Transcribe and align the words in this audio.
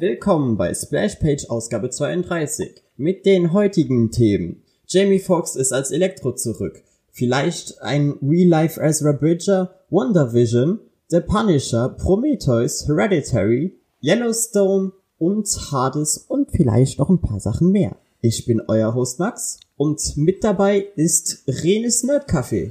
Willkommen 0.00 0.56
bei 0.56 0.72
Splashpage 0.72 1.50
Ausgabe 1.50 1.90
32 1.90 2.82
mit 2.96 3.26
den 3.26 3.52
heutigen 3.52 4.10
Themen. 4.10 4.62
Jamie 4.86 5.18
Foxx 5.18 5.56
ist 5.56 5.74
als 5.74 5.90
Elektro 5.90 6.32
zurück. 6.32 6.82
Vielleicht 7.10 7.82
ein 7.82 8.14
Real-Life 8.22 8.80
Ezra 8.80 9.12
Bridger, 9.12 9.74
WandaVision, 9.90 10.78
The 11.08 11.20
Punisher, 11.20 11.90
Prometheus, 11.90 12.88
Hereditary, 12.88 13.74
Yellowstone 14.02 14.92
und 15.18 15.46
Hades 15.70 16.16
und 16.16 16.50
vielleicht 16.50 16.98
noch 16.98 17.10
ein 17.10 17.20
paar 17.20 17.40
Sachen 17.40 17.70
mehr. 17.70 17.94
Ich 18.22 18.46
bin 18.46 18.62
euer 18.68 18.94
Host 18.94 19.18
Max 19.18 19.60
und 19.76 20.16
mit 20.16 20.42
dabei 20.44 20.86
ist 20.96 21.44
Renes 21.46 22.04
Nerdcafé. 22.04 22.70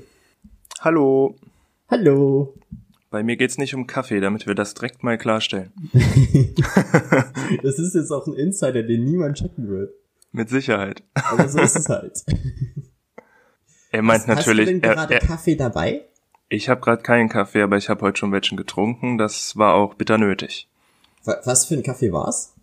Hallo. 0.80 1.35
Hallo. 1.90 2.55
Bei 3.12 3.23
mir 3.23 3.38
geht's 3.38 3.58
nicht 3.58 3.73
um 3.73 3.88
Kaffee, 3.88 4.20
damit 4.20 4.45
wir 4.45 4.54
das 4.54 4.76
direkt 4.76 5.04
mal 5.04 5.18
klarstellen. 5.18 5.72
das 7.63 7.80
ist 7.80 7.95
jetzt 7.95 8.12
auch 8.12 8.27
ein 8.27 8.35
Insider, 8.35 8.84
den 8.84 9.04
niemand 9.04 9.38
checken 9.38 9.68
wird. 9.68 9.94
Mit 10.32 10.49
Sicherheit. 10.49 11.02
Aber 11.16 11.49
so 11.49 11.59
ist 11.59 11.76
es 11.76 11.90
halt. 11.90 12.23
Er 13.91 14.04
meint 14.04 14.22
hast, 14.22 14.27
natürlich. 14.27 14.68
Hast 14.68 14.76
du 14.76 14.80
denn 14.80 14.82
gerade 14.82 15.13
er, 15.15 15.21
er, 15.21 15.27
Kaffee 15.27 15.55
dabei? 15.55 16.05
Ich 16.49 16.70
habe 16.70 16.82
gerade 16.82 17.02
keinen 17.02 17.30
Kaffee, 17.30 17.63
aber 17.63 17.77
ich 17.77 17.90
habe 17.90 18.02
heute 18.02 18.20
schon 18.20 18.32
welchen 18.32 18.57
getrunken. 18.57 19.18
Das 19.18 19.57
war 19.57 19.74
auch 19.74 19.96
bitter 19.96 20.20
nötig. 20.20 20.70
Was 21.24 21.65
für 21.65 21.76
ein 21.76 21.84
Kaffee 21.84 22.12
war's? 22.12 22.54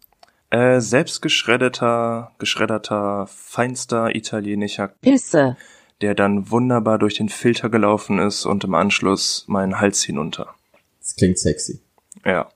Äh, 0.50 0.80
selbstgeschreddeter, 0.80 2.32
geschredderter, 2.38 3.26
feinster 3.26 4.14
italienischer 4.14 4.88
Pisse 4.88 5.56
der 6.02 6.14
dann 6.14 6.50
wunderbar 6.50 6.98
durch 6.98 7.14
den 7.14 7.28
Filter 7.28 7.70
gelaufen 7.70 8.18
ist 8.18 8.44
und 8.44 8.64
im 8.64 8.74
Anschluss 8.74 9.44
meinen 9.48 9.80
Hals 9.80 10.02
hinunter. 10.02 10.54
Das 11.00 11.16
klingt 11.16 11.38
sexy. 11.38 11.80
Ja, 12.24 12.48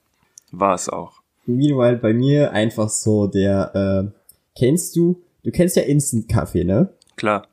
war 0.51 0.75
es 0.75 0.89
auch. 0.89 1.21
Meanwhile 1.47 1.97
bei 1.97 2.13
mir 2.13 2.53
einfach 2.53 2.89
so 2.89 3.27
der, 3.27 3.75
äh, 3.75 4.39
kennst 4.59 4.97
du, 4.97 5.23
du 5.43 5.51
kennst 5.51 5.77
ja 5.77 5.83
Instant 5.83 6.29
Kaffee, 6.29 6.65
ne? 6.65 6.93
Klar. 7.17 7.49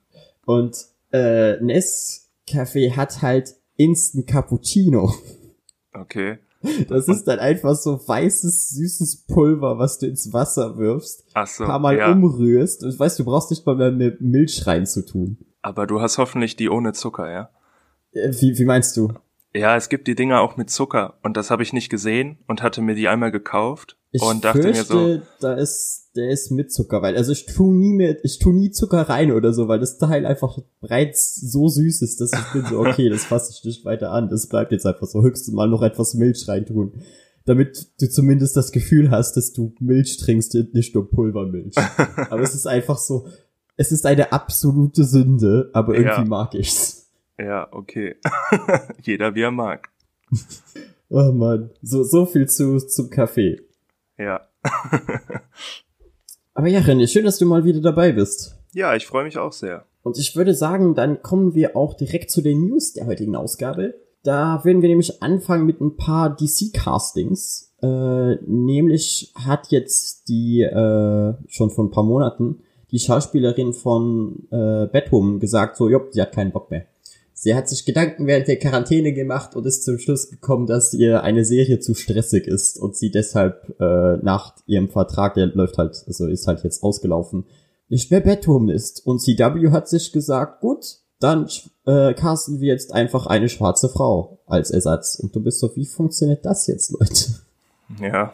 Und 0.45 0.77
äh, 1.11 1.53
Nescafé 1.61 2.95
hat 2.95 3.21
halt 3.21 3.55
Instant 3.75 4.27
Cappuccino. 4.27 5.13
Okay. 5.93 6.39
Das 6.89 7.07
ist 7.07 7.25
dann 7.27 7.39
einfach 7.39 7.75
so 7.75 7.99
weißes, 8.07 8.69
süßes 8.69 9.25
Pulver, 9.27 9.77
was 9.77 9.99
du 9.99 10.07
ins 10.07 10.33
Wasser 10.33 10.77
wirfst, 10.77 11.23
Ach 11.33 11.47
so, 11.47 11.65
paar 11.65 11.79
Mal 11.79 11.97
ja. 11.97 12.11
umrührst 12.11 12.83
und 12.83 12.97
weißt, 12.97 13.19
du 13.19 13.25
brauchst 13.25 13.51
nicht 13.51 13.65
mal 13.65 13.75
mehr 13.75 13.91
mit 13.91 14.21
Milch 14.21 14.65
rein 14.65 14.85
zu 14.85 15.05
tun. 15.05 15.37
Aber 15.61 15.87
du 15.87 16.01
hast 16.01 16.17
hoffentlich 16.17 16.55
die 16.55 16.69
ohne 16.69 16.93
Zucker, 16.93 17.31
ja? 17.31 17.49
Äh, 18.11 18.31
wie, 18.39 18.57
wie 18.57 18.65
meinst 18.65 18.95
du? 18.97 19.13
Ja, 19.55 19.75
es 19.75 19.89
gibt 19.89 20.07
die 20.07 20.15
Dinger 20.15 20.41
auch 20.41 20.57
mit 20.57 20.69
Zucker 20.69 21.17
und 21.23 21.35
das 21.35 21.49
habe 21.49 21.63
ich 21.63 21.73
nicht 21.73 21.89
gesehen 21.89 22.37
und 22.47 22.61
hatte 22.61 22.81
mir 22.81 22.95
die 22.95 23.07
einmal 23.07 23.31
gekauft 23.31 23.97
ich 24.11 24.21
und 24.21 24.45
dachte 24.45 24.61
fürchte, 24.61 24.95
mir 24.95 25.15
so, 25.15 25.21
da 25.39 25.53
ist 25.53 26.11
der 26.15 26.29
ist 26.29 26.51
mit 26.51 26.71
Zucker, 26.71 27.01
weil 27.01 27.15
also 27.15 27.31
ich 27.31 27.45
tu 27.45 27.71
nie 27.71 27.93
mehr, 27.93 28.23
ich 28.23 28.39
tu 28.39 28.51
nie 28.51 28.71
Zucker 28.71 29.03
rein 29.03 29.31
oder 29.31 29.53
so, 29.53 29.67
weil 29.67 29.79
das 29.79 29.97
Teil 29.97 30.25
einfach 30.25 30.57
bereits 30.81 31.35
so 31.35 31.67
süß 31.67 32.01
ist, 32.01 32.21
dass 32.21 32.31
ich 32.33 32.53
bin 32.53 32.65
so 32.65 32.79
okay, 32.79 33.09
das 33.09 33.23
fasse 33.23 33.53
ich 33.55 33.63
nicht 33.63 33.85
weiter 33.85 34.11
an, 34.11 34.29
das 34.29 34.47
bleibt 34.47 34.71
jetzt 34.71 34.85
einfach 34.85 35.07
so 35.07 35.21
höchstens 35.21 35.53
mal 35.53 35.69
noch 35.69 35.81
etwas 35.81 36.13
Milch 36.13 36.47
reintun, 36.47 37.01
damit 37.45 37.87
du 37.99 38.09
zumindest 38.09 38.57
das 38.57 38.71
Gefühl 38.71 39.11
hast, 39.11 39.37
dass 39.37 39.53
du 39.53 39.73
Milch 39.79 40.17
trinkst 40.17 40.55
und 40.55 40.73
nicht 40.73 40.93
nur 40.93 41.09
Pulvermilch. 41.09 41.75
Aber 42.29 42.41
es 42.41 42.53
ist 42.53 42.67
einfach 42.67 42.97
so, 42.97 43.27
es 43.77 43.91
ist 43.91 44.05
eine 44.05 44.31
absolute 44.33 45.03
Sünde, 45.05 45.69
aber 45.73 45.93
irgendwie 45.95 46.21
Ja. 46.21 46.25
mag 46.25 46.53
ich's. 46.55 47.09
ja, 47.39 47.67
okay. 47.71 48.15
Jeder 49.01 49.33
wie 49.35 49.41
er 49.41 49.51
mag. 49.51 49.89
Oh 51.09 51.31
man, 51.31 51.69
so 51.81 52.03
so 52.03 52.25
viel 52.25 52.49
zu 52.49 52.79
zum 52.79 53.09
Kaffee. 53.09 53.61
Ja. 54.17 54.41
Aber 56.53 56.67
ja, 56.67 56.79
René, 56.79 57.07
schön, 57.07 57.25
dass 57.25 57.37
du 57.37 57.45
mal 57.45 57.63
wieder 57.63 57.81
dabei 57.81 58.11
bist. 58.11 58.57
Ja, 58.73 58.95
ich 58.95 59.05
freue 59.05 59.23
mich 59.23 59.37
auch 59.37 59.53
sehr. 59.53 59.85
Und 60.03 60.17
ich 60.17 60.35
würde 60.35 60.53
sagen, 60.55 60.95
dann 60.95 61.21
kommen 61.21 61.53
wir 61.53 61.75
auch 61.75 61.93
direkt 61.93 62.31
zu 62.31 62.41
den 62.41 62.67
News 62.67 62.93
der 62.93 63.05
heutigen 63.05 63.35
Ausgabe. 63.35 63.93
Da 64.23 64.63
werden 64.65 64.81
wir 64.81 64.89
nämlich 64.89 65.21
anfangen 65.21 65.65
mit 65.65 65.79
ein 65.81 65.95
paar 65.97 66.35
DC-Castings. 66.35 67.75
Äh, 67.81 68.35
nämlich 68.45 69.31
hat 69.35 69.67
jetzt 69.69 70.27
die, 70.29 70.61
äh, 70.61 71.33
schon 71.47 71.69
vor 71.69 71.85
ein 71.85 71.91
paar 71.91 72.03
Monaten, 72.03 72.63
die 72.91 72.99
Schauspielerin 72.99 73.73
von 73.73 74.47
äh, 74.51 74.87
Batwoman 74.87 75.39
gesagt, 75.39 75.77
so, 75.77 75.89
jopp, 75.89 76.09
sie 76.11 76.21
hat 76.21 76.31
keinen 76.31 76.51
Bock 76.51 76.71
mehr. 76.71 76.85
Sie 77.33 77.53
hat 77.53 77.69
sich 77.69 77.85
Gedanken 77.85 78.25
während 78.25 78.47
der 78.47 78.57
Quarantäne 78.57 79.13
gemacht 79.13 79.55
und 79.55 79.65
ist 79.67 79.83
zum 79.83 79.99
Schluss 79.99 80.31
gekommen, 80.31 80.65
dass 80.65 80.93
ihr 80.93 81.21
eine 81.21 81.45
Serie 81.45 81.79
zu 81.79 81.93
stressig 81.93 82.47
ist 82.47 82.79
und 82.79 82.95
sie 82.95 83.11
deshalb 83.11 83.79
äh, 83.79 84.17
nach 84.23 84.55
ihrem 84.65 84.89
Vertrag, 84.89 85.35
der 85.35 85.47
läuft 85.47 85.77
halt, 85.77 86.03
also 86.07 86.25
ist 86.25 86.47
halt 86.47 86.63
jetzt 86.63 86.81
ausgelaufen, 86.81 87.45
nicht 87.89 88.09
mehr 88.09 88.21
Batwoman 88.21 88.69
ist. 88.69 89.05
Und 89.05 89.19
CW 89.19 89.69
hat 89.69 89.87
sich 89.87 90.11
gesagt, 90.11 90.61
gut, 90.61 90.97
dann 91.19 91.47
äh, 91.85 92.13
casten 92.13 92.59
wir 92.59 92.69
jetzt 92.69 92.91
einfach 92.91 93.27
eine 93.27 93.49
schwarze 93.49 93.89
Frau 93.89 94.39
als 94.47 94.71
Ersatz. 94.71 95.19
Und 95.19 95.35
du 95.35 95.41
bist 95.41 95.59
so, 95.59 95.75
wie 95.75 95.85
funktioniert 95.85 96.45
das 96.45 96.65
jetzt, 96.67 96.91
Leute? 96.91 97.35
Ja. 98.01 98.33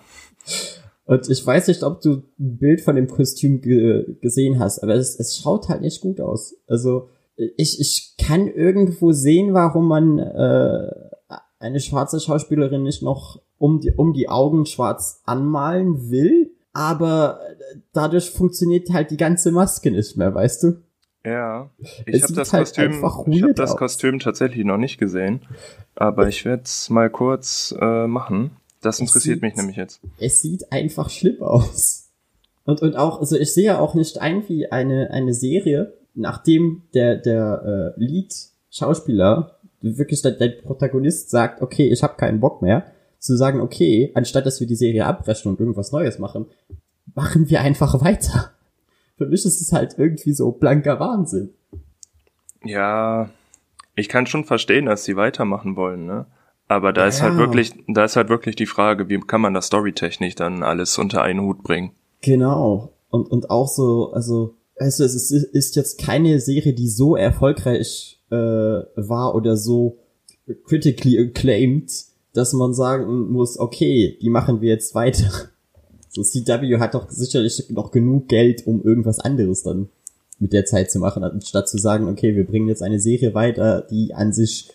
Und 1.05 1.29
ich 1.29 1.45
weiß 1.45 1.67
nicht, 1.67 1.83
ob 1.83 2.01
du 2.01 2.23
ein 2.39 2.57
Bild 2.57 2.81
von 2.81 2.95
dem 2.95 3.07
Kostüm 3.07 3.61
ge 3.61 4.15
gesehen 4.21 4.59
hast, 4.59 4.79
aber 4.79 4.95
es, 4.95 5.19
es 5.19 5.37
schaut 5.37 5.67
halt 5.67 5.81
nicht 5.81 6.01
gut 6.01 6.21
aus. 6.21 6.55
Also 6.67 7.09
ich, 7.35 7.79
ich 7.79 8.15
kann 8.17 8.47
irgendwo 8.47 9.11
sehen, 9.11 9.53
warum 9.53 9.87
man 9.87 10.19
äh, 10.19 10.91
eine 11.59 11.79
schwarze 11.79 12.19
Schauspielerin 12.19 12.83
nicht 12.83 13.01
noch 13.01 13.41
um 13.57 13.79
die, 13.79 13.91
um 13.91 14.13
die 14.13 14.29
Augen 14.29 14.65
schwarz 14.65 15.21
anmalen 15.25 16.09
will, 16.09 16.51
aber 16.73 17.39
dadurch 17.93 18.29
funktioniert 18.29 18.89
halt 18.91 19.11
die 19.11 19.17
ganze 19.17 19.51
Maske 19.51 19.91
nicht 19.91 20.17
mehr, 20.17 20.33
weißt 20.33 20.63
du? 20.63 20.83
Ja. 21.25 21.69
Ich 22.05 22.21
habe 22.23 22.33
das 22.33 22.51
halt 22.51 22.67
Kostüm, 22.67 22.91
ich 22.91 23.41
weird 23.41 23.59
das 23.59 23.71
aus. 23.71 23.77
Kostüm 23.77 24.19
tatsächlich 24.19 24.65
noch 24.65 24.77
nicht 24.77 24.97
gesehen, 24.97 25.41
aber 25.95 26.27
ich 26.27 26.43
werde 26.43 26.63
es 26.63 26.89
mal 26.89 27.09
kurz 27.09 27.73
äh, 27.79 28.07
machen. 28.07 28.51
Das 28.83 28.99
interessiert 28.99 29.41
mich 29.41 29.53
sieht- 29.53 29.57
nämlich 29.57 29.77
jetzt. 29.77 29.99
es 30.19 30.41
sieht 30.41 30.71
einfach 30.71 31.09
schlimm 31.09 31.41
aus. 31.41 32.09
Und, 32.65 32.81
und 32.81 32.95
auch, 32.95 33.19
also 33.19 33.35
ich 33.37 33.53
sehe 33.53 33.79
auch 33.79 33.93
nicht 33.95 34.19
ein, 34.21 34.47
wie 34.47 34.71
eine, 34.71 35.09
eine 35.11 35.33
Serie, 35.33 35.93
nachdem 36.13 36.83
der, 36.93 37.17
der 37.17 37.93
äh, 37.97 37.99
Lead-Schauspieler, 38.03 39.57
wirklich 39.81 40.21
der, 40.21 40.31
der 40.31 40.49
Protagonist 40.49 41.29
sagt, 41.29 41.61
okay, 41.61 41.87
ich 41.89 42.03
habe 42.03 42.15
keinen 42.15 42.39
Bock 42.39 42.61
mehr, 42.61 42.85
zu 43.19 43.35
sagen, 43.35 43.59
okay, 43.61 44.11
anstatt 44.15 44.45
dass 44.45 44.59
wir 44.59 44.67
die 44.67 44.75
Serie 44.75 45.05
abbrechen 45.05 45.49
und 45.51 45.59
irgendwas 45.59 45.91
Neues 45.91 46.19
machen, 46.19 46.45
machen 47.15 47.49
wir 47.49 47.61
einfach 47.61 48.01
weiter. 48.01 48.51
Für 49.17 49.25
mich 49.25 49.45
ist 49.45 49.61
es 49.61 49.71
halt 49.73 49.95
irgendwie 49.97 50.33
so 50.33 50.51
blanker 50.51 50.99
Wahnsinn. 50.99 51.49
Ja, 52.63 53.29
ich 53.95 54.09
kann 54.09 54.25
schon 54.25 54.45
verstehen, 54.45 54.85
dass 54.85 55.03
sie 55.03 55.15
weitermachen 55.15 55.75
wollen, 55.75 56.05
ne? 56.05 56.25
Aber 56.67 56.93
da 56.93 57.07
ist 57.07 57.19
Ja. 57.19 57.25
halt 57.25 57.37
wirklich, 57.37 57.73
da 57.87 58.05
ist 58.05 58.15
halt 58.15 58.29
wirklich 58.29 58.55
die 58.55 58.65
Frage, 58.65 59.09
wie 59.09 59.19
kann 59.19 59.41
man 59.41 59.53
das 59.53 59.67
storytechnisch 59.67 60.35
dann 60.35 60.63
alles 60.63 60.97
unter 60.97 61.21
einen 61.21 61.41
Hut 61.41 61.63
bringen? 61.63 61.91
Genau. 62.21 62.93
Und, 63.09 63.29
und 63.29 63.49
auch 63.49 63.67
so, 63.67 64.11
also, 64.13 64.55
also 64.77 65.03
es 65.03 65.13
ist, 65.13 65.31
ist 65.31 65.75
jetzt 65.75 65.99
keine 65.99 66.39
Serie, 66.39 66.73
die 66.73 66.87
so 66.87 67.15
erfolgreich 67.15 68.19
äh, 68.31 68.35
war 68.35 69.35
oder 69.35 69.55
so 69.57 69.99
critically 70.65 71.19
acclaimed, 71.19 71.91
dass 72.33 72.53
man 72.53 72.73
sagen 72.73 73.29
muss, 73.31 73.59
okay, 73.59 74.17
die 74.21 74.29
machen 74.29 74.61
wir 74.61 74.69
jetzt 74.69 74.95
weiter. 74.95 75.29
So 76.09 76.21
CW 76.23 76.79
hat 76.79 76.93
doch 76.93 77.09
sicherlich 77.09 77.69
noch 77.69 77.91
genug 77.91 78.27
Geld, 78.27 78.67
um 78.67 78.83
irgendwas 78.83 79.19
anderes 79.19 79.63
dann 79.63 79.89
mit 80.39 80.53
der 80.53 80.65
Zeit 80.65 80.91
zu 80.91 80.99
machen, 80.99 81.23
anstatt 81.23 81.67
zu 81.69 81.77
sagen, 81.77 82.07
okay, 82.07 82.35
wir 82.35 82.45
bringen 82.45 82.67
jetzt 82.67 82.83
eine 82.83 82.99
Serie 82.99 83.33
weiter, 83.33 83.81
die 83.89 84.13
an 84.13 84.33
sich 84.33 84.69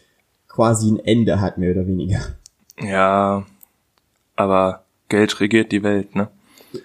quasi 0.58 0.90
ein 0.90 0.99
Ende 0.99 1.40
hat, 1.40 1.56
mehr 1.56 1.70
oder 1.70 1.87
weniger. 1.87 2.19
Ja, 2.81 3.46
aber 4.34 4.82
Geld 5.08 5.38
regiert 5.38 5.70
die 5.70 5.84
Welt, 5.84 6.16
ne? 6.16 6.31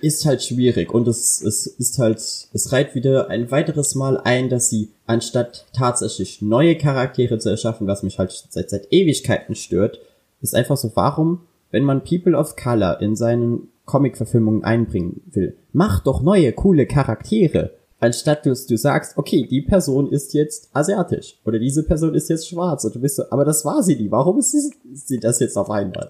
ist 0.01 0.25
halt 0.25 0.43
schwierig 0.43 0.93
und 0.93 1.07
es, 1.07 1.41
es 1.41 1.65
ist 1.65 1.97
halt, 1.97 2.17
es 2.17 2.71
reiht 2.71 2.93
wieder 2.93 3.29
ein 3.29 3.49
weiteres 3.49 3.95
Mal 3.95 4.17
ein, 4.17 4.49
dass 4.49 4.69
sie 4.69 4.89
anstatt 5.07 5.65
tatsächlich 5.73 6.41
neue 6.41 6.77
Charaktere 6.77 7.39
zu 7.39 7.49
erschaffen, 7.49 7.87
was 7.87 8.03
mich 8.03 8.19
halt 8.19 8.31
seit, 8.49 8.69
seit 8.69 8.93
Ewigkeiten 8.93 9.55
stört, 9.55 9.99
ist 10.41 10.53
einfach 10.53 10.77
so, 10.77 10.91
warum, 10.93 11.41
wenn 11.71 11.83
man 11.83 12.03
People 12.03 12.37
of 12.37 12.55
Color 12.55 13.01
in 13.01 13.15
seinen 13.15 13.69
Comic-Verfilmungen 13.85 14.63
einbringen 14.63 15.21
will, 15.31 15.57
mach 15.73 15.99
doch 15.99 16.21
neue, 16.21 16.53
coole 16.53 16.85
Charaktere, 16.85 17.71
anstatt 18.03 18.45
du, 18.45 18.49
du 18.49 18.77
sagst, 18.77 19.17
okay, 19.17 19.47
die 19.49 19.61
Person 19.61 20.11
ist 20.11 20.33
jetzt 20.33 20.69
asiatisch 20.73 21.39
oder 21.45 21.57
diese 21.57 21.83
Person 21.83 22.13
ist 22.13 22.29
jetzt 22.29 22.49
schwarz 22.49 22.83
und 22.83 22.95
du 22.95 22.99
bist 22.99 23.15
so, 23.15 23.23
aber 23.31 23.45
das 23.45 23.63
war 23.63 23.81
sie 23.81 23.95
nie, 23.95 24.11
warum 24.11 24.39
ist 24.39 24.51
sie, 24.51 24.73
ist 24.91 25.07
sie 25.07 25.19
das 25.19 25.39
jetzt 25.39 25.57
auf 25.57 25.69
einmal? 25.69 26.09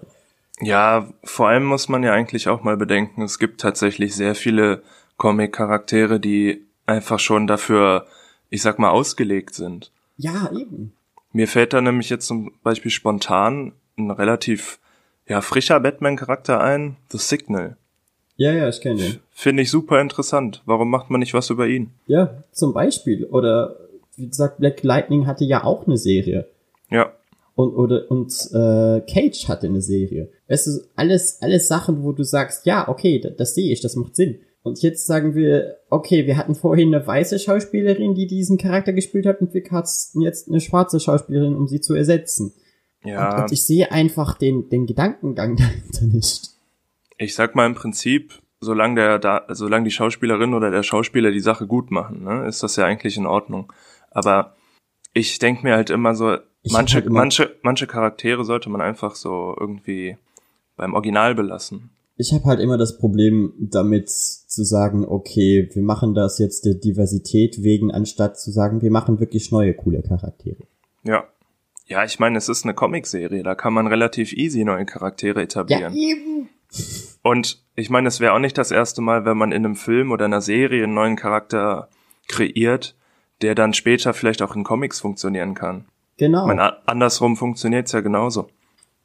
Ja, 0.60 1.08
vor 1.22 1.48
allem 1.48 1.64
muss 1.64 1.88
man 1.88 2.02
ja 2.02 2.12
eigentlich 2.12 2.48
auch 2.48 2.62
mal 2.62 2.76
bedenken, 2.76 3.22
es 3.22 3.38
gibt 3.38 3.60
tatsächlich 3.60 4.14
sehr 4.14 4.34
viele 4.34 4.82
Comic-Charaktere, 5.16 6.18
die 6.18 6.66
einfach 6.86 7.20
schon 7.20 7.46
dafür, 7.46 8.06
ich 8.50 8.62
sag 8.62 8.78
mal, 8.78 8.90
ausgelegt 8.90 9.54
sind. 9.54 9.92
Ja, 10.16 10.50
eben. 10.52 10.92
Mir 11.32 11.48
fällt 11.48 11.72
da 11.72 11.80
nämlich 11.80 12.10
jetzt 12.10 12.26
zum 12.26 12.52
Beispiel 12.62 12.90
spontan 12.90 13.72
ein 13.96 14.10
relativ 14.10 14.78
ja, 15.26 15.40
frischer 15.40 15.80
Batman-Charakter 15.80 16.60
ein, 16.60 16.96
The 17.10 17.18
Signal. 17.18 17.76
Ja, 18.36 18.52
ja, 18.52 18.68
ich 18.68 18.80
kenne 18.80 19.00
ihn. 19.00 19.18
Finde 19.30 19.62
ich 19.62 19.70
super 19.70 20.00
interessant. 20.00 20.62
Warum 20.66 20.90
macht 20.90 21.10
man 21.10 21.20
nicht 21.20 21.34
was 21.34 21.50
über 21.50 21.66
ihn? 21.66 21.90
Ja, 22.06 22.42
zum 22.52 22.72
Beispiel. 22.72 23.26
Oder 23.26 23.76
wie 24.16 24.28
gesagt, 24.28 24.58
Black 24.58 24.82
Lightning 24.82 25.26
hatte 25.26 25.44
ja 25.44 25.64
auch 25.64 25.86
eine 25.86 25.96
Serie. 25.96 26.48
Ja. 26.90 27.12
Und 27.54 27.74
oder 27.74 28.10
und 28.10 28.32
äh, 28.52 29.00
Cage 29.02 29.48
hatte 29.48 29.68
eine 29.68 29.80
Serie. 29.80 30.28
Es 30.48 30.66
ist 30.66 30.90
alles 30.96 31.38
alles 31.40 31.68
Sachen, 31.68 32.02
wo 32.02 32.12
du 32.12 32.24
sagst, 32.24 32.66
ja, 32.66 32.88
okay, 32.88 33.20
das, 33.20 33.36
das 33.36 33.54
sehe 33.54 33.72
ich, 33.72 33.80
das 33.80 33.94
macht 33.94 34.16
Sinn. 34.16 34.40
Und 34.64 34.82
jetzt 34.82 35.06
sagen 35.06 35.34
wir, 35.34 35.76
okay, 35.90 36.26
wir 36.26 36.36
hatten 36.36 36.54
vorhin 36.54 36.92
eine 36.92 37.06
weiße 37.06 37.38
Schauspielerin, 37.38 38.14
die 38.14 38.26
diesen 38.26 38.56
Charakter 38.56 38.92
gespielt 38.92 39.26
hat, 39.26 39.40
und 39.40 39.52
wir 39.52 39.62
casten 39.62 40.22
jetzt 40.22 40.48
eine 40.48 40.60
schwarze 40.60 40.98
Schauspielerin, 40.98 41.54
um 41.54 41.68
sie 41.68 41.80
zu 41.80 41.94
ersetzen. 41.94 42.54
Ja. 43.04 43.36
Und, 43.36 43.42
und 43.42 43.52
ich 43.52 43.64
sehe 43.66 43.92
einfach 43.92 44.36
den 44.36 44.68
den 44.70 44.86
Gedankengang 44.86 45.56
dahinter 45.92 46.06
nicht. 46.06 46.53
Ich 47.18 47.34
sag 47.34 47.54
mal 47.54 47.66
im 47.66 47.74
Prinzip, 47.74 48.34
solange 48.60 48.94
der 48.96 49.18
da, 49.18 49.44
solange 49.50 49.84
die 49.84 49.90
Schauspielerin 49.90 50.54
oder 50.54 50.70
der 50.70 50.82
Schauspieler 50.82 51.30
die 51.30 51.40
Sache 51.40 51.66
gut 51.66 51.90
machen, 51.90 52.24
ne, 52.24 52.46
ist 52.46 52.62
das 52.62 52.76
ja 52.76 52.84
eigentlich 52.84 53.16
in 53.16 53.26
Ordnung. 53.26 53.72
Aber 54.10 54.54
ich 55.12 55.38
denk 55.38 55.62
mir 55.62 55.74
halt 55.76 55.90
immer 55.90 56.14
so, 56.14 56.36
Ich 56.62 56.72
manche, 56.72 56.96
halt 56.96 57.06
immer- 57.06 57.20
manche, 57.20 57.54
manche 57.62 57.86
Charaktere 57.86 58.44
sollte 58.44 58.70
man 58.70 58.80
einfach 58.80 59.14
so 59.14 59.54
irgendwie 59.58 60.16
beim 60.76 60.94
Original 60.94 61.34
belassen. 61.34 61.90
Ich 62.16 62.32
habe 62.32 62.44
halt 62.44 62.60
immer 62.60 62.78
das 62.78 62.98
Problem 62.98 63.52
damit 63.58 64.08
zu 64.08 64.62
sagen, 64.64 65.04
okay, 65.04 65.68
wir 65.72 65.82
machen 65.82 66.14
das 66.14 66.38
jetzt 66.38 66.64
der 66.64 66.74
Diversität 66.74 67.62
wegen, 67.62 67.90
anstatt 67.90 68.38
zu 68.38 68.52
sagen, 68.52 68.82
wir 68.82 68.90
machen 68.92 69.18
wirklich 69.18 69.50
neue 69.50 69.74
coole 69.74 70.00
Charaktere. 70.02 70.62
Ja. 71.02 71.24
Ja, 71.86 72.04
ich 72.04 72.18
meine, 72.18 72.38
es 72.38 72.48
ist 72.48 72.64
eine 72.64 72.72
Comicserie, 72.72 73.42
da 73.42 73.54
kann 73.54 73.74
man 73.74 73.86
relativ 73.88 74.32
easy 74.32 74.64
neue 74.64 74.86
Charaktere 74.86 75.42
etablieren. 75.42 75.94
eben. 75.94 76.48
Und 77.22 77.62
ich 77.76 77.90
meine, 77.90 78.08
es 78.08 78.20
wäre 78.20 78.32
auch 78.34 78.38
nicht 78.38 78.58
das 78.58 78.70
erste 78.70 79.00
Mal, 79.00 79.24
wenn 79.24 79.36
man 79.38 79.52
in 79.52 79.64
einem 79.64 79.76
Film 79.76 80.10
oder 80.12 80.26
einer 80.26 80.40
Serie 80.40 80.84
einen 80.84 80.94
neuen 80.94 81.16
Charakter 81.16 81.88
kreiert, 82.28 82.94
der 83.42 83.54
dann 83.54 83.74
später 83.74 84.14
vielleicht 84.14 84.42
auch 84.42 84.54
in 84.54 84.64
Comics 84.64 85.00
funktionieren 85.00 85.54
kann. 85.54 85.86
Genau. 86.16 86.46
A- 86.46 86.76
andersrum 86.86 87.36
funktioniert's 87.36 87.92
ja 87.92 88.00
genauso. 88.00 88.48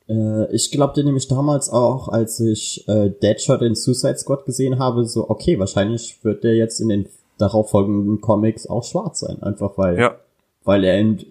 Äh, 0.08 0.54
ich 0.54 0.72
glaubte 0.72 1.04
nämlich 1.04 1.28
damals 1.28 1.70
auch, 1.70 2.10
als 2.10 2.40
ich 2.40 2.88
äh, 2.88 3.10
Deadshot 3.10 3.62
in 3.62 3.76
Suicide 3.76 4.18
Squad 4.18 4.46
gesehen 4.46 4.80
habe, 4.80 5.06
so, 5.06 5.30
okay, 5.30 5.58
wahrscheinlich 5.60 6.20
wird 6.24 6.44
der 6.44 6.56
jetzt 6.56 6.80
in 6.80 6.90
den 6.90 7.08
darauffolgenden 7.38 8.22
Comics 8.22 8.68
auch 8.68 8.84
schwarz 8.84 9.22
sein. 9.22 9.42
Einfach 9.42 9.78
weil, 9.78 9.98
Ja, 10.00 10.16
weil 10.64 10.84
er 10.84 11.00
in, 11.00 11.26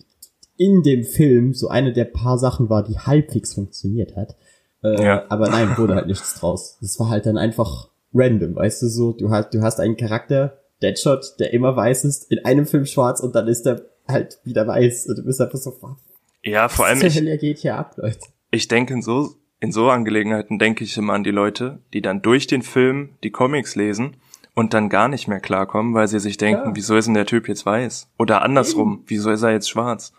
in 0.56 0.82
dem 0.82 1.04
Film 1.04 1.54
so 1.54 1.68
eine 1.68 1.92
der 1.92 2.06
paar 2.06 2.38
Sachen 2.38 2.68
war, 2.70 2.82
die 2.82 2.98
halbwegs 2.98 3.54
funktioniert 3.54 4.16
hat. 4.16 4.36
Äh, 4.82 5.02
Ja. 5.04 5.24
Aber 5.28 5.48
nein, 5.48 5.76
wurde 5.76 5.94
halt 5.94 6.06
nichts 6.06 6.38
draus. 6.40 6.78
Das 6.80 6.98
war 7.00 7.08
halt 7.08 7.26
dann 7.26 7.38
einfach 7.38 7.88
random, 8.14 8.56
weißt 8.56 8.82
du 8.82 8.88
so, 8.88 9.12
du 9.12 9.30
hast, 9.30 9.52
du 9.52 9.62
hast 9.62 9.80
einen 9.80 9.96
Charakter, 9.96 10.58
Deadshot, 10.82 11.34
der 11.40 11.52
immer 11.52 11.74
weiß 11.76 12.04
ist, 12.04 12.30
in 12.30 12.44
einem 12.44 12.66
Film 12.66 12.86
schwarz 12.86 13.20
und 13.20 13.34
dann 13.34 13.48
ist 13.48 13.66
er 13.66 13.82
halt 14.06 14.38
wieder 14.44 14.66
weiß 14.66 15.06
und 15.08 15.18
du 15.18 15.24
bist 15.24 15.40
einfach 15.40 15.58
so, 15.58 15.76
was 15.80 15.96
ja, 16.42 16.68
vor 16.68 16.86
allem 16.86 17.02
ich, 17.02 17.20
geht 17.40 17.58
hier 17.58 17.76
ab, 17.76 17.94
Leute? 17.96 18.18
ich 18.50 18.68
denke 18.68 18.94
in 18.94 19.02
so, 19.02 19.34
in 19.60 19.72
so 19.72 19.90
Angelegenheiten 19.90 20.58
denke 20.58 20.84
ich 20.84 20.96
immer 20.96 21.14
an 21.14 21.24
die 21.24 21.32
Leute, 21.32 21.80
die 21.92 22.00
dann 22.00 22.22
durch 22.22 22.46
den 22.46 22.62
Film 22.62 23.10
die 23.24 23.30
Comics 23.32 23.74
lesen 23.74 24.16
und 24.54 24.72
dann 24.72 24.88
gar 24.88 25.08
nicht 25.08 25.26
mehr 25.28 25.40
klarkommen, 25.40 25.94
weil 25.94 26.08
sie 26.08 26.20
sich 26.20 26.36
denken, 26.36 26.68
Ja. 26.70 26.76
wieso 26.76 26.96
ist 26.96 27.06
denn 27.06 27.14
der 27.14 27.26
Typ 27.26 27.48
jetzt 27.48 27.66
weiß? 27.66 28.08
Oder 28.18 28.42
andersrum, 28.42 29.02
wieso 29.06 29.30
ist 29.30 29.42
er 29.42 29.50
jetzt 29.52 29.68
schwarz? 29.68 30.12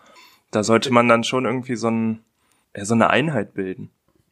Da 0.50 0.62
sollte 0.62 0.92
man 0.92 1.08
dann 1.08 1.24
schon 1.24 1.46
irgendwie 1.46 1.76
so, 1.76 1.88
ein, 1.88 2.20
ja, 2.76 2.84
so 2.84 2.94
eine 2.94 3.10
Einheit 3.10 3.54
bilden. 3.54 3.90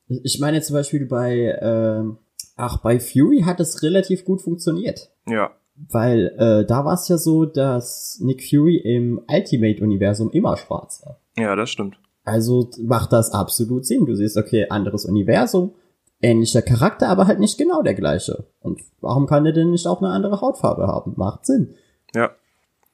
Ich 0.09 0.41
meine 0.41 0.61
zum 0.63 0.75
Beispiel 0.75 1.07
bei, 1.07 1.59
ähm, 1.61 2.19
ach, 2.57 2.79
bei 2.79 2.99
Fury 2.99 3.43
hat 3.45 3.61
es 3.61 3.83
relativ 3.83 4.25
gut 4.25 4.41
funktioniert. 4.43 5.11
Ja, 5.29 5.51
Weil 5.91 6.35
äh, 6.39 6.65
da 6.67 6.85
war 6.85 6.95
es 6.95 7.09
ja 7.09 7.19
so, 7.19 7.45
dass 7.45 8.19
Nick 8.21 8.43
Fury 8.49 8.77
im 8.77 9.21
Ultimate-Universum 9.31 10.31
immer 10.31 10.57
schwarz 10.57 11.03
war. 11.05 11.21
ja, 11.37 11.55
das 11.55 11.71
stimmt. 11.71 11.99
Also 12.25 12.69
macht 12.83 13.13
das 13.13 13.31
absolut 13.33 13.87
Sinn. 13.87 14.05
Du 14.05 14.15
siehst, 14.15 14.37
okay, 14.37 14.67
anderes 14.69 15.07
Universum, 15.07 15.73
ähnlicher 16.21 16.61
Charakter, 16.63 17.09
aber 17.09 17.27
halt 17.27 17.39
nicht 17.41 17.57
genau 17.57 17.81
der 17.83 17.95
gleiche. 17.95 18.45
Und 18.61 18.81
warum 19.01 19.27
kann 19.27 19.45
der 19.45 19.53
denn 19.55 19.71
nicht 19.71 19.87
auch 19.87 20.03
eine 20.03 20.11
andere 20.11 20.41
Hautfarbe 20.43 20.87
haben? 20.87 21.15
Macht 21.17 21.47
Sinn. 21.47 21.75
Ja, 22.15 22.31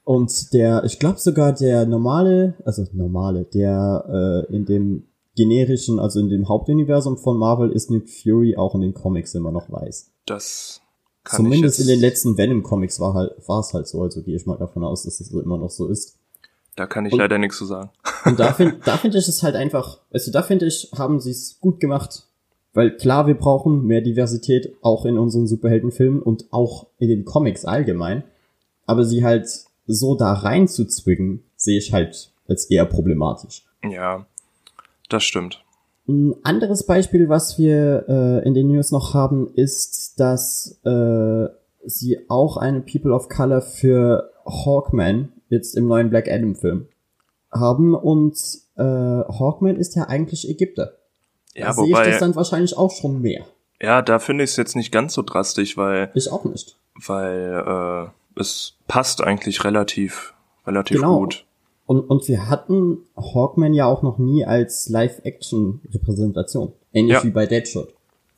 Und 0.05 0.53
der, 0.53 0.83
ich 0.85 0.99
glaube 0.99 1.19
sogar 1.19 1.51
der 1.51 1.85
normale, 1.85 2.53
also 2.63 2.85
normale, 2.93 3.43
der 3.45 4.45
äh, 4.49 4.55
in 4.55 4.65
dem 4.65 5.07
generischen, 5.35 5.99
also 5.99 6.19
in 6.19 6.29
dem 6.29 6.47
Hauptuniversum 6.47 7.17
von 7.17 7.37
Marvel 7.37 7.71
ist 7.71 7.91
Nick 7.91 8.09
Fury 8.09 8.55
auch 8.55 8.75
in 8.75 8.81
den 8.81 8.93
Comics 8.93 9.35
immer 9.35 9.51
noch 9.51 9.69
weiß. 9.71 10.11
das 10.25 10.81
kann 11.23 11.37
Zumindest 11.37 11.79
in 11.79 11.87
den 11.87 11.99
letzten 11.99 12.37
Venom-Comics 12.37 12.99
war 12.99 13.15
halt, 13.15 13.31
war 13.47 13.59
es 13.59 13.73
halt 13.73 13.87
so, 13.87 14.01
also 14.03 14.21
gehe 14.21 14.35
ich 14.35 14.45
mal 14.45 14.57
davon 14.57 14.83
aus, 14.83 15.03
dass 15.03 15.19
es 15.19 15.29
so 15.29 15.41
immer 15.41 15.57
noch 15.57 15.71
so 15.71 15.87
ist. 15.87 16.17
Da 16.75 16.85
kann 16.85 17.05
ich 17.07 17.13
Und- 17.13 17.19
leider 17.19 17.37
nichts 17.39 17.57
zu 17.57 17.65
sagen. 17.65 17.89
Und 18.25 18.39
da 18.39 18.53
finde 18.53 18.77
da 18.85 18.95
find 18.97 19.15
ich 19.15 19.27
es 19.27 19.41
halt 19.41 19.55
einfach, 19.55 19.99
also 20.11 20.31
da 20.31 20.43
finde 20.43 20.67
ich, 20.67 20.91
haben 20.95 21.19
sie 21.19 21.31
es 21.31 21.59
gut 21.59 21.79
gemacht. 21.79 22.27
Weil 22.73 22.95
klar, 22.97 23.25
wir 23.25 23.33
brauchen 23.35 23.85
mehr 23.87 24.01
Diversität 24.01 24.75
auch 24.81 25.05
in 25.05 25.17
unseren 25.17 25.47
Superheldenfilmen 25.47 26.21
und 26.21 26.45
auch 26.51 26.87
in 26.99 27.07
den 27.09 27.25
Comics 27.25 27.65
allgemein. 27.65 28.23
Aber 28.85 29.03
sie 29.05 29.23
halt 29.23 29.47
so 29.87 30.15
da 30.15 30.33
reinzuzwingen, 30.33 31.43
sehe 31.55 31.77
ich 31.79 31.91
halt 31.93 32.31
als 32.47 32.65
eher 32.65 32.85
problematisch. 32.85 33.65
Ja, 33.89 34.25
das 35.09 35.23
stimmt. 35.23 35.63
Ein 36.07 36.35
anderes 36.43 36.85
Beispiel, 36.85 37.29
was 37.29 37.57
wir 37.57 38.05
äh, 38.07 38.47
in 38.47 38.53
den 38.53 38.67
News 38.67 38.91
noch 38.91 39.13
haben, 39.13 39.51
ist, 39.55 40.19
dass 40.19 40.79
äh, 40.85 41.47
sie 41.85 42.19
auch 42.29 42.57
eine 42.57 42.81
People 42.81 43.11
of 43.13 43.27
Color 43.29 43.61
für 43.61 44.31
Hawkman 44.45 45.31
jetzt 45.49 45.75
im 45.75 45.87
neuen 45.87 46.09
Black 46.09 46.27
Adam 46.29 46.55
Film 46.55 46.87
haben 47.51 47.95
und 47.95 48.35
äh, 48.77 48.81
Hawkman 48.83 49.77
ist 49.77 49.95
ja 49.95 50.03
eigentlich 50.03 50.47
Ägypter. 50.49 50.93
Ja, 51.55 51.67
da 51.67 51.73
sehe 51.73 51.85
ich 51.85 51.91
wobei, 51.91 52.09
das 52.11 52.19
dann 52.19 52.35
wahrscheinlich 52.35 52.77
auch 52.77 52.91
schon 52.91 53.21
mehr. 53.21 53.45
ja, 53.81 54.01
da 54.01 54.19
finde 54.19 54.43
ich 54.43 54.51
es 54.51 54.57
jetzt 54.57 54.75
nicht 54.75 54.91
ganz 54.91 55.13
so 55.13 55.21
drastisch, 55.23 55.77
weil, 55.77 56.11
Ich 56.13 56.31
auch 56.31 56.43
nicht. 56.45 56.77
weil 56.95 58.11
äh, 58.35 58.39
es 58.39 58.73
passt 58.87 59.23
eigentlich 59.23 59.63
relativ, 59.63 60.33
relativ 60.67 60.97
Genau. 60.97 61.19
gut. 61.19 61.45
Und, 61.87 61.99
und 62.01 62.27
wir 62.27 62.49
hatten 62.49 62.99
Hawkman 63.15 63.73
ja 63.73 63.85
auch 63.85 64.01
noch 64.01 64.17
nie 64.17 64.43
als 64.45 64.89
Live-Action-Repräsentation. 64.89 66.73
Ähnlich 66.93 67.13
Ja. 67.17 67.23
wie 67.23 67.29
bei 67.31 67.45
Deadshot. 67.45 67.93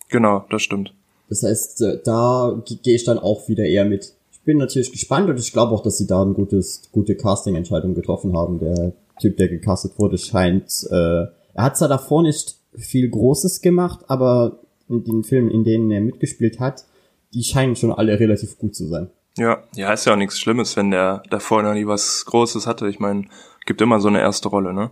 Genau, 0.09 0.43
das 0.49 0.61
stimmt. 0.61 0.93
Das 1.29 1.43
heißt, 1.43 1.81
äh, 1.81 1.99
da 2.03 2.61
ge- 2.65 2.77
gehe 2.81 2.95
ich 2.95 3.03
dann 3.03 3.19
auch 3.19 3.47
wieder 3.49 3.65
eher 3.65 3.85
mit. 3.85 4.13
Ich 4.31 4.41
bin 4.41 4.57
natürlich 4.57 4.91
gespannt 4.91 5.29
und 5.29 5.39
ich 5.39 5.51
glaube 5.51 5.73
auch, 5.73 5.81
dass 5.83 5.97
sie 5.97 6.07
da 6.07 6.23
ein 6.23 6.33
gutes, 6.33 6.83
gute 6.91 7.15
Casting-Entscheidung 7.15 7.93
getroffen 7.95 8.35
haben. 8.35 8.59
Der 8.59 8.93
Typ, 9.19 9.35
der 9.37 9.47
gecastet 9.49 9.93
wurde, 9.97 10.17
scheint, 10.17 10.87
äh, 10.89 10.95
er 10.95 11.63
hat 11.63 11.77
zwar 11.77 11.89
davor 11.89 12.23
nicht 12.23 12.55
viel 12.75 13.09
Großes 13.09 13.61
gemacht, 13.61 14.05
aber 14.07 14.59
in 14.87 15.03
den 15.03 15.23
Filmen, 15.23 15.49
in 15.51 15.63
denen 15.63 15.91
er 15.91 15.99
mitgespielt 16.01 16.59
hat, 16.59 16.85
die 17.33 17.43
scheinen 17.43 17.75
schon 17.75 17.91
alle 17.91 18.19
relativ 18.19 18.57
gut 18.57 18.75
zu 18.75 18.85
sein. 18.87 19.09
Ja, 19.37 19.63
ja, 19.73 19.93
ist 19.93 20.05
ja 20.05 20.13
auch 20.13 20.17
nichts 20.17 20.39
Schlimmes, 20.39 20.75
wenn 20.75 20.91
der 20.91 21.23
davor 21.29 21.63
noch 21.63 21.73
nie 21.73 21.85
was 21.85 22.25
Großes 22.25 22.65
hatte. 22.65 22.87
Ich 22.89 22.99
meine, 22.99 23.25
gibt 23.65 23.81
immer 23.81 23.99
so 23.99 24.07
eine 24.07 24.19
erste 24.19 24.49
Rolle, 24.49 24.73
ne? 24.73 24.89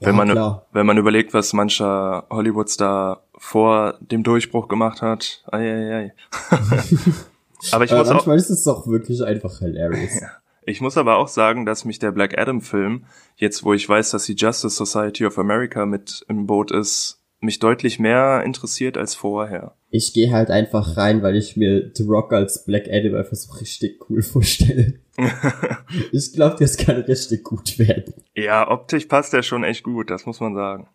Ja, 0.00 0.08
Wenn 0.08 0.16
man, 0.16 0.30
klar. 0.30 0.66
wenn 0.72 0.84
man 0.84 0.98
überlegt, 0.98 1.32
was 1.32 1.52
mancher 1.52 2.26
Hollywood-Star 2.28 3.22
vor 3.38 3.94
dem 4.00 4.24
Durchbruch 4.24 4.68
gemacht 4.68 5.00
hat, 5.00 5.42
ei, 5.50 5.60
ei, 5.60 5.94
ei. 5.96 6.14
aber 7.72 7.84
ich 7.84 7.92
muss 7.92 8.08
auch, 8.08 8.14
manchmal 8.14 8.36
ist 8.36 8.50
es 8.50 8.64
doch 8.64 8.86
wirklich 8.86 9.22
einfach 9.24 9.58
hilarious. 9.58 10.20
ich 10.66 10.82
muss 10.82 10.98
aber 10.98 11.16
auch 11.16 11.28
sagen, 11.28 11.64
dass 11.64 11.86
mich 11.86 11.98
der 11.98 12.12
Black 12.12 12.36
Adam 12.38 12.60
Film, 12.60 13.04
jetzt 13.36 13.64
wo 13.64 13.72
ich 13.72 13.88
weiß, 13.88 14.10
dass 14.10 14.26
die 14.26 14.34
Justice 14.34 14.76
Society 14.76 15.24
of 15.24 15.38
America 15.38 15.86
mit 15.86 16.26
im 16.28 16.46
Boot 16.46 16.72
ist, 16.72 17.22
mich 17.40 17.58
deutlich 17.58 17.98
mehr 17.98 18.42
interessiert 18.44 18.96
als 18.96 19.14
vorher. 19.14 19.74
Ich 19.90 20.12
gehe 20.12 20.32
halt 20.32 20.50
einfach 20.50 20.96
rein, 20.96 21.22
weil 21.22 21.36
ich 21.36 21.56
mir 21.56 21.90
The 21.94 22.04
Rock 22.04 22.32
als 22.32 22.64
Black 22.64 22.88
Adam 22.90 23.14
einfach 23.14 23.36
so 23.36 23.52
richtig 23.54 24.08
cool 24.08 24.22
vorstelle. 24.22 24.94
ich 26.12 26.32
glaube, 26.32 26.56
das 26.58 26.76
kann 26.76 26.96
richtig 27.02 27.44
gut 27.44 27.78
werden. 27.78 28.14
Ja, 28.34 28.70
optisch 28.70 29.06
passt 29.06 29.32
der 29.32 29.42
schon 29.42 29.64
echt 29.64 29.82
gut, 29.82 30.10
das 30.10 30.26
muss 30.26 30.40
man 30.40 30.54
sagen. 30.54 30.88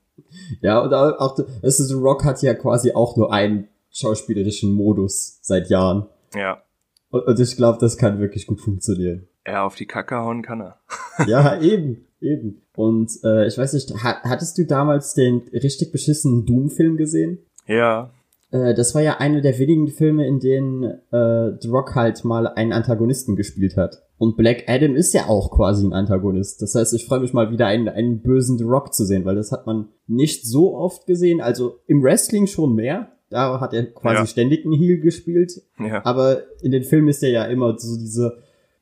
Ja, 0.61 0.79
und 0.79 0.93
auch, 0.93 1.17
auch 1.19 1.39
also 1.61 1.83
The 1.83 1.93
Rock 1.93 2.25
hat 2.25 2.41
ja 2.41 2.53
quasi 2.53 2.91
auch 2.93 3.15
nur 3.17 3.33
einen 3.33 3.67
schauspielerischen 3.91 4.73
Modus 4.73 5.39
seit 5.41 5.69
Jahren. 5.69 6.07
Ja, 6.35 6.63
Und, 7.09 7.25
und 7.25 7.39
ich 7.39 7.55
glaube, 7.55 7.77
das 7.79 7.97
kann 7.97 8.19
wirklich 8.19 8.47
gut 8.47 8.61
funktionieren. 8.61 9.27
Er 9.43 9.63
auf 9.63 9.75
die 9.75 9.85
Kacke 9.85 10.15
hauen 10.17 10.41
kann 10.41 10.61
er. 10.61 10.79
ja, 11.27 11.59
eben, 11.61 12.05
eben. 12.21 12.61
Und 12.75 13.11
äh, 13.23 13.47
ich 13.47 13.57
weiß 13.57 13.73
nicht, 13.73 13.91
ha 14.03 14.21
hattest 14.23 14.57
du 14.57 14.65
damals 14.65 15.13
den 15.13 15.41
richtig 15.53 15.91
beschissenen 15.91 16.45
Doom-Film 16.45 16.97
gesehen? 16.97 17.39
Ja, 17.67 18.11
Äh, 18.51 18.73
das 18.73 18.93
war 18.95 19.01
ja 19.01 19.17
einer 19.17 19.39
der 19.41 19.57
wenigen 19.59 19.87
Filme, 19.87 20.27
in 20.27 20.39
denen 20.39 20.83
äh, 20.83 21.51
The 21.61 21.69
Rock 21.69 21.95
halt 21.95 22.25
mal 22.25 22.47
einen 22.47 22.73
Antagonisten 22.73 23.35
gespielt 23.37 23.77
hat. 23.77 24.03
Und 24.17 24.35
Black 24.37 24.65
Adam 24.67 24.93
ist 24.95 25.13
ja 25.13 25.27
auch 25.27 25.49
quasi 25.51 25.85
ein 25.87 25.93
Antagonist. 25.93 26.61
Das 26.61 26.75
heißt, 26.75 26.93
ich 26.93 27.05
freue 27.07 27.21
mich 27.21 27.33
mal 27.33 27.49
wieder 27.49 27.65
einen, 27.67 27.87
einen 27.89 28.21
bösen 28.21 28.57
The 28.57 28.65
Rock 28.65 28.93
zu 28.93 29.05
sehen, 29.05 29.23
weil 29.25 29.35
das 29.35 29.51
hat 29.53 29.65
man 29.67 29.87
nicht 30.05 30.45
so 30.45 30.75
oft 30.75 31.07
gesehen. 31.07 31.39
Also 31.41 31.79
im 31.87 32.03
Wrestling 32.03 32.45
schon 32.45 32.75
mehr, 32.75 33.07
Da 33.29 33.59
hat 33.61 33.73
er 33.73 33.85
quasi 33.93 34.17
Ja. 34.17 34.25
ständig 34.25 34.65
einen 34.65 34.73
Heal 34.77 34.97
gespielt. 34.99 35.61
Ja. 35.79 36.03
Aber 36.05 36.41
in 36.61 36.71
den 36.71 36.83
Filmen 36.83 37.07
ist 37.07 37.23
er 37.23 37.29
ja 37.29 37.45
immer 37.45 37.79
so 37.79 37.97
diese, 37.97 38.37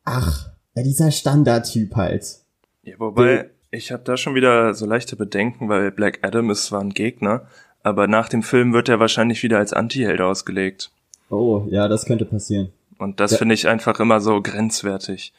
ach, 0.10 0.50
dieser 0.76 1.12
Standardtyp 1.12 1.96
halt. 1.96 2.26
ja 2.84 2.96
wobei, 3.00 3.50
ich 3.72 3.92
habe 3.92 4.04
da 4.04 4.16
schon 4.18 4.34
wieder 4.36 4.74
so 4.74 4.86
leichte 4.86 5.16
Bedenken, 5.16 5.70
weil 5.70 5.92
Black 5.92 6.20
Adam 6.22 6.50
ist 6.50 6.66
zwar 6.66 6.82
ein 6.82 6.92
Gegner, 6.92 7.48
aber 7.84 8.08
nach 8.08 8.30
dem 8.30 8.44
Film 8.44 8.74
wird 8.74 8.90
er 8.90 9.00
wahrscheinlich 9.00 9.44
wieder 9.44 9.58
als 9.58 9.74
Anti-Held 9.74 10.22
ausgelegt. 10.22 10.92
Oh, 11.30 11.66
ja, 11.70 11.88
das 11.88 12.06
könnte 12.06 12.26
passieren. 12.26 12.70
Und 12.98 13.20
das 13.20 13.32
Ja. 13.32 13.38
finde 13.38 13.56
ich 13.56 13.68
einfach 13.68 14.00
immer 14.00 14.20
so 14.22 14.42
grenzwertig. 14.42 15.34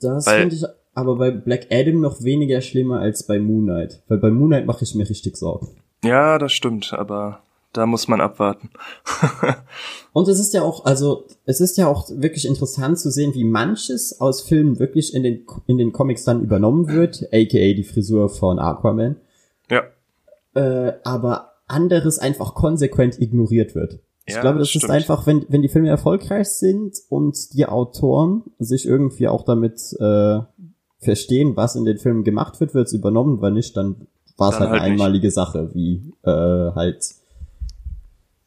Das 0.00 0.28
finde 0.28 0.54
ich 0.54 0.64
aber 0.94 1.16
bei 1.16 1.30
Black 1.30 1.66
Adam 1.70 2.00
noch 2.00 2.22
weniger 2.22 2.60
schlimmer 2.60 3.00
als 3.00 3.24
bei 3.24 3.38
Moon 3.40 3.64
Knight. 3.64 4.00
Weil 4.08 4.18
bei 4.18 4.30
Moon 4.30 4.48
Knight 4.48 4.66
mache 4.66 4.84
ich 4.84 4.94
mir 4.94 5.08
richtig 5.08 5.36
Sorgen. 5.36 5.68
Ja, 6.04 6.38
das 6.38 6.52
stimmt, 6.52 6.92
aber 6.92 7.40
da 7.74 7.84
muss 7.86 8.08
man 8.08 8.20
abwarten. 8.22 8.70
Und 10.14 10.28
es 10.28 10.38
ist 10.40 10.54
ja 10.54 10.62
auch, 10.62 10.84
also, 10.86 11.24
es 11.44 11.60
ist 11.60 11.76
ja 11.76 11.88
auch 11.88 12.08
wirklich 12.10 12.46
interessant 12.46 12.98
zu 12.98 13.10
sehen, 13.10 13.34
wie 13.34 13.44
manches 13.44 14.20
aus 14.20 14.40
Filmen 14.42 14.78
wirklich 14.78 15.12
in 15.14 15.22
den, 15.24 15.44
in 15.66 15.76
den 15.76 15.92
Comics 15.92 16.24
dann 16.24 16.42
übernommen 16.42 16.88
wird, 16.88 17.24
aka 17.32 17.74
die 17.74 17.84
Frisur 17.84 18.28
von 18.30 18.58
Aquaman, 18.58 19.16
ja. 19.70 19.82
äh, 20.54 20.92
aber 21.04 21.52
anderes 21.66 22.18
einfach 22.18 22.54
konsequent 22.54 23.20
ignoriert 23.20 23.74
wird. 23.74 23.98
Ich 24.26 24.36
Ja, 24.36 24.40
glaube, 24.40 24.58
das 24.60 24.68
das 24.68 24.76
ist 24.76 24.82
stimmt. 24.82 24.92
einfach, 24.92 25.26
wenn, 25.26 25.44
wenn 25.48 25.62
die 25.62 25.68
Filme 25.68 25.88
erfolgreich 25.88 26.48
sind 26.48 26.96
und 27.08 27.52
die 27.54 27.66
Autoren 27.66 28.44
sich 28.58 28.86
irgendwie 28.86 29.28
auch 29.28 29.44
damit 29.44 29.80
äh, 30.00 30.38
verstehen, 30.98 31.56
was 31.56 31.74
in 31.76 31.84
den 31.84 31.98
Filmen 31.98 32.24
gemacht 32.24 32.60
wird, 32.60 32.72
wird 32.72 32.86
es 32.86 32.92
übernommen, 32.94 33.42
wenn 33.42 33.54
nicht, 33.54 33.76
dann 33.76 34.06
war 34.36 34.50
es 34.50 34.60
halt 34.60 34.70
eine 34.70 34.80
halt 34.80 34.92
nicht. 34.92 35.00
einmalige 35.02 35.30
Sache, 35.30 35.70
wie 35.74 36.12
äh, 36.22 36.30
halt 36.30 37.04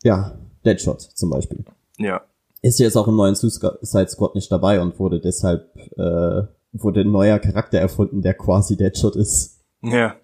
ja, 0.08 0.38
Deadshot 0.66 1.02
zum 1.02 1.30
Beispiel. 1.30 1.66
Ja. 1.98 2.22
Ist 2.62 2.80
jetzt 2.80 2.96
auch 2.96 3.08
im 3.08 3.16
neuen 3.18 3.36
Suicide 3.36 4.08
Squad 4.08 4.36
nicht 4.36 4.52
dabei 4.52 4.80
und 4.82 4.98
wurde 5.00 5.20
deshalb 5.20 5.76
äh, 5.98 6.44
wurde 6.74 7.02
ein 7.02 7.12
neuer 7.12 7.40
Charakter 7.40 7.78
erfunden, 7.80 8.22
der 8.22 8.34
quasi 8.34 8.78
Deadshot 8.78 9.16
ist. 9.16 9.60
Ja. 9.82 10.16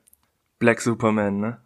Black 0.60 0.82
Superman, 0.82 1.40
ne? 1.40 1.58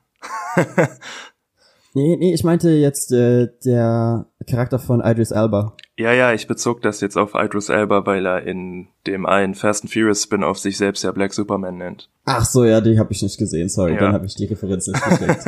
Nee, 1.94 2.16
nee, 2.18 2.34
ich 2.34 2.44
meinte 2.44 2.70
jetzt 2.70 3.12
äh, 3.12 3.48
der 3.66 4.26
Charakter 4.48 4.78
von 4.78 5.02
Idris 5.02 5.32
Elba. 5.32 5.74
Ja, 5.98 6.12
ja, 6.14 6.32
ich 6.34 6.46
bezog 6.48 6.82
das 6.84 7.02
jetzt 7.02 7.18
auf 7.18 7.32
Idris 7.34 7.70
Elba, 7.70 8.06
weil 8.06 8.26
er 8.28 8.44
in 8.44 8.88
dem 9.08 9.26
einen 9.26 9.56
Fast 9.56 9.84
and 9.84 9.92
Furious 9.94 10.24
Spin-off 10.24 10.60
sich 10.60 10.78
selbst 10.78 11.04
ja 11.04 11.12
Black 11.12 11.34
Superman 11.34 11.78
nennt. 11.78 12.10
Ach 12.26 12.46
so, 12.46 12.66
ja, 12.66 12.82
die 12.82 13.00
habe 13.00 13.12
ich 13.14 13.24
nicht 13.24 13.38
gesehen, 13.40 13.70
sorry, 13.70 13.94
Ja. 13.94 14.00
dann 14.00 14.14
habe 14.14 14.26
ich 14.28 14.36
die 14.36 14.46
Referenz 14.46 14.86
nicht 14.88 15.04
gecheckt. 15.10 15.46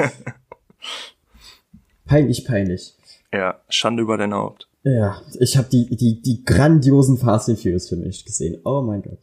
Peinlich, 2.10 2.46
peinlich. 2.46 2.96
Ja, 3.32 3.62
Schande 3.70 4.02
über 4.04 4.18
dein 4.18 4.34
Haupt. 4.34 4.68
Ja, 4.84 5.22
ich 5.40 5.56
habe 5.58 5.70
die, 5.70 5.96
die, 5.96 6.22
die 6.22 6.44
grandiosen 6.44 7.18
Fast 7.18 7.50
and 7.50 7.60
Furious 7.60 7.90
Filme 7.90 8.06
nicht 8.06 8.26
gesehen. 8.26 8.60
Oh 8.66 8.82
mein 8.82 9.02
Gott. 9.02 9.20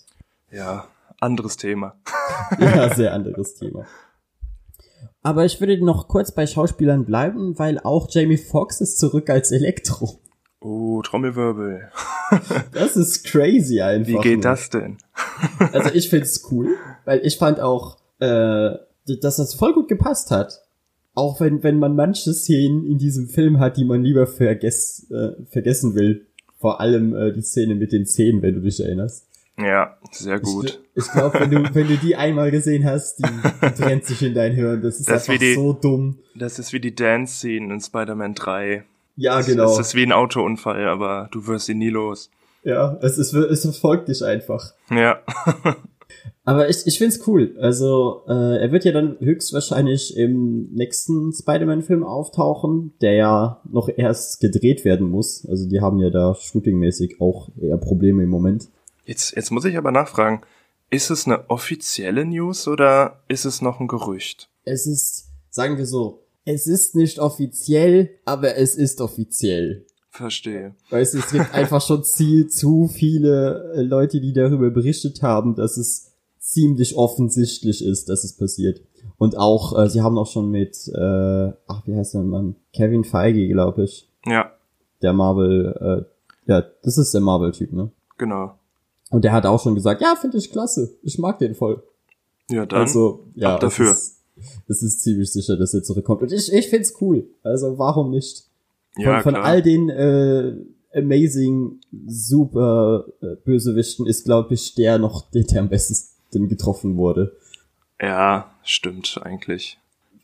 Ja, 0.51 0.87
anderes 1.21 1.57
Thema. 1.57 1.97
Ja, 2.61 2.95
sehr 2.95 3.13
anderes 3.13 3.55
Thema. 3.57 3.87
Aber 5.23 5.45
ich 5.45 5.59
würde 5.59 5.85
noch 5.85 6.07
kurz 6.07 6.31
bei 6.31 6.47
Schauspielern 6.47 7.05
bleiben, 7.05 7.59
weil 7.59 7.81
auch 7.81 8.09
Jamie 8.09 8.37
Foxx 8.37 8.81
ist 8.81 9.01
zurück 9.01 9.29
als 9.31 9.51
Elektro. 9.51 10.21
Oh, 10.61 11.03
Trommelwirbel. 11.03 11.91
Das 12.73 12.97
ist 12.97 13.25
crazy 13.25 13.81
einfach. 13.81 14.09
Wie 14.09 14.19
geht 14.19 14.39
nur. 14.39 14.43
das 14.43 14.69
denn? 14.69 14.99
Also 15.73 15.91
ich 15.95 16.11
find's 16.11 16.45
cool, 16.51 16.77
weil 17.05 17.25
ich 17.25 17.39
fand 17.39 17.61
auch, 17.61 17.99
äh, 18.19 18.71
dass 19.07 19.37
das 19.37 19.55
voll 19.55 19.75
gut 19.75 19.89
gepasst 19.89 20.31
hat. 20.31 20.61
Auch 21.17 21.41
wenn, 21.41 21.63
wenn 21.65 21.79
man 21.81 21.97
manche 21.97 22.33
Szenen 22.33 22.87
in 22.87 22.99
diesem 22.99 23.27
Film 23.29 23.59
hat, 23.59 23.77
die 23.77 23.85
man 23.85 24.05
lieber 24.05 24.27
vergess, 24.29 25.11
äh, 25.11 25.31
vergessen 25.51 25.97
will. 25.97 26.27
Vor 26.61 26.81
allem 26.81 27.15
äh, 27.17 27.33
die 27.33 27.43
Szene 27.43 27.75
mit 27.75 27.91
den 27.93 28.07
Zähnen, 28.07 28.41
wenn 28.43 28.55
du 28.55 28.61
dich 28.61 28.79
erinnerst. 28.81 29.27
Ja, 29.59 29.97
sehr 30.13 30.39
gut. 30.39 30.79
Ich, 30.95 31.05
ich 31.07 31.13
glaube, 31.13 31.41
wenn 31.41 31.51
du, 31.51 31.75
wenn 31.75 31.89
du 31.89 31.97
die 31.97 32.15
einmal 32.17 32.51
gesehen 32.51 32.85
hast, 32.85 33.19
die, 33.19 33.23
die 33.63 33.83
trennt 33.83 34.05
sich 34.05 34.23
in 34.23 34.35
dein 34.35 34.53
Hirn. 34.55 34.83
Das 34.83 35.01
ist 35.01 35.09
Das 35.09 35.29
einfach 35.29 35.41
die- 35.41 35.55
so 35.55 35.73
dumm. 35.73 36.19
Das 36.35 36.59
ist 36.59 36.73
wie 36.75 36.81
die 36.81 36.95
Dance-Scene 36.95 37.73
in 37.73 37.81
Spider-Man 37.81 38.35
3. 38.35 38.85
Ja, 39.17 39.41
Es- 39.41 39.47
genau. 39.47 39.73
Es 39.73 39.79
ist 39.79 39.95
wie 39.95 40.03
ein 40.05 40.13
Autounfall, 40.13 40.87
aber 40.87 41.29
du 41.33 41.47
wirst 41.47 41.69
ihn 41.71 41.79
nie 41.79 41.89
los. 41.91 42.31
Ja, 42.65 42.99
es 43.01 43.17
ist, 43.17 43.33
es 43.33 43.63
verfolgt 43.63 44.09
dich 44.09 44.23
einfach. 44.25 44.73
Ja. 44.91 45.21
Aber 46.45 46.69
ich, 46.69 46.87
ich 46.87 46.99
find's 46.99 47.27
cool. 47.27 47.57
Also, 47.61 48.23
äh, 48.29 48.59
er 48.59 48.73
wird 48.73 48.85
ja 48.85 48.93
dann 48.93 49.17
höchstwahrscheinlich 49.19 50.17
im 50.17 50.73
nächsten 50.73 51.33
Spider-Man-Film 51.33 52.05
auftauchen, 52.05 52.93
der 53.01 53.15
ja 53.15 53.63
noch 53.71 53.89
erst 53.89 54.41
gedreht 54.41 54.85
werden 54.85 55.09
muss. 55.09 55.47
Also, 55.49 55.69
die 55.69 55.81
haben 55.81 55.99
ja 55.99 56.11
da 56.11 56.35
shootingmäßig 56.35 57.21
auch 57.21 57.49
eher 57.61 57.79
Probleme 57.79 58.23
im 58.23 58.31
Moment. 58.31 58.69
Jetzt, 59.05 59.35
jetzt 59.35 59.51
muss 59.51 59.65
ich 59.65 59.77
aber 59.77 59.93
nachfragen, 59.93 60.43
ist 60.91 61.11
es 61.11 61.27
eine 61.27 61.51
offizielle 61.51 62.25
News 62.25 62.69
oder 62.69 63.23
ist 63.29 63.45
es 63.45 63.61
noch 63.61 63.81
ein 63.81 63.89
Gerücht? 63.89 64.49
Es 64.65 64.87
ist, 64.87 65.29
sagen 65.51 65.79
wir 65.79 65.87
so, 65.87 66.27
es 66.45 66.69
ist 66.69 66.95
nicht 66.95 67.19
offiziell, 67.19 68.11
aber 68.25 68.57
es 68.57 68.77
ist 68.77 69.01
offiziell. 69.01 69.85
Verstehe. 70.11 70.75
Weißt 70.91 71.15
du, 71.15 71.19
es 71.19 71.31
gibt 71.31 71.53
einfach 71.53 71.83
schon 71.83 72.05
viel, 72.05 72.47
zu 72.47 72.89
viele 72.89 73.73
äh, 73.75 73.83
Leute, 73.83 74.21
die 74.21 74.33
darüber 74.33 74.71
berichtet 74.71 75.23
haben, 75.23 75.55
dass 75.55 75.77
es 75.77 76.06
ziemlich 76.57 76.97
offensichtlich 76.97 77.85
ist, 77.85 78.09
dass 78.09 78.25
es 78.25 78.33
passiert. 78.33 78.81
Und 79.19 79.37
auch, 79.37 79.79
äh, 79.79 79.91
sie 79.91 80.01
haben 80.01 80.17
auch 80.17 80.27
schon 80.27 80.51
mit, 80.51 80.89
äh, 80.89 81.53
ach, 81.67 81.83
wie 81.87 81.95
heißt 81.95 82.15
der 82.15 82.23
Mann? 82.23 82.57
Kevin 82.73 83.05
Feige, 83.05 83.47
glaube 83.49 83.85
ich. 83.85 84.09
Ja, 84.25 84.53
Der 85.03 85.13
Marvel, 85.13 86.07
äh, 86.49 86.51
ja, 86.51 86.65
das 86.83 86.97
ist 86.97 87.13
der 87.13 87.21
Marvel-Typ, 87.21 87.73
ne? 87.73 87.91
genau. 88.17 88.59
Und 89.11 89.23
der 89.23 89.33
hat 89.33 89.47
auch 89.47 89.63
schon 89.63 89.75
gesagt, 89.75 90.01
ja, 90.01 90.17
finde 90.17 90.39
ich 90.39 90.51
klasse. 90.51 90.97
Ich 91.03 91.19
mag 91.19 91.39
den 91.39 91.55
voll. 91.55 91.83
Ja, 92.51 92.67
dann. 92.67 92.81
also, 92.81 93.25
ja, 93.35 93.55
ab 93.55 93.61
dafür. 93.61 93.91
Es 93.91 93.99
ist, 93.99 94.23
es 94.67 94.83
ist 94.83 95.03
ziemlich 95.03 95.31
sicher, 95.31 95.57
dass 95.57 95.75
er 95.75 95.83
zurückkommt. 95.83 96.23
Und 96.23 96.33
ich, 96.33 96.53
ich 96.53 96.69
find's 96.69 96.95
cool. 97.01 97.29
Also, 97.43 97.79
warum 97.79 98.11
nicht? 98.11 98.45
Von, 98.95 99.05
ja, 99.05 99.21
von 99.21 99.37
all 99.37 99.63
den 99.63 99.91
äh, 99.91 100.57
amazing 100.93 101.81
super 102.09 103.05
äh, 103.21 103.37
Bösewichten 103.45 104.07
ist, 104.07 104.25
glaube 104.25 104.55
ich, 104.55 104.75
der 104.75 104.99
noch, 104.99 105.31
der, 105.31 105.45
der 105.45 105.61
am 105.61 105.69
besten 105.69 105.95
getroffen 106.31 106.97
wurde. 106.97 107.37
ja, 108.01 108.51
stimmt 108.63 109.19
eigentlich. 109.23 109.79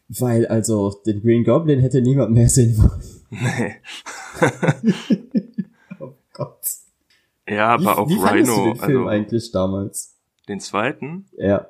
Weil, 0.08 0.46
also, 0.46 0.94
den 1.06 1.22
Green 1.22 1.42
Goblin 1.44 1.80
hätte 1.80 2.02
niemand 2.02 2.32
mehr 2.32 2.48
sehen 2.48 2.76
wollen. 2.76 3.02
Nee. 3.30 3.76
Oh 6.00 6.12
Gott. 6.32 6.58
Ja, 7.48 7.78
Wie, 7.80 7.86
aber 7.86 7.98
auch 7.98 8.08
wie 8.08 8.16
fandest 8.18 8.50
du 8.50 8.54
Rhino, 8.54 8.72
den 8.74 8.76
Film 8.76 8.98
also 8.98 9.08
eigentlich 9.08 9.52
damals? 9.52 10.18
den 10.48 10.60
zweiten. 10.60 11.26
Ja. 11.36 11.68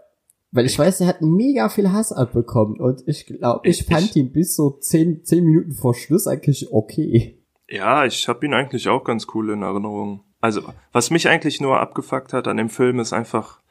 Weil 0.50 0.66
ich 0.66 0.78
weiß, 0.78 1.00
er 1.02 1.06
hat 1.06 1.20
mega 1.22 1.68
viel 1.68 1.92
Hass 1.92 2.12
abbekommen 2.12 2.80
und 2.80 3.02
ich 3.06 3.26
glaube, 3.26 3.68
ich 3.68 3.80
Ich- 3.80 3.86
fand 3.86 4.04
ich- 4.10 4.16
ihn 4.16 4.32
bis 4.32 4.54
so 4.56 4.70
zehn, 4.70 5.24
zehn 5.24 5.44
Minuten 5.44 5.72
vor 5.72 5.94
Schluss 5.94 6.26
eigentlich 6.26 6.72
okay. 6.72 7.38
Ja, 7.68 8.04
ich 8.04 8.28
habe 8.28 8.44
ihn 8.44 8.52
eigentlich 8.54 8.88
auch 8.88 9.04
ganz 9.04 9.26
cool 9.34 9.50
in 9.50 9.62
Erinnerung. 9.62 10.24
Also, 10.40 10.62
was 10.92 11.10
mich 11.10 11.28
eigentlich 11.28 11.60
nur 11.60 11.80
abgefuckt 11.80 12.32
hat 12.32 12.48
an 12.48 12.56
dem 12.58 12.68
Film 12.68 12.98
ist 12.98 13.12
einfach, 13.12 13.61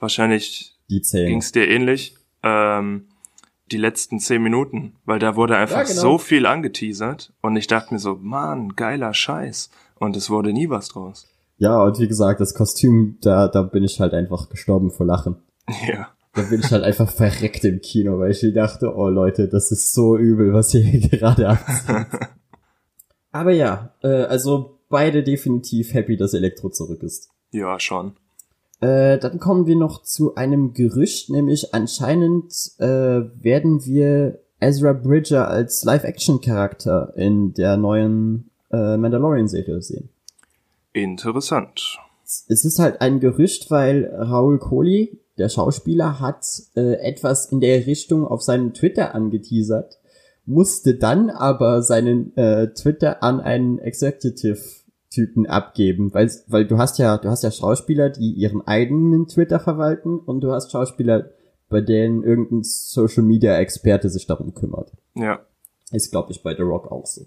wahrscheinlich 0.00 0.76
Die 0.90 1.02
Zähne. 1.02 1.28
ging's 1.28 1.52
dir 1.52 1.68
ähnlich, 1.68 2.14
ähm, 2.42 3.06
die 3.70 3.76
letzten 3.76 4.18
zehn 4.18 4.42
Minuten, 4.42 4.96
weil 5.04 5.18
da 5.20 5.36
wurde 5.36 5.56
einfach 5.56 5.78
Ja, 5.78 5.82
genau. 5.84 6.00
so 6.00 6.18
viel 6.18 6.46
angeteasert 6.46 7.32
und 7.42 7.56
ich 7.56 7.66
dachte 7.68 7.94
mir 7.94 8.00
so, 8.00 8.16
Mann, 8.20 8.74
geiler 8.76 9.14
Scheiß. 9.14 9.70
Und 9.98 10.16
es 10.16 10.30
wurde 10.30 10.52
nie 10.54 10.70
was 10.70 10.88
draus. 10.88 11.28
Ja, 11.58 11.82
und 11.82 11.98
wie 11.98 12.08
gesagt, 12.08 12.40
das 12.40 12.54
Kostüm, 12.54 13.18
da, 13.20 13.48
da 13.48 13.60
bin 13.62 13.84
ich 13.84 14.00
halt 14.00 14.14
einfach 14.14 14.48
gestorben 14.48 14.90
vor 14.90 15.04
Lachen. 15.04 15.36
Ja. 15.86 16.08
Da 16.32 16.42
bin 16.42 16.60
ich 16.60 16.70
halt 16.72 16.84
einfach 16.84 17.10
verreckt 17.10 17.64
im 17.64 17.80
Kino, 17.82 18.18
weil 18.18 18.30
ich 18.30 18.42
dachte, 18.54 18.94
oh 18.96 19.08
Leute, 19.10 19.46
das 19.48 19.70
ist 19.70 19.92
so 19.92 20.16
übel, 20.16 20.54
was 20.54 20.72
ihr 20.72 20.80
hier 20.82 21.00
gerade 21.10 21.48
abzieht. 21.50 22.06
Aber 23.32 23.52
ja, 23.52 23.92
äh, 24.02 24.24
also 24.24 24.78
beide 24.88 25.22
definitiv 25.22 25.92
happy, 25.94 26.16
dass 26.16 26.34
Elektro 26.34 26.70
zurück 26.70 27.02
ist. 27.02 27.28
Ja, 27.52 27.78
schon. 27.78 28.12
Äh, 28.80 29.18
dann 29.18 29.38
kommen 29.38 29.66
wir 29.66 29.76
noch 29.76 30.02
zu 30.02 30.34
einem 30.34 30.72
Gerücht, 30.72 31.28
nämlich 31.28 31.74
anscheinend 31.74 32.52
äh, 32.78 32.86
werden 32.86 33.84
wir 33.84 34.40
Ezra 34.58 34.92
Bridger 34.92 35.48
als 35.48 35.84
Live-Action-Charakter 35.84 37.12
in 37.16 37.52
der 37.54 37.76
neuen 37.76 38.50
äh, 38.70 38.96
Mandalorian-Serie 38.96 39.82
sehen. 39.82 40.08
Interessant. 40.92 41.98
Es 42.48 42.64
ist 42.64 42.78
halt 42.78 43.00
ein 43.00 43.20
Gerücht, 43.20 43.70
weil 43.70 44.06
Raul 44.06 44.58
Kohli, 44.58 45.18
der 45.36 45.48
Schauspieler, 45.48 46.20
hat 46.20 46.46
äh, 46.76 46.94
etwas 46.94 47.46
in 47.46 47.60
der 47.60 47.86
Richtung 47.86 48.26
auf 48.26 48.42
seinen 48.42 48.72
Twitter 48.72 49.14
angeteasert, 49.14 49.98
musste 50.46 50.94
dann 50.94 51.30
aber 51.30 51.82
seinen 51.82 52.36
äh, 52.36 52.72
Twitter 52.72 53.22
an 53.22 53.40
einen 53.40 53.78
Executive-Typen 55.10 55.46
abgeben, 55.46 56.14
weil, 56.14 56.30
weil 56.46 56.66
du 56.66 56.78
hast 56.78 56.98
ja, 56.98 57.18
du 57.18 57.28
hast 57.28 57.42
ja 57.42 57.50
Schauspieler, 57.50 58.10
die 58.10 58.32
ihren 58.32 58.66
eigenen 58.66 59.26
Twitter 59.26 59.60
verwalten 59.60 60.18
und 60.18 60.40
du 60.40 60.52
hast 60.52 60.70
Schauspieler, 60.70 61.30
bei 61.68 61.80
denen 61.80 62.22
irgendein 62.22 62.62
Social-Media-Experte 62.62 64.08
sich 64.08 64.26
darum 64.26 64.54
kümmert. 64.54 64.92
Ja. 65.14 65.40
Ist, 65.92 66.10
glaube 66.10 66.32
ich, 66.32 66.42
bei 66.42 66.54
The 66.54 66.62
Rock 66.62 66.90
auch 66.90 67.06
so. 67.06 67.26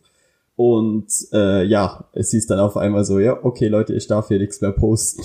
Und 0.55 1.07
äh, 1.31 1.63
ja, 1.63 2.09
es 2.13 2.31
hieß 2.31 2.47
dann 2.47 2.59
auf 2.59 2.77
einmal 2.77 3.05
so, 3.05 3.19
ja, 3.19 3.43
okay 3.43 3.67
Leute, 3.67 3.93
ich 3.93 4.07
darf 4.07 4.27
hier 4.27 4.39
nichts 4.39 4.61
mehr 4.61 4.71
posten. 4.71 5.23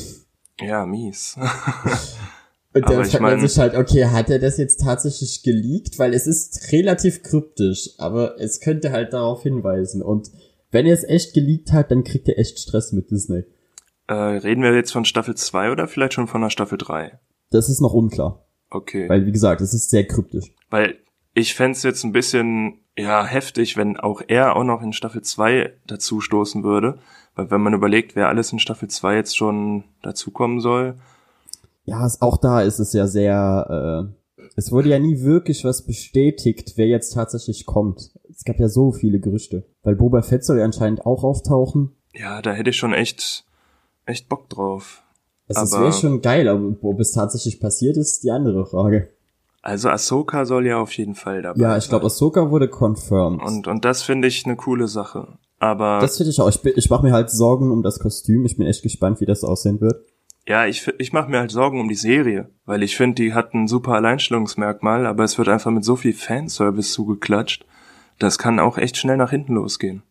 Ja, 0.60 0.86
mies. 0.86 1.36
Und 2.74 2.84
Aber 2.84 2.96
da 2.96 3.02
ich 3.02 3.08
fragt 3.08 3.22
man 3.22 3.40
sich 3.40 3.58
halt, 3.58 3.74
okay, 3.74 4.06
hat 4.06 4.30
er 4.30 4.38
das 4.38 4.58
jetzt 4.58 4.82
tatsächlich 4.82 5.42
geleakt? 5.42 5.98
Weil 5.98 6.12
es 6.12 6.26
ist 6.26 6.70
relativ 6.70 7.22
kryptisch, 7.22 7.90
aber 7.98 8.38
es 8.40 8.60
könnte 8.60 8.92
halt 8.92 9.14
darauf 9.14 9.42
hinweisen. 9.42 10.02
Und 10.02 10.30
wenn 10.70 10.86
er 10.86 10.94
es 10.94 11.04
echt 11.04 11.34
geleakt 11.34 11.72
hat, 11.72 11.90
dann 11.90 12.04
kriegt 12.04 12.28
er 12.28 12.38
echt 12.38 12.58
Stress 12.58 12.92
mit 12.92 13.10
Disney. 13.10 13.44
äh, 14.08 14.14
reden 14.14 14.62
wir 14.62 14.74
jetzt 14.74 14.92
von 14.92 15.04
Staffel 15.04 15.34
2 15.34 15.70
oder 15.72 15.86
vielleicht 15.88 16.14
schon 16.14 16.28
von 16.28 16.40
der 16.40 16.50
Staffel 16.50 16.78
3? 16.78 17.18
Das 17.50 17.68
ist 17.68 17.80
noch 17.80 17.92
unklar. 17.94 18.44
Okay. 18.70 19.08
Weil, 19.08 19.26
wie 19.26 19.32
gesagt, 19.32 19.60
es 19.60 19.72
ist 19.74 19.90
sehr 19.90 20.06
kryptisch. 20.06 20.52
Weil 20.70 20.96
ich 21.34 21.54
fänd's 21.54 21.82
jetzt 21.82 22.04
ein 22.04 22.12
bisschen, 22.12 22.80
ja, 22.96 23.24
heftig, 23.24 23.76
wenn 23.76 23.96
auch 23.96 24.22
er 24.28 24.56
auch 24.56 24.64
noch 24.64 24.82
in 24.82 24.92
Staffel 24.92 25.22
2 25.22 25.72
dazu 25.86 26.20
stoßen 26.20 26.64
würde. 26.64 26.98
Weil 27.34 27.50
wenn 27.50 27.60
man 27.62 27.72
überlegt, 27.74 28.16
wer 28.16 28.28
alles 28.28 28.52
in 28.52 28.58
Staffel 28.58 28.88
2 28.88 29.14
jetzt 29.16 29.36
schon 29.36 29.84
dazukommen 30.02 30.60
soll, 30.60 30.96
Ja, 31.84 32.06
auch 32.20 32.36
da 32.36 32.60
ist 32.60 32.78
es 32.80 32.92
ja 32.92 33.06
sehr, 33.06 34.06
äh, 34.10 34.14
es 34.56 34.72
wurde 34.72 34.90
ja 34.90 34.98
nie 34.98 35.20
wirklich 35.22 35.64
was 35.64 35.86
bestätigt, 35.86 36.72
wer 36.76 36.86
jetzt 36.86 37.14
tatsächlich 37.14 37.66
kommt. 37.66 38.10
Es 38.30 38.44
gab 38.44 38.58
ja 38.58 38.68
so 38.68 38.92
viele 38.92 39.20
Gerüchte. 39.20 39.66
Weil 39.82 39.96
Boba 39.96 40.22
Fett 40.22 40.44
soll 40.44 40.58
ja 40.58 40.64
anscheinend 40.64 41.06
auch 41.06 41.24
auftauchen. 41.24 41.92
ja, 42.14 42.42
da 42.42 42.52
hätte 42.52 42.70
ich 42.70 42.76
schon 42.76 42.92
echt, 42.92 43.44
echt 44.06 44.28
Bock 44.28 44.48
drauf. 44.48 45.02
Also 45.48 45.62
es 45.62 45.72
wäre 45.80 45.92
schon 45.92 46.20
geil, 46.20 46.46
aber 46.48 46.76
ob 46.82 47.00
es 47.00 47.12
tatsächlich 47.12 47.58
passiert 47.60 47.96
ist, 47.96 48.22
die 48.22 48.30
andere 48.30 48.66
Frage. 48.66 49.08
Also 49.62 49.88
Ahsoka 49.88 50.44
soll 50.44 50.66
ja 50.66 50.78
auf 50.80 50.92
jeden 50.92 51.14
Fall 51.14 51.42
dabei 51.42 51.60
Ja, 51.60 51.76
ich 51.76 51.88
glaube, 51.88 52.06
Ahsoka 52.06 52.50
wurde 52.50 52.68
confirmed. 52.68 53.42
Und, 53.42 53.66
und 53.66 53.84
das 53.84 54.02
finde 54.02 54.28
ich 54.28 54.44
eine 54.44 54.56
coole 54.56 54.88
Sache. 54.88 55.38
Aber 55.58 55.98
das 56.00 56.16
finde 56.16 56.30
ich 56.30 56.40
auch. 56.40 56.48
Ich, 56.48 56.64
ich 56.64 56.90
mache 56.90 57.04
mir 57.04 57.12
halt 57.12 57.30
Sorgen 57.30 57.72
um 57.72 57.82
das 57.82 57.98
Kostüm. 57.98 58.44
Ich 58.44 58.56
bin 58.56 58.66
echt 58.66 58.82
gespannt, 58.82 59.20
wie 59.20 59.26
das 59.26 59.42
aussehen 59.42 59.80
wird. 59.80 60.04
Ja, 60.48 60.64
ich, 60.66 60.88
ich 60.98 61.12
mache 61.12 61.30
mir 61.30 61.40
halt 61.40 61.50
Sorgen 61.50 61.78
um 61.78 61.88
die 61.88 61.94
Serie, 61.94 62.48
weil 62.64 62.82
ich 62.82 62.96
finde, 62.96 63.22
die 63.22 63.34
hat 63.34 63.52
ein 63.52 63.68
super 63.68 63.92
Alleinstellungsmerkmal, 63.92 65.06
aber 65.06 65.22
es 65.24 65.36
wird 65.36 65.48
einfach 65.48 65.70
mit 65.70 65.84
so 65.84 65.94
viel 65.94 66.14
Fanservice 66.14 66.92
zugeklatscht. 66.92 67.66
Das 68.18 68.38
kann 68.38 68.58
auch 68.58 68.78
echt 68.78 68.96
schnell 68.96 69.18
nach 69.18 69.30
hinten 69.30 69.54
losgehen. 69.54 70.02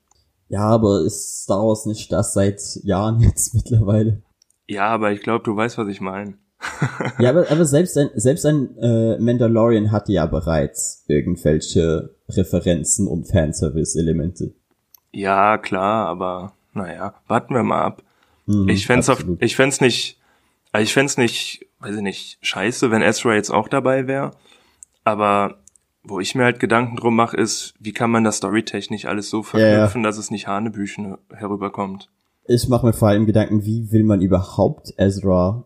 Ja, 0.47 0.61
aber 0.61 1.01
ist 1.01 1.43
Star 1.43 1.65
Wars 1.65 1.87
nicht 1.87 2.11
das 2.11 2.33
seit 2.33 2.61
Jahren 2.83 3.19
jetzt 3.21 3.55
mittlerweile? 3.55 4.21
Ja, 4.67 4.87
aber 4.89 5.11
ich 5.11 5.21
glaube, 5.21 5.43
du 5.43 5.55
weißt, 5.55 5.79
was 5.79 5.87
ich 5.87 6.01
meine. 6.01 6.35
ja, 7.19 7.31
aber, 7.31 7.49
aber 7.49 7.65
selbst 7.65 7.97
ein, 7.97 8.09
selbst 8.13 8.45
ein 8.45 8.77
äh, 8.77 9.17
Mandalorian 9.17 9.91
hatte 9.91 10.11
ja 10.11 10.27
bereits 10.27 11.03
irgendwelche 11.07 12.15
Referenzen 12.29 13.07
und 13.07 13.27
Fanservice-Elemente. 13.27 14.53
Ja, 15.11 15.57
klar, 15.57 16.07
aber 16.07 16.53
naja, 16.73 17.15
warten 17.27 17.55
wir 17.55 17.63
mal 17.63 17.81
ab. 17.81 18.03
Mhm, 18.45 18.69
ich 18.69 18.85
fänd's 18.85 19.09
auf, 19.09 19.23
ich 19.39 19.55
fänd's 19.55 19.81
nicht, 19.81 20.16
also 20.77 20.83
ich 20.83 20.93
fänd's 20.93 21.17
nicht, 21.17 21.65
weiß 21.79 21.95
ich 21.95 22.01
nicht, 22.01 22.37
scheiße, 22.41 22.91
wenn 22.91 23.01
Ezra 23.01 23.33
jetzt 23.33 23.49
auch 23.49 23.67
dabei 23.67 24.07
wäre. 24.07 24.31
Aber 25.03 25.57
wo 26.03 26.19
ich 26.19 26.35
mir 26.35 26.43
halt 26.43 26.59
Gedanken 26.59 26.95
drum 26.97 27.15
mache, 27.15 27.35
ist, 27.35 27.73
wie 27.79 27.93
kann 27.93 28.11
man 28.11 28.23
das 28.23 28.37
storytechnisch 28.37 29.05
alles 29.05 29.29
so 29.29 29.37
Ja, 29.53 29.59
ja. 29.59 29.67
verknüpfen, 29.69 30.03
dass 30.03 30.17
es 30.17 30.29
nicht 30.31 30.47
Hanebüchen 30.47 31.17
herüberkommt. 31.33 32.09
Ich 32.45 32.69
mache 32.69 32.85
mir 32.85 32.93
vor 32.93 33.07
allem 33.09 33.25
Gedanken, 33.25 33.65
wie 33.65 33.91
will 33.91 34.03
man 34.03 34.21
überhaupt 34.21 34.93
Ezra 34.97 35.65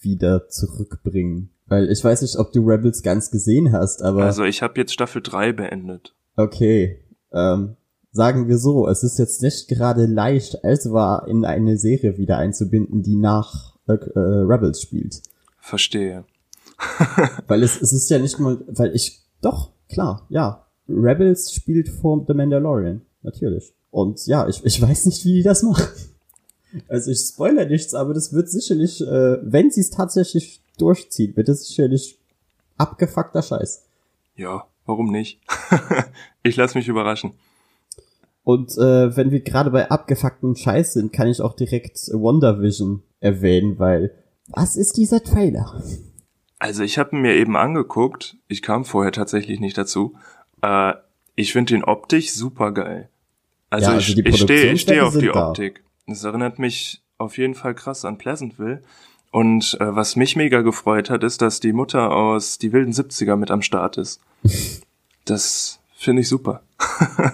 wieder 0.00 0.48
zurückbringen? 0.48 1.50
Weil 1.66 1.90
ich 1.90 2.02
weiß 2.02 2.22
nicht, 2.22 2.36
ob 2.36 2.50
du 2.52 2.66
Rebels 2.66 3.02
ganz 3.02 3.30
gesehen 3.30 3.72
hast, 3.72 4.02
aber 4.02 4.24
Also 4.24 4.44
ich 4.44 4.62
habe 4.62 4.80
jetzt 4.80 4.94
Staffel 4.94 5.20
3 5.22 5.52
beendet. 5.52 6.14
okay. 6.36 7.00
Ähm, 7.32 7.76
sagen 8.10 8.48
wir 8.48 8.56
so, 8.56 8.88
es 8.88 9.02
ist 9.02 9.18
jetzt 9.18 9.42
nicht 9.42 9.68
gerade 9.68 10.06
leicht, 10.06 10.56
Ezra 10.62 11.26
in 11.28 11.44
eine 11.44 11.76
Serie 11.76 12.16
wieder 12.16 12.38
einzubinden, 12.38 13.02
die 13.02 13.16
nach 13.16 13.76
äh, 13.94 14.18
Rebels 14.18 14.82
spielt. 14.82 15.22
Verstehe. 15.60 16.24
Weil 17.46 17.62
es, 17.62 17.80
es 17.80 17.92
ist 17.92 18.10
ja 18.10 18.18
nicht 18.18 18.38
mal, 18.38 18.58
weil 18.68 18.94
ich, 18.94 19.20
doch, 19.40 19.72
klar, 19.88 20.26
ja. 20.28 20.64
Rebels 20.88 21.52
spielt 21.52 21.88
vor 21.88 22.24
The 22.26 22.34
Mandalorian, 22.34 23.02
natürlich. 23.22 23.74
Und 23.90 24.26
ja, 24.26 24.48
ich, 24.48 24.64
ich 24.64 24.80
weiß 24.80 25.06
nicht, 25.06 25.24
wie 25.24 25.34
die 25.34 25.42
das 25.42 25.62
machen. 25.62 25.86
Also 26.88 27.10
ich 27.10 27.18
spoiler 27.18 27.64
nichts, 27.64 27.94
aber 27.94 28.14
das 28.14 28.32
wird 28.32 28.48
sicherlich, 28.48 29.00
äh, 29.00 29.38
wenn 29.42 29.70
sie 29.70 29.80
es 29.80 29.90
tatsächlich 29.90 30.62
durchzieht, 30.78 31.36
wird 31.36 31.48
es 31.48 31.66
sicherlich 31.66 32.18
abgefuckter 32.76 33.42
Scheiß. 33.42 33.84
Ja, 34.36 34.66
warum 34.86 35.10
nicht? 35.10 35.40
ich 36.42 36.56
lass 36.56 36.74
mich 36.74 36.88
überraschen. 36.88 37.32
Und 38.44 38.78
äh, 38.78 39.14
wenn 39.16 39.30
wir 39.30 39.40
gerade 39.40 39.70
bei 39.70 39.90
abgefuckten 39.90 40.56
Scheiß 40.56 40.94
sind, 40.94 41.12
kann 41.12 41.28
ich 41.28 41.42
auch 41.42 41.54
direkt 41.54 41.98
WandaVision 42.08 43.02
erwähnen, 43.20 43.78
weil 43.78 44.12
was 44.48 44.76
ist 44.76 44.96
dieser 44.96 45.22
Trailer? 45.22 45.82
Also 46.58 46.82
ich 46.82 46.98
habe 46.98 47.16
mir 47.16 47.34
eben 47.34 47.56
angeguckt, 47.56 48.36
ich 48.48 48.62
kam 48.62 48.84
vorher 48.84 49.12
tatsächlich 49.12 49.60
nicht 49.60 49.78
dazu. 49.78 50.16
Äh, 50.62 50.94
ich 51.36 51.52
finde 51.52 51.74
den 51.74 51.84
optisch 51.84 52.32
super 52.32 52.72
geil. 52.72 53.10
Also, 53.70 53.90
Ja, 53.90 53.96
also 53.96 54.12
ich, 54.12 54.26
ich 54.26 54.40
stehe 54.40 54.72
ich 54.72 54.80
steh 54.80 55.00
auf 55.00 55.16
die 55.16 55.26
da. 55.26 55.50
Optik. 55.50 55.84
Das 56.06 56.24
erinnert 56.24 56.58
mich 56.58 57.02
auf 57.18 57.36
jeden 57.38 57.54
Fall 57.54 57.74
krass 57.74 58.04
an 58.04 58.18
Pleasantville. 58.18 58.82
Und 59.30 59.76
äh, 59.78 59.94
was 59.94 60.16
mich 60.16 60.36
mega 60.36 60.62
gefreut 60.62 61.10
hat, 61.10 61.22
ist, 61.22 61.42
dass 61.42 61.60
die 61.60 61.74
Mutter 61.74 62.10
aus 62.10 62.58
die 62.58 62.72
wilden 62.72 62.92
70er 62.92 63.36
mit 63.36 63.50
am 63.50 63.62
Start 63.62 63.98
ist. 63.98 64.20
Das 65.24 65.80
finde 65.94 66.22
ich 66.22 66.28
super. 66.30 66.62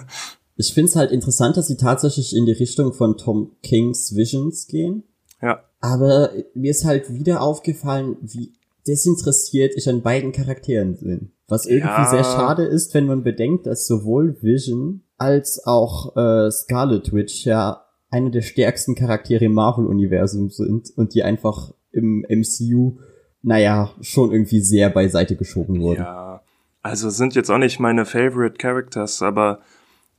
Ich 0.57 0.73
find's 0.73 0.95
halt 0.95 1.11
interessant, 1.11 1.57
dass 1.57 1.67
sie 1.67 1.75
tatsächlich 1.75 2.35
in 2.35 2.45
die 2.45 2.53
Richtung 2.53 2.93
von 2.93 3.17
Tom 3.17 3.51
Kings 3.61 4.15
Visions 4.15 4.67
gehen. 4.67 5.03
Ja, 5.41 5.63
Aber 5.85 6.31
mir 6.55 6.71
ist 6.71 6.83
halt 6.83 7.13
wieder 7.13 7.41
aufgefallen, 7.41 8.17
wie 8.21 8.53
desinteressiert 8.87 9.73
ich 9.75 9.87
an 9.87 10.01
beiden 10.01 10.31
Charakteren 10.31 10.97
bin. 10.97 11.31
Was 11.47 11.65
irgendwie 11.67 11.87
Ja. 11.89 12.09
sehr 12.09 12.23
schade 12.23 12.63
ist, 12.63 12.93
wenn 12.95 13.05
man 13.05 13.23
bedenkt, 13.23 13.67
dass 13.67 13.85
sowohl 13.85 14.35
Vision 14.41 15.03
als 15.17 15.61
auch 15.65 16.15
äh, 16.17 16.49
Scarlet 16.51 17.13
Witch 17.13 17.45
ja 17.45 17.83
eine 18.09 18.31
der 18.31 18.41
stärksten 18.41 18.95
Charaktere 18.95 19.45
im 19.45 19.53
Marvel-Universum 19.53 20.49
sind 20.49 20.89
und 20.97 21.13
die 21.13 21.21
einfach 21.23 21.71
im 21.91 22.25
MCU, 22.29 22.97
naja, 23.43 23.91
schon 24.01 24.31
irgendwie 24.31 24.61
sehr 24.61 24.89
beiseite 24.89 25.35
geschoben 25.35 25.81
wurden. 25.81 26.01
ja. 26.01 26.41
Also 26.81 27.09
sind 27.09 27.33
jetzt 27.35 27.49
auch 27.49 27.57
nicht 27.57 27.79
meine 27.79 28.05
favorite 28.05 28.57
Characters, 28.57 29.21
aber 29.23 29.59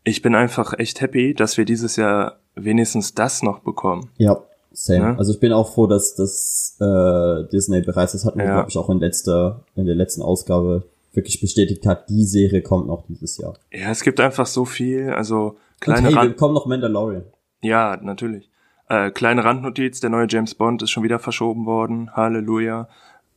ich 0.04 0.22
bin 0.22 0.34
einfach 0.34 0.76
echt 0.78 1.00
happy, 1.00 1.32
dass 1.34 1.56
wir 1.56 1.64
dieses 1.64 1.96
Jahr 1.96 2.40
wenigstens 2.56 3.14
das 3.14 3.42
noch 3.42 3.60
bekommen. 3.60 4.10
Ja, 4.16 4.42
same. 4.76 4.98
Ja. 5.04 5.16
Also 5.16 5.32
ich 5.32 5.40
bin 5.40 5.52
auch 5.52 5.72
froh, 5.72 5.86
dass 5.86 6.14
das 6.14 6.76
äh, 6.80 7.48
Disney 7.50 7.80
bereits, 7.80 8.12
das 8.12 8.24
hatten 8.24 8.38
wir, 8.38 8.46
Ja. 8.46 8.54
glaube 8.54 8.70
ich, 8.70 8.76
auch 8.78 8.90
in 8.90 8.98
letzter, 8.98 9.64
in 9.74 9.86
der 9.86 9.94
letzten 9.94 10.22
Ausgabe 10.22 10.84
wirklich 11.12 11.40
bestätigt 11.40 11.86
hat, 11.86 12.08
die 12.10 12.24
Serie 12.24 12.60
kommt 12.62 12.86
noch 12.88 13.04
dieses 13.08 13.38
Jahr. 13.38 13.54
Ja, 13.72 13.90
es 13.90 14.02
gibt 14.02 14.20
einfach 14.20 14.46
so 14.46 14.64
viel, 14.66 15.10
also 15.10 15.56
kleine 15.80 16.00
Und 16.00 16.04
hey, 16.06 16.14
wir 16.14 16.20
Rand 16.20 16.36
bekommen 16.36 16.54
noch 16.54 16.66
Mandalorian. 16.66 17.24
Ja, 17.62 17.96
natürlich. 18.02 18.50
Äh, 18.88 19.10
kleine 19.10 19.42
Randnotiz, 19.44 20.00
der 20.00 20.10
neue 20.10 20.26
James 20.28 20.54
Bond 20.54 20.82
ist 20.82 20.90
schon 20.90 21.02
wieder 21.02 21.18
verschoben 21.18 21.64
worden. 21.66 22.10
Halleluja. 22.12 22.88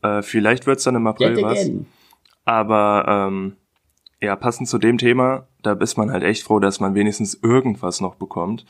Äh, 0.02 0.22
vielleicht 0.22 0.68
wird's 0.68 0.84
dann 0.84 0.96
im 0.96 1.08
April 1.08 1.36
Yet 1.38 1.44
was. 1.44 1.60
again. 1.60 1.86
Aber 2.46 3.06
ähm, 3.08 3.56
ja, 4.22 4.36
passend 4.36 4.68
zu 4.68 4.78
dem 4.78 4.98
Thema, 4.98 5.48
da 5.64 5.72
ist 5.74 5.98
man 5.98 6.12
halt 6.12 6.24
echt 6.24 6.44
froh, 6.44 6.60
dass 6.60 6.80
man 6.80 6.96
wenigstens 6.96 7.34
irgendwas 7.42 8.02
noch 8.02 8.16
bekommt. 8.16 8.66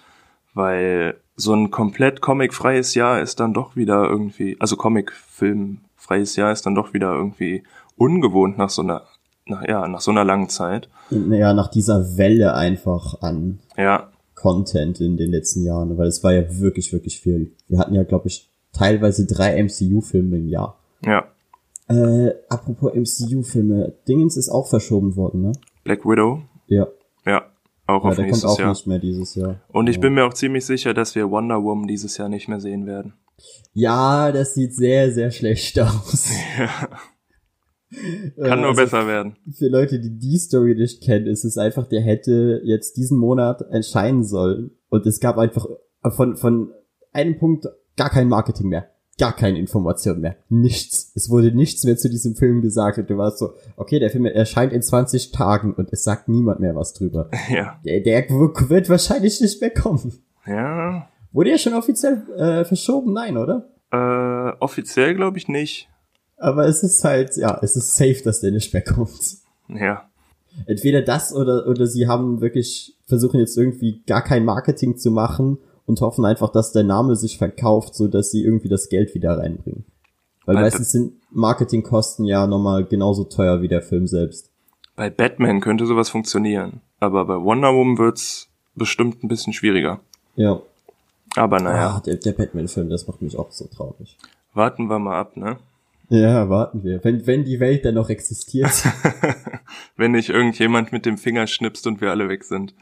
Weil 0.54 1.16
so 1.40 1.54
ein 1.54 1.72
komplett 1.72 2.22
comicfreies 2.22 2.96
Jahr 2.96 3.22
ist 3.22 3.40
dann 3.40 3.54
doch 3.54 3.76
wieder 3.76 4.04
irgendwie, 4.10 4.58
also 4.60 4.76
Comic-Film-freies 4.76 6.36
Jahr 6.36 6.52
ist 6.52 6.66
dann 6.66 6.76
doch 6.76 6.94
wieder 6.94 7.14
irgendwie 7.14 7.64
ungewohnt 7.98 8.58
nach 8.58 8.70
so 8.70 8.82
einer, 8.82 9.04
nach, 9.46 9.66
ja, 9.68 9.88
nach 9.88 10.02
so 10.02 10.12
einer 10.12 10.26
langen 10.26 10.50
Zeit. 10.50 10.90
Naja, 11.10 11.54
nach 11.54 11.70
dieser 11.70 12.18
Welle 12.18 12.54
einfach 12.54 13.22
an 13.22 13.60
Ja, 13.78 14.10
Content 14.36 15.00
in 15.02 15.18
den 15.18 15.32
letzten 15.32 15.64
Jahren, 15.66 15.98
weil 15.98 16.08
es 16.08 16.24
war 16.24 16.34
ja 16.34 16.44
wirklich, 16.60 16.94
wirklich 16.94 17.20
viel. 17.20 17.52
Wir 17.68 17.80
hatten 17.80 17.96
ja, 17.96 18.04
glaube 18.04 18.28
ich, 18.28 18.50
teilweise 18.74 19.26
drei 19.26 19.62
MCU-Filme 19.64 20.38
im 20.38 20.48
Jahr. 20.48 20.78
ja. 21.06 21.26
Äh, 21.88 22.36
apropos 22.50 22.94
MCU-Filme, 22.94 23.94
Dingens 24.08 24.38
ist 24.38 24.50
auch 24.50 24.68
verschoben 24.68 25.16
worden, 25.16 25.42
ne? 25.42 25.52
Black 25.84 26.06
Widow, 26.06 26.44
Ja, 26.68 26.86
ja, 27.26 27.42
auch 27.90 28.04
ja 28.04 28.10
auf 28.10 28.16
der 28.16 28.26
kommt 28.26 28.32
nächstes 28.32 28.52
auch 28.52 28.60
Jahr. 28.60 28.70
nicht 28.70 28.88
mehr 28.88 29.00
dieses 29.00 29.36
Jahr. 29.36 29.60
Und 29.70 29.88
ich 29.88 29.96
ja. 29.98 30.02
bin 30.02 30.14
mir 30.14 30.26
auch 30.26 30.34
ziemlich 30.34 30.66
sicher, 30.66 30.94
dass 30.94 31.16
wir 31.16 31.30
Wonder 31.30 31.64
Woman 31.64 31.88
dieses 31.88 32.18
Jahr 32.18 32.30
nicht 32.30 32.48
mehr 32.48 32.60
sehen 32.60 32.86
werden. 32.86 33.14
Ja, 33.74 34.32
das 34.32 34.54
sieht 34.54 34.74
sehr, 34.76 35.12
sehr 35.12 35.32
schlecht 35.32 35.80
aus. 35.80 36.30
Kann 37.92 38.30
Äh, 38.38 38.56
nur 38.58 38.70
also 38.70 38.82
besser 38.82 39.08
werden. 39.08 39.36
Für 39.58 39.68
Leute, 39.68 40.00
die 40.00 40.18
die 40.18 40.38
Story 40.38 40.76
nicht 40.76 41.04
kennen, 41.04 41.26
ist 41.26 41.44
es 41.44 41.58
einfach, 41.58 41.88
der 41.88 42.02
hätte 42.02 42.62
jetzt 42.64 42.98
diesen 42.98 43.18
Monat 43.18 43.62
erscheinen 43.62 44.24
sollen. 44.24 44.72
Und 44.90 45.06
es 45.08 45.20
gab 45.20 45.38
einfach 45.38 45.66
von, 46.16 46.38
von 46.38 46.72
einem 47.12 47.38
Punkt 47.40 47.68
gar 47.96 48.10
kein 48.10 48.28
Marketing 48.28 48.68
mehr. 48.68 48.90
Gar 49.20 49.36
keine 49.36 49.60
Information 49.60 50.22
mehr. 50.22 50.38
Nichts. 50.50 51.12
Es 51.16 51.30
wurde 51.30 51.52
nichts 51.52 51.84
mehr 51.84 51.98
zu 51.98 52.10
diesem 52.10 52.36
Film 52.36 52.62
gesagt 52.62 52.98
und 52.98 53.10
du 53.10 53.18
warst 53.18 53.40
so, 53.40 53.54
okay, 53.76 54.00
der 54.00 54.10
Film 54.10 54.26
erscheint 54.26 54.74
in 54.74 54.82
20 54.82 55.32
Tagen 55.32 55.74
und 55.74 55.92
es 55.92 56.04
sagt 56.04 56.30
niemand 56.30 56.60
mehr 56.60 56.76
was 56.76 56.94
drüber. 56.94 57.30
Ja. 57.50 57.80
Der, 57.84 58.02
der 58.02 58.30
wird 58.30 58.90
wahrscheinlich 58.90 59.42
nicht 59.42 59.60
mehr 59.60 59.72
kommen. 59.72 60.14
Ja. 60.46 61.10
Wurde 61.32 61.50
ja 61.50 61.58
schon 61.58 61.74
offiziell 61.74 62.22
äh, 62.38 62.64
verschoben? 62.64 63.14
Nein, 63.14 63.38
oder? 63.38 63.70
Äh, 63.92 64.58
offiziell 64.60 65.16
glaube 65.16 65.38
ich 65.38 65.48
nicht. 65.48 65.90
Aber 66.38 66.68
es 66.68 66.84
ist 66.84 67.04
halt, 67.04 67.36
ja, 67.38 67.60
es 67.62 67.76
ist 67.76 67.98
safe, 67.98 68.22
dass 68.24 68.40
der 68.40 68.52
nicht 68.52 68.72
mehr 68.74 68.84
kommt. 68.84 69.38
Ja. 69.68 70.10
Entweder 70.68 71.02
das 71.02 71.34
oder, 71.34 71.68
oder 71.68 71.88
sie 71.88 72.08
haben 72.08 72.42
wirklich 72.42 72.96
versuchen 73.06 73.40
jetzt 73.40 73.58
irgendwie 73.58 74.04
gar 74.06 74.24
kein 74.24 74.46
Marketing 74.46 74.98
zu 74.98 75.12
machen 75.12 75.58
und 75.90 76.00
hoffen 76.02 76.24
einfach, 76.24 76.50
dass 76.52 76.72
der 76.72 76.84
Name 76.84 77.16
sich 77.16 77.38
verkauft, 77.38 77.96
so 77.96 78.08
dass 78.08 78.32
sie 78.32 78.44
irgendwie 78.44 78.70
das 78.70 78.88
Geld 78.90 79.14
wieder 79.16 79.38
reinbringen. 79.38 79.84
Weil 80.46 80.56
Bei 80.56 80.62
meistens 80.62 80.92
sind 80.92 81.14
Marketingkosten 81.32 82.26
ja 82.26 82.48
nochmal 82.48 82.86
genauso 82.86 83.24
teuer 83.26 83.62
wie 83.62 83.68
der 83.68 83.82
Film 83.82 84.08
selbst. 84.08 84.50
Bei 84.96 85.10
Batman 85.10 85.62
könnte 85.62 85.86
sowas 85.86 86.10
funktionieren. 86.10 86.82
Aber 87.00 87.26
bei 87.26 87.36
Wonder 87.42 87.74
Woman 87.74 87.98
wird's 87.98 88.48
bestimmt 88.76 89.24
ein 89.24 89.28
bisschen 89.28 89.54
schwieriger. 89.54 90.00
Ja. 90.36 90.62
Aber 91.36 91.60
naja, 91.60 91.96
Ah, 91.98 92.02
der, 92.06 92.16
der 92.16 92.32
Batman-Film, 92.34 92.90
das 92.90 93.08
macht 93.08 93.22
mich 93.22 93.38
auch 93.38 93.52
so 93.52 93.66
traurig. 93.66 94.18
warten 94.54 94.90
wir 94.90 95.00
mal 95.00 95.20
ab, 95.20 95.38
ne? 95.38 95.58
Ja, 96.10 96.50
warten 96.50 96.84
wir. 96.84 97.04
Wenn, 97.04 97.28
wenn 97.28 97.44
die 97.46 97.60
Welt 97.60 97.86
dann 97.86 97.96
noch 97.96 98.10
existiert. 98.10 98.72
Wenn 99.96 100.12
nicht 100.14 100.30
irgendjemand 100.30 100.92
mit 100.92 101.06
dem 101.06 101.18
Finger 101.20 101.46
schnipst 101.46 101.86
und 101.86 102.02
wir 102.02 102.10
alle 102.10 102.30
weg 102.30 102.44
sind. 102.44 102.74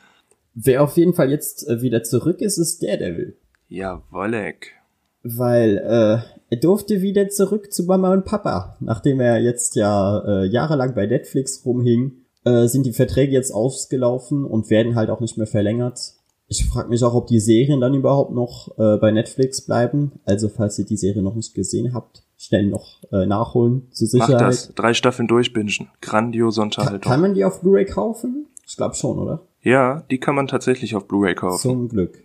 Wer 0.59 0.81
auf 0.81 0.97
jeden 0.97 1.13
Fall 1.13 1.29
jetzt 1.29 1.67
äh, 1.67 1.81
wieder 1.83 2.01
zurück 2.01 2.41
ist, 2.41 2.57
ist 2.57 2.81
Daredevil. 2.81 3.37
Jawollek. 3.69 4.73
Weil 5.21 5.77
äh, 5.77 6.17
er 6.49 6.57
durfte 6.59 7.01
wieder 7.03 7.29
zurück 7.29 7.71
zu 7.71 7.83
Mama 7.83 8.11
und 8.11 8.25
Papa. 8.25 8.75
Nachdem 8.79 9.19
er 9.19 9.39
jetzt 9.39 9.75
ja 9.75 10.19
äh, 10.25 10.45
jahrelang 10.47 10.95
bei 10.95 11.05
Netflix 11.05 11.63
rumhing, 11.63 12.23
äh, 12.43 12.65
sind 12.67 12.87
die 12.87 12.93
Verträge 12.93 13.33
jetzt 13.33 13.51
ausgelaufen 13.51 14.45
und 14.45 14.71
werden 14.71 14.95
halt 14.95 15.11
auch 15.11 15.19
nicht 15.19 15.37
mehr 15.37 15.45
verlängert. 15.45 15.99
Ich 16.47 16.65
frage 16.65 16.89
mich 16.89 17.03
auch, 17.03 17.13
ob 17.13 17.27
die 17.27 17.39
Serien 17.39 17.79
dann 17.79 17.93
überhaupt 17.93 18.31
noch 18.33 18.71
äh, 18.79 18.97
bei 18.97 19.11
Netflix 19.11 19.61
bleiben. 19.61 20.13
Also 20.25 20.49
falls 20.49 20.79
ihr 20.79 20.85
die 20.85 20.97
Serie 20.97 21.21
noch 21.21 21.35
nicht 21.35 21.53
gesehen 21.53 21.93
habt, 21.93 22.23
schnell 22.35 22.65
noch 22.65 23.03
äh, 23.11 23.27
nachholen 23.27 23.89
zur 23.91 24.07
Mach 24.13 24.27
Sicherheit. 24.27 24.47
das. 24.47 24.73
Drei 24.73 24.95
Staffeln 24.95 25.27
durchbingen. 25.27 25.89
Grandiose 26.01 26.61
Kann, 26.61 26.67
Unterhaltung. 26.69 27.01
kann 27.01 27.21
man 27.21 27.35
die 27.35 27.45
auf 27.45 27.61
Blu-ray 27.61 27.85
kaufen? 27.85 28.47
Ich 28.65 28.75
glaube 28.75 28.95
schon, 28.95 29.19
oder? 29.19 29.41
Ja, 29.67 30.03
die 30.09 30.17
kann 30.19 30.35
man 30.35 30.47
tatsächlich 30.47 30.95
auf 30.95 31.07
Blu-ray 31.07 31.35
kaufen. 31.35 31.61
Zum 31.61 31.89
Glück. 31.89 32.23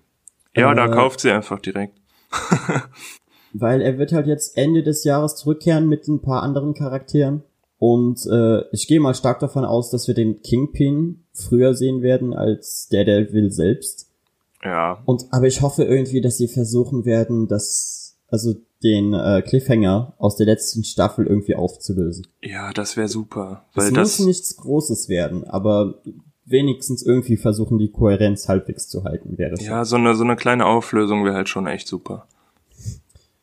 ja, 0.54 0.72
da 0.74 0.86
äh, 0.86 0.90
kauft 0.90 1.20
sie 1.20 1.32
einfach 1.32 1.58
direkt. 1.58 1.98
Weil 3.52 3.82
er 3.82 3.98
wird 3.98 4.12
halt 4.12 4.26
jetzt 4.26 4.56
Ende 4.56 4.82
des 4.82 5.04
Jahres 5.04 5.34
zurückkehren 5.36 5.88
mit 5.88 6.06
ein 6.06 6.22
paar 6.22 6.42
anderen 6.42 6.74
Charakteren. 6.74 7.42
Und 7.78 8.24
äh, 8.26 8.62
ich 8.70 8.86
gehe 8.86 9.00
mal 9.00 9.14
stark 9.14 9.40
davon 9.40 9.64
aus, 9.64 9.90
dass 9.90 10.06
wir 10.06 10.14
den 10.14 10.40
Kingpin 10.42 11.24
früher 11.32 11.74
sehen 11.74 12.00
werden 12.00 12.32
als 12.32 12.88
der, 12.88 13.04
der 13.04 13.32
will 13.32 13.50
selbst. 13.50 14.08
Ja. 14.62 15.02
Und 15.04 15.24
aber 15.32 15.48
ich 15.48 15.62
hoffe 15.62 15.82
irgendwie, 15.82 16.20
dass 16.20 16.38
sie 16.38 16.46
versuchen 16.46 17.04
werden, 17.04 17.48
das 17.48 18.16
also 18.28 18.54
den 18.84 19.14
äh, 19.14 19.42
Cliffhanger 19.42 20.14
aus 20.18 20.36
der 20.36 20.46
letzten 20.46 20.84
Staffel 20.84 21.26
irgendwie 21.26 21.56
aufzulösen. 21.56 22.28
Ja, 22.40 22.72
das 22.72 22.96
wäre 22.96 23.08
super. 23.08 23.66
Es 23.74 23.84
Weil 23.84 23.90
muss 23.90 24.16
das, 24.16 24.26
nichts 24.26 24.56
Großes 24.56 25.08
werden, 25.08 25.44
aber 25.44 26.00
wenigstens 26.52 27.02
irgendwie 27.02 27.36
versuchen, 27.36 27.78
die 27.78 27.90
Kohärenz 27.90 28.48
halbwegs 28.48 28.88
zu 28.88 29.02
halten, 29.02 29.36
wäre 29.38 29.56
schon. 29.56 29.66
ja, 29.66 29.84
so 29.84 29.96
eine, 29.96 30.14
so 30.14 30.22
eine 30.22 30.36
kleine 30.36 30.66
Auflösung 30.66 31.24
wäre 31.24 31.34
halt 31.34 31.48
schon 31.48 31.66
echt 31.66 31.88
super. 31.88 32.28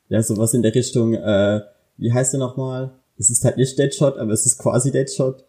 Ja, 0.08 0.24
sowas 0.24 0.54
in 0.54 0.62
der 0.62 0.74
Richtung, 0.74 1.13
äh, 1.13 1.62
wie 1.98 2.13
heißt 2.13 2.34
der 2.34 2.39
nochmal? 2.39 2.91
Es 3.17 3.30
ist 3.30 3.43
halt 3.43 3.58
nicht 3.58 3.78
Deadshot, 3.78 4.17
aber 4.17 4.32
es 4.32 4.45
ist 4.45 4.58
quasi 4.58 4.91
Deadshot. 4.91 5.43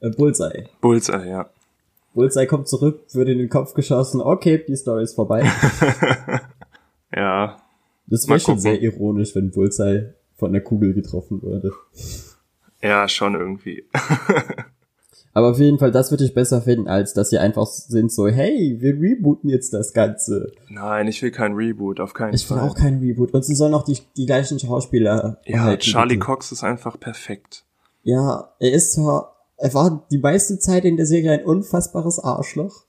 Äh, 0.00 0.10
Bullseye. 0.10 0.66
Bullseye, 0.80 1.28
ja. 1.28 1.48
Bullseye 2.12 2.46
kommt 2.46 2.66
zurück, 2.66 3.02
wird 3.12 3.28
in 3.28 3.38
den 3.38 3.48
Kopf 3.48 3.74
geschossen, 3.74 4.20
okay, 4.20 4.64
die 4.66 4.74
Story 4.76 5.04
ist 5.04 5.14
vorbei. 5.14 5.48
Ja. 7.14 7.60
Das 8.06 8.28
wäre 8.28 8.40
schon 8.40 8.56
gucken. 8.56 8.60
sehr 8.60 8.82
ironisch, 8.82 9.34
wenn 9.34 9.50
Bullseye 9.50 10.14
von 10.36 10.52
der 10.52 10.62
Kugel 10.62 10.94
getroffen 10.94 11.42
würde. 11.42 11.72
Ja, 12.82 13.08
schon 13.08 13.34
irgendwie. 13.34 13.84
Aber 15.38 15.50
auf 15.50 15.60
jeden 15.60 15.78
Fall, 15.78 15.92
das 15.92 16.10
würde 16.10 16.24
ich 16.24 16.34
besser 16.34 16.62
finden, 16.62 16.88
als 16.88 17.14
dass 17.14 17.30
sie 17.30 17.38
einfach 17.38 17.64
sind 17.68 18.10
so, 18.10 18.26
hey, 18.26 18.76
wir 18.80 18.94
rebooten 18.94 19.48
jetzt 19.48 19.72
das 19.72 19.92
Ganze. 19.92 20.50
Nein, 20.68 21.06
ich 21.06 21.22
will 21.22 21.30
kein 21.30 21.52
Reboot, 21.52 22.00
auf 22.00 22.12
keinen 22.12 22.34
Ich 22.34 22.50
will 22.50 22.56
Fall. 22.56 22.68
auch 22.68 22.74
kein 22.74 22.98
Reboot. 22.98 23.32
Und 23.32 23.44
sie 23.44 23.54
sollen 23.54 23.72
auch 23.72 23.84
die, 23.84 23.96
die 24.16 24.26
gleichen 24.26 24.58
Schauspieler 24.58 25.38
ja, 25.46 25.58
behalten, 25.58 25.82
Charlie 25.82 26.16
bitte. 26.16 26.26
Cox 26.26 26.50
ist 26.50 26.64
einfach 26.64 26.98
perfekt. 26.98 27.62
Ja, 28.02 28.52
er 28.58 28.72
ist 28.72 28.94
zwar, 28.94 29.36
er 29.58 29.72
war 29.74 30.08
die 30.10 30.18
meiste 30.18 30.58
Zeit 30.58 30.84
in 30.84 30.96
der 30.96 31.06
Serie 31.06 31.30
ein 31.30 31.44
unfassbares 31.44 32.18
Arschloch. 32.18 32.86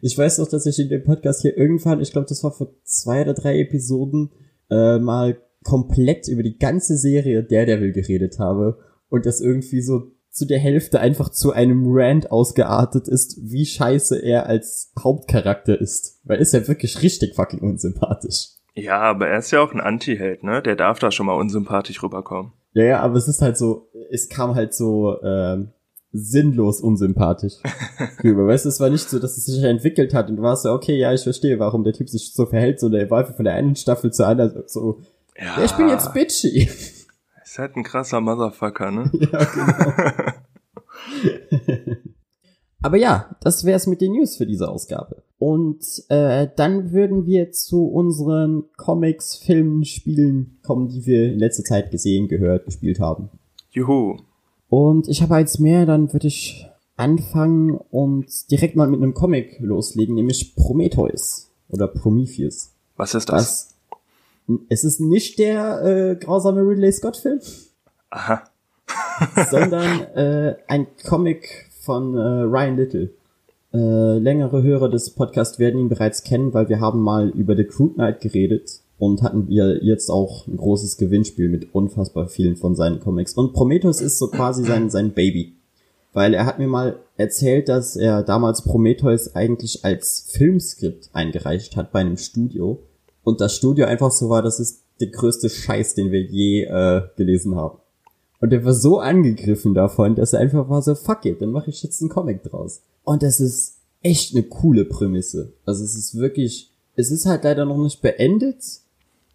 Ich 0.00 0.18
weiß 0.18 0.38
noch, 0.38 0.48
dass 0.48 0.66
ich 0.66 0.80
in 0.80 0.88
dem 0.88 1.04
Podcast 1.04 1.42
hier 1.42 1.56
irgendwann, 1.56 2.00
ich 2.00 2.10
glaube, 2.10 2.26
das 2.26 2.42
war 2.42 2.50
vor 2.50 2.72
zwei 2.82 3.22
oder 3.22 3.34
drei 3.34 3.60
Episoden, 3.60 4.32
äh, 4.72 4.98
mal 4.98 5.40
komplett 5.62 6.26
über 6.26 6.42
die 6.42 6.58
ganze 6.58 6.96
Serie 6.96 7.44
Daredevil 7.44 7.92
geredet 7.92 8.40
habe 8.40 8.80
und 9.08 9.24
das 9.24 9.40
irgendwie 9.40 9.82
so 9.82 10.10
zu 10.32 10.46
der 10.46 10.58
Hälfte 10.58 10.98
einfach 10.98 11.28
zu 11.28 11.52
einem 11.52 11.84
Rant 11.86 12.32
ausgeartet 12.32 13.06
ist, 13.06 13.38
wie 13.42 13.66
scheiße 13.66 14.18
er 14.18 14.46
als 14.46 14.92
Hauptcharakter 14.98 15.78
ist. 15.78 16.20
Weil 16.24 16.38
er 16.38 16.42
ist 16.42 16.54
ja 16.54 16.66
wirklich 16.66 17.02
richtig 17.02 17.34
fucking 17.36 17.60
unsympathisch. 17.60 18.48
Ja, 18.74 19.00
aber 19.00 19.28
er 19.28 19.38
ist 19.38 19.50
ja 19.50 19.60
auch 19.60 19.72
ein 19.72 19.80
Anti-Held, 19.80 20.42
ne? 20.42 20.62
Der 20.62 20.74
darf 20.74 20.98
da 20.98 21.10
schon 21.10 21.26
mal 21.26 21.34
unsympathisch 21.34 22.02
rüberkommen. 22.02 22.52
Ja, 22.72 22.84
ja, 22.84 23.00
aber 23.00 23.16
es 23.16 23.28
ist 23.28 23.42
halt 23.42 23.58
so, 23.58 23.90
es 24.10 24.30
kam 24.30 24.54
halt 24.54 24.72
so 24.72 25.20
ähm, 25.22 25.72
sinnlos 26.12 26.80
unsympathisch 26.80 27.54
rüber. 28.24 28.46
Weißt 28.46 28.64
du, 28.64 28.70
es 28.70 28.80
war 28.80 28.88
nicht 28.88 29.10
so, 29.10 29.18
dass 29.18 29.36
es 29.36 29.44
sich 29.44 29.62
entwickelt 29.62 30.14
hat 30.14 30.30
und 30.30 30.36
du 30.36 30.42
warst 30.42 30.62
so, 30.62 30.72
okay, 30.72 30.96
ja, 30.96 31.12
ich 31.12 31.22
verstehe, 31.22 31.58
warum 31.58 31.84
der 31.84 31.92
Typ 31.92 32.08
sich 32.08 32.32
so 32.32 32.46
verhält, 32.46 32.80
so 32.80 32.88
der 32.88 33.10
war 33.10 33.26
von 33.26 33.44
der 33.44 33.54
einen 33.54 33.76
Staffel 33.76 34.10
zur 34.10 34.26
anderen 34.26 34.64
so, 34.66 35.00
Ja, 35.36 35.58
ja, 35.58 35.64
ich 35.64 35.72
bin 35.72 35.88
jetzt 35.88 36.14
bitchy. 36.14 36.70
Ist 37.52 37.58
halt 37.58 37.76
ein 37.76 37.82
krasser 37.82 38.22
Motherfucker, 38.22 38.90
ne? 38.90 39.10
ja, 39.30 39.44
genau. 39.44 39.92
Aber 42.80 42.96
ja, 42.96 43.36
das 43.42 43.66
wär's 43.66 43.86
mit 43.86 44.00
den 44.00 44.12
News 44.12 44.38
für 44.38 44.46
diese 44.46 44.70
Ausgabe. 44.70 45.22
Und 45.36 45.84
äh, 46.08 46.48
dann 46.56 46.92
würden 46.92 47.26
wir 47.26 47.52
zu 47.52 47.88
unseren 47.88 48.70
Comics, 48.78 49.36
Filmen, 49.36 49.84
Spielen 49.84 50.60
kommen, 50.62 50.88
die 50.88 51.04
wir 51.04 51.30
in 51.30 51.38
letzter 51.38 51.62
Zeit 51.62 51.90
gesehen, 51.90 52.26
gehört, 52.26 52.64
gespielt 52.64 53.00
haben. 53.00 53.28
Juhu. 53.68 54.16
Und 54.70 55.08
ich 55.08 55.20
habe 55.20 55.36
jetzt 55.36 55.60
mehr, 55.60 55.84
dann 55.84 56.10
würde 56.14 56.28
ich 56.28 56.66
anfangen 56.96 57.72
und 57.72 58.50
direkt 58.50 58.76
mal 58.76 58.88
mit 58.88 59.02
einem 59.02 59.12
Comic 59.12 59.60
loslegen, 59.60 60.14
nämlich 60.14 60.56
Prometheus 60.56 61.50
oder 61.68 61.86
Prometheus. 61.86 62.72
Was 62.96 63.14
ist 63.14 63.28
das? 63.28 63.42
Was? 63.42 63.71
Es 64.68 64.84
ist 64.84 65.00
nicht 65.00 65.38
der 65.38 65.82
äh, 65.84 66.16
grausame 66.16 66.62
Ridley 66.62 66.92
Scott 66.92 67.16
Film, 67.16 67.40
Aha. 68.10 68.42
sondern 69.50 70.00
äh, 70.14 70.56
ein 70.68 70.86
Comic 71.06 71.70
von 71.80 72.16
äh, 72.16 72.20
Ryan 72.20 72.76
Little. 72.76 73.10
Äh, 73.72 74.18
längere 74.18 74.62
Hörer 74.62 74.90
des 74.90 75.10
Podcasts 75.10 75.58
werden 75.58 75.80
ihn 75.80 75.88
bereits 75.88 76.24
kennen, 76.24 76.52
weil 76.52 76.68
wir 76.68 76.80
haben 76.80 77.00
mal 77.00 77.30
über 77.30 77.56
The 77.56 77.64
Crude 77.64 77.94
Knight 77.94 78.20
geredet 78.20 78.82
und 78.98 79.22
hatten 79.22 79.48
wir 79.48 79.82
jetzt 79.82 80.10
auch 80.10 80.46
ein 80.46 80.56
großes 80.56 80.96
Gewinnspiel 80.96 81.48
mit 81.48 81.74
unfassbar 81.74 82.28
vielen 82.28 82.56
von 82.56 82.76
seinen 82.76 83.00
Comics. 83.00 83.34
Und 83.34 83.52
Prometheus 83.52 84.00
ist 84.00 84.18
so 84.18 84.28
quasi 84.28 84.64
sein, 84.64 84.90
sein 84.90 85.12
Baby. 85.12 85.54
Weil 86.12 86.34
er 86.34 86.44
hat 86.44 86.58
mir 86.58 86.68
mal 86.68 87.00
erzählt, 87.16 87.68
dass 87.68 87.96
er 87.96 88.22
damals 88.22 88.62
Prometheus 88.62 89.34
eigentlich 89.34 89.84
als 89.84 90.26
Filmskript 90.30 91.10
eingereicht 91.14 91.74
hat 91.76 91.90
bei 91.90 92.00
einem 92.00 92.18
Studio. 92.18 92.78
Und 93.24 93.40
das 93.40 93.56
Studio 93.56 93.86
einfach 93.86 94.10
so 94.10 94.28
war, 94.28 94.42
das 94.42 94.60
ist 94.60 94.82
der 95.00 95.08
größte 95.08 95.48
Scheiß, 95.48 95.94
den 95.94 96.10
wir 96.10 96.22
je 96.22 96.64
äh, 96.64 97.02
gelesen 97.16 97.56
haben. 97.56 97.78
Und 98.40 98.52
er 98.52 98.64
war 98.64 98.74
so 98.74 98.98
angegriffen 98.98 99.74
davon, 99.74 100.16
dass 100.16 100.32
er 100.32 100.40
einfach 100.40 100.68
war 100.68 100.82
so, 100.82 100.94
fuck 100.94 101.24
it, 101.24 101.40
dann 101.40 101.52
mache 101.52 101.70
ich 101.70 101.82
jetzt 101.82 102.00
einen 102.00 102.10
Comic 102.10 102.42
draus. 102.42 102.82
Und 103.04 103.22
das 103.22 103.38
ist 103.38 103.76
echt 104.02 104.34
eine 104.34 104.42
coole 104.42 104.84
Prämisse. 104.84 105.52
Also 105.64 105.84
es 105.84 105.94
ist 105.94 106.16
wirklich, 106.16 106.70
es 106.96 107.10
ist 107.10 107.26
halt 107.26 107.44
leider 107.44 107.64
noch 107.64 107.78
nicht 107.78 108.02
beendet, 108.02 108.64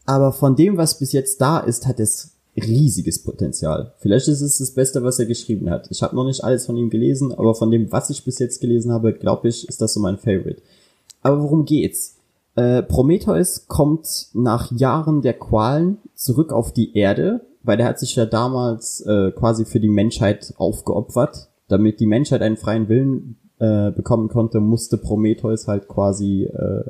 aber 0.05 0.33
von 0.33 0.55
dem, 0.55 0.77
was 0.77 0.99
bis 0.99 1.13
jetzt 1.13 1.39
da 1.39 1.59
ist, 1.59 1.87
hat 1.87 1.99
es 1.99 2.31
riesiges 2.57 3.23
Potenzial. 3.23 3.93
Vielleicht 3.99 4.27
ist 4.27 4.41
es 4.41 4.57
das 4.57 4.71
Beste, 4.71 5.03
was 5.03 5.19
er 5.19 5.25
geschrieben 5.25 5.69
hat. 5.69 5.87
Ich 5.91 6.01
habe 6.01 6.15
noch 6.15 6.25
nicht 6.25 6.43
alles 6.43 6.65
von 6.65 6.75
ihm 6.75 6.89
gelesen, 6.89 7.33
aber 7.33 7.55
von 7.55 7.71
dem, 7.71 7.91
was 7.91 8.09
ich 8.09 8.25
bis 8.25 8.39
jetzt 8.39 8.59
gelesen 8.59 8.91
habe, 8.91 9.13
glaube 9.13 9.47
ich, 9.47 9.67
ist 9.69 9.79
das 9.79 9.93
so 9.93 9.99
mein 9.99 10.17
Favorite. 10.17 10.61
Aber 11.21 11.41
worum 11.41 11.65
geht's? 11.65 12.16
Äh, 12.57 12.81
Prometheus 12.81 13.67
kommt 13.67 14.29
nach 14.33 14.71
Jahren 14.71 15.21
der 15.21 15.37
Qualen 15.37 15.99
zurück 16.15 16.51
auf 16.51 16.73
die 16.73 16.97
Erde, 16.97 17.45
weil 17.61 17.79
er 17.79 17.85
hat 17.85 17.99
sich 17.99 18.15
ja 18.15 18.25
damals 18.25 19.01
äh, 19.01 19.31
quasi 19.31 19.63
für 19.63 19.79
die 19.79 19.89
Menschheit 19.89 20.55
aufgeopfert. 20.57 21.49
Damit 21.67 21.99
die 21.99 22.07
Menschheit 22.07 22.41
einen 22.41 22.57
freien 22.57 22.89
Willen 22.89 23.37
äh, 23.59 23.91
bekommen 23.91 24.27
konnte, 24.27 24.59
musste 24.59 24.97
Prometheus 24.97 25.67
halt 25.67 25.87
quasi 25.87 26.45
äh, 26.45 26.83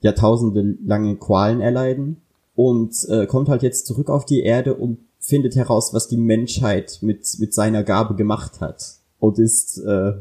jahrtausende 0.00 0.76
lange 0.84 1.16
Qualen 1.16 1.60
erleiden. 1.60 2.20
und 2.56 2.94
äh, 3.08 3.26
kommt 3.26 3.48
halt 3.48 3.62
jetzt 3.62 3.86
zurück 3.86 4.10
auf 4.10 4.24
die 4.24 4.42
Erde 4.42 4.74
und 4.74 4.98
findet 5.20 5.56
heraus, 5.56 5.94
was 5.94 6.08
die 6.08 6.16
Menschheit 6.16 6.98
mit, 7.02 7.26
mit 7.38 7.54
seiner 7.54 7.82
Gabe 7.82 8.14
gemacht 8.14 8.60
hat. 8.60 8.96
Und 9.18 9.38
ist 9.38 9.78
äh, 9.78 10.12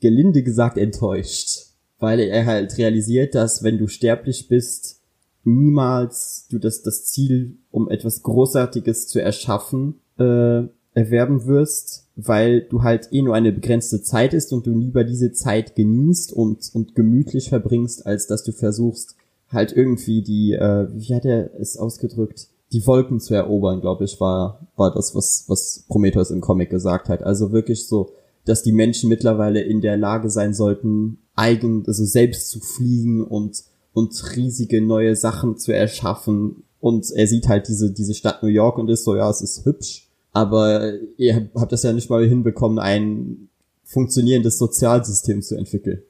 gelinde 0.00 0.42
gesagt 0.42 0.78
enttäuscht, 0.78 1.69
weil 2.00 2.20
er 2.20 2.46
halt 2.46 2.76
realisiert, 2.78 3.34
dass 3.34 3.62
wenn 3.62 3.78
du 3.78 3.86
sterblich 3.86 4.48
bist, 4.48 5.00
niemals 5.44 6.46
du 6.50 6.58
das, 6.58 6.82
das 6.82 7.04
Ziel, 7.04 7.58
um 7.70 7.88
etwas 7.88 8.22
Großartiges 8.22 9.08
zu 9.08 9.22
erschaffen, 9.22 10.00
äh, 10.18 10.64
erwerben 10.92 11.46
wirst, 11.46 12.08
weil 12.16 12.62
du 12.62 12.82
halt 12.82 13.08
eh 13.12 13.22
nur 13.22 13.34
eine 13.34 13.52
begrenzte 13.52 14.02
Zeit 14.02 14.34
ist 14.34 14.52
und 14.52 14.66
du 14.66 14.76
lieber 14.76 15.04
diese 15.04 15.32
Zeit 15.32 15.76
genießt 15.76 16.32
und, 16.32 16.70
und 16.74 16.94
gemütlich 16.94 17.48
verbringst, 17.48 18.06
als 18.06 18.26
dass 18.26 18.42
du 18.42 18.52
versuchst, 18.52 19.16
halt 19.48 19.72
irgendwie 19.72 20.22
die, 20.22 20.52
äh, 20.52 20.88
wie 20.92 21.14
hat 21.14 21.24
er 21.24 21.50
es 21.60 21.76
ausgedrückt, 21.76 22.48
die 22.72 22.86
Wolken 22.86 23.20
zu 23.20 23.34
erobern, 23.34 23.80
glaube 23.80 24.04
ich, 24.04 24.20
war, 24.20 24.66
war 24.76 24.92
das, 24.92 25.14
was, 25.14 25.44
was 25.48 25.84
Prometheus 25.88 26.30
im 26.30 26.40
Comic 26.40 26.70
gesagt 26.70 27.08
hat. 27.08 27.22
Also 27.22 27.52
wirklich 27.52 27.86
so, 27.86 28.12
dass 28.44 28.62
die 28.62 28.72
Menschen 28.72 29.08
mittlerweile 29.08 29.60
in 29.60 29.80
der 29.80 29.96
Lage 29.96 30.30
sein 30.30 30.54
sollten, 30.54 31.18
eigen, 31.40 31.84
also 31.86 32.04
selbst 32.04 32.50
zu 32.50 32.60
fliegen 32.60 33.24
und, 33.24 33.64
und 33.92 34.36
riesige 34.36 34.82
neue 34.82 35.16
Sachen 35.16 35.56
zu 35.56 35.72
erschaffen. 35.72 36.64
Und 36.80 37.10
er 37.10 37.26
sieht 37.26 37.48
halt 37.48 37.68
diese, 37.68 37.90
diese 37.90 38.14
Stadt 38.14 38.42
New 38.42 38.48
York 38.48 38.78
und 38.78 38.88
ist 38.88 39.04
so, 39.04 39.16
ja, 39.16 39.28
es 39.28 39.40
ist 39.40 39.64
hübsch, 39.64 40.08
aber 40.32 40.94
ihr 41.16 41.50
habt 41.54 41.72
das 41.72 41.82
ja 41.82 41.92
nicht 41.92 42.10
mal 42.10 42.26
hinbekommen, 42.26 42.78
ein 42.78 43.48
funktionierendes 43.84 44.58
Sozialsystem 44.58 45.42
zu 45.42 45.56
entwickeln. 45.56 46.02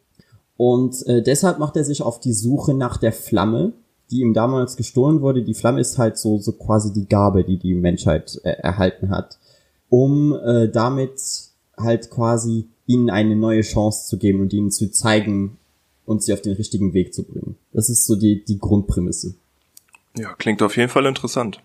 Und 0.56 1.06
äh, 1.06 1.22
deshalb 1.22 1.58
macht 1.58 1.76
er 1.76 1.84
sich 1.84 2.02
auf 2.02 2.20
die 2.20 2.34
Suche 2.34 2.74
nach 2.74 2.98
der 2.98 3.12
Flamme, 3.12 3.72
die 4.10 4.20
ihm 4.20 4.34
damals 4.34 4.76
gestohlen 4.76 5.22
wurde. 5.22 5.42
Die 5.42 5.54
Flamme 5.54 5.80
ist 5.80 5.96
halt 5.96 6.18
so, 6.18 6.38
so 6.38 6.52
quasi 6.52 6.92
die 6.92 7.08
Gabe, 7.08 7.44
die 7.44 7.58
die 7.58 7.74
Menschheit 7.74 8.38
äh, 8.44 8.50
erhalten 8.50 9.08
hat, 9.10 9.38
um 9.88 10.34
äh, 10.34 10.68
damit 10.68 11.18
halt 11.78 12.10
quasi 12.10 12.68
ihnen 12.90 13.08
eine 13.08 13.36
neue 13.36 13.62
Chance 13.62 14.08
zu 14.08 14.18
geben 14.18 14.40
und 14.40 14.52
ihnen 14.52 14.70
zu 14.70 14.90
zeigen 14.90 15.58
und 16.06 16.24
sie 16.24 16.32
auf 16.32 16.42
den 16.42 16.54
richtigen 16.54 16.92
Weg 16.92 17.14
zu 17.14 17.22
bringen. 17.22 17.56
Das 17.72 17.88
ist 17.88 18.04
so 18.06 18.16
die, 18.16 18.44
die 18.44 18.58
Grundprämisse. 18.58 19.34
Ja, 20.18 20.34
klingt 20.34 20.60
auf 20.60 20.76
jeden 20.76 20.88
Fall 20.88 21.06
interessant. 21.06 21.60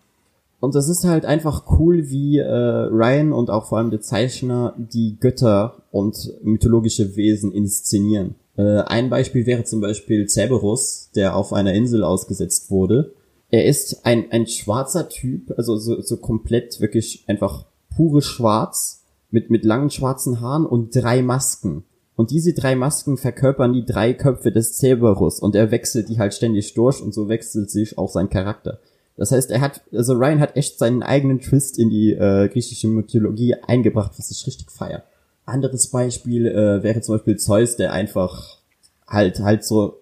Und 0.60 0.76
das 0.76 0.88
ist 0.88 1.04
halt 1.04 1.26
einfach 1.26 1.80
cool, 1.80 2.10
wie 2.10 2.38
äh, 2.38 2.46
Ryan 2.48 3.34
und 3.34 3.50
auch 3.50 3.68
vor 3.68 3.80
allem 3.80 3.90
der 3.90 4.02
Zeichner 4.02 4.76
die 4.78 5.18
Götter 5.20 5.82
und 5.92 6.32
mythologische 6.44 7.16
Wesen 7.16 7.52
inszenieren. 7.52 8.36
Äh, 8.56 8.82
ein 8.82 9.10
Beispiel 9.10 9.48
wäre 9.48 9.64
zum 9.64 9.82
Beispiel 9.82 10.28
Cerberus, 10.30 11.10
der 11.16 11.36
auf 11.36 11.52
einer 11.52 11.74
Insel 11.74 12.04
ausgesetzt 12.04 12.70
wurde. 12.70 13.14
Er 13.50 13.66
ist 13.66 14.06
ein, 14.06 14.32
ein 14.32 14.48
schwarzer 14.48 15.10
Typ, 15.10 15.54
also 15.58 15.78
so, 15.78 16.02
so 16.02 16.18
komplett 16.18 16.80
wirklich 16.82 17.24
einfach 17.28 17.66
pure 17.96 18.22
Schwarz 18.22 19.05
mit, 19.36 19.50
mit 19.50 19.66
langen 19.66 19.90
schwarzen 19.90 20.40
Haaren 20.40 20.66
und 20.66 20.96
drei 20.96 21.22
Masken. 21.22 21.84
Und 22.16 22.32
diese 22.32 22.54
drei 22.54 22.78
Masken 22.78 23.18
verkörpern 23.18 23.74
die 23.74 23.86
drei 23.86 24.14
Köpfe 24.14 24.50
des 24.50 24.78
Cerberus 24.78 25.42
und 25.42 25.56
er 25.56 25.72
wechselt 25.72 26.08
die 26.08 26.18
halt 26.18 26.34
ständig 26.34 26.74
durch 26.74 27.02
und 27.02 27.14
so 27.14 27.28
wechselt 27.28 27.70
sich 27.70 27.98
auch 27.98 28.10
sein 28.10 28.30
Charakter. 28.30 28.80
Das 29.18 29.34
heißt, 29.34 29.52
er 29.52 29.60
hat, 29.60 29.82
also 29.92 30.14
Ryan 30.14 30.40
hat 30.40 30.56
echt 30.56 30.80
seinen 30.80 31.04
eigenen 31.04 31.42
Twist 31.42 31.78
in 31.78 31.90
die 31.90 32.14
äh, 32.14 32.48
griechische 32.48 32.88
Mythologie 32.88 33.56
eingebracht, 33.56 34.14
was 34.18 34.32
ich 34.32 34.48
richtig 34.48 34.72
feier. 34.72 35.04
Anderes 35.46 35.88
Beispiel 35.88 36.48
äh, 36.48 36.82
wäre 36.82 37.02
zum 37.02 37.16
Beispiel 37.16 37.36
Zeus, 37.36 37.76
der 37.76 37.92
einfach 37.92 38.60
halt 39.06 39.42
halt 39.42 39.66
so 39.66 39.98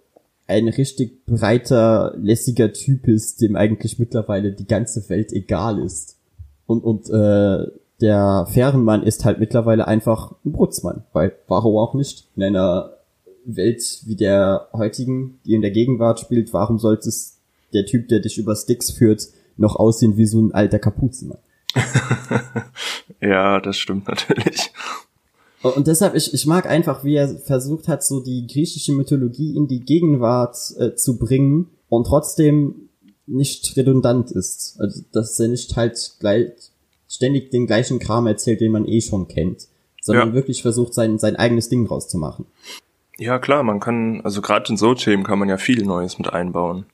ein 0.46 0.68
richtig 0.68 1.26
breiter, 1.26 2.14
lässiger 2.18 2.72
Typ 2.72 3.08
ist, 3.08 3.42
dem 3.42 3.56
eigentlich 3.56 3.98
mittlerweile 3.98 4.52
die 4.52 4.68
ganze 4.68 5.10
Welt 5.10 5.34
egal 5.34 5.80
ist. 5.84 6.18
Und, 6.68 6.84
und 6.84 7.10
äh, 7.10 7.68
der 8.02 8.48
Fährenmann 8.50 9.04
ist 9.04 9.26
halt 9.26 9.40
mittlerweile 9.40 9.88
einfach 9.88 10.34
ein 10.46 10.52
Brutzmann, 10.52 11.04
weil 11.14 11.34
warum 11.48 11.78
auch 11.78 11.94
nicht? 11.94 12.28
In 12.36 12.44
einer 12.44 12.94
Welt 13.46 14.02
wie 14.06 14.16
der 14.16 14.68
heutigen, 14.74 15.40
die 15.46 15.54
in 15.54 15.62
der 15.62 15.72
Gegenwart 15.72 16.20
spielt, 16.20 16.54
warum 16.54 16.80
sollte 16.80 17.10
es 17.10 17.38
der 17.74 17.86
Typ, 17.86 18.08
der 18.08 18.20
dich 18.20 18.38
über 18.38 18.56
Sticks 18.56 18.92
führt, 18.92 19.28
noch 19.58 19.76
aussehen 19.76 20.18
wie 20.18 20.26
so 20.26 20.42
ein 20.42 20.54
alter 20.54 20.80
Kapuzenmann? 20.80 21.40
ja, 23.22 23.60
das 23.60 23.78
stimmt 23.78 24.08
natürlich. 24.08 24.72
Und 25.62 25.88
deshalb, 25.88 26.14
ich, 26.16 26.34
ich 26.34 26.46
mag 26.46 26.70
einfach, 26.70 27.04
wie 27.04 27.16
er 27.16 27.30
versucht 27.30 27.88
hat, 27.88 28.04
so 28.04 28.20
die 28.20 28.48
griechische 28.48 28.92
Mythologie 28.92 29.56
in 29.56 29.68
die 29.68 29.80
Gegenwart 29.80 30.58
äh, 30.78 30.96
zu 30.96 31.18
bringen 31.18 31.70
und 31.88 32.06
trotzdem 32.06 32.90
nicht 33.26 33.78
redundant 33.78 34.32
ist. 34.32 34.76
Also, 34.80 35.04
dass 35.14 35.40
er 35.40 35.48
nicht 35.48 35.76
halt 35.78 36.16
gleich 36.20 36.52
ständig 37.14 37.52
den 37.52 37.68
gleichen 37.68 38.00
Kram 38.00 38.28
erzählt, 38.28 38.62
den 38.62 38.72
man 38.72 38.88
eh 38.88 39.02
schon 39.02 39.28
kennt, 39.28 39.68
sondern 40.02 40.30
ja. 40.30 40.34
wirklich 40.34 40.62
versucht, 40.62 40.94
sein, 40.94 41.20
sein 41.20 41.36
eigenes 41.36 41.70
Ding 41.70 41.86
rauszumachen. 41.86 42.46
Ja, 43.18 43.38
klar, 43.40 43.64
man 43.64 43.80
kann, 43.80 44.22
also 44.22 44.42
gerade 44.42 44.70
in 44.70 44.78
so 44.78 44.96
Themen 44.96 45.24
kann 45.24 45.40
man 45.40 45.50
ja 45.50 45.58
viel 45.58 45.86
Neues 45.86 46.18
mit 46.18 46.34
einbauen. 46.34 46.86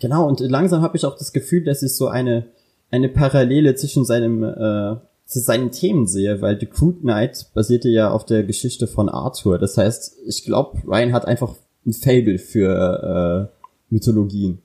Genau, 0.00 0.26
und 0.26 0.40
langsam 0.40 0.82
habe 0.82 0.96
ich 0.96 1.04
auch 1.04 1.16
das 1.16 1.32
Gefühl, 1.32 1.64
dass 1.64 1.82
ich 1.82 1.94
so 1.94 2.08
eine, 2.08 2.46
eine 2.90 3.08
Parallele 3.08 3.74
zwischen 3.76 4.04
seinem 4.04 4.42
äh, 4.42 4.96
zu 5.30 5.38
seinen 5.38 5.70
Themen 5.70 6.08
sehe, 6.08 6.42
weil 6.42 6.58
The 6.58 6.66
Crude 6.66 7.02
Knight 7.02 7.50
basierte 7.54 7.88
ja 7.88 8.10
auf 8.10 8.26
der 8.26 8.42
Geschichte 8.42 8.88
von 8.88 9.08
Arthur. 9.08 9.58
Das 9.58 9.76
heißt, 9.76 10.16
ich 10.26 10.44
glaube, 10.44 10.82
Ryan 10.84 11.12
hat 11.12 11.24
einfach 11.24 11.54
ein 11.86 11.92
Fable 11.92 12.38
für 12.38 13.48
äh, 13.48 13.94
Mythologien. 13.94 14.60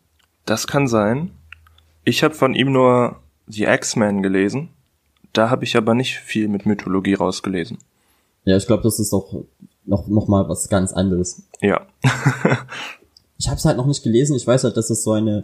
Das 0.45 0.65
kann 0.65 0.87
sein. 0.87 1.29
Ich 2.03 2.23
habe 2.23 2.33
von 2.33 2.55
ihm 2.55 2.71
nur 2.71 3.17
The 3.45 3.65
X-Men 3.65 4.23
gelesen. 4.23 4.69
Da 5.37 5.49
habe 5.49 5.63
ich 5.63 5.75
aber 5.77 5.93
nicht 5.93 6.17
viel 6.19 6.47
mit 6.47 6.65
Mythologie 6.65 7.13
rausgelesen. 7.13 7.77
Ja, 8.43 8.57
ich 8.57 8.67
glaube, 8.67 8.83
das 8.83 8.99
ist 8.99 9.13
auch 9.13 9.43
noch, 9.85 10.07
noch 10.07 10.27
mal 10.27 10.47
was 10.49 10.69
ganz 10.69 10.93
anderes. 10.93 11.43
Ja. 11.61 11.85
ich 13.37 13.47
habe 13.47 13.57
es 13.57 13.65
halt 13.65 13.77
noch 13.77 13.87
nicht 13.87 14.03
gelesen. 14.03 14.35
Ich 14.35 14.45
weiß 14.45 14.63
halt, 14.63 14.77
dass 14.77 14.89
es 14.89 15.03
so 15.03 15.11
eine 15.11 15.43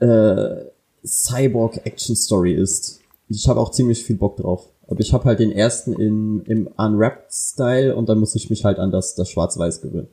äh, 0.00 0.64
Cyborg-Action-Story 1.04 2.54
ist 2.54 3.02
ich 3.36 3.48
habe 3.48 3.60
auch 3.60 3.70
ziemlich 3.70 4.04
viel 4.04 4.16
Bock 4.16 4.36
drauf. 4.36 4.68
Aber 4.88 5.00
ich 5.00 5.12
habe 5.12 5.24
halt 5.24 5.38
den 5.38 5.52
ersten 5.52 5.94
in, 5.94 6.42
im 6.44 6.66
Unwrapped-Style 6.76 7.94
und 7.94 8.08
dann 8.08 8.18
muss 8.18 8.34
ich 8.34 8.50
mich 8.50 8.64
halt 8.64 8.78
an 8.78 8.90
das, 8.90 9.14
das 9.14 9.30
Schwarz-Weiß 9.30 9.80
gewöhnen. 9.80 10.08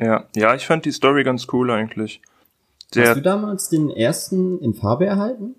Ja, 0.00 0.24
ja, 0.34 0.54
ich 0.54 0.66
fand 0.66 0.84
die 0.84 0.92
Story 0.92 1.22
ganz 1.22 1.46
cool 1.52 1.70
eigentlich. 1.70 2.22
Der, 2.94 3.08
Hast 3.08 3.16
du 3.16 3.22
damals 3.22 3.68
den 3.68 3.90
ersten 3.90 4.58
in 4.60 4.74
Farbe 4.74 5.06
erhalten? 5.06 5.54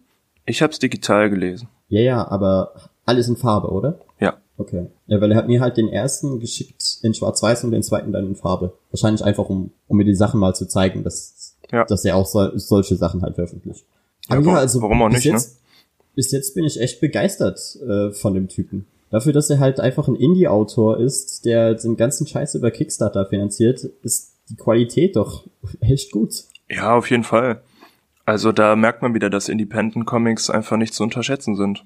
Ich 0.46 0.62
hab's 0.62 0.80
digital 0.80 1.30
gelesen. 1.30 1.68
Ja, 1.88 2.02
ja, 2.02 2.28
aber 2.28 2.74
alles 3.06 3.28
in 3.28 3.38
Farbe, 3.38 3.70
oder? 3.70 4.00
Ja. 4.20 4.38
Okay. 4.58 4.88
Ja, 5.08 5.20
weil 5.20 5.32
er 5.32 5.38
hat 5.38 5.48
mir 5.48 5.62
halt 5.62 5.78
den 5.78 5.90
ersten 5.90 6.40
geschickt 6.40 7.00
in 7.02 7.14
Schwarz-Weiß 7.14 7.64
und 7.64 7.72
den 7.72 7.84
zweiten 7.84 8.12
dann 8.12 8.28
in 8.28 8.36
Farbe. 8.36 8.74
Wahrscheinlich 8.92 9.24
einfach, 9.24 9.50
um, 9.50 9.72
um 9.88 9.98
mir 9.98 10.06
die 10.06 10.16
Sachen 10.16 10.40
mal 10.40 10.54
zu 10.54 10.68
zeigen, 10.68 11.04
dass, 11.04 11.56
ja. 11.72 11.86
dass 11.86 12.06
er 12.06 12.16
auch 12.16 12.28
so, 12.28 12.58
solche 12.58 12.96
Sachen 12.96 13.24
halt 13.24 13.36
veröffentlicht. 13.36 13.86
Aber 14.30 14.42
ja, 14.42 14.52
ja 14.54 14.58
also 14.60 14.82
warum 14.82 15.02
auch 15.02 15.10
nicht, 15.10 15.26
jetzt, 15.26 15.56
ne? 15.56 15.60
bis 16.16 16.32
jetzt 16.32 16.54
bin 16.56 16.66
ich 16.66 16.80
echt 16.80 17.02
begeistert 17.02 17.78
äh, 17.88 18.12
von 18.12 18.34
dem 18.34 18.48
Typen. 18.48 18.86
Dafür, 19.10 19.34
dass 19.34 19.50
er 19.50 19.60
halt 19.60 19.80
einfach 19.80 20.08
ein 20.08 20.16
Indie-Autor 20.16 21.00
ist, 21.00 21.46
der 21.46 21.76
den 21.76 21.98
ganzen 21.98 22.26
Scheiß 22.26 22.56
über 22.56 22.72
Kickstarter 22.72 23.26
finanziert, 23.26 23.84
ist 24.04 24.34
die 24.50 24.56
Qualität 24.56 25.16
doch 25.16 25.46
echt 25.80 26.12
gut. 26.12 26.46
Ja, 26.70 26.96
auf 26.96 27.10
jeden 27.10 27.24
Fall. 27.24 27.62
Also 28.26 28.52
da 28.52 28.76
merkt 28.76 29.02
man 29.02 29.14
wieder, 29.14 29.30
dass 29.30 29.50
Independent 29.50 30.06
Comics 30.06 30.50
einfach 30.50 30.78
nicht 30.78 30.94
zu 30.94 31.04
unterschätzen 31.04 31.56
sind. 31.56 31.84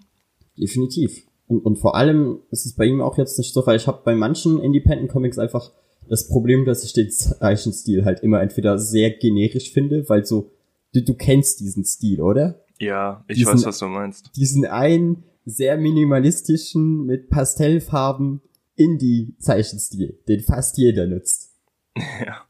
Definitiv. 0.58 1.24
Und, 1.48 1.66
und 1.66 1.78
vor 1.78 1.96
allem 1.96 2.40
ist 2.52 2.66
es 2.66 2.74
bei 2.74 2.86
ihm 2.86 3.02
auch 3.02 3.18
jetzt 3.18 3.38
nicht 3.38 3.54
so, 3.54 3.66
weil 3.66 3.78
ich 3.78 3.88
habe 3.88 4.02
bei 4.04 4.16
manchen 4.16 4.60
Independent 4.60 5.10
Comics 5.10 5.40
einfach 5.40 5.72
das 6.10 6.28
Problem, 6.28 6.66
dass 6.66 6.84
ich 6.84 6.94
den 6.94 7.10
Zeichenstil 7.12 8.06
halt 8.06 8.22
immer 8.22 8.42
entweder 8.42 8.78
sehr 8.78 9.12
generisch 9.12 9.72
finde, 9.72 10.08
weil 10.10 10.26
so, 10.26 10.52
du, 10.94 11.02
du 11.02 11.14
kennst 11.14 11.60
diesen 11.60 11.84
Stil, 11.84 12.22
oder? 12.22 12.62
Ja, 12.80 13.24
ich 13.28 13.38
diesen, 13.38 13.54
weiß, 13.54 13.66
was 13.66 13.80
du 13.80 13.86
meinst. 13.86 14.32
Diesen 14.36 14.66
einen 14.66 15.24
sehr 15.46 15.78
minimalistischen, 15.78 17.06
mit 17.06 17.30
Pastellfarben 17.30 18.42
Indie-Zeichenstil, 18.76 20.20
den 20.28 20.42
fast 20.42 20.78
jeder 20.78 21.08
nutzt. 21.08 21.54
Ja, 22.24 22.44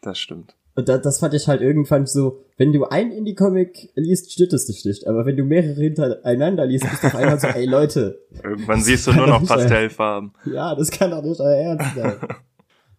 das 0.00 0.18
stimmt. 0.18 0.54
Und 0.74 0.88
da, 0.88 0.96
das 0.96 1.18
fand 1.18 1.34
ich 1.34 1.48
halt 1.48 1.60
irgendwann 1.60 2.06
so, 2.06 2.45
wenn 2.56 2.72
du 2.72 2.84
ein 2.84 3.10
Indie-Comic 3.10 3.92
liest, 3.96 4.32
stört 4.32 4.52
es 4.54 4.66
dich 4.66 4.84
nicht. 4.84 5.06
Aber 5.06 5.26
wenn 5.26 5.36
du 5.36 5.44
mehrere 5.44 5.74
hintereinander 5.74 6.64
liest, 6.64 6.88
bist 6.88 7.02
du 7.02 7.08
auf 7.08 7.14
einmal 7.14 7.38
so, 7.38 7.48
ey 7.48 7.66
Leute. 7.66 8.20
Irgendwann 8.42 8.80
siehst 8.80 9.06
du 9.06 9.12
nur 9.12 9.26
noch 9.26 9.44
Pastellfarben. 9.46 10.32
Ja, 10.46 10.74
das 10.74 10.90
kann 10.90 11.10
doch 11.10 11.22
nicht 11.22 11.40
euer 11.40 11.56
Ernst 11.56 11.94
sein. 11.94 12.16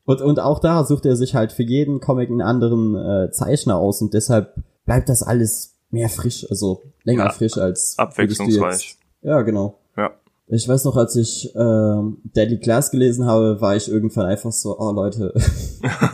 und, 0.05 0.21
und 0.21 0.39
auch 0.39 0.59
da 0.59 0.83
sucht 0.83 1.05
er 1.05 1.15
sich 1.15 1.33
halt 1.33 1.51
für 1.51 1.63
jeden 1.63 1.99
Comic 1.99 2.29
einen 2.29 2.41
anderen 2.41 2.95
äh, 2.95 3.31
Zeichner 3.31 3.77
aus 3.77 4.01
und 4.01 4.13
deshalb 4.13 4.53
bleibt 4.85 5.09
das 5.09 5.23
alles 5.23 5.75
mehr 5.89 6.09
frisch, 6.09 6.45
also 6.49 6.83
länger 7.03 7.25
ja, 7.25 7.31
frisch 7.31 7.57
als 7.57 7.97
abwechslungsreich. 7.97 8.97
Ja, 9.21 9.41
genau. 9.41 9.79
Ja. 9.95 10.11
Ich 10.47 10.67
weiß 10.67 10.85
noch, 10.85 10.95
als 10.95 11.15
ich 11.15 11.53
äh, 11.55 12.01
Deadly 12.35 12.59
Class 12.59 12.91
gelesen 12.91 13.25
habe, 13.25 13.59
war 13.59 13.75
ich 13.75 13.89
irgendwann 13.89 14.27
einfach 14.27 14.51
so, 14.51 14.77
oh 14.77 14.91
Leute, 14.91 15.33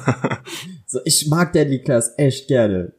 so 0.87 0.99
ich 1.03 1.27
mag 1.27 1.51
Deadly 1.53 1.81
Class 1.81 2.13
echt 2.17 2.47
gerne, 2.47 2.93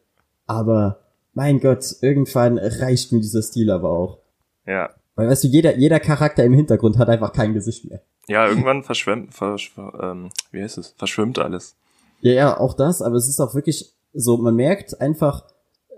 aber 0.47 1.01
mein 1.33 1.61
Gott, 1.61 1.97
irgendwann 2.01 2.59
reicht 2.59 3.13
mir 3.13 3.21
dieser 3.21 3.43
Stil 3.43 3.71
aber 3.71 3.91
auch. 3.91 4.19
Ja. 4.67 4.91
Weil 5.17 5.29
weißt 5.29 5.45
du, 5.45 5.49
jeder, 5.49 5.77
jeder 5.77 6.01
Charakter 6.01 6.45
im 6.45 6.55
Hintergrund 6.55 6.99
hat 6.99 7.09
einfach 7.09 7.33
kein 7.33 7.55
Gesicht 7.55 7.89
mehr. 7.89 8.03
Ja, 8.27 8.49
irgendwann 8.49 8.83
verschwimmt, 8.83 9.35
versch 9.35 9.73
ähm, 10.01 10.31
wie 10.51 10.63
heißt 10.63 10.79
es? 10.79 10.95
Verschwimmt 10.97 11.39
alles. 11.39 11.77
Ja, 12.21 12.33
ja, 12.33 12.59
auch 12.59 12.75
das, 12.75 13.03
aber 13.03 13.17
es 13.17 13.29
ist 13.29 13.41
auch 13.41 13.55
wirklich 13.55 13.93
so, 14.15 14.39
man 14.39 14.57
merkt 14.57 15.01
einfach, 15.01 15.45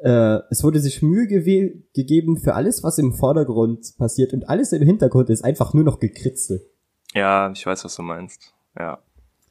äh, 0.02 0.40
es 0.50 0.64
wurde 0.64 0.80
sich 0.80 1.02
Mühe 1.02 1.26
gegeben 1.26 2.38
für 2.38 2.54
alles, 2.54 2.82
was 2.82 2.98
im 2.98 3.12
Vordergrund 3.12 3.96
passiert 3.96 4.32
und 4.32 4.48
alles 4.48 4.72
im 4.72 4.82
Hintergrund 4.82 5.30
ist 5.30 5.44
einfach 5.44 5.72
nur 5.72 5.84
noch 5.84 6.00
gekritzelt. 6.00 6.62
Ja, 7.14 7.50
ich 7.52 7.64
weiß, 7.64 7.84
was 7.84 7.94
du 7.94 8.02
meinst. 8.02 8.52
Ja. 8.78 8.98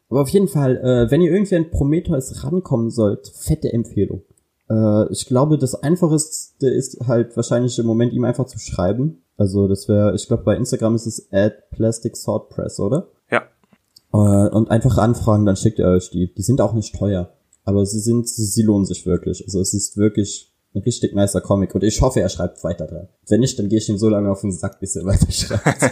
Aber 0.10 0.22
auf 0.22 0.30
jeden 0.30 0.48
Fall, 0.48 0.78
äh, 0.78 1.10
wenn 1.10 1.22
ihr 1.22 1.32
irgendwie 1.32 1.56
an 1.56 1.72
Prometheus 1.72 2.44
rankommen 2.44 2.92
sollt, 2.92 3.28
fette 3.28 3.72
Empfehlung. 3.72 4.24
Äh, 4.70 5.12
ich 5.12 5.26
glaube, 5.26 5.58
das 5.58 5.76
Einfachste 5.76 6.70
ist 6.70 7.08
halt 7.08 7.36
wahrscheinlich 7.36 7.78
im 7.80 7.86
Moment 7.86 8.14
ihm 8.14 8.24
einfach 8.24 8.46
zu 8.46 8.60
schreiben. 8.60 9.24
Also 9.38 9.68
das 9.68 9.88
wäre, 9.88 10.16
ich 10.16 10.28
glaube, 10.28 10.44
bei 10.44 10.56
Instagram 10.56 10.96
ist 10.96 11.08
es 11.08 11.28
at 11.32 11.70
Plastic 11.72 12.16
Sword 12.16 12.50
Press, 12.50 12.80
oder? 12.80 13.10
Ja. 13.30 13.44
Äh, 14.14 14.50
und 14.50 14.72
einfach 14.72 14.98
anfragen, 14.98 15.46
dann 15.46 15.56
schickt 15.56 15.80
ihr 15.80 15.88
euch 15.88 16.10
die. 16.10 16.34
Die 16.34 16.42
sind 16.42 16.62
auch 16.62 16.74
nicht 16.74 16.96
teuer. 16.96 17.34
Aber 17.64 17.86
sie 17.86 18.00
sind, 18.00 18.30
sie 18.30 18.62
lohnen 18.62 18.86
sich 18.86 19.06
wirklich. 19.06 19.44
Also 19.44 19.60
es 19.60 19.74
ist 19.74 19.98
wirklich 19.98 20.54
ein 20.76 20.82
richtig 20.84 21.16
nicer 21.16 21.42
Comic 21.42 21.74
und 21.74 21.84
ich 21.84 22.02
hoffe, 22.02 22.22
er 22.22 22.30
schreibt 22.30 22.64
weiter 22.64 22.86
dran. 22.86 23.08
Wenn 23.28 23.40
nicht, 23.40 23.58
dann 23.58 23.70
gehe 23.70 23.80
ich 23.80 23.90
ihm 23.90 23.98
so 23.98 24.10
lange 24.10 24.30
auf 24.30 24.42
den 24.42 24.52
Sack, 24.52 24.80
bis 24.80 24.96
er 24.96 25.06
weiter 25.06 25.32
schreibt. 25.32 25.92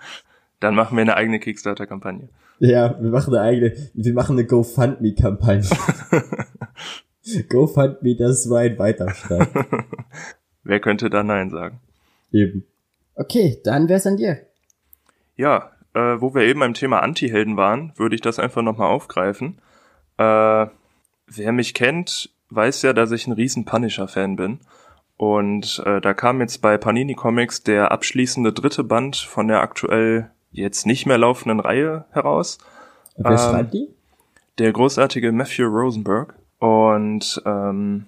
dann 0.60 0.74
machen 0.74 0.96
wir 0.96 1.02
eine 1.02 1.16
eigene 1.16 1.40
Kickstarter-Kampagne. 1.40 2.28
Ja, 2.60 2.96
wir 3.00 3.10
machen 3.10 3.34
eine 3.34 3.42
eigene, 3.42 3.72
wir 3.94 4.12
machen 4.12 4.38
eine 4.38 4.46
GoFundMe-Kampagne. 4.46 5.68
GoFundMe, 7.48 8.16
dass 8.16 8.48
Ryan 8.48 8.78
weiterschreibt. 8.78 9.52
Wer 10.64 10.80
könnte 10.80 11.10
da 11.10 11.22
Nein 11.22 11.50
sagen? 11.50 11.80
Eben. 12.32 12.64
Okay, 13.14 13.60
dann 13.64 13.88
wär's 13.88 14.06
an 14.06 14.16
dir. 14.16 14.38
Ja, 15.36 15.70
äh, 15.94 16.20
wo 16.20 16.34
wir 16.34 16.42
eben 16.42 16.60
beim 16.60 16.74
Thema 16.74 17.00
Anti-Helden 17.00 17.56
waren, 17.56 17.92
würde 17.96 18.14
ich 18.14 18.20
das 18.20 18.38
einfach 18.38 18.62
nochmal 18.62 18.90
aufgreifen. 18.90 19.58
Äh, 20.16 20.66
wer 21.26 21.52
mich 21.52 21.74
kennt, 21.74 22.30
weiß 22.50 22.82
ja, 22.82 22.92
dass 22.92 23.12
ich 23.12 23.26
ein 23.26 23.32
riesen 23.32 23.64
Punisher-Fan 23.64 24.36
bin. 24.36 24.60
Und 25.16 25.82
äh, 25.86 26.00
da 26.00 26.12
kam 26.14 26.40
jetzt 26.40 26.60
bei 26.60 26.76
Panini 26.76 27.14
Comics 27.14 27.62
der 27.62 27.92
abschließende 27.92 28.52
dritte 28.52 28.82
Band 28.82 29.16
von 29.16 29.46
der 29.46 29.60
aktuell 29.60 30.30
jetzt 30.50 30.86
nicht 30.86 31.06
mehr 31.06 31.18
laufenden 31.18 31.60
Reihe 31.60 32.06
heraus. 32.10 32.58
Wer 33.16 33.32
ähm, 33.32 33.38
schreibt 33.38 33.74
die? 33.74 33.88
Der 34.58 34.72
großartige 34.72 35.32
Matthew 35.32 35.66
Rosenberg. 35.66 36.34
Und 36.64 37.42
ähm, 37.44 38.06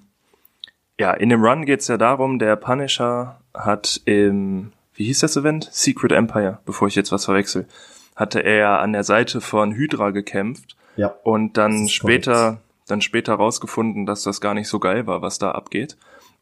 ja, 0.99 1.12
in 1.12 1.29
dem 1.29 1.45
Run 1.45 1.66
geht's 1.66 1.88
ja 1.88 1.99
darum, 1.99 2.38
der 2.38 2.57
Punisher 2.57 3.38
hat 3.53 4.01
im, 4.07 4.73
wie 4.95 5.05
hieß 5.05 5.19
das 5.19 5.37
Event? 5.37 5.69
Secret 5.71 6.12
Empire, 6.12 6.61
bevor 6.64 6.88
ich 6.88 6.95
jetzt 6.95 7.12
was 7.12 7.27
verwechsel, 7.27 7.66
hatte 8.14 8.40
er 8.40 8.79
an 8.79 8.95
der 8.95 9.05
Seite 9.05 9.42
von 9.42 9.75
Hydra 9.75 10.09
gekämpft. 10.09 10.75
Ja. 10.97 11.09
Und 11.23 11.59
dann 11.59 11.87
später, 11.88 12.33
korrekt. 12.33 12.61
dann 12.87 13.03
später 13.03 13.35
rausgefunden, 13.35 14.07
dass 14.07 14.23
das 14.23 14.40
gar 14.40 14.55
nicht 14.55 14.69
so 14.69 14.79
geil 14.79 15.07
war, 15.07 15.21
was 15.21 15.38
da 15.38 15.51
abgeht. 15.51 15.99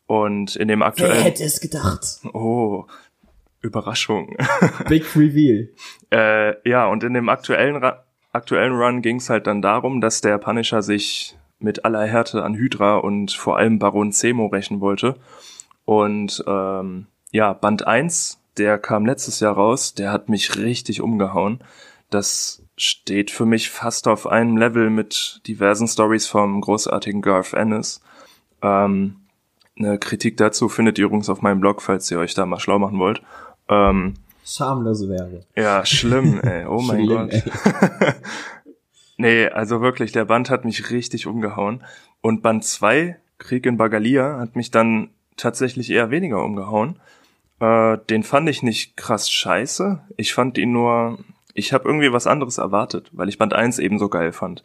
Und 0.06 0.54
in 0.54 0.68
dem 0.68 0.82
aktuellen. 0.82 1.16
Wer 1.16 1.24
hätte 1.24 1.42
es 1.42 1.60
gedacht? 1.60 2.20
Oh, 2.32 2.84
Überraschung. 3.60 4.36
Big 4.88 5.16
Reveal. 5.16 5.68
äh, 6.12 6.68
ja, 6.68 6.86
und 6.86 7.02
in 7.02 7.14
dem 7.14 7.28
aktuellen, 7.28 7.82
aktuellen 8.30 8.74
Run 8.74 9.02
ging 9.02 9.16
es 9.16 9.30
halt 9.30 9.48
dann 9.48 9.62
darum, 9.62 10.00
dass 10.00 10.20
der 10.20 10.38
Punisher 10.38 10.80
sich 10.80 11.36
mit 11.64 11.84
aller 11.84 12.06
Härte 12.06 12.44
an 12.44 12.54
Hydra 12.54 12.98
und 12.98 13.32
vor 13.32 13.56
allem 13.56 13.78
Baron 13.78 14.12
Zemo 14.12 14.46
rächen 14.46 14.80
wollte. 14.80 15.16
Und 15.84 16.44
ähm, 16.46 17.06
ja, 17.32 17.52
Band 17.52 17.86
1, 17.86 18.38
der 18.56 18.78
kam 18.78 19.06
letztes 19.06 19.40
Jahr 19.40 19.54
raus, 19.54 19.94
der 19.94 20.12
hat 20.12 20.28
mich 20.28 20.56
richtig 20.56 21.00
umgehauen. 21.00 21.58
Das 22.10 22.62
steht 22.76 23.30
für 23.30 23.46
mich 23.46 23.70
fast 23.70 24.06
auf 24.06 24.26
einem 24.26 24.56
Level 24.56 24.90
mit 24.90 25.40
diversen 25.46 25.88
Stories 25.88 26.26
vom 26.26 26.60
großartigen 26.60 27.22
Garth 27.22 27.54
Ennis. 27.54 28.00
Ähm, 28.62 29.16
eine 29.76 29.98
Kritik 29.98 30.36
dazu 30.36 30.68
findet 30.68 30.98
ihr 30.98 31.06
übrigens 31.06 31.28
auf 31.28 31.42
meinem 31.42 31.60
Blog, 31.60 31.82
falls 31.82 32.10
ihr 32.10 32.18
euch 32.18 32.34
da 32.34 32.46
mal 32.46 32.60
schlau 32.60 32.78
machen 32.78 32.98
wollt. 32.98 33.22
Ähm, 33.68 34.14
Schamlose 34.44 35.08
Werbung. 35.08 35.40
Ja, 35.56 35.84
schlimm, 35.86 36.40
ey. 36.40 36.66
Oh 36.66 36.80
mein 36.86 37.04
schlimm, 37.04 37.30
Gott. 37.30 37.42
nee, 39.16 39.46
also 39.48 39.80
wirklich, 39.80 40.12
der 40.12 40.24
Band 40.24 40.50
hat 40.50 40.64
mich 40.64 40.90
richtig 40.90 41.26
umgehauen. 41.26 41.84
Und 42.20 42.42
Band 42.42 42.64
2, 42.64 43.16
Krieg 43.38 43.66
in 43.66 43.76
Bagalia, 43.76 44.38
hat 44.38 44.56
mich 44.56 44.70
dann 44.70 45.10
tatsächlich 45.36 45.90
eher 45.90 46.10
weniger 46.10 46.42
umgehauen. 46.44 47.00
Äh, 47.60 47.98
den 48.10 48.22
fand 48.22 48.48
ich 48.48 48.62
nicht 48.62 48.96
krass 48.96 49.30
scheiße. 49.30 50.00
Ich 50.16 50.34
fand 50.34 50.58
ihn 50.58 50.72
nur, 50.72 51.18
ich 51.54 51.72
habe 51.72 51.88
irgendwie 51.88 52.12
was 52.12 52.26
anderes 52.26 52.58
erwartet, 52.58 53.10
weil 53.12 53.28
ich 53.28 53.38
Band 53.38 53.54
1 53.54 53.78
eben 53.78 53.98
so 53.98 54.08
geil 54.08 54.32
fand. 54.32 54.62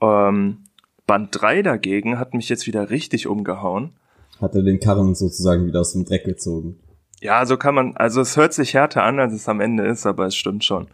Ähm, 0.00 0.64
Band 1.06 1.28
3 1.32 1.62
dagegen 1.62 2.18
hat 2.18 2.34
mich 2.34 2.48
jetzt 2.48 2.66
wieder 2.66 2.90
richtig 2.90 3.26
umgehauen. 3.26 3.92
Hat 4.40 4.54
er 4.54 4.62
den 4.62 4.80
Karren 4.80 5.14
sozusagen 5.14 5.66
wieder 5.66 5.80
aus 5.80 5.92
dem 5.92 6.04
Dreck 6.04 6.24
gezogen. 6.24 6.78
Ja, 7.20 7.46
so 7.46 7.56
kann 7.56 7.74
man, 7.74 7.96
also 7.96 8.20
es 8.20 8.36
hört 8.36 8.52
sich 8.52 8.74
härter 8.74 9.02
an, 9.02 9.18
als 9.18 9.32
es 9.32 9.48
am 9.48 9.60
Ende 9.60 9.86
ist, 9.86 10.06
aber 10.06 10.26
es 10.26 10.36
stimmt 10.36 10.64
schon. 10.64 10.88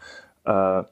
Äh, 0.45 0.83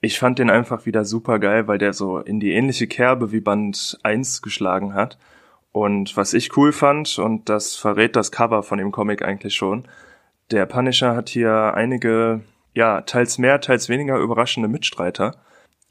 ich 0.00 0.18
fand 0.18 0.38
den 0.38 0.50
einfach 0.50 0.86
wieder 0.86 1.04
super 1.04 1.38
geil, 1.38 1.66
weil 1.66 1.78
der 1.78 1.92
so 1.92 2.18
in 2.18 2.40
die 2.40 2.52
ähnliche 2.52 2.86
Kerbe 2.86 3.32
wie 3.32 3.40
Band 3.40 3.98
1 4.02 4.42
geschlagen 4.42 4.94
hat. 4.94 5.18
Und 5.72 6.16
was 6.16 6.34
ich 6.34 6.56
cool 6.56 6.72
fand, 6.72 7.18
und 7.18 7.48
das 7.48 7.74
verrät 7.74 8.16
das 8.16 8.32
Cover 8.32 8.62
von 8.62 8.78
dem 8.78 8.92
Comic 8.92 9.22
eigentlich 9.22 9.54
schon, 9.54 9.86
der 10.50 10.66
Punisher 10.66 11.14
hat 11.14 11.28
hier 11.28 11.74
einige, 11.74 12.42
ja, 12.74 13.02
teils 13.02 13.38
mehr, 13.38 13.60
teils 13.60 13.88
weniger 13.88 14.18
überraschende 14.18 14.68
Mitstreiter. 14.68 15.36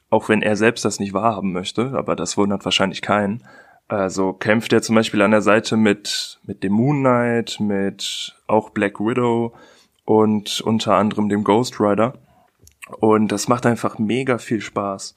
Auch 0.10 0.30
wenn 0.30 0.42
er 0.42 0.56
selbst 0.56 0.86
das 0.86 1.00
nicht 1.00 1.14
wahrhaben 1.14 1.52
möchte, 1.52 1.94
aber 1.94 2.16
das 2.16 2.38
wundert 2.38 2.64
wahrscheinlich 2.66 3.02
keinen. 3.02 3.44
Also 3.90 4.34
kämpft 4.34 4.74
er 4.74 4.82
zum 4.82 4.96
Beispiel 4.96 5.22
an 5.22 5.32
der 5.32 5.42
Seite 5.42 5.78
mit, 5.78 6.40
mit 6.44 6.64
dem 6.64 6.74
Moon 6.74 7.00
Knight, 7.02 7.60
mit 7.60 8.36
auch 8.48 8.70
Black 8.70 9.00
Widow 9.00 9.54
und 10.06 10.62
unter 10.62 10.96
anderem 10.96 11.30
dem 11.30 11.44
Ghost 11.44 11.80
Rider. 11.80 12.14
Und 13.00 13.32
das 13.32 13.48
macht 13.48 13.66
einfach 13.66 14.00
mega 14.00 14.38
viel 14.38 14.62
Spaß. 14.62 15.16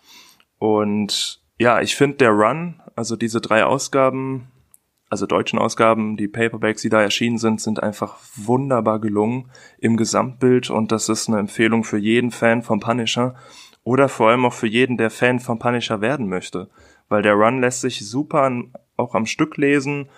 Und 0.59 1.42
ja, 1.59 1.80
ich 1.80 1.96
finde 1.96 2.18
der 2.18 2.30
Run, 2.30 2.80
also 2.96 3.16
diese 3.16 3.40
drei 3.40 3.64
Ausgaben, 3.64 4.48
also 5.09 5.26
deutschen 5.26 5.59
Ausgaben, 5.59 6.16
die 6.16 6.28
Paperbacks, 6.28 6.83
die 6.83 6.88
da 6.88 7.02
erschienen 7.02 7.38
sind, 7.38 7.61
sind 7.61 7.83
einfach 7.83 8.16
wunderbar 8.37 9.00
gelungen 9.00 9.50
im 9.78 9.96
Gesamtbild 9.96 10.70
und 10.70 10.92
das 10.92 11.09
ist 11.09 11.28
eine 11.28 11.38
Empfehlung 11.38 11.83
für 11.83 11.98
jeden 11.98 12.30
Fan 12.30 12.62
vom 12.62 12.78
Punisher 12.78 13.35
oder 13.83 14.09
vor 14.09 14.28
allem 14.28 14.44
auch 14.44 14.52
für 14.52 14.68
jeden, 14.68 14.96
der 14.96 15.11
Fan 15.11 15.40
vom 15.40 15.59
Punisher 15.59 16.00
werden 16.00 16.28
möchte 16.28 16.68
weil 17.11 17.22
der 17.22 17.35
Run 17.35 17.61
lässt 17.61 17.83
sich 17.83 18.09
super 18.09 18.44
an, 18.44 18.72
auch 18.96 19.14
am 19.14 19.26
Stück 19.26 19.59
lesen. 19.59 20.09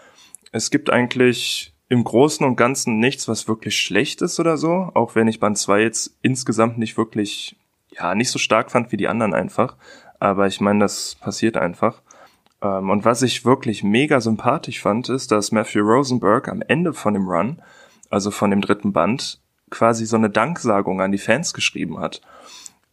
Es 0.52 0.70
gibt 0.70 0.90
eigentlich 0.90 1.71
im 1.92 2.04
Großen 2.04 2.46
und 2.46 2.56
Ganzen 2.56 3.00
nichts, 3.00 3.28
was 3.28 3.48
wirklich 3.48 3.78
schlecht 3.78 4.22
ist 4.22 4.40
oder 4.40 4.56
so, 4.56 4.90
auch 4.94 5.14
wenn 5.14 5.28
ich 5.28 5.40
Band 5.40 5.58
2 5.58 5.82
jetzt 5.82 6.16
insgesamt 6.22 6.78
nicht 6.78 6.96
wirklich, 6.96 7.54
ja, 7.90 8.14
nicht 8.14 8.30
so 8.30 8.38
stark 8.38 8.70
fand 8.70 8.92
wie 8.92 8.96
die 8.96 9.08
anderen 9.08 9.34
einfach. 9.34 9.76
Aber 10.18 10.46
ich 10.46 10.58
meine, 10.58 10.78
das 10.78 11.16
passiert 11.16 11.58
einfach. 11.58 12.00
Ähm, 12.62 12.88
und 12.88 13.04
was 13.04 13.20
ich 13.20 13.44
wirklich 13.44 13.84
mega 13.84 14.22
sympathisch 14.22 14.80
fand, 14.80 15.10
ist, 15.10 15.32
dass 15.32 15.52
Matthew 15.52 15.80
Rosenberg 15.80 16.48
am 16.48 16.62
Ende 16.62 16.94
von 16.94 17.12
dem 17.12 17.28
Run, 17.28 17.60
also 18.08 18.30
von 18.30 18.48
dem 18.48 18.62
dritten 18.62 18.94
Band, 18.94 19.38
quasi 19.68 20.06
so 20.06 20.16
eine 20.16 20.30
Danksagung 20.30 21.02
an 21.02 21.12
die 21.12 21.18
Fans 21.18 21.52
geschrieben 21.52 21.98
hat. 21.98 22.22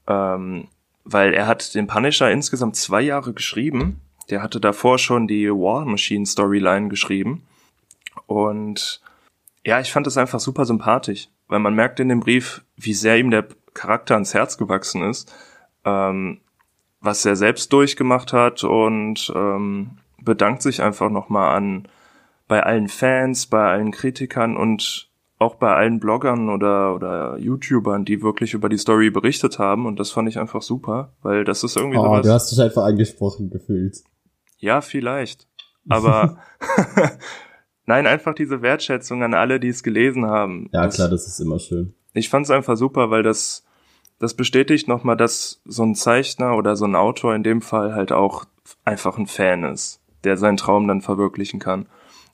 Ähm, 0.07 0.67
weil 1.05 1.33
er 1.33 1.47
hat 1.47 1.73
den 1.73 1.87
Punisher 1.87 2.29
insgesamt 2.29 2.75
zwei 2.75 2.99
Jahre 2.99 3.31
geschrieben. 3.31 4.01
Der 4.29 4.43
hatte 4.43 4.59
davor 4.59 4.97
schon 4.97 5.25
die 5.25 5.49
War 5.49 5.85
Machine 5.85 6.25
Storyline 6.25 6.89
geschrieben. 6.89 7.45
Und 8.29 9.01
ja, 9.65 9.79
ich 9.79 9.91
fand 9.91 10.05
das 10.05 10.17
einfach 10.17 10.39
super 10.39 10.63
sympathisch, 10.65 11.29
weil 11.47 11.59
man 11.59 11.73
merkt 11.73 11.99
in 11.99 12.09
dem 12.09 12.19
Brief, 12.19 12.63
wie 12.77 12.93
sehr 12.93 13.17
ihm 13.17 13.31
der 13.31 13.47
Charakter 13.73 14.13
ans 14.13 14.35
Herz 14.35 14.57
gewachsen 14.57 15.01
ist, 15.01 15.33
ähm, 15.83 16.39
was 17.01 17.25
er 17.25 17.35
selbst 17.35 17.73
durchgemacht 17.73 18.31
hat 18.31 18.63
und 18.63 19.33
ähm, 19.35 19.97
bedankt 20.21 20.61
sich 20.61 20.83
einfach 20.83 21.09
nochmal 21.09 21.57
an 21.57 21.87
bei 22.47 22.61
allen 22.61 22.87
Fans, 22.87 23.47
bei 23.47 23.71
allen 23.71 23.91
Kritikern 23.91 24.55
und 24.57 25.09
auch 25.39 25.55
bei 25.55 25.73
allen 25.73 25.99
Bloggern 25.99 26.49
oder, 26.49 26.93
oder 26.93 27.37
YouTubern, 27.39 28.05
die 28.05 28.21
wirklich 28.21 28.53
über 28.53 28.69
die 28.69 28.77
Story 28.77 29.09
berichtet 29.09 29.57
haben. 29.57 29.87
Und 29.87 29.99
das 29.99 30.11
fand 30.11 30.29
ich 30.29 30.37
einfach 30.37 30.61
super, 30.61 31.13
weil 31.23 31.45
das 31.45 31.63
ist 31.63 31.77
irgendwie 31.77 31.97
oh, 31.97 32.03
sowas. 32.03 32.25
Du 32.27 32.31
hast 32.31 32.51
dich 32.51 32.61
einfach 32.61 32.83
angesprochen 32.83 33.49
gefühlt. 33.49 34.03
Ja, 34.59 34.81
vielleicht. 34.81 35.47
Aber 35.87 36.37
nein, 37.89 38.05
einfach 38.05 38.35
diese 38.35 38.61
Wertschätzung 38.61 39.23
an 39.23 39.33
alle, 39.33 39.59
die 39.59 39.67
es 39.67 39.83
gelesen 39.83 40.27
haben. 40.27 40.69
Ja, 40.71 40.85
das, 40.85 40.95
klar, 40.95 41.09
das 41.09 41.27
ist 41.27 41.39
immer 41.39 41.59
schön. 41.59 41.93
Ich 42.13 42.29
fand 42.29 42.45
es 42.45 42.51
einfach 42.51 42.77
super, 42.77 43.09
weil 43.09 43.23
das, 43.23 43.65
das 44.19 44.35
bestätigt 44.35 44.87
nochmal, 44.87 45.17
dass 45.17 45.59
so 45.65 45.83
ein 45.83 45.95
Zeichner 45.95 46.55
oder 46.55 46.75
so 46.75 46.85
ein 46.85 46.95
Autor 46.95 47.33
in 47.33 47.43
dem 47.43 47.61
Fall 47.61 47.93
halt 47.95 48.11
auch 48.11 48.45
einfach 48.85 49.17
ein 49.17 49.25
Fan 49.25 49.63
ist, 49.63 50.01
der 50.23 50.37
seinen 50.37 50.57
Traum 50.57 50.87
dann 50.87 51.01
verwirklichen 51.01 51.59
kann. 51.59 51.87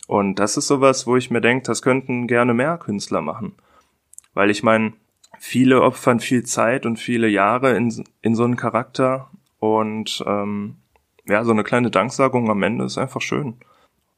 Und 0.07 0.35
das 0.35 0.57
ist 0.57 0.67
sowas, 0.67 1.07
wo 1.07 1.15
ich 1.15 1.31
mir 1.31 1.41
denke, 1.41 1.65
das 1.65 1.81
könnten 1.81 2.27
gerne 2.27 2.53
mehr 2.53 2.77
Künstler 2.77 3.21
machen. 3.21 3.53
Weil 4.33 4.49
ich 4.49 4.61
meine, 4.61 4.91
viele 5.39 5.81
opfern 5.81 6.19
viel 6.19 6.43
Zeit 6.43 6.85
und 6.85 6.97
viele 6.97 7.29
Jahre 7.29 7.77
in, 7.77 8.03
in 8.21 8.35
so 8.35 8.43
einen 8.43 8.57
Charakter 8.57 9.29
und 9.59 10.21
ähm, 10.27 10.75
ja, 11.25 11.45
so 11.45 11.51
eine 11.51 11.63
kleine 11.63 11.91
Danksagung 11.91 12.49
am 12.49 12.61
Ende 12.61 12.83
ist 12.83 12.97
einfach 12.97 13.21
schön. 13.21 13.55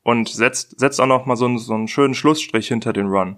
Und 0.08 0.30
setzt, 0.30 0.80
setzt 0.80 1.02
auch 1.02 1.06
noch 1.06 1.26
mal 1.26 1.36
so 1.36 1.44
einen, 1.44 1.60
so 1.60 1.74
einen 1.74 1.90
schönen 1.90 2.14
Schlussstrich 2.14 2.70
hinter 2.70 2.94
den 2.94 3.08
Run. 3.08 3.36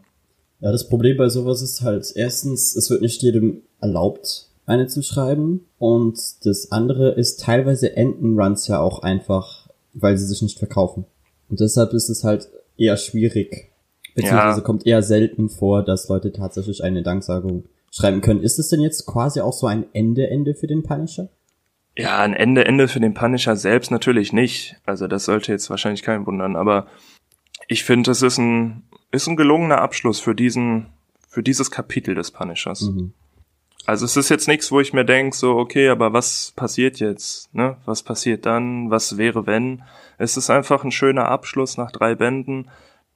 Ja, 0.59 0.71
das 0.71 0.87
Problem 0.87 1.17
bei 1.17 1.27
sowas 1.27 1.63
ist 1.63 1.81
halt, 1.81 2.05
erstens, 2.13 2.75
es 2.75 2.91
wird 2.91 3.01
nicht 3.01 3.23
jedem 3.23 3.63
erlaubt, 3.81 4.49
eine 4.67 4.85
zu 4.85 5.01
schreiben. 5.01 5.65
Und 5.79 6.19
das 6.45 6.71
andere 6.71 7.13
ist, 7.13 7.39
teilweise 7.39 7.97
enden 7.97 8.39
Runs 8.39 8.67
ja 8.67 8.81
auch 8.81 9.01
einfach, 9.01 9.67
weil 9.93 10.15
sie 10.19 10.27
sich 10.27 10.43
nicht 10.43 10.59
verkaufen. 10.59 11.05
Und 11.49 11.59
deshalb 11.59 11.93
ist 11.93 12.07
es 12.07 12.23
halt 12.23 12.51
eher 12.77 12.97
schwierig. 12.97 13.71
Beziehungsweise 14.13 14.59
ja. 14.59 14.63
kommt 14.63 14.85
eher 14.85 15.01
selten 15.01 15.49
vor, 15.49 15.81
dass 15.81 16.07
Leute 16.07 16.31
tatsächlich 16.31 16.83
eine 16.83 17.01
Danksagung 17.01 17.63
schreiben 17.89 18.21
können. 18.21 18.43
Ist 18.43 18.59
es 18.59 18.67
denn 18.67 18.81
jetzt 18.81 19.07
quasi 19.07 19.41
auch 19.41 19.53
so 19.53 19.65
ein 19.65 19.85
Ende-Ende 19.93 20.53
für 20.53 20.67
den 20.67 20.83
Punisher? 20.83 21.29
Ja, 21.99 22.19
ein 22.19 22.33
Ende, 22.33 22.63
Ende 22.63 22.87
für 22.87 23.01
den 23.01 23.13
Punisher 23.13 23.57
selbst 23.57 23.91
natürlich 23.91 24.31
nicht. 24.31 24.77
Also 24.85 25.07
das 25.07 25.25
sollte 25.25 25.51
jetzt 25.51 25.69
wahrscheinlich 25.69 26.01
keinen 26.01 26.25
wundern, 26.25 26.55
aber 26.55 26.87
ich 27.67 27.83
finde, 27.83 28.11
es 28.11 28.21
ist 28.21 28.37
ein, 28.37 28.83
ist 29.11 29.27
ein 29.27 29.35
gelungener 29.35 29.81
Abschluss 29.81 30.21
für 30.21 30.33
diesen, 30.33 30.85
für 31.27 31.43
dieses 31.43 31.71
Kapitel 31.71 32.15
des 32.15 32.31
Punishers. 32.31 32.83
Mhm. 32.83 33.11
Also 33.85 34.05
es 34.05 34.15
ist 34.15 34.29
jetzt 34.29 34.47
nichts, 34.47 34.71
wo 34.71 34.79
ich 34.79 34.93
mir 34.93 35.03
denke, 35.03 35.35
so, 35.35 35.57
okay, 35.57 35.89
aber 35.89 36.13
was 36.13 36.53
passiert 36.55 37.01
jetzt? 37.01 37.53
Ne? 37.53 37.75
Was 37.83 38.01
passiert 38.01 38.45
dann? 38.45 38.89
Was 38.89 39.17
wäre, 39.17 39.45
wenn? 39.45 39.83
Es 40.17 40.37
ist 40.37 40.49
einfach 40.49 40.85
ein 40.85 40.91
schöner 40.91 41.27
Abschluss 41.27 41.75
nach 41.75 41.91
drei 41.91 42.15
Bänden. 42.15 42.69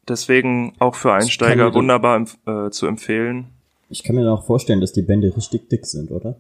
Deswegen 0.10 0.74
auch 0.80 0.96
für 0.96 1.14
Einsteiger 1.14 1.74
wunderbar 1.74 2.26
äh, 2.46 2.70
zu 2.70 2.86
empfehlen. 2.88 3.48
Ich 3.88 4.04
kann 4.04 4.18
mir 4.18 4.30
auch 4.30 4.46
vorstellen, 4.46 4.82
dass 4.82 4.92
die 4.92 5.04
Bände 5.04 5.34
richtig 5.34 5.70
dick 5.70 5.86
sind, 5.86 6.12
oder? 6.12 6.36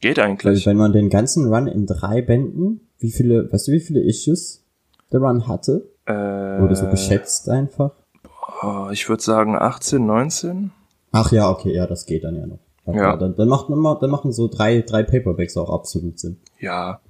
Geht 0.00 0.18
eigentlich. 0.18 0.66
Weil 0.66 0.72
wenn 0.72 0.78
man 0.78 0.92
den 0.92 1.10
ganzen 1.10 1.52
Run 1.52 1.66
in 1.66 1.86
drei 1.86 2.22
Bänden, 2.22 2.88
wie 2.98 3.10
viele, 3.10 3.52
weißt 3.52 3.68
du, 3.68 3.72
wie 3.72 3.80
viele 3.80 4.00
Issues 4.00 4.64
der 5.12 5.20
Run 5.20 5.46
hatte? 5.46 5.88
Äh, 6.06 6.12
Oder 6.12 6.74
so 6.74 6.88
geschätzt 6.88 7.48
einfach? 7.48 7.92
Boah, 8.22 8.90
ich 8.92 9.08
würde 9.08 9.22
sagen 9.22 9.56
18, 9.56 10.04
19. 10.04 10.70
Ach 11.12 11.32
ja, 11.32 11.50
okay, 11.50 11.74
ja, 11.74 11.86
das 11.86 12.06
geht 12.06 12.24
dann 12.24 12.36
ja 12.36 12.46
noch. 12.46 12.58
Ja. 12.86 12.94
ja. 12.94 13.16
Dann, 13.16 13.36
dann, 13.36 13.48
macht, 13.48 13.68
dann 13.68 14.10
machen 14.10 14.32
so 14.32 14.48
drei, 14.48 14.80
drei 14.80 15.02
Paperbacks 15.02 15.56
auch 15.56 15.70
absolut 15.70 16.18
Sinn. 16.18 16.40
Ja. 16.58 17.00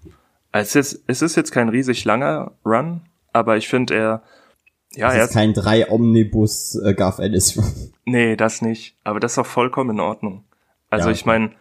Es 0.52 0.74
ist, 0.74 1.02
es 1.06 1.22
ist 1.22 1.36
jetzt 1.36 1.52
kein 1.52 1.68
riesig 1.68 2.04
langer 2.04 2.52
Run, 2.64 3.02
aber 3.32 3.56
ich 3.56 3.68
finde 3.68 3.94
er, 3.94 4.22
ja, 4.92 5.12
es 5.14 5.26
ist 5.26 5.32
kein 5.32 5.54
drei 5.54 5.88
Omnibus 5.88 6.74
äh, 6.74 6.94
Garth 6.94 7.20
Ennis 7.20 7.56
Run. 7.56 7.92
Nee, 8.04 8.34
das 8.34 8.60
nicht. 8.60 8.96
Aber 9.04 9.20
das 9.20 9.32
ist 9.32 9.38
auch 9.38 9.46
vollkommen 9.46 9.90
in 9.90 10.00
Ordnung. 10.00 10.42
Also 10.88 11.08
ja, 11.08 11.14
ich 11.14 11.24
meine, 11.24 11.52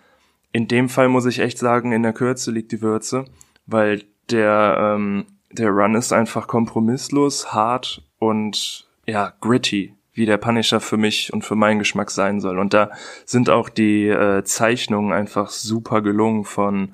in 0.52 0.68
dem 0.68 0.90
Fall 0.90 1.10
muss 1.10 1.26
ich 1.26 1.40
echt 1.40 1.58
sagen, 1.58 1.92
in 1.92 2.04
der 2.04 2.14
Kürze 2.14 2.52
liegt 2.52 2.72
die 2.72 2.82
Würze, 2.82 3.26
weil 3.66 4.04
der, 4.30 4.96
ähm, 4.96 5.26
der 5.52 5.70
Run 5.70 5.96
ist 5.96 6.14
einfach 6.14 6.48
kompromisslos, 6.48 7.54
hart 7.54 8.04
und 8.18 8.88
ja, 9.06 9.34
gritty, 9.42 9.96
wie 10.14 10.26
der 10.26 10.38
Punisher 10.38 10.80
für 10.80 10.98
mich 10.98 11.32
und 11.34 11.44
für 11.44 11.56
meinen 11.56 11.80
Geschmack 11.80 12.12
sein 12.12 12.40
soll. 12.42 12.60
Und 12.60 12.74
da 12.74 12.92
sind 13.26 13.50
auch 13.50 13.70
die 13.70 14.08
äh, 14.08 14.44
Zeichnungen 14.44 15.14
einfach 15.14 15.50
super 15.50 16.02
gelungen 16.02 16.46
von, 16.46 16.94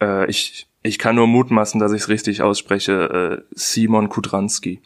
äh, 0.00 0.28
ich, 0.28 0.68
ich 0.82 0.98
kann 0.98 1.16
nur 1.16 1.26
mutmaßen, 1.26 1.80
dass 1.80 1.92
ich 1.92 2.02
es 2.02 2.08
richtig 2.08 2.42
ausspreche, 2.42 3.40
äh, 3.40 3.44
Simon 3.52 4.08
Kudranski. 4.08 4.82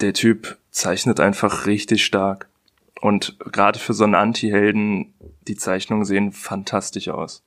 Der 0.00 0.12
Typ 0.12 0.58
zeichnet 0.70 1.20
einfach 1.20 1.66
richtig 1.66 2.04
stark. 2.04 2.48
Und 3.00 3.38
gerade 3.52 3.78
für 3.78 3.92
so 3.92 4.04
einen 4.04 4.14
Anti-Helden, 4.14 5.13
die 5.48 5.56
Zeichnungen 5.56 6.04
sehen 6.04 6.32
fantastisch 6.32 7.08
aus. 7.08 7.42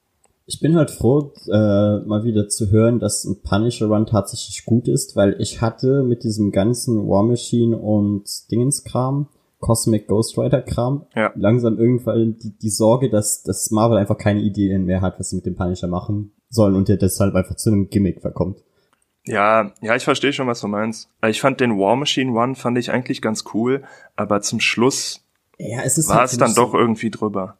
Ich 0.45 0.61
bin 0.61 0.77
halt 0.77 0.91
froh, 0.91 1.33
äh, 1.47 1.99
mal 2.05 2.23
wieder 2.23 2.47
zu 2.47 2.71
hören, 2.71 2.99
dass 2.99 3.25
ein 3.25 3.41
Punisher 3.41 3.87
Run 3.87 4.05
tatsächlich 4.05 4.63
gut 4.63 4.87
ist, 4.87 5.17
weil 5.17 5.35
ich 5.39 5.61
hatte 5.61 6.03
mit 6.03 6.23
diesem 6.23 6.51
ganzen 6.51 7.05
War 7.07 7.23
Machine 7.23 7.77
und 7.77 8.23
Dingenskram, 8.49 9.27
Cosmic 9.59 10.07
Ghost 10.07 10.37
Rider 10.37 10.61
Kram, 10.61 11.05
ja. 11.15 11.33
langsam 11.35 11.77
irgendwann 11.77 12.37
die, 12.37 12.57
die 12.57 12.69
Sorge, 12.69 13.09
dass, 13.09 13.43
dass 13.43 13.71
Marvel 13.71 13.97
einfach 13.97 14.17
keine 14.17 14.39
Ideen 14.39 14.85
mehr 14.85 15.01
hat, 15.01 15.19
was 15.19 15.31
sie 15.31 15.35
mit 15.35 15.45
dem 15.45 15.57
Punisher 15.57 15.87
machen 15.87 16.31
sollen 16.49 16.75
und 16.75 16.87
der 16.87 16.97
deshalb 16.97 17.35
einfach 17.35 17.55
zu 17.55 17.69
einem 17.69 17.89
Gimmick 17.89 18.21
verkommt. 18.21 18.63
Ja, 19.25 19.73
ja, 19.81 19.97
ich 19.97 20.05
verstehe 20.05 20.31
schon, 20.31 20.47
was 20.47 20.61
du 20.61 20.69
meinst. 20.69 21.09
Ich 21.27 21.41
fand 21.41 21.59
den 21.59 21.77
War 21.77 21.97
Machine 21.97 22.31
One 22.31 22.55
fand 22.55 22.77
ich 22.77 22.91
eigentlich 22.91 23.21
ganz 23.21 23.43
cool, 23.53 23.83
aber 24.15 24.39
zum 24.39 24.61
Schluss 24.61 25.27
ja, 25.59 25.81
es 25.81 25.97
ist 25.97 26.07
war 26.07 26.19
halt 26.19 26.31
es 26.31 26.37
dann 26.37 26.53
doch 26.53 26.73
irgendwie 26.73 27.09
drüber. 27.09 27.57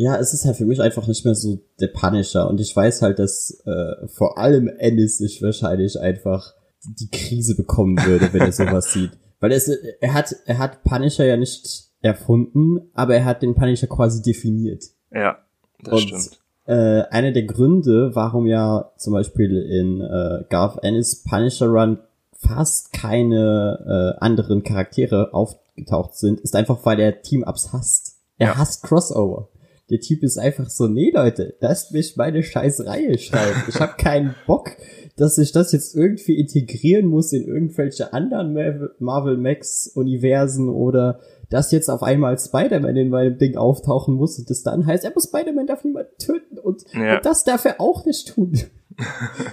Ja, 0.00 0.16
es 0.16 0.32
ist 0.32 0.44
halt 0.44 0.56
für 0.56 0.64
mich 0.64 0.80
einfach 0.80 1.08
nicht 1.08 1.24
mehr 1.24 1.34
so 1.34 1.58
der 1.80 1.88
Punisher 1.88 2.48
und 2.48 2.60
ich 2.60 2.74
weiß 2.74 3.02
halt, 3.02 3.18
dass 3.18 3.60
äh, 3.66 4.06
vor 4.06 4.38
allem 4.38 4.68
Ennis 4.68 5.18
sich 5.18 5.42
wahrscheinlich 5.42 5.98
einfach 5.98 6.54
die 6.84 7.10
Krise 7.10 7.56
bekommen 7.56 7.98
würde, 8.06 8.32
wenn 8.32 8.42
er 8.42 8.52
sowas 8.52 8.92
sieht. 8.92 9.10
Weil 9.40 9.50
es, 9.50 9.66
er 9.66 10.14
hat, 10.14 10.36
er 10.46 10.58
hat 10.58 10.84
Punisher 10.84 11.26
ja 11.26 11.36
nicht 11.36 11.88
erfunden, 12.00 12.92
aber 12.94 13.16
er 13.16 13.24
hat 13.24 13.42
den 13.42 13.56
Punisher 13.56 13.88
quasi 13.88 14.22
definiert. 14.22 14.84
Ja, 15.10 15.38
das 15.82 15.94
und, 15.94 16.00
stimmt. 16.02 16.40
Äh, 16.66 17.02
einer 17.10 17.32
der 17.32 17.42
Gründe, 17.42 18.14
warum 18.14 18.46
ja 18.46 18.92
zum 18.98 19.14
Beispiel 19.14 19.56
in 19.56 20.00
äh, 20.00 20.44
Garth 20.48 20.78
Ennis 20.84 21.24
Punisher 21.24 21.66
Run 21.66 21.98
fast 22.38 22.92
keine 22.92 24.14
äh, 24.16 24.24
anderen 24.24 24.62
Charaktere 24.62 25.34
aufgetaucht 25.34 26.14
sind, 26.14 26.38
ist 26.38 26.54
einfach, 26.54 26.86
weil 26.86 27.00
er 27.00 27.20
Team-Ups 27.20 27.72
hasst. 27.72 28.20
Er 28.36 28.50
ja. 28.50 28.58
hasst 28.58 28.84
Crossover. 28.84 29.48
Der 29.90 30.00
Typ 30.00 30.22
ist 30.22 30.38
einfach 30.38 30.68
so, 30.68 30.86
nee 30.86 31.10
Leute, 31.10 31.54
lasst 31.60 31.92
mich 31.92 32.16
meine 32.16 32.42
scheiß 32.42 32.86
Reihe 32.86 33.18
schreiben. 33.18 33.62
Ich 33.68 33.80
habe 33.80 33.94
keinen 33.98 34.34
Bock, 34.46 34.70
dass 35.16 35.38
ich 35.38 35.52
das 35.52 35.72
jetzt 35.72 35.94
irgendwie 35.94 36.38
integrieren 36.38 37.06
muss 37.06 37.32
in 37.32 37.46
irgendwelche 37.46 38.12
anderen 38.12 38.90
Marvel 38.98 39.36
Max 39.36 39.88
Universen 39.94 40.68
oder 40.68 41.20
dass 41.50 41.72
jetzt 41.72 41.88
auf 41.88 42.02
einmal 42.02 42.38
Spider-Man 42.38 42.96
in 42.96 43.08
meinem 43.08 43.38
Ding 43.38 43.56
auftauchen 43.56 44.14
muss 44.14 44.38
und 44.38 44.50
das 44.50 44.62
dann 44.62 44.86
heißt, 44.86 45.06
aber 45.06 45.20
Spider-Man 45.20 45.66
darf 45.66 45.84
niemanden 45.84 46.12
töten 46.18 46.58
und, 46.58 46.84
ja. 46.92 47.16
und 47.16 47.26
das 47.26 47.44
darf 47.44 47.64
er 47.64 47.80
auch 47.80 48.04
nicht 48.04 48.34
tun. 48.34 48.52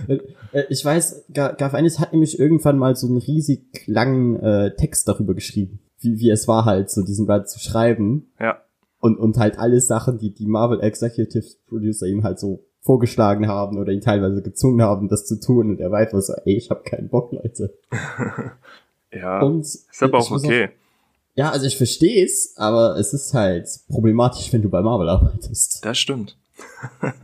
Äh, 0.07 0.63
ich 0.69 0.83
weiß, 0.83 1.25
Garth 1.31 1.73
Ennis 1.75 1.99
hat 1.99 2.13
nämlich 2.13 2.39
irgendwann 2.39 2.79
mal 2.79 2.95
so 2.95 3.05
einen 3.05 3.17
riesig 3.17 3.83
langen 3.85 4.39
äh, 4.39 4.75
Text 4.75 5.07
darüber 5.07 5.35
geschrieben, 5.35 5.81
wie, 5.99 6.19
wie 6.19 6.31
es 6.31 6.47
war 6.47 6.65
halt, 6.65 6.89
so 6.89 7.03
diesen 7.03 7.27
Band 7.27 7.47
zu 7.47 7.59
schreiben. 7.59 8.31
Ja. 8.39 8.57
Und, 9.05 9.19
und 9.19 9.37
halt 9.37 9.59
alle 9.59 9.79
Sachen, 9.81 10.17
die 10.17 10.33
die 10.33 10.47
Marvel 10.47 10.81
Executive 10.81 11.45
Producer 11.67 12.07
ihm 12.07 12.23
halt 12.23 12.39
so 12.39 12.65
vorgeschlagen 12.81 13.47
haben 13.47 13.77
oder 13.77 13.91
ihn 13.91 14.01
teilweise 14.01 14.41
gezwungen 14.41 14.81
haben, 14.81 15.09
das 15.09 15.27
zu 15.27 15.39
tun. 15.39 15.69
Und 15.69 15.79
er 15.79 15.91
war 15.91 15.99
einfach 15.99 16.19
so, 16.21 16.33
ey, 16.43 16.55
ich 16.55 16.71
hab 16.71 16.85
keinen 16.85 17.09
Bock, 17.09 17.31
Leute. 17.31 17.77
ja, 19.11 19.41
und 19.41 19.61
ist 19.61 20.01
aber 20.01 20.17
auch 20.17 20.31
okay. 20.31 20.65
Auch, 20.65 20.69
ja, 21.35 21.51
also 21.51 21.67
ich 21.67 21.77
verstehe 21.77 22.25
es, 22.25 22.55
aber 22.57 22.97
es 22.97 23.13
ist 23.13 23.35
halt 23.35 23.69
problematisch, 23.89 24.51
wenn 24.51 24.63
du 24.63 24.69
bei 24.69 24.81
Marvel 24.81 25.09
arbeitest. 25.09 25.85
Das 25.85 25.99
stimmt. 25.99 26.35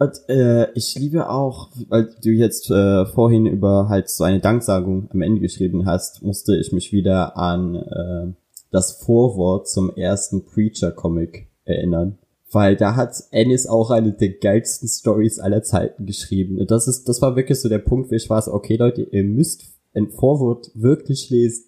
Und 0.00 0.12
äh, 0.28 0.72
ich 0.72 0.96
liebe 0.96 1.28
auch, 1.28 1.70
weil 1.88 2.14
du 2.22 2.30
jetzt 2.30 2.70
äh, 2.70 3.06
vorhin 3.06 3.46
über 3.46 3.88
halt 3.88 4.08
so 4.08 4.24
eine 4.24 4.40
Danksagung 4.40 5.08
am 5.12 5.22
Ende 5.22 5.40
geschrieben 5.40 5.86
hast, 5.86 6.22
musste 6.22 6.56
ich 6.56 6.72
mich 6.72 6.92
wieder 6.92 7.36
an 7.36 7.74
äh, 7.74 8.32
das 8.70 8.92
Vorwort 8.92 9.68
zum 9.68 9.94
ersten 9.94 10.44
Preacher-Comic 10.44 11.48
erinnern. 11.64 12.18
Weil 12.50 12.76
da 12.76 12.96
hat 12.96 13.14
Ennis 13.30 13.66
auch 13.66 13.90
eine 13.90 14.12
der 14.12 14.30
geilsten 14.30 14.88
Stories 14.88 15.38
aller 15.38 15.62
Zeiten 15.62 16.06
geschrieben. 16.06 16.58
Und 16.58 16.70
das 16.70 16.88
ist, 16.88 17.08
das 17.08 17.20
war 17.20 17.36
wirklich 17.36 17.60
so 17.60 17.68
der 17.68 17.78
Punkt, 17.78 18.10
wo 18.10 18.14
ich 18.14 18.30
war 18.30 18.40
so, 18.40 18.52
okay 18.52 18.76
Leute, 18.76 19.02
ihr 19.02 19.24
müsst 19.24 19.64
ein 19.94 20.08
Vorwort 20.08 20.70
wirklich 20.74 21.28
lesen. 21.30 21.66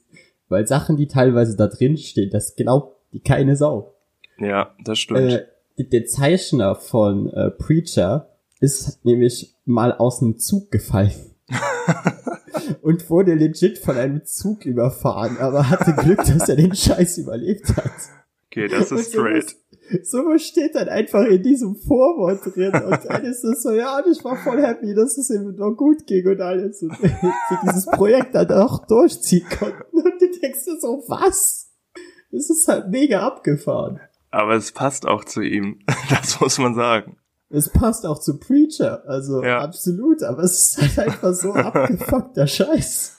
Weil 0.48 0.66
Sachen, 0.66 0.96
die 0.96 1.06
teilweise 1.06 1.56
da 1.56 1.66
drin 1.66 1.96
stehen, 1.96 2.30
das 2.30 2.56
glaubt 2.56 2.96
die 3.12 3.20
keine 3.20 3.56
Sau. 3.56 3.94
Ja, 4.38 4.74
das 4.84 4.98
stimmt. 4.98 5.44
Äh, 5.76 5.84
der 5.84 6.06
Zeichner 6.06 6.74
von 6.74 7.30
äh, 7.30 7.50
Preacher 7.50 8.28
ist 8.60 9.04
nämlich 9.04 9.54
mal 9.64 9.92
aus 9.92 10.22
einem 10.22 10.38
Zug 10.38 10.70
gefallen. 10.70 11.12
und 12.82 13.08
wurde 13.10 13.34
legit 13.34 13.78
von 13.78 13.96
einem 13.96 14.24
Zug 14.24 14.64
überfahren, 14.64 15.38
aber 15.38 15.68
hatte 15.68 15.92
Glück, 15.94 16.18
dass 16.18 16.48
er 16.48 16.56
den 16.56 16.74
Scheiß 16.74 17.18
überlebt 17.18 17.76
hat. 17.76 17.92
Okay, 18.46 18.68
das 18.68 18.90
ist 18.90 19.12
straight. 19.12 19.56
Sowas 20.02 20.42
steht 20.42 20.74
dann 20.74 20.88
einfach 20.88 21.24
in 21.24 21.42
diesem 21.42 21.76
Vorwort 21.76 22.40
drin 22.44 22.72
und 22.74 23.04
dann 23.04 23.24
ist 23.24 23.44
es 23.44 23.62
so, 23.62 23.72
ja, 23.72 23.98
und 23.98 24.10
ich 24.10 24.24
war 24.24 24.36
voll 24.36 24.62
happy, 24.62 24.94
dass 24.94 25.18
es 25.18 25.30
ihm 25.30 25.56
noch 25.56 25.72
gut 25.72 26.06
ging 26.06 26.26
und 26.26 26.40
alles 26.40 26.82
und 26.82 26.90
wir 27.02 27.32
dieses 27.64 27.86
Projekt 27.86 28.34
dann 28.34 28.50
auch 28.52 28.86
durchziehen 28.86 29.46
konnten 29.58 29.96
und 29.96 30.20
du 30.20 30.30
denkst 30.40 30.64
dir 30.64 30.78
so, 30.80 31.04
was? 31.08 31.70
Das 32.32 32.50
ist 32.50 32.68
halt 32.68 32.88
mega 32.90 33.26
abgefahren. 33.26 34.00
Aber 34.30 34.54
es 34.54 34.72
passt 34.72 35.06
auch 35.06 35.24
zu 35.24 35.42
ihm. 35.42 35.80
Das 36.10 36.40
muss 36.40 36.58
man 36.58 36.74
sagen. 36.74 37.16
Es 37.52 37.68
passt 37.68 38.06
auch 38.06 38.20
zu 38.20 38.38
Preacher, 38.38 39.02
also 39.08 39.42
ja. 39.42 39.60
absolut, 39.60 40.22
aber 40.22 40.44
es 40.44 40.78
ist 40.78 40.78
halt 40.78 40.98
einfach 41.00 41.34
so 41.34 41.52
abgefuckter 41.54 42.46
Scheiß. 42.46 43.16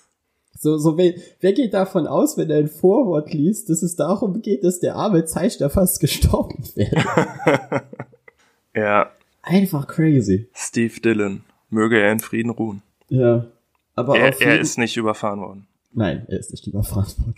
So, 0.57 0.77
so, 0.77 0.97
wer, 0.97 1.15
wer 1.39 1.53
geht 1.53 1.73
davon 1.73 2.07
aus, 2.07 2.37
wenn 2.37 2.49
er 2.49 2.59
ein 2.59 2.69
Vorwort 2.69 3.33
liest, 3.33 3.69
dass 3.69 3.81
es 3.81 3.95
darum 3.95 4.41
geht, 4.41 4.63
dass 4.63 4.79
der 4.79 4.95
arme 4.95 5.25
Zeichner 5.25 5.69
fast 5.69 5.99
gestorben 5.99 6.63
wäre? 6.75 7.03
ja. 8.75 9.11
Einfach 9.41 9.87
crazy. 9.87 10.47
Steve 10.53 11.01
Dillon. 11.01 11.43
Möge 11.69 11.99
er 11.99 12.11
in 12.11 12.19
Frieden 12.19 12.51
ruhen. 12.51 12.83
Ja. 13.09 13.47
Aber 13.95 14.17
er, 14.17 14.39
er 14.39 14.59
ist 14.59 14.77
nicht 14.77 14.95
überfahren 14.97 15.41
worden. 15.41 15.67
Nein, 15.93 16.25
er 16.27 16.39
ist 16.39 16.51
nicht 16.51 16.67
überfahren 16.67 17.11
worden. 17.17 17.35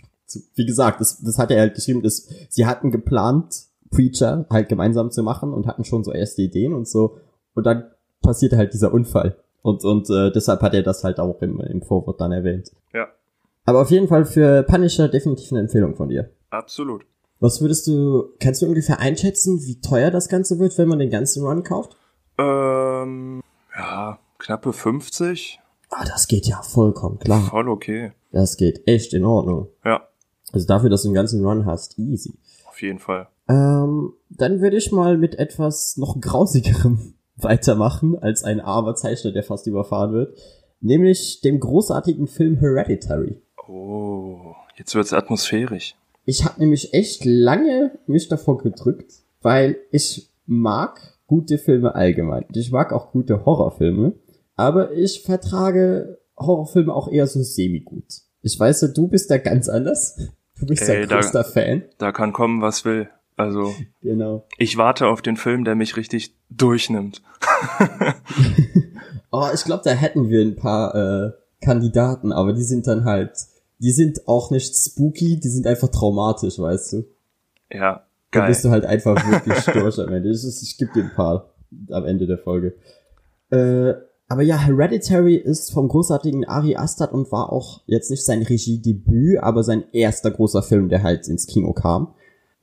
Wie 0.54 0.66
gesagt, 0.66 1.00
das, 1.00 1.22
das 1.22 1.38
hat 1.38 1.50
er 1.50 1.60
halt 1.60 1.74
geschrieben, 1.74 2.02
dass 2.02 2.28
sie 2.48 2.66
hatten 2.66 2.90
geplant, 2.90 3.64
Preacher 3.94 4.46
halt 4.50 4.68
gemeinsam 4.68 5.10
zu 5.10 5.22
machen 5.22 5.52
und 5.52 5.66
hatten 5.66 5.84
schon 5.84 6.04
so 6.04 6.12
erste 6.12 6.42
Ideen 6.42 6.72
und 6.74 6.88
so. 6.88 7.18
Und 7.54 7.64
dann 7.64 7.84
passierte 8.22 8.56
halt 8.56 8.72
dieser 8.74 8.92
Unfall. 8.92 9.36
Und, 9.62 9.84
und 9.84 10.10
äh, 10.10 10.30
deshalb 10.32 10.60
hat 10.62 10.74
er 10.74 10.82
das 10.82 11.04
halt 11.04 11.20
auch 11.20 11.40
im, 11.40 11.60
im 11.60 11.82
Vorwort 11.82 12.20
dann 12.20 12.32
erwähnt. 12.32 12.72
Ja. 12.92 13.06
Aber 13.64 13.80
auf 13.80 13.90
jeden 13.90 14.08
Fall 14.08 14.24
für 14.26 14.62
Punisher 14.64 15.08
definitiv 15.08 15.52
eine 15.52 15.60
Empfehlung 15.60 15.94
von 15.94 16.08
dir. 16.08 16.30
Absolut. 16.50 17.06
Was 17.40 17.60
würdest 17.60 17.86
du, 17.86 18.30
kannst 18.40 18.62
du 18.62 18.66
ungefähr 18.66 19.00
einschätzen, 19.00 19.60
wie 19.64 19.80
teuer 19.80 20.10
das 20.10 20.28
Ganze 20.28 20.58
wird, 20.58 20.76
wenn 20.78 20.88
man 20.88 20.98
den 20.98 21.10
ganzen 21.10 21.44
Run 21.44 21.62
kauft? 21.62 21.96
Ähm, 22.38 23.42
ja, 23.76 24.18
knappe 24.38 24.72
50. 24.72 25.60
Ah, 25.90 26.04
das 26.04 26.26
geht 26.28 26.46
ja 26.46 26.60
vollkommen 26.62 27.18
klar. 27.18 27.40
Voll 27.42 27.68
okay. 27.68 28.12
Das 28.32 28.56
geht 28.56 28.86
echt 28.88 29.14
in 29.14 29.24
Ordnung. 29.24 29.68
Ja, 29.84 30.08
Also 30.52 30.66
dafür, 30.66 30.90
dass 30.90 31.02
du 31.02 31.08
den 31.08 31.14
ganzen 31.14 31.44
Run 31.44 31.66
hast, 31.66 31.98
easy. 31.98 32.34
auf 32.68 32.82
jeden 32.82 32.98
Fall. 32.98 33.28
Ähm, 33.48 34.12
dann 34.30 34.60
würde 34.60 34.76
ich 34.76 34.90
mal 34.92 35.18
mit 35.18 35.38
etwas 35.38 35.96
noch 35.96 36.20
grausigerem 36.20 37.14
weitermachen 37.36 38.18
als 38.18 38.44
ein 38.44 38.60
armer 38.60 38.94
Zeichner, 38.94 39.32
der 39.32 39.42
fast 39.42 39.66
überfahren 39.66 40.12
wird. 40.12 40.38
Nämlich 40.80 41.40
dem 41.40 41.60
großartigen 41.60 42.26
Film 42.26 42.58
Hereditary. 42.58 43.40
Oh, 43.66 44.54
jetzt 44.76 44.94
wird's 44.94 45.12
atmosphärisch. 45.12 45.94
Ich 46.26 46.44
habe 46.44 46.60
nämlich 46.60 46.94
echt 46.94 47.24
lange 47.24 47.98
mich 48.06 48.28
davor 48.28 48.58
gedrückt, 48.58 49.12
weil 49.42 49.76
ich 49.90 50.30
mag 50.46 51.00
gute 51.26 51.58
Filme 51.58 51.94
allgemein. 51.94 52.44
Ich 52.54 52.70
mag 52.70 52.92
auch 52.92 53.12
gute 53.12 53.44
Horrorfilme, 53.44 54.14
aber 54.56 54.92
ich 54.92 55.22
vertrage 55.22 56.18
Horrorfilme 56.38 56.94
auch 56.94 57.08
eher 57.08 57.26
so 57.26 57.42
semi-gut. 57.42 58.04
Ich 58.42 58.58
weiß 58.58 58.82
ja, 58.82 58.88
du 58.88 59.08
bist 59.08 59.30
da 59.30 59.38
ganz 59.38 59.68
anders. 59.68 60.18
Du 60.58 60.66
bist 60.66 60.86
Ey, 60.88 61.00
ja 61.00 61.06
da- 61.06 61.16
größter 61.16 61.44
Fan. 61.44 61.84
Da 61.98 62.12
kann 62.12 62.32
kommen, 62.32 62.60
was 62.60 62.84
will. 62.84 63.08
Also, 63.36 63.74
Genau. 64.00 64.46
ich 64.58 64.76
warte 64.76 65.06
auf 65.08 65.20
den 65.22 65.36
Film, 65.36 65.64
der 65.64 65.74
mich 65.74 65.96
richtig 65.96 66.34
durchnimmt. 66.50 67.22
Oh, 69.36 69.48
ich 69.52 69.64
glaube, 69.64 69.82
da 69.84 69.90
hätten 69.90 70.28
wir 70.28 70.42
ein 70.42 70.54
paar 70.54 70.94
äh, 70.94 71.32
Kandidaten, 71.60 72.30
aber 72.30 72.52
die 72.52 72.62
sind 72.62 72.86
dann 72.86 73.04
halt, 73.04 73.32
die 73.80 73.90
sind 73.90 74.28
auch 74.28 74.52
nicht 74.52 74.76
spooky, 74.76 75.40
die 75.40 75.48
sind 75.48 75.66
einfach 75.66 75.88
traumatisch, 75.88 76.56
weißt 76.60 76.92
du. 76.92 77.04
Ja, 77.72 78.04
Da 78.30 78.40
geil. 78.40 78.48
bist 78.48 78.64
du 78.64 78.70
halt 78.70 78.84
einfach 78.86 79.16
wirklich 79.28 79.58
durch 79.64 79.98
am 79.98 80.12
Ende. 80.12 80.30
Ich, 80.30 80.44
ich 80.62 80.78
gebe 80.78 80.92
dir 80.92 81.02
ein 81.04 81.14
paar 81.16 81.50
am 81.90 82.04
Ende 82.04 82.28
der 82.28 82.38
Folge. 82.38 82.74
Äh, 83.50 83.94
aber 84.28 84.42
ja, 84.42 84.56
Hereditary 84.56 85.34
ist 85.34 85.72
vom 85.72 85.88
großartigen 85.88 86.44
Ari 86.46 86.76
Aster 86.76 87.12
und 87.12 87.32
war 87.32 87.52
auch 87.52 87.82
jetzt 87.86 88.12
nicht 88.12 88.24
sein 88.24 88.42
Regiedebüt, 88.42 89.38
aber 89.40 89.64
sein 89.64 89.82
erster 89.92 90.30
großer 90.30 90.62
Film, 90.62 90.88
der 90.88 91.02
halt 91.02 91.26
ins 91.26 91.48
Kino 91.48 91.72
kam. 91.72 92.14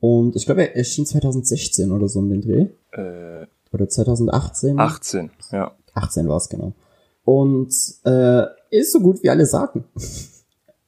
Und 0.02 0.34
ich 0.34 0.46
glaube, 0.46 0.62
er 0.62 0.76
erschien 0.76 1.06
2016 1.06 1.92
oder 1.92 2.08
so 2.08 2.18
um 2.18 2.28
den 2.28 2.40
Dreh. 2.40 2.66
Äh, 2.90 3.46
Oder 3.72 3.88
2018. 3.88 4.76
18, 4.76 5.30
ja. 5.52 5.76
18 5.94 6.28
war 6.28 6.38
es 6.38 6.48
genau. 6.48 6.72
Und 7.22 7.72
äh, 8.04 8.46
ist 8.70 8.90
so 8.90 8.98
gut 8.98 9.22
wie 9.22 9.30
alle 9.30 9.46
sagen. 9.46 9.84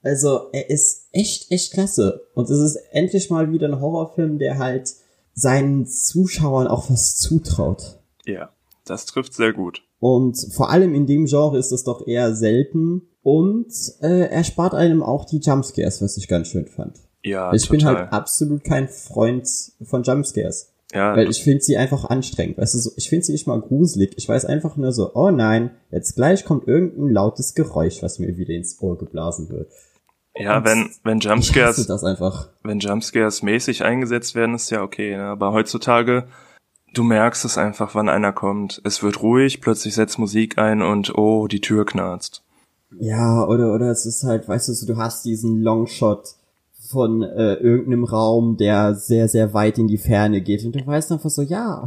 Also 0.07 0.51
er 0.53 0.69
ist 0.69 1.09
echt, 1.13 1.51
echt 1.51 1.73
klasse. 1.73 2.27
Und 2.35 2.51
es 2.51 2.59
ist 2.59 2.77
endlich 2.91 3.31
mal 3.31 3.51
wieder 3.51 3.69
ein 3.69 3.81
Horrorfilm, 3.81 4.39
der 4.39 4.59
halt 4.59 4.93
seinen 5.33 5.87
Zuschauern 5.87 6.67
auch 6.67 6.91
was 6.91 7.17
zutraut. 7.17 8.01
Ja, 8.27 8.51
das 8.85 9.07
trifft 9.07 9.33
sehr 9.33 9.55
gut. 9.55 9.81
Und 10.01 10.37
vor 10.53 10.69
allem 10.69 10.95
in 10.95 11.07
dem 11.07 11.25
Genre 11.25 11.57
ist 11.57 11.73
es 11.73 11.85
doch 11.85 12.07
eher 12.07 12.37
selten. 12.37 13.09
Und 13.23 13.73
äh, 14.03 14.29
er 14.29 14.45
spart 14.45 14.75
einem 14.75 15.03
auch 15.03 15.25
die 15.25 15.39
Jumpscares, 15.39 16.03
was 16.03 16.19
ich 16.19 16.29
ganz 16.29 16.49
schön 16.49 16.67
fand. 16.67 17.01
Ja, 17.25 17.53
ich 17.55 17.63
total. 17.63 17.77
bin 17.79 17.87
halt 17.87 18.13
absolut 18.13 18.65
kein 18.65 18.89
Freund 18.89 19.49
von 19.83 20.03
Jumpscares. 20.03 20.73
ja, 20.93 21.17
Weil 21.17 21.31
ich 21.31 21.43
finde 21.43 21.63
sie 21.63 21.79
einfach 21.79 22.05
anstrengend. 22.05 22.59
Weißt 22.59 22.75
du, 22.75 22.79
so, 22.79 22.91
ich 22.97 23.09
finde 23.09 23.25
sie 23.25 23.33
nicht 23.33 23.47
mal 23.47 23.61
gruselig. 23.61 24.13
Ich 24.17 24.29
weiß 24.29 24.45
einfach 24.45 24.77
nur 24.77 24.93
so, 24.93 25.15
oh 25.15 25.31
nein, 25.31 25.71
jetzt 25.91 26.17
gleich 26.17 26.45
kommt 26.45 26.69
irgendein 26.69 27.09
lautes 27.09 27.55
Geräusch, 27.55 28.03
was 28.03 28.19
mir 28.19 28.37
wieder 28.37 28.55
ins 28.55 28.81
Ohr 28.83 28.99
geblasen 28.99 29.49
wird. 29.49 29.73
ja, 30.37 30.65
wenn, 30.67 30.91
wenn 31.03 31.19
hasse 31.19 31.29
Jumpscares, 31.29 31.89
wenn 32.63 32.81
Jumpscares 32.81 33.43
mäßig 33.43 33.85
eingesetzt 33.85 34.35
werden, 34.35 34.55
ist 34.55 34.71
ja 34.71 34.83
okay, 34.83 35.17
ne? 35.17 35.25
aber 35.25 35.53
heutzutage, 35.53 36.29
du 36.93 37.05
merkst 37.05 37.47
es 37.47 37.57
einfach, 37.57 37.95
wann 37.95 38.11
einer 38.11 38.33
kommt. 38.33 38.83
Es 38.85 39.03
wird 39.03 39.23
ruhig, 39.23 39.63
plötzlich 39.63 39.95
setzt 39.95 40.19
Musik 40.19 40.59
ein 40.59 40.83
und 40.83 41.17
oh, 41.17 41.47
die 41.47 41.63
Tür 41.63 41.87
knarzt. 41.87 42.43
Ja, 43.01 43.47
oder, 43.47 43.73
oder 43.73 43.91
es 43.91 44.05
ist 44.05 44.25
halt, 44.25 44.47
weißt 44.47 44.69
du, 44.69 44.87
du 44.87 44.97
hast 44.99 45.25
diesen 45.25 45.63
Longshot 45.63 46.35
von 46.95 47.23
äh, 47.23 47.55
irgendeinem 47.55 48.05
Raum, 48.05 48.57
der 48.57 48.95
sehr, 48.95 49.29
sehr 49.29 49.53
weit 49.53 49.77
in 49.79 49.87
die 49.89 49.99
Ferne 49.99 50.41
geht 50.41 50.65
und 50.65 50.75
du 50.75 50.87
weißt 50.87 51.13
einfach 51.13 51.29
so, 51.29 51.43
ja, 51.43 51.87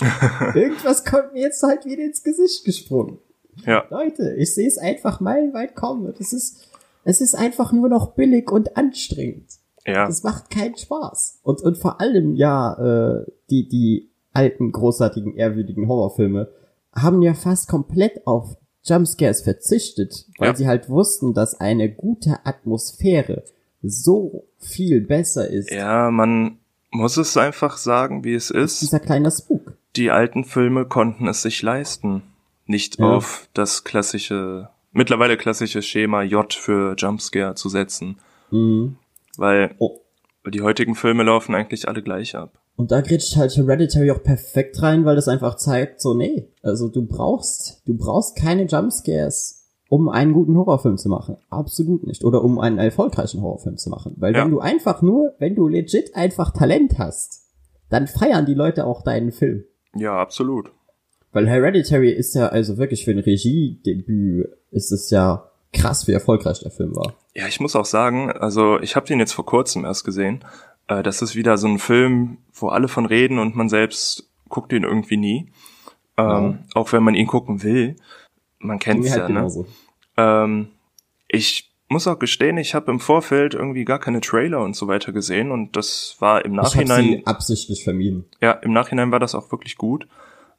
irgendwas 0.54 1.04
kommt 1.04 1.32
mir 1.32 1.40
jetzt 1.42 1.62
halt 1.62 1.84
wieder 1.86 2.02
ins 2.04 2.22
Gesicht 2.22 2.64
gesprungen. 2.64 3.18
Ja, 3.64 3.84
Leute, 3.90 4.34
ich 4.36 4.54
sehe 4.54 4.68
es 4.68 4.76
einfach 4.78 5.20
meilenweit 5.20 5.74
kommen. 5.74 6.12
Das 6.18 6.32
ist, 6.32 6.68
es 7.04 7.20
ist 7.20 7.34
einfach 7.34 7.72
nur 7.72 7.88
noch 7.88 8.14
billig 8.14 8.50
und 8.52 8.76
anstrengend. 8.76 9.46
ja, 9.86 10.06
Das 10.06 10.22
macht 10.22 10.50
keinen 10.50 10.76
Spaß. 10.76 11.40
Und, 11.42 11.62
und 11.62 11.78
vor 11.78 12.00
allem, 12.00 12.36
ja, 12.36 12.74
äh, 13.20 13.24
die, 13.50 13.68
die 13.68 14.10
alten, 14.32 14.70
großartigen, 14.72 15.34
ehrwürdigen 15.36 15.88
Horrorfilme 15.88 16.48
haben 16.94 17.22
ja 17.22 17.34
fast 17.34 17.68
komplett 17.68 18.26
auf 18.26 18.56
Jumpscares 18.84 19.42
verzichtet, 19.42 20.26
weil 20.38 20.50
Ja. 20.50 20.54
sie 20.56 20.66
halt 20.68 20.88
wussten, 20.88 21.34
dass 21.34 21.58
eine 21.60 21.90
gute 21.92 22.38
Atmosphäre 22.44 23.42
so 23.82 24.44
viel 24.58 25.00
besser 25.00 25.48
ist. 25.48 25.70
ja, 25.70 26.10
man 26.10 26.58
muss 26.90 27.16
es 27.16 27.36
einfach 27.36 27.76
sagen, 27.76 28.24
wie 28.24 28.34
es 28.34 28.50
ist. 28.50 28.80
Dieser 28.82 29.00
kleine 29.00 29.30
Spuk. 29.30 29.76
Die 29.96 30.10
alten 30.10 30.44
Filme 30.44 30.84
konnten 30.86 31.28
es 31.28 31.42
sich 31.42 31.62
leisten, 31.62 32.22
nicht 32.66 32.98
Ja. 32.98 33.06
auf 33.06 33.48
das 33.54 33.84
klassische, 33.84 34.68
mittlerweile 34.92 35.36
klassische 35.36 35.82
Schema 35.82 36.22
J 36.22 36.52
für 36.54 36.94
Jumpscare 36.96 37.54
zu 37.54 37.68
setzen, 37.68 38.18
Mhm. 38.50 38.96
weil 39.36 39.74
Oh. 39.78 40.00
die 40.46 40.62
heutigen 40.62 40.94
Filme 40.94 41.24
laufen 41.24 41.54
eigentlich 41.54 41.88
alle 41.88 42.02
gleich 42.02 42.34
ab. 42.34 42.58
Und 42.76 42.90
da 42.92 43.00
grätscht 43.00 43.36
halt 43.36 43.54
Hereditary 43.56 44.10
auch 44.12 44.22
perfekt 44.22 44.80
rein, 44.82 45.04
weil 45.04 45.16
das 45.16 45.26
einfach 45.28 45.56
zeigt, 45.56 46.00
so, 46.00 46.14
nee, 46.14 46.46
also 46.62 46.88
du 46.88 47.04
brauchst, 47.04 47.82
du 47.86 47.94
brauchst 47.94 48.36
keine 48.36 48.64
Jumpscares, 48.66 49.57
um 49.88 50.08
einen 50.08 50.32
guten 50.32 50.56
Horrorfilm 50.56 50.98
zu 50.98 51.08
machen. 51.08 51.36
Absolut 51.50 52.06
nicht. 52.06 52.24
Oder 52.24 52.44
um 52.44 52.58
einen 52.58 52.78
erfolgreichen 52.78 53.40
Horrorfilm 53.42 53.76
zu 53.78 53.88
machen. 53.90 54.14
Weil 54.18 54.34
Ja. 54.34 54.44
wenn 54.44 54.50
du 54.50 54.60
einfach 54.60 55.00
nur, 55.02 55.34
wenn 55.38 55.54
du 55.54 55.66
legit 55.68 56.14
einfach 56.14 56.50
Talent 56.52 56.98
hast, 56.98 57.46
dann 57.88 58.06
feiern 58.06 58.44
die 58.46 58.54
Leute 58.54 58.86
auch 58.86 59.02
deinen 59.02 59.32
Film. 59.32 59.64
Ja, 59.94 60.18
absolut. 60.18 60.70
Weil 61.32 61.48
Hereditary 61.48 62.10
ist 62.10 62.34
ja, 62.34 62.48
also 62.48 62.76
wirklich 62.78 63.04
für 63.04 63.12
ein 63.12 63.18
Regiedebüt 63.18 64.48
ist 64.70 64.92
es 64.92 65.10
ja 65.10 65.50
krass, 65.72 66.06
wie 66.06 66.12
erfolgreich 66.12 66.60
der 66.60 66.70
Film 66.70 66.94
war. 66.96 67.14
Ja, 67.34 67.46
ich 67.46 67.60
muss 67.60 67.76
auch 67.76 67.84
sagen, 67.84 68.30
also 68.32 68.78
ich 68.80 68.96
habe 68.96 69.06
den 69.06 69.18
jetzt 69.20 69.32
vor 69.32 69.46
kurzem 69.46 69.84
erst 69.84 70.04
gesehen. 70.04 70.44
Äh, 70.88 71.02
das 71.02 71.22
ist 71.22 71.34
wieder 71.36 71.56
so 71.56 71.68
ein 71.68 71.78
Film, 71.78 72.38
wo 72.52 72.68
alle 72.68 72.88
von 72.88 73.06
reden 73.06 73.38
und 73.38 73.54
man 73.56 73.68
selbst 73.68 74.28
guckt 74.48 74.72
ihn 74.72 74.84
irgendwie 74.84 75.16
nie. 75.16 75.50
Ähm, 76.16 76.60
Auch 76.74 76.92
wenn 76.92 77.04
man 77.04 77.14
ihn 77.14 77.26
gucken 77.28 77.62
will. 77.62 77.96
Man 78.58 78.78
kennt's 78.78 79.04
Mir 79.04 79.12
halt 79.12 79.22
ja, 79.22 79.28
ne? 79.28 79.34
genauso. 79.34 79.66
Ähm, 80.16 80.68
ich 81.28 81.70
muss 81.88 82.06
auch 82.06 82.18
gestehen, 82.18 82.58
ich 82.58 82.74
habe 82.74 82.90
im 82.90 83.00
Vorfeld 83.00 83.54
irgendwie 83.54 83.84
gar 83.84 83.98
keine 83.98 84.20
Trailer 84.20 84.60
und 84.60 84.76
so 84.76 84.88
weiter 84.88 85.12
gesehen 85.12 85.50
und 85.50 85.74
das 85.76 86.16
war 86.18 86.44
im 86.44 86.52
Ich 86.54 86.58
habe 86.58 86.66
Nachhinein, 86.68 87.04
sie 87.04 87.26
absichtlich 87.26 87.84
vermieden. 87.84 88.26
ja, 88.40 88.52
im 88.52 88.72
Nachhinein 88.72 89.10
war 89.10 89.20
das 89.20 89.34
auch 89.34 89.50
wirklich 89.52 89.76
gut, 89.78 90.06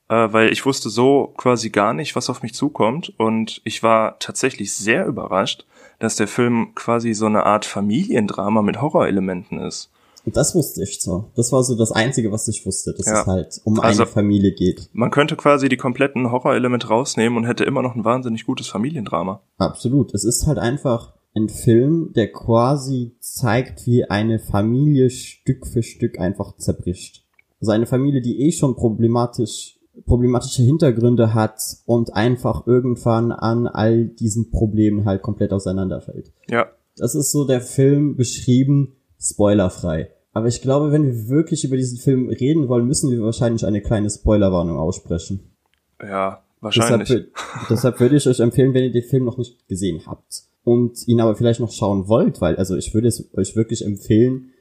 äh, 0.07 0.27
weil 0.31 0.51
ich 0.51 0.65
wusste 0.65 0.89
so 0.89 1.33
quasi 1.37 1.69
gar 1.69 1.93
nicht, 1.93 2.15
was 2.15 2.29
auf 2.31 2.41
mich 2.41 2.55
zukommt 2.55 3.13
und 3.17 3.61
ich 3.63 3.83
war 3.83 4.17
tatsächlich 4.19 4.73
sehr 4.73 5.05
überrascht, 5.05 5.65
dass 5.99 6.15
der 6.15 6.27
Film 6.27 6.73
quasi 6.73 7.13
so 7.13 7.25
eine 7.27 7.45
Art 7.45 7.65
Familiendrama 7.65 8.61
mit 8.63 8.81
Horrorelementen 8.81 9.59
ist. 9.59 9.91
Und 10.29 10.37
das 10.37 10.53
wusste 10.53 10.83
ich 10.83 11.01
zwar. 11.01 11.31
Das 11.35 11.51
war 11.51 11.63
so 11.63 11.75
das 11.75 11.91
Einzige, 11.91 12.31
was 12.31 12.47
ich 12.47 12.63
wusste, 12.63 12.93
dass 12.93 13.07
Ja. 13.07 13.21
es 13.21 13.25
halt 13.25 13.61
um 13.63 13.79
Also- 13.79 14.03
eine 14.03 14.11
Familie 14.11 14.51
geht. 14.53 14.87
Man 14.93 15.09
könnte 15.09 15.35
quasi 15.35 15.69
die 15.69 15.77
kompletten 15.77 16.31
Horrorelemente 16.31 16.87
rausnehmen 16.87 17.35
und 17.35 17.45
hätte 17.45 17.63
immer 17.63 17.81
noch 17.81 17.95
ein 17.95 18.05
wahnsinnig 18.05 18.45
gutes 18.45 18.67
Familiendrama. 18.67 19.41
Absolut. 19.57 20.13
Es 20.13 20.23
ist 20.23 20.45
halt 20.45 20.59
einfach 20.59 21.15
ein 21.35 21.49
Film, 21.49 22.11
der 22.15 22.31
quasi 22.31 23.15
zeigt, 23.21 23.87
wie 23.87 24.05
eine 24.05 24.37
Familie 24.37 25.09
Stück 25.09 25.65
für 25.65 25.81
Stück 25.81 26.19
einfach 26.19 26.57
zerbricht. 26.57 27.25
Also 27.59 27.71
eine 27.71 27.87
Familie, 27.87 28.21
die 28.21 28.39
eh 28.43 28.51
schon 28.51 28.75
problematisch 28.75 29.79
problematische 30.05 30.61
Hintergründe 30.61 31.33
hat 31.33 31.59
und 31.85 32.13
einfach 32.13 32.67
irgendwann 32.67 33.31
an 33.31 33.65
all 33.67 34.05
diesen 34.05 34.51
Problemen 34.51 35.05
halt 35.05 35.23
komplett 35.23 35.51
auseinanderfällt. 35.53 36.31
Ja. 36.47 36.67
Das 36.97 37.15
ist 37.15 37.31
so 37.31 37.45
der 37.45 37.61
Film 37.61 38.15
beschrieben, 38.15 38.95
spoilerfrei. 39.19 40.11
Aber 40.31 40.47
ich 40.47 40.61
glaube, 40.61 40.91
wenn 40.91 41.05
wir 41.05 41.27
wirklich 41.29 41.63
über 41.63 41.75
diesen 41.75 41.97
Film 41.97 42.29
reden 42.29 42.67
wollen, 42.67 42.85
müssen 42.85 43.09
wir 43.11 43.21
wahrscheinlich 43.21 43.65
eine 43.65 43.81
kleine 43.81 44.09
Spoilerwarnung 44.09 44.77
aussprechen. 44.77 45.55
Ja, 46.01 46.43
wahrscheinlich. 46.61 47.09
Deshalb, 47.09 47.31
deshalb 47.69 47.99
würde 47.99 48.15
ich 48.15 48.27
euch 48.27 48.39
empfehlen, 48.39 48.73
wenn 48.73 48.83
ihr 48.83 48.91
den 48.91 49.03
Film 49.03 49.25
noch 49.25 49.37
nicht 49.37 49.67
gesehen 49.67 50.01
habt 50.05 50.43
und 50.63 51.07
ihn 51.07 51.19
aber 51.19 51.35
vielleicht 51.35 51.59
noch 51.59 51.71
schauen 51.71 52.07
wollt, 52.07 52.41
weil 52.41 52.55
also 52.57 52.75
ich 52.75 52.93
würde 52.93 53.07
es 53.07 53.33
euch 53.35 53.55
wirklich 53.55 53.83
empfehlen, 53.83 54.51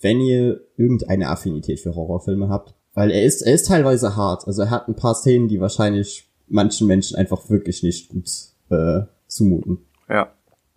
wenn 0.00 0.20
ihr 0.20 0.60
irgendeine 0.76 1.28
Affinität 1.28 1.78
für 1.78 1.94
Horrorfilme 1.94 2.48
habt, 2.48 2.74
weil 2.94 3.10
er 3.10 3.24
ist 3.24 3.42
er 3.42 3.54
ist 3.54 3.68
teilweise 3.68 4.16
hart, 4.16 4.46
also 4.46 4.62
er 4.62 4.70
hat 4.70 4.88
ein 4.88 4.96
paar 4.96 5.14
Szenen, 5.14 5.48
die 5.48 5.60
wahrscheinlich 5.60 6.28
manchen 6.48 6.88
Menschen 6.88 7.16
einfach 7.16 7.48
wirklich 7.48 7.82
nicht 7.82 8.08
gut 8.08 8.28
äh, 8.70 9.02
zumuten. 9.28 9.78
Ja. 10.08 10.32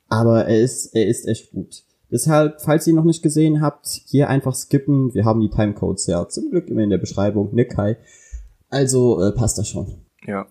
Aber 0.08 0.46
er 0.46 0.62
ist 0.62 0.96
er 0.96 1.08
ist 1.08 1.28
echt 1.28 1.52
gut. 1.52 1.84
Deshalb, 2.16 2.61
falls 2.61 2.88
ihr 2.88 2.91
ihn 2.91 2.95
noch 2.95 3.03
nicht 3.03 3.24
gesehen 3.24 3.59
habt, 3.59 3.88
hier 4.05 4.30
einfach 4.30 4.55
skippen. 4.55 5.13
Wir 5.13 5.26
haben 5.26 5.41
die 5.41 5.49
Timecodes 5.49 6.07
ja 6.07 6.30
zum 6.30 6.49
Glück 6.49 6.70
immer 6.70 6.80
in 6.80 6.89
der 6.89 6.97
Beschreibung, 6.97 7.53
ne 7.53 7.66
Kai? 7.66 7.97
Also 8.70 9.22
äh, 9.22 9.34
passt 9.34 9.57
das 9.57 9.68
schon. 9.68 9.95
Ja. 10.26 10.47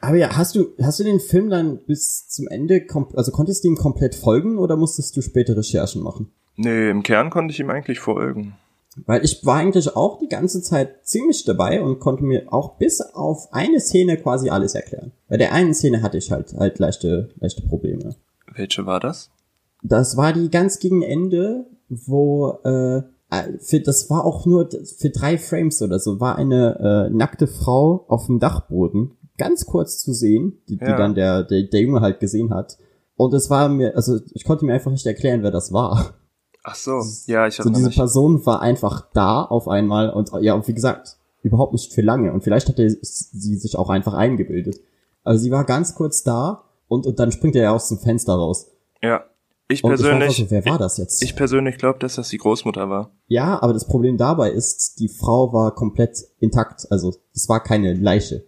Aber 0.00 0.16
ja, 0.16 0.34
hast 0.38 0.54
du, 0.54 0.68
hast 0.80 0.98
du 0.98 1.04
den 1.04 1.20
Film 1.20 1.50
dann 1.50 1.84
bis 1.84 2.28
zum 2.28 2.48
Ende, 2.48 2.86
also 3.12 3.30
konntest 3.30 3.62
du 3.62 3.68
ihm 3.68 3.76
komplett 3.76 4.14
folgen 4.14 4.56
oder 4.56 4.78
musstest 4.78 5.14
du 5.18 5.20
später 5.20 5.54
Recherchen 5.54 6.02
machen? 6.02 6.32
Nee, 6.56 6.88
im 6.88 7.02
Kern 7.02 7.28
konnte 7.28 7.52
ich 7.52 7.60
ihm 7.60 7.68
eigentlich 7.68 8.00
folgen. 8.00 8.54
Weil 9.04 9.22
ich 9.22 9.44
war 9.44 9.56
eigentlich 9.56 9.94
auch 9.96 10.18
die 10.18 10.28
ganze 10.28 10.62
Zeit 10.62 11.06
ziemlich 11.06 11.44
dabei 11.44 11.82
und 11.82 11.98
konnte 11.98 12.24
mir 12.24 12.50
auch 12.50 12.78
bis 12.78 13.02
auf 13.02 13.52
eine 13.52 13.80
Szene 13.80 14.16
quasi 14.16 14.48
alles 14.48 14.74
erklären. 14.74 15.12
Bei 15.28 15.36
der 15.36 15.52
einen 15.52 15.74
Szene 15.74 16.00
hatte 16.00 16.16
ich 16.16 16.32
halt, 16.32 16.54
halt 16.54 16.78
leichte, 16.78 17.28
leichte 17.38 17.60
Probleme. 17.60 18.16
Welche 18.54 18.86
war 18.86 18.98
das? 18.98 19.30
Das 19.82 20.16
war 20.16 20.32
die 20.32 20.50
ganz 20.50 20.78
gegen 20.78 21.02
Ende, 21.02 21.66
wo, 21.88 22.58
äh, 22.64 23.02
für, 23.60 23.80
das 23.80 24.08
war 24.10 24.24
auch 24.24 24.46
nur 24.46 24.68
für 24.98 25.10
drei 25.10 25.36
Frames 25.38 25.82
oder 25.82 25.98
so, 25.98 26.20
war 26.20 26.36
eine 26.36 27.08
äh, 27.08 27.14
nackte 27.14 27.46
Frau 27.46 28.04
auf 28.08 28.26
dem 28.26 28.38
Dachboden, 28.38 29.12
ganz 29.38 29.66
kurz 29.66 29.98
zu 29.98 30.12
sehen, 30.12 30.58
die, 30.68 30.76
die 30.78 30.84
Ja. 30.84 30.96
dann 30.96 31.14
der, 31.14 31.42
der, 31.42 31.62
der 31.64 31.80
Junge 31.80 32.00
halt 32.00 32.20
gesehen 32.20 32.54
hat. 32.54 32.78
Und 33.16 33.32
es 33.34 33.50
war 33.50 33.68
mir, 33.68 33.96
also 33.96 34.18
ich 34.32 34.44
konnte 34.44 34.64
mir 34.64 34.74
einfach 34.74 34.90
nicht 34.90 35.06
erklären, 35.06 35.42
wer 35.42 35.50
das 35.50 35.72
war. 35.72 36.14
Ach 36.64 36.74
so, 36.74 37.00
ja, 37.26 37.46
ich 37.46 37.54
So 37.56 37.62
erinnere 37.62 37.78
diese 37.78 37.88
mich. 37.88 37.96
Person 37.96 38.44
war 38.44 38.60
einfach 38.60 39.08
da 39.12 39.42
auf 39.44 39.68
einmal 39.68 40.10
und 40.10 40.30
ja, 40.40 40.54
und 40.54 40.66
wie 40.66 40.74
gesagt, 40.74 41.16
überhaupt 41.42 41.72
nicht 41.72 41.92
für 41.92 42.02
lange. 42.02 42.32
Und 42.32 42.42
vielleicht 42.42 42.68
hatte 42.68 42.88
sie 43.00 43.56
sich 43.56 43.76
auch 43.78 43.88
einfach 43.88 44.14
eingebildet. 44.14 44.80
Also 45.22 45.42
sie 45.44 45.50
war 45.52 45.64
ganz 45.64 45.94
kurz 45.94 46.22
da 46.24 46.64
und, 46.88 47.06
und 47.06 47.18
dann 47.20 47.30
springt 47.32 47.54
er 47.56 47.62
ja 47.62 47.72
aus 47.72 47.88
dem 47.88 47.98
Fenster 47.98 48.34
raus. 48.34 48.66
Ja. 49.02 49.24
Ich 49.68 49.82
Und 49.82 49.94
ich 49.94 50.02
war 50.02 50.10
einfach 50.10 50.26
persönlich, 50.26 50.36
so, 50.36 50.50
wer 50.50 50.64
war 50.66 50.78
das 50.78 50.96
jetzt? 50.96 51.22
ich 51.22 51.34
persönlich 51.34 51.78
glaube, 51.78 51.98
dass 51.98 52.14
das 52.14 52.28
die 52.28 52.38
Großmutter 52.38 52.88
war. 52.88 53.10
Ja, 53.26 53.60
aber 53.60 53.72
das 53.72 53.86
Problem 53.86 54.16
dabei 54.16 54.50
ist, 54.50 55.00
die 55.00 55.08
Frau 55.08 55.52
war 55.52 55.74
komplett 55.74 56.24
intakt. 56.38 56.86
Also 56.90 57.14
es 57.34 57.48
war 57.48 57.62
keine 57.62 57.94
Leiche. 57.94 58.44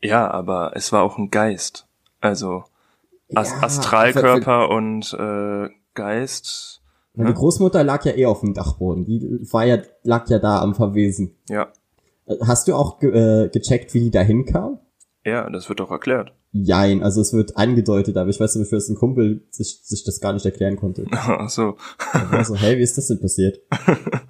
Ja, 0.00 0.30
aber 0.30 0.72
es 0.74 0.92
war 0.92 1.02
auch 1.02 1.18
ein 1.18 1.30
Geist. 1.30 1.86
Also 2.20 2.64
As 3.34 3.50
Ja, 3.50 3.62
Astralkörper 3.62 4.70
und 4.70 5.12
äh, 5.12 5.68
Geist. 5.94 6.80
Weil 7.14 7.28
die 7.28 7.34
Großmutter 7.34 7.82
lag 7.82 8.04
ja 8.04 8.12
eh 8.12 8.26
auf 8.26 8.40
dem 8.40 8.52
Dachboden. 8.52 9.04
Die 9.06 9.40
war 9.50 9.64
ja, 9.64 9.78
lag 10.02 10.28
ja 10.28 10.38
da 10.38 10.60
am 10.60 10.74
Verwesen. 10.74 11.34
Ja. 11.48 11.68
Hast 12.42 12.68
du 12.68 12.74
auch 12.74 12.98
ge 12.98 13.10
äh, 13.44 13.48
gecheckt, 13.48 13.94
wie 13.94 14.00
die 14.00 14.10
da 14.10 14.20
hinkam? 14.20 14.80
Ja, 15.24 15.48
das 15.48 15.68
wird 15.68 15.80
doch 15.80 15.90
erklärt. 15.90 16.32
Jein, 16.64 17.02
also 17.02 17.20
es 17.20 17.32
wird 17.32 17.56
angedeutet, 17.56 18.16
aber 18.16 18.30
ich 18.30 18.40
weiß 18.40 18.56
nicht, 18.56 18.72
dass 18.72 18.88
ein 18.88 18.96
Kumpel 18.96 19.46
sich, 19.50 19.80
sich 19.82 20.04
das 20.04 20.20
gar 20.20 20.32
nicht 20.32 20.46
erklären 20.46 20.76
konnte. 20.76 21.04
Ach 21.10 21.50
so. 21.50 21.76
Er 22.12 22.30
war 22.32 22.44
so, 22.44 22.54
hey, 22.56 22.78
wie 22.78 22.82
ist 22.82 22.96
das 22.98 23.08
denn 23.08 23.20
passiert? 23.20 23.60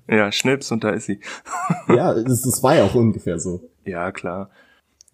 Ja, 0.09 0.31
Schnips 0.31 0.70
und 0.70 0.85
da 0.85 0.91
ist 0.91 1.07
sie. 1.07 1.18
Ja, 1.89 2.14
das, 2.14 2.43
das 2.43 2.62
war 2.62 2.77
ja 2.77 2.85
auch 2.85 2.95
ungefähr 2.95 3.41
so. 3.41 3.68
Ja, 3.85 4.12
klar. 4.12 4.51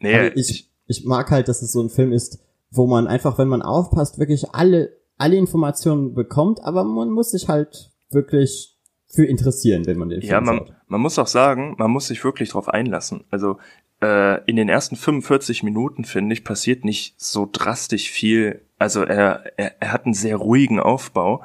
Nee, 0.01 0.15
Aber 0.15 0.37
ich, 0.37 0.71
ich 0.87 1.05
mag 1.07 1.31
halt, 1.31 1.49
dass 1.49 1.63
es 1.63 1.73
so 1.73 1.81
ein 1.83 1.89
Film 1.89 2.13
ist, 2.13 2.39
wo 2.71 2.87
man 2.87 3.07
einfach, 3.07 3.39
wenn 3.39 3.49
man 3.49 3.63
aufpasst, 3.63 4.19
wirklich 4.19 4.51
alle, 4.55 4.93
alle 5.17 5.37
Informationen 5.37 6.15
bekommt, 6.15 6.63
aber 6.63 6.85
man 6.85 7.11
muss 7.11 7.31
sich 7.31 7.49
halt 7.49 7.91
wirklich 8.11 8.79
für 9.07 9.25
interessieren, 9.25 9.87
wenn 9.87 9.97
man 9.99 10.11
den 10.11 10.21
Film 10.21 10.31
Ja, 10.31 10.41
man, 10.43 10.59
schaut. 10.59 10.75
man 10.89 11.01
muss 11.01 11.19
auch 11.19 11.27
sagen, 11.27 11.75
man 11.79 11.91
muss 11.91 12.07
sich 12.09 12.23
wirklich 12.25 12.51
drauf 12.51 12.69
einlassen. 12.69 13.25
Also 13.31 13.57
äh, 14.03 14.45
in 14.45 14.57
den 14.57 14.69
ersten 14.69 14.97
45 14.97 15.63
Minuten, 15.63 16.05
finde 16.05 16.35
ich, 16.35 16.45
passiert 16.45 16.85
nicht 16.85 17.15
so 17.17 17.49
drastisch 17.51 18.11
viel. 18.11 18.63
Also 18.79 19.03
er, 19.03 19.45
er, 19.57 19.81
er 19.81 19.93
hat 19.93 20.05
einen 20.05 20.15
sehr 20.15 20.37
ruhigen 20.37 20.81
Aufbau, 20.81 21.43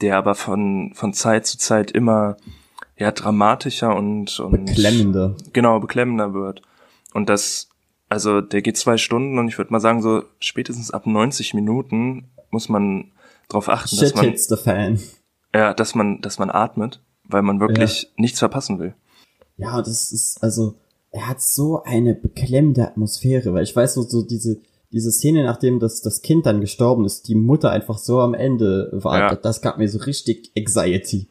der 0.00 0.16
aber 0.16 0.34
von, 0.34 0.92
von 0.94 1.12
Zeit 1.12 1.46
zu 1.46 1.58
Zeit 1.58 1.90
immer 1.90 2.36
ja, 2.96 3.12
dramatischer 3.12 3.94
und, 3.94 4.40
und 4.40 4.66
Beklemmender. 4.66 5.36
genau, 5.52 5.78
beklemmender 5.80 6.34
wird. 6.34 6.62
Und 7.12 7.28
das, 7.28 7.68
also 8.08 8.40
der 8.40 8.62
geht 8.62 8.76
zwei 8.76 8.96
Stunden 8.96 9.38
und 9.38 9.48
ich 9.48 9.58
würde 9.58 9.72
mal 9.72 9.80
sagen, 9.80 10.02
so 10.02 10.24
spätestens 10.40 10.90
ab 10.90 11.06
90 11.06 11.54
Minuten 11.54 12.28
muss 12.50 12.68
man 12.68 13.12
darauf 13.48 13.68
achten, 13.68 13.96
dass 13.96 14.08
Shit 14.08 14.16
man, 14.16 14.24
hits 14.24 14.48
the 14.48 14.56
fan. 14.56 15.00
ja, 15.54 15.74
dass 15.74 15.94
man, 15.94 16.20
dass 16.22 16.38
man 16.38 16.50
atmet, 16.50 17.00
weil 17.24 17.42
man 17.42 17.60
wirklich 17.60 18.10
nichts 18.16 18.38
verpassen 18.38 18.78
will. 18.78 18.94
Ja, 19.56 19.82
das 19.82 20.12
ist, 20.12 20.42
also, 20.42 20.76
er 21.18 21.26
hat 21.28 21.42
so 21.42 21.82
eine 21.82 22.14
beklemmende 22.14 22.86
Atmosphäre, 22.86 23.52
weil 23.52 23.64
ich 23.64 23.74
weiß 23.74 23.94
so, 23.94 24.02
so 24.02 24.22
diese, 24.22 24.60
diese 24.92 25.10
Szene, 25.10 25.42
nachdem 25.42 25.80
das, 25.80 26.00
das 26.00 26.22
Kind 26.22 26.46
dann 26.46 26.60
gestorben 26.60 27.04
ist, 27.04 27.26
die 27.26 27.34
Mutter 27.34 27.70
einfach 27.70 27.98
so 27.98 28.20
am 28.20 28.34
Ende 28.34 28.88
war, 28.92 29.18
Ja. 29.18 29.34
das 29.34 29.60
gab 29.60 29.78
mir 29.78 29.88
so 29.88 29.98
richtig 29.98 30.52
Anxiety. 30.56 31.26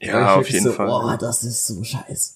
Ja, 0.00 0.36
auf 0.36 0.48
jeden 0.48 0.64
so, 0.64 0.72
Fall. 0.72 0.88
Oh, 0.90 1.16
das 1.20 1.44
ist 1.44 1.66
so 1.66 1.82
scheiße. 1.84 2.32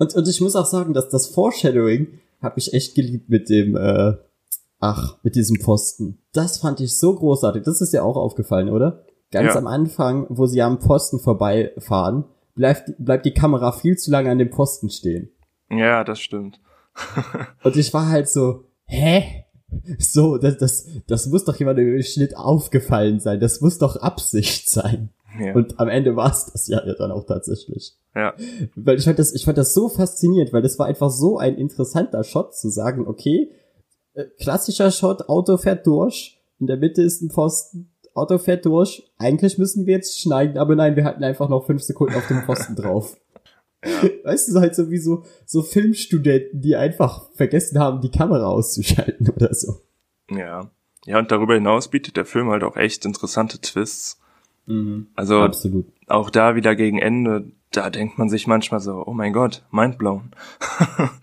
Und, 0.00 0.14
und 0.16 0.26
ich 0.28 0.40
muss 0.40 0.56
auch 0.56 0.66
sagen, 0.66 0.92
dass 0.92 1.08
das 1.08 1.28
Foreshadowing 1.28 2.08
habe 2.42 2.58
ich 2.58 2.72
echt 2.74 2.94
geliebt 2.96 3.28
mit 3.30 3.48
dem, 3.48 3.76
äh, 3.76 4.14
ach, 4.80 5.18
mit 5.22 5.36
diesem 5.36 5.56
Pfosten. 5.60 6.18
Das 6.32 6.58
fand 6.58 6.80
ich 6.80 6.98
so 6.98 7.14
großartig. 7.14 7.62
Das 7.62 7.80
ist 7.80 7.92
ja 7.92 8.02
auch 8.02 8.16
aufgefallen, 8.16 8.70
oder? 8.70 9.04
Ganz 9.30 9.54
Ja. 9.54 9.56
am 9.58 9.68
Anfang, 9.68 10.26
wo 10.30 10.46
sie 10.46 10.62
am 10.62 10.80
Pfosten 10.80 11.20
vorbeifahren, 11.20 12.24
bleibt, 12.56 12.92
bleibt 12.98 13.24
die 13.26 13.34
Kamera 13.34 13.70
viel 13.72 13.96
zu 13.96 14.10
lange 14.10 14.30
an 14.30 14.38
dem 14.38 14.50
Pfosten 14.50 14.90
stehen. 14.90 15.30
Ja, 15.70 16.04
das 16.04 16.20
stimmt. 16.20 16.60
Und 17.62 17.76
ich 17.76 17.92
war 17.94 18.08
halt 18.08 18.28
so, 18.28 18.64
hä? 18.86 19.44
So, 19.98 20.36
das, 20.36 20.58
das, 20.58 20.88
das 21.06 21.26
muss 21.26 21.44
doch 21.44 21.56
jemand 21.56 21.78
im 21.78 22.02
Schnitt 22.02 22.36
aufgefallen 22.36 23.20
sein. 23.20 23.38
Das 23.38 23.60
muss 23.60 23.78
doch 23.78 23.96
Absicht 23.96 24.68
sein. 24.68 25.10
Ja. 25.38 25.54
Und 25.54 25.78
am 25.78 25.88
Ende 25.88 26.16
war 26.16 26.30
es 26.30 26.46
das 26.46 26.66
ja 26.66 26.80
dann 26.80 27.12
auch 27.12 27.24
tatsächlich. 27.24 27.94
ja. 28.14 28.34
Weil 28.74 28.98
ich 28.98 29.04
fand 29.04 29.18
das, 29.18 29.32
ich 29.32 29.44
fand 29.44 29.58
das 29.58 29.74
so 29.74 29.88
faszinierend, 29.88 30.52
weil 30.52 30.62
das 30.62 30.78
war 30.78 30.86
einfach 30.86 31.10
so 31.10 31.38
ein 31.38 31.56
interessanter 31.56 32.24
Shot 32.24 32.56
zu 32.56 32.68
sagen, 32.68 33.06
okay, 33.06 33.50
äh, 34.14 34.24
klassischer 34.40 34.90
Shot, 34.90 35.28
Auto 35.28 35.56
fährt 35.56 35.86
durch, 35.86 36.40
in 36.58 36.66
der 36.66 36.76
Mitte 36.76 37.02
ist 37.02 37.22
ein 37.22 37.30
Pfosten, 37.30 37.90
Auto 38.12 38.38
fährt 38.38 38.66
durch, 38.66 39.08
eigentlich 39.18 39.56
müssen 39.56 39.86
wir 39.86 39.94
jetzt 39.94 40.20
schneiden, 40.20 40.58
aber 40.58 40.74
nein, 40.74 40.96
wir 40.96 41.04
hatten 41.04 41.22
einfach 41.22 41.48
noch 41.48 41.66
fünf 41.66 41.82
Sekunden 41.82 42.16
auf 42.16 42.26
dem 42.26 42.42
Pfosten 42.42 42.74
drauf. 42.76 43.16
Weißt 44.24 44.48
du, 44.48 44.52
so 44.52 44.60
halt 44.60 44.74
so 44.74 44.90
wie 44.90 44.98
so, 44.98 45.24
so 45.46 45.62
Filmstudenten, 45.62 46.60
die 46.60 46.76
einfach 46.76 47.30
vergessen 47.34 47.78
haben, 47.78 48.00
die 48.00 48.10
Kamera 48.10 48.46
auszuschalten 48.46 49.30
oder 49.36 49.54
so. 49.54 49.80
Ja. 50.30 50.70
Ja, 51.06 51.18
und 51.18 51.32
darüber 51.32 51.54
hinaus 51.54 51.88
bietet 51.88 52.16
der 52.16 52.26
Film 52.26 52.50
halt 52.50 52.62
auch 52.62 52.76
echt 52.76 53.06
interessante 53.06 53.58
Twists. 53.58 54.20
Also 55.16 55.40
Absolut. 55.40 55.86
auch 56.06 56.30
da 56.30 56.54
wieder 56.54 56.76
gegen 56.76 56.98
Ende, 56.98 57.50
da 57.72 57.90
denkt 57.90 58.18
man 58.18 58.28
sich 58.28 58.46
manchmal 58.46 58.80
so, 58.80 59.02
oh 59.04 59.12
mein 59.12 59.32
Gott, 59.32 59.64
mindblown. 59.72 60.30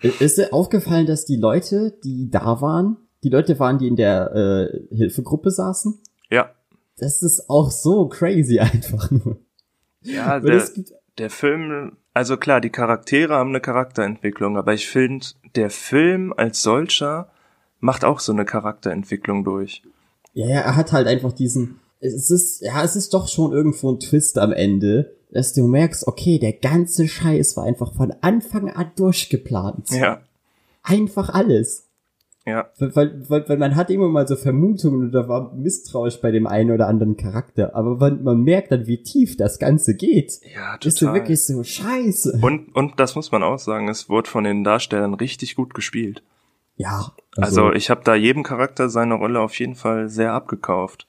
Ist 0.20 0.38
dir 0.38 0.52
aufgefallen, 0.52 1.06
dass 1.06 1.24
die 1.24 1.36
Leute, 1.36 1.98
die 2.04 2.30
da 2.30 2.60
waren, 2.60 2.96
die 3.24 3.30
Leute 3.30 3.58
waren, 3.58 3.78
die 3.78 3.88
in 3.88 3.96
der 3.96 4.34
äh, 4.34 4.94
Hilfegruppe 4.94 5.50
saßen? 5.50 5.98
Ja. 6.30 6.50
Das 6.98 7.22
ist 7.22 7.48
auch 7.48 7.70
so 7.70 8.08
crazy 8.08 8.58
einfach 8.58 9.10
nur. 9.10 9.38
Ja, 10.02 10.40
der, 10.40 10.62
gibt, 10.74 10.92
der 11.16 11.30
Film, 11.30 11.96
also 12.18 12.36
klar, 12.36 12.60
die 12.60 12.70
Charaktere 12.70 13.34
haben 13.34 13.50
eine 13.50 13.60
Charakterentwicklung, 13.60 14.56
aber 14.56 14.74
ich 14.74 14.88
finde, 14.88 15.24
der 15.54 15.70
Film 15.70 16.34
als 16.36 16.64
solcher 16.64 17.30
macht 17.78 18.04
auch 18.04 18.18
so 18.18 18.32
eine 18.32 18.44
Charakterentwicklung 18.44 19.44
durch. 19.44 19.82
ja, 20.32 20.48
ja, 20.48 20.60
er 20.62 20.74
hat 20.74 20.90
halt 20.90 21.06
einfach 21.06 21.32
diesen, 21.32 21.78
es 22.00 22.32
ist, 22.32 22.60
ja, 22.60 22.82
es 22.82 22.96
ist 22.96 23.14
doch 23.14 23.28
schon 23.28 23.52
irgendwo 23.52 23.92
ein 23.92 24.00
Twist 24.00 24.36
am 24.36 24.50
Ende, 24.52 25.14
dass 25.30 25.52
du 25.52 25.68
merkst, 25.68 26.08
okay, 26.08 26.40
der 26.40 26.54
ganze 26.54 27.06
Scheiß 27.06 27.56
war 27.56 27.64
einfach 27.64 27.94
von 27.94 28.12
Anfang 28.20 28.68
an 28.68 28.90
durchgeplant. 28.96 29.90
Ja, 29.90 30.22
Einfach 30.82 31.28
alles. 31.28 31.87
Ja, 32.48 32.68
Weil, 32.78 33.28
weil, 33.28 33.48
weil, 33.48 33.56
man 33.58 33.76
hat 33.76 33.90
immer 33.90 34.08
mal 34.08 34.26
so 34.26 34.34
Vermutungen 34.36 35.08
oder 35.08 35.28
war 35.28 35.52
misstrauisch 35.54 36.20
bei 36.20 36.30
dem 36.30 36.46
einen 36.46 36.70
oder 36.70 36.88
anderen 36.88 37.16
Charakter, 37.16 37.74
aber 37.76 37.96
man, 37.96 38.24
man 38.24 38.42
merkt 38.42 38.72
dann, 38.72 38.86
wie 38.86 39.02
tief 39.02 39.36
das 39.36 39.58
Ganze 39.58 39.94
geht. 39.94 40.40
ja, 40.54 40.76
Bist 40.82 41.00
du 41.00 41.06
total. 41.06 41.20
wirklich 41.20 41.44
so 41.44 41.62
scheiße. 41.62 42.38
Und, 42.42 42.74
und 42.74 42.98
das 42.98 43.14
muss 43.14 43.30
man 43.30 43.42
auch 43.42 43.58
sagen, 43.58 43.88
es 43.88 44.08
wurde 44.08 44.28
von 44.28 44.44
den 44.44 44.64
Darstellern 44.64 45.14
richtig 45.14 45.54
gut 45.54 45.74
gespielt. 45.74 46.22
Ja. 46.76 47.12
Also, 47.36 47.72
ich 47.72 47.90
habe 47.90 48.00
da 48.04 48.14
jedem 48.14 48.42
Charakter 48.42 48.88
seine 48.88 49.14
Rolle 49.14 49.40
auf 49.40 49.58
jeden 49.58 49.74
Fall 49.74 50.08
sehr 50.08 50.32
abgekauft. 50.32 51.06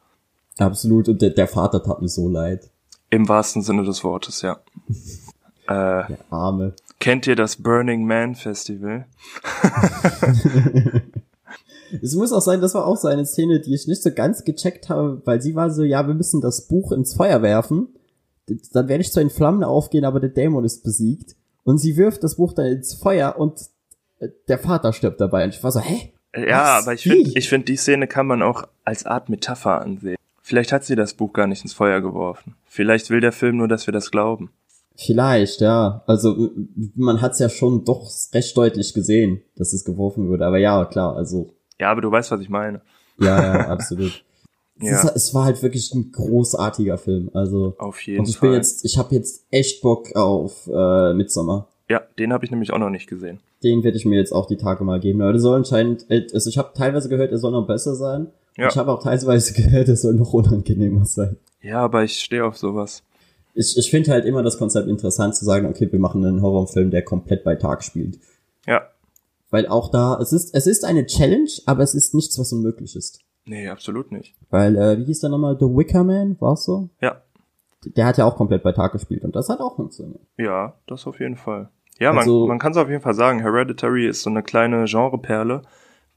Absolut. 0.57 1.07
Und 1.09 1.21
der, 1.21 1.29
der 1.29 1.47
Vater 1.47 1.81
tat 1.81 2.01
mir 2.01 2.09
so 2.09 2.27
leid. 2.27 2.69
Im 3.11 3.29
wahrsten 3.29 3.61
Sinne 3.61 3.83
des 3.83 4.03
Wortes, 4.03 4.41
ja. 4.41 4.59
äh, 5.67 6.07
Der 6.07 6.17
Arme. 6.29 6.73
kennt 6.99 7.27
ihr 7.27 7.35
das 7.35 7.55
Burning 7.55 8.05
Man 8.05 8.35
Festival? 8.35 9.05
Es 12.01 12.15
muss 12.15 12.31
auch 12.31 12.41
sein, 12.41 12.61
das 12.61 12.73
war 12.73 12.85
auch 12.85 12.97
so 12.97 13.07
eine 13.07 13.25
Szene, 13.25 13.59
die 13.59 13.73
ich 13.73 13.87
nicht 13.87 14.03
so 14.03 14.11
ganz 14.11 14.43
gecheckt 14.43 14.89
habe, 14.89 15.21
weil 15.25 15.41
sie 15.41 15.55
war 15.55 15.71
so, 15.71 15.83
ja, 15.83 16.07
wir 16.07 16.13
müssen 16.13 16.41
das 16.41 16.67
Buch 16.67 16.91
ins 16.91 17.13
Feuer 17.13 17.41
werfen. 17.41 17.89
Dann 18.73 18.87
werde 18.87 19.01
ich 19.01 19.11
zwar 19.11 19.23
in 19.23 19.29
Flammen 19.29 19.63
aufgehen, 19.63 20.05
aber 20.05 20.19
der 20.19 20.29
Dämon 20.29 20.65
ist 20.65 20.83
besiegt. 20.83 21.35
Und 21.63 21.77
sie 21.77 21.97
wirft 21.97 22.23
das 22.23 22.35
Buch 22.35 22.53
dann 22.53 22.65
ins 22.65 22.93
Feuer 22.93 23.35
und 23.37 23.59
äh, 24.19 24.29
der 24.47 24.57
Vater 24.57 24.93
stirbt 24.93 25.21
dabei. 25.21 25.43
Und 25.43 25.53
ich 25.53 25.63
war 25.63 25.71
so, 25.71 25.79
hä? 25.79 26.13
Ja, 26.35 26.77
Was? 26.77 26.83
aber 26.83 26.93
ich 26.93 27.03
finde, 27.03 27.31
ich 27.35 27.49
finde, 27.49 27.65
die 27.65 27.75
Szene 27.75 28.07
kann 28.07 28.27
man 28.27 28.41
auch 28.41 28.63
als 28.85 29.05
Art 29.05 29.29
Metapher 29.29 29.81
ansehen. 29.81 30.17
Vielleicht 30.41 30.71
hat 30.71 30.83
sie 30.83 30.95
das 30.95 31.13
Buch 31.13 31.33
gar 31.33 31.47
nicht 31.47 31.63
ins 31.63 31.73
Feuer 31.73 32.01
geworfen. 32.01 32.55
Vielleicht 32.65 33.09
will 33.09 33.21
der 33.21 33.31
Film 33.31 33.57
nur, 33.57 33.67
dass 33.67 33.87
wir 33.87 33.91
das 33.91 34.09
glauben. 34.09 34.51
Vielleicht, 34.95 35.61
ja. 35.61 36.03
Also 36.07 36.51
man 36.95 37.21
hat's 37.21 37.39
ja 37.39 37.49
schon 37.49 37.85
doch 37.85 38.09
recht 38.33 38.57
deutlich 38.57 38.93
gesehen, 38.93 39.41
dass 39.55 39.73
es 39.73 39.85
geworfen 39.85 40.27
wurde. 40.27 40.45
Aber 40.45 40.57
ja, 40.57 40.85
klar, 40.85 41.15
also 41.15 41.53
Ja, 41.79 41.91
aber 41.91 42.01
du 42.01 42.11
weißt, 42.11 42.31
was 42.31 42.41
ich 42.41 42.49
meine. 42.49 42.81
ja, 43.19 43.41
ja, 43.57 43.67
absolut. 43.69 44.23
Es, 44.81 44.87
Ja. 44.87 45.01
ist, 45.09 45.15
es 45.17 45.33
war 45.35 45.43
halt 45.43 45.61
wirklich 45.61 45.93
ein 45.93 46.09
großartiger 46.13 46.97
Film. 46.97 47.29
Also 47.33 47.75
Auf 47.79 47.99
jeden 48.03 48.21
und 48.21 48.29
ich 48.29 48.37
Fall. 48.37 48.47
bin 48.51 48.55
jetzt, 48.55 48.85
ich 48.85 48.97
habe 48.97 49.13
jetzt 49.13 49.43
echt 49.51 49.81
Bock 49.81 50.15
auf 50.15 50.69
äh, 50.73 51.13
Midsommar. 51.13 51.67
ja, 51.89 52.01
den 52.17 52.31
habe 52.31 52.45
ich 52.45 52.51
nämlich 52.51 52.71
auch 52.71 52.77
noch 52.77 52.89
nicht 52.89 53.07
gesehen. 53.09 53.41
Den 53.61 53.83
werde 53.83 53.97
ich 53.97 54.05
mir 54.05 54.15
jetzt 54.17 54.31
auch 54.31 54.45
die 54.45 54.55
Tage 54.55 54.85
mal 54.85 55.01
geben. 55.01 55.19
Der 55.19 55.37
soll 55.37 55.57
anscheinend, 55.57 56.09
äh, 56.09 56.25
also 56.33 56.49
ich 56.49 56.57
habe 56.57 56.69
teilweise 56.73 57.09
gehört, 57.09 57.33
er 57.33 57.39
soll 57.39 57.51
noch 57.51 57.67
besser 57.67 57.93
sein. 57.95 58.27
Ja. 58.55 58.69
Ich 58.69 58.77
habe 58.77 58.89
auch 58.93 59.03
teilweise 59.03 59.51
gehört, 59.61 59.89
er 59.89 59.97
soll 59.97 60.13
noch 60.13 60.31
unangenehmer 60.31 61.03
sein. 61.05 61.35
Ja, 61.61 61.81
aber 61.81 62.05
ich 62.05 62.17
stehe 62.21 62.45
auf 62.45 62.55
sowas. 62.57 63.03
Ich, 63.55 63.75
ich 63.77 63.91
finde 63.91 64.11
halt 64.11 64.23
immer 64.23 64.43
das 64.43 64.57
Konzept 64.57 64.87
interessant 64.87 65.35
zu 65.35 65.43
sagen, 65.43 65.67
okay, 65.67 65.91
wir 65.91 65.99
machen 65.99 66.23
einen 66.25 66.41
Horrorfilm, 66.41 66.89
der 66.89 67.01
komplett 67.01 67.43
bei 67.43 67.55
Tag 67.55 67.83
spielt. 67.83 68.17
Ja. 68.65 68.83
Weil 69.51 69.67
auch 69.67 69.89
da, 69.91 70.17
es 70.21 70.31
ist, 70.31 70.53
es 70.53 70.67
ist 70.67 70.85
eine 70.85 71.05
Challenge, 71.05 71.49
aber 71.65 71.83
es 71.83 71.95
ist 71.95 72.13
nichts, 72.13 72.37
was 72.37 72.53
unmöglich 72.53 72.95
ist. 72.95 73.19
Nee, 73.45 73.67
absolut 73.67 74.11
nicht. 74.11 74.35
Weil, 74.49 74.75
äh, 74.77 74.97
wie 74.99 75.05
hieß 75.05 75.21
der 75.21 75.29
nochmal? 75.31 75.57
The 75.59 75.65
Wicker 75.65 76.03
Man, 76.03 76.39
war's 76.39 76.65
so? 76.65 76.89
Ja. 77.01 77.21
Der 77.95 78.05
hat 78.05 78.17
ja 78.17 78.25
auch 78.25 78.35
komplett 78.35 78.61
bei 78.61 78.73
Tag 78.73 78.91
gespielt 78.91 79.23
und 79.23 79.35
das 79.35 79.49
hat 79.49 79.59
auch 79.59 79.75
funktioniert. 79.75 80.21
Ja, 80.37 80.75
das 80.87 81.07
auf 81.07 81.19
jeden 81.19 81.37
Fall. 81.37 81.69
Ja, 81.97 82.11
Also- 82.11 82.41
man, 82.41 82.49
man 82.49 82.59
kann 82.59 82.71
es 82.73 82.77
auf 82.77 82.89
jeden 82.89 83.01
Fall 83.01 83.13
sagen. 83.15 83.39
Hereditary 83.39 84.07
ist 84.07 84.21
so 84.21 84.29
eine 84.29 84.43
kleine 84.43 84.85
Genreperle, 84.85 85.63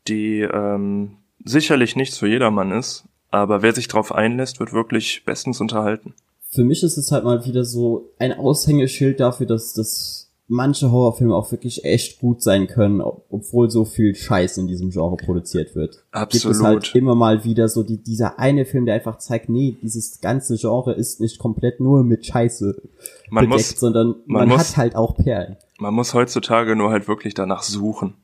die 0.08 0.40
ähm, 0.40 1.16
sicherlich 1.44 1.96
nichts 1.96 2.18
für 2.18 2.28
jedermann 2.28 2.72
ist, 2.72 3.04
aber 3.30 3.62
wer 3.62 3.72
sich 3.74 3.88
drauf 3.88 4.12
einlässt, 4.12 4.60
wird 4.60 4.72
wirklich 4.72 5.24
bestens 5.24 5.60
unterhalten. 5.60 6.14
Für 6.50 6.64
mich 6.64 6.82
ist 6.82 6.98
es 6.98 7.10
halt 7.12 7.24
mal 7.24 7.46
wieder 7.46 7.64
so 7.64 8.10
ein 8.18 8.32
Aushängeschild 8.32 9.20
dafür, 9.20 9.46
dass, 9.46 9.72
dass 9.72 10.21
manche 10.48 10.90
Horrorfilme 10.92 11.34
auch 11.34 11.50
wirklich 11.50 11.84
echt 11.84 12.18
gut 12.20 12.42
sein 12.42 12.66
können, 12.66 13.00
ob, 13.00 13.24
obwohl 13.30 13.70
so 13.70 13.84
viel 13.84 14.14
Scheiß 14.14 14.58
in 14.58 14.66
diesem 14.66 14.90
Genre 14.90 15.16
produziert 15.16 15.74
wird. 15.74 16.04
Gibt 16.12 16.34
es 16.34 16.44
Absolut. 16.46 16.64
halt 16.64 16.94
immer 16.94 17.14
mal 17.14 17.44
wieder 17.44 17.68
so 17.68 17.82
die, 17.82 18.02
dieser 18.02 18.38
eine 18.38 18.64
Film, 18.66 18.84
der 18.86 18.94
einfach 18.96 19.18
zeigt, 19.18 19.48
nee, 19.48 19.76
dieses 19.82 20.20
ganze 20.20 20.56
Genre 20.56 20.92
ist 20.92 21.20
nicht 21.20 21.38
komplett 21.38 21.80
nur 21.80 22.04
mit 22.04 22.26
Scheiße 22.26 22.82
Man 23.30 23.44
bedeckt, 23.48 23.70
muss, 23.70 23.80
sondern 23.80 24.16
man 24.26 24.48
man, 24.48 24.58
muss- 24.58 24.70
hat 24.70 24.76
halt 24.76 24.96
auch 24.96 25.16
Perlen. 25.16 25.56
man 25.78 25.94
muss 25.94 26.12
heutzutage 26.14 26.76
nur 26.76 26.90
halt 26.90 27.08
wirklich 27.08 27.34
danach 27.34 27.62
suchen. 27.62 28.14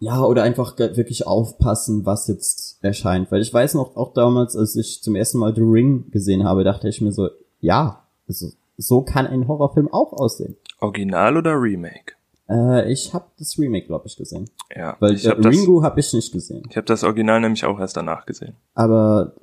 Ja, 0.00 0.22
oder 0.22 0.42
einfach 0.42 0.76
wirklich 0.78 1.26
aufpassen, 1.26 2.04
was 2.04 2.26
jetzt 2.28 2.78
erscheint. 2.82 3.30
Weil 3.32 3.40
ich 3.40 3.54
weiß 3.54 3.74
noch, 3.74 3.96
auch 3.96 4.12
damals, 4.12 4.54
als 4.56 4.76
ich 4.76 5.02
zum 5.02 5.14
ersten 5.14 5.38
Mal 5.38 5.54
The 5.54 5.62
Ring 5.62 6.10
gesehen 6.10 6.44
habe, 6.44 6.62
dachte 6.62 6.88
ich 6.88 7.00
mir 7.00 7.12
so, 7.12 7.28
ja, 7.60 8.02
also, 8.28 8.48
so 8.76 9.02
kann 9.02 9.26
ein 9.26 9.48
Horrorfilm 9.48 9.88
auch 9.92 10.12
aussehen. 10.12 10.56
Original 10.80 11.36
oder 11.36 11.52
Remake? 11.60 12.14
Äh, 12.48 12.92
ich 12.92 13.14
habe 13.14 13.26
das 13.38 13.58
Remake, 13.58 13.86
glaube 13.86 14.06
ich, 14.06 14.16
gesehen. 14.16 14.50
Ja, 14.74 14.96
Weil 15.00 15.14
ich 15.14 15.26
habe 15.26 15.40
das, 15.40 15.54
Ringo 15.54 15.82
habe 15.82 16.00
ich 16.00 16.12
nicht 16.12 16.32
gesehen. 16.32 16.62
ich 16.68 16.76
hab 16.76 16.86
das 16.86 17.04
Original 17.04 17.40
nämlich 17.40 17.64
auch 17.64 17.78
erst 17.78 17.96
danach 17.96 18.26
gesehen. 18.26 18.56
Aber 18.74 19.34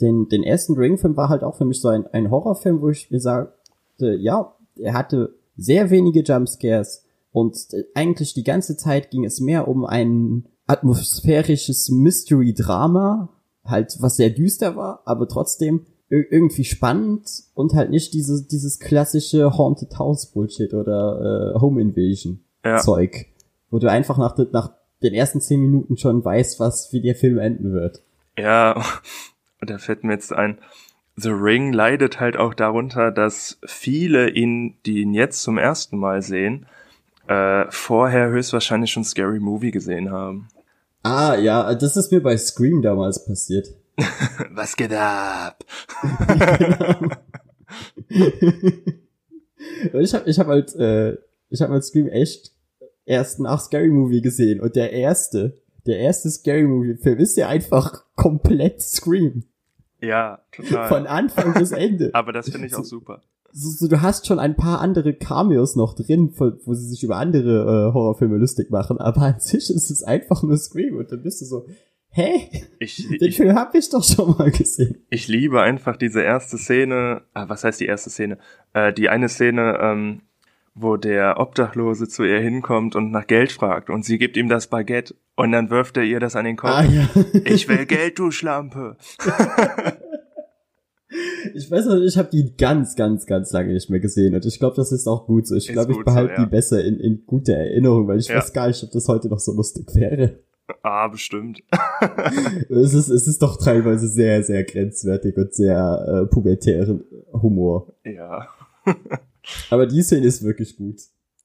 den, 0.00 0.28
den 0.28 0.42
ersten 0.42 0.74
Ring-Film 0.74 1.16
war 1.16 1.28
halt 1.28 1.44
auch 1.44 1.56
für 1.56 1.64
mich 1.64 1.80
so 1.80 1.88
ein, 1.88 2.06
ein 2.08 2.30
Horrorfilm, 2.30 2.80
wo 2.80 2.90
ich 2.90 3.10
mir 3.10 3.20
sagte, 3.20 4.14
ja, 4.16 4.54
er 4.76 4.94
hatte 4.94 5.34
sehr 5.56 5.90
wenige 5.90 6.22
Jumpscares 6.22 7.04
und 7.30 7.56
äh, 7.72 7.84
eigentlich 7.94 8.34
die 8.34 8.42
ganze 8.44 8.76
Zeit 8.76 9.10
ging 9.10 9.24
es 9.24 9.40
mehr 9.40 9.68
um 9.68 9.84
ein 9.84 10.46
atmosphärisches 10.66 11.90
Mystery-Drama, 11.90 13.28
halt 13.64 13.96
was 14.00 14.16
sehr 14.16 14.30
düster 14.30 14.74
war, 14.76 15.02
aber 15.04 15.28
trotzdem 15.28 15.86
irgendwie 16.20 16.64
spannend 16.64 17.28
und 17.54 17.74
halt 17.74 17.90
nicht 17.90 18.12
dieses, 18.12 18.46
dieses 18.46 18.78
klassische 18.78 19.56
Haunted 19.56 19.98
House 19.98 20.26
Bullshit 20.26 20.74
oder 20.74 21.54
äh, 21.54 21.60
Home 21.60 21.80
Invasion 21.80 22.40
Ja. 22.64 22.78
Zeug, 22.78 23.26
wo 23.70 23.78
du 23.78 23.90
einfach 23.90 24.18
nach, 24.18 24.36
nach 24.52 24.72
den 25.02 25.14
ersten 25.14 25.40
zehn 25.40 25.60
Minuten 25.60 25.96
schon 25.96 26.24
weißt, 26.24 26.60
was, 26.60 26.92
wie 26.92 27.00
der 27.00 27.14
Film 27.14 27.38
enden 27.38 27.72
wird. 27.72 28.02
Ja, 28.36 28.74
und 29.60 29.70
da 29.70 29.78
fällt 29.78 30.04
mir 30.04 30.12
jetzt 30.12 30.32
ein, 30.32 30.58
The 31.16 31.30
Ring 31.30 31.72
leidet 31.72 32.20
halt 32.20 32.36
auch 32.36 32.54
darunter, 32.54 33.10
dass 33.10 33.58
viele 33.64 34.30
ihn, 34.30 34.76
die 34.86 35.02
ihn 35.02 35.14
jetzt 35.14 35.42
zum 35.42 35.58
ersten 35.58 35.98
Mal 35.98 36.22
sehen, 36.22 36.66
äh, 37.26 37.64
vorher 37.70 38.28
höchstwahrscheinlich 38.28 38.90
schon 38.90 39.04
Scary 39.04 39.40
Movie 39.40 39.70
gesehen 39.70 40.10
haben. 40.10 40.48
Ah, 41.02 41.36
ja, 41.36 41.74
das 41.74 41.96
ist 41.96 42.12
mir 42.12 42.22
bei 42.22 42.36
Scream 42.36 42.82
damals 42.82 43.24
passiert. 43.24 43.68
Was 44.50 44.76
geht 44.76 44.92
ab? 44.92 45.64
Ich 49.94 50.14
habe 50.14 50.30
ich 50.30 50.38
hab 50.38 50.46
halt, 50.46 50.74
äh, 50.74 51.16
ich 51.48 51.60
habe 51.60 51.72
halt 51.72 51.84
Scream 51.84 52.08
echt 52.08 52.52
erst 53.04 53.40
nach 53.40 53.60
Scary 53.60 53.88
Movie 53.88 54.20
gesehen 54.20 54.60
und 54.60 54.76
der 54.76 54.92
erste, 54.92 55.60
der 55.86 55.98
erste 55.98 56.30
Scary 56.30 56.66
Movie 56.66 56.96
Film 56.96 57.18
ist 57.18 57.36
ja 57.36 57.48
einfach 57.48 58.04
komplett 58.14 58.80
Scream. 58.80 59.44
Ja, 60.00 60.40
total. 60.52 60.88
Von 60.88 61.06
Anfang 61.06 61.54
bis 61.54 61.72
Ende. 61.72 62.10
Aber 62.14 62.32
das 62.32 62.48
finde 62.48 62.66
ich 62.66 62.74
auch 62.74 62.84
super. 62.84 63.22
So, 63.52 63.68
so, 63.68 63.88
du 63.88 64.00
hast 64.00 64.26
schon 64.26 64.38
ein 64.38 64.56
paar 64.56 64.80
andere 64.80 65.12
Cameos 65.12 65.76
noch 65.76 65.94
drin, 65.94 66.32
wo 66.38 66.74
sie 66.74 66.88
sich 66.88 67.04
über 67.04 67.16
andere 67.16 67.90
äh, 67.90 67.92
Horrorfilme 67.92 68.38
lustig 68.38 68.70
machen, 68.70 68.98
aber 68.98 69.20
an 69.20 69.40
sich 69.40 69.68
ist 69.68 69.90
es 69.90 70.02
einfach 70.02 70.42
nur 70.42 70.56
Scream 70.56 70.96
und 70.96 71.12
dann 71.12 71.22
bist 71.22 71.42
du 71.42 71.44
so, 71.44 71.66
hä? 72.12 72.48
Ich, 72.78 73.08
Den 73.08 73.28
ich, 73.28 73.36
Film 73.36 73.54
hab 73.54 73.74
ich 73.74 73.88
doch 73.90 74.04
schon 74.04 74.36
mal 74.38 74.50
gesehen. 74.50 75.04
ich 75.10 75.28
liebe 75.28 75.60
einfach 75.62 75.96
diese 75.96 76.22
erste 76.22 76.58
Szene. 76.58 77.22
Ah, 77.34 77.48
was 77.48 77.64
heißt 77.64 77.80
die 77.80 77.86
erste 77.86 78.10
Szene? 78.10 78.38
Äh, 78.74 78.92
die 78.92 79.08
eine 79.08 79.28
Szene, 79.28 79.78
ähm, 79.80 80.22
wo 80.74 80.96
der 80.96 81.38
Obdachlose 81.38 82.08
zu 82.08 82.24
ihr 82.24 82.40
hinkommt 82.40 82.96
und 82.96 83.10
nach 83.10 83.26
Geld 83.26 83.52
fragt 83.52 83.90
und 83.90 84.04
sie 84.04 84.16
gibt 84.18 84.36
ihm 84.36 84.48
das 84.48 84.68
Baguette 84.68 85.14
und 85.36 85.52
dann 85.52 85.68
wirft 85.70 85.96
er 85.98 86.04
ihr 86.04 86.18
das 86.20 86.34
an 86.36 86.44
den 86.46 86.56
Kopf. 86.56 86.70
Ah 86.70 86.84
ja. 86.84 87.08
Ich 87.44 87.68
will 87.68 87.84
Geld, 87.86 88.18
du 88.18 88.30
Schlampe. 88.30 88.96
Ich 91.54 91.70
weiß 91.70 91.86
noch, 91.86 91.96
ich 92.00 92.16
habe 92.16 92.30
die 92.32 92.56
ganz, 92.56 92.96
ganz, 92.96 93.26
ganz 93.26 93.52
lange 93.52 93.74
nicht 93.74 93.90
mehr 93.90 94.00
gesehen 94.00 94.34
und 94.34 94.46
ich 94.46 94.58
glaube, 94.58 94.76
das 94.76 94.92
ist 94.92 95.06
auch 95.06 95.26
gut 95.26 95.46
so. 95.46 95.54
Ich 95.56 95.68
glaube, 95.68 95.92
ich 95.92 96.02
behalte 96.02 96.34
so, 96.36 96.40
ja. 96.40 96.46
die 96.46 96.50
besser 96.50 96.82
in, 96.82 96.98
in 97.00 97.26
guter 97.26 97.52
Erinnerung, 97.54 98.08
weil 98.08 98.18
ich 98.18 98.28
Ja. 98.28 98.36
weiß 98.36 98.54
gar 98.54 98.68
nicht, 98.68 98.82
ob 98.82 98.90
das 98.92 99.08
heute 99.08 99.28
noch 99.28 99.38
so 99.38 99.52
lustig 99.52 99.86
wäre. 99.94 100.38
Ah, 100.82 101.08
bestimmt. 101.08 101.62
Es 102.68 102.94
ist, 102.94 103.08
es 103.08 103.26
ist 103.26 103.42
doch 103.42 103.56
teilweise 103.58 104.08
sehr, 104.08 104.42
sehr 104.42 104.64
grenzwertig 104.64 105.36
und 105.36 105.54
sehr 105.54 106.22
äh, 106.24 106.26
pubertären 106.26 107.04
Humor. 107.32 107.92
Ja. 108.04 108.48
Aber 109.70 109.86
die 109.86 110.02
Szene 110.02 110.26
ist 110.26 110.42
wirklich 110.42 110.76
gut. 110.76 111.00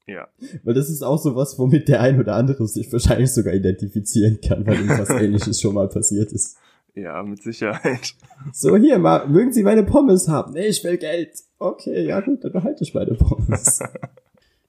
Ja. 0.08 0.28
Weil 0.64 0.74
das 0.74 0.90
ist 0.90 1.04
auch 1.04 1.22
sowas, 1.22 1.60
womit 1.60 1.90
der 1.90 2.02
ein 2.02 2.20
oder 2.20 2.36
andere 2.36 2.68
sich 2.68 2.92
wahrscheinlich 2.92 3.32
sogar 3.32 3.54
identifizieren 3.54 4.40
kann, 4.42 4.66
weil 4.66 4.80
ihm 4.82 4.90
was 4.90 5.10
ähnliches 5.22 5.60
schon 5.60 5.76
mal 5.76 5.90
passiert 5.90 6.32
ist. 6.32 6.58
Ja, 6.96 7.22
mit 7.22 7.44
Sicherheit. 7.44 8.16
So, 8.54 8.76
hier, 8.76 8.98
mal, 8.98 9.28
mögen 9.28 9.52
Sie 9.54 9.64
meine 9.64 9.84
Pommes 9.84 10.28
haben? 10.28 10.54
Nee, 10.54 10.68
ich 10.68 10.84
will 10.84 10.98
Geld. 10.98 11.32
Okay, 11.60 12.06
ja 12.06 12.22
gut, 12.22 12.44
dann 12.44 12.54
behalte 12.54 12.84
ich 12.84 12.94
meine 12.94 13.14
Pommes. 13.14 13.80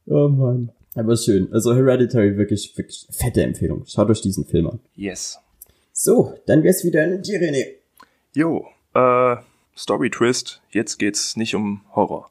oh 0.07 0.29
Mann. 0.29 0.73
Aber 0.99 1.17
schön. 1.17 1.53
Also 1.53 1.77
Hereditary 1.77 2.37
wirklich, 2.37 2.77
wirklich 2.77 3.07
fette 3.11 3.43
Empfehlung. 3.43 3.85
Schaut 3.87 4.11
euch 4.11 4.21
diesen 4.21 4.45
Film 4.45 4.67
an. 4.67 4.81
Yes. 4.97 5.39
So, 5.93 6.35
dann 6.47 6.65
wär's 6.65 6.83
wieder 6.85 7.05
an 7.05 7.23
dir, 7.23 7.41
René. 7.41 7.67
Jo, 8.35 8.67
äh, 8.95 9.37
Story 9.77 10.11
Twist. 10.11 10.61
Jetzt 10.71 10.99
geht's 10.99 11.37
nicht 11.37 11.55
um 11.55 11.83
Horror. 11.95 12.31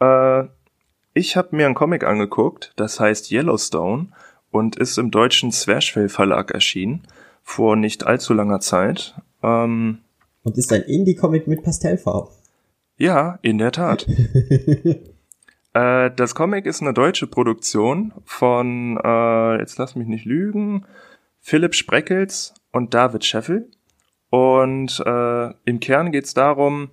Äh, 0.00 0.48
ich 1.12 1.36
habe 1.36 1.54
mir 1.54 1.66
einen 1.66 1.74
Comic 1.74 2.02
angeguckt, 2.02 2.72
das 2.76 2.98
heißt 2.98 3.30
Yellowstone 3.30 4.08
und 4.50 4.76
ist 4.76 4.96
im 4.96 5.10
deutschen 5.10 5.52
Zwerchfell 5.52 6.08
Verlag 6.08 6.50
erschienen 6.52 7.06
vor 7.42 7.76
nicht 7.76 8.06
allzu 8.06 8.32
langer 8.32 8.60
Zeit. 8.60 9.16
Ähm, 9.42 9.98
Und 10.44 10.56
ist 10.56 10.72
ein 10.72 10.82
Indie-Comic 10.82 11.46
mit 11.46 11.62
Pastellfarben. 11.62 12.30
ja, 12.96 13.38
in 13.42 13.58
der 13.58 13.72
Tat. 13.72 14.06
äh, 15.74 16.10
das 16.14 16.34
Comic 16.34 16.66
ist 16.66 16.82
eine 16.82 16.94
deutsche 16.94 17.26
Produktion 17.26 18.12
von, 18.24 18.98
äh, 19.02 19.58
jetzt 19.58 19.78
lass 19.78 19.96
mich 19.96 20.08
nicht 20.08 20.24
lügen, 20.24 20.86
Philipp 21.40 21.74
Spreckels 21.74 22.54
und 22.72 22.94
David 22.94 23.24
Scheffel. 23.24 23.70
Und 24.30 25.00
äh, 25.06 25.50
im 25.64 25.80
Kern 25.80 26.12
geht 26.12 26.24
es 26.24 26.34
darum, 26.34 26.90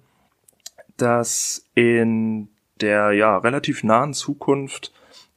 dass 0.98 1.70
in 1.76 2.50
der 2.80 3.12
ja 3.12 3.38
relativ 3.38 3.84
nahen 3.84 4.14
Zukunft 4.14 4.94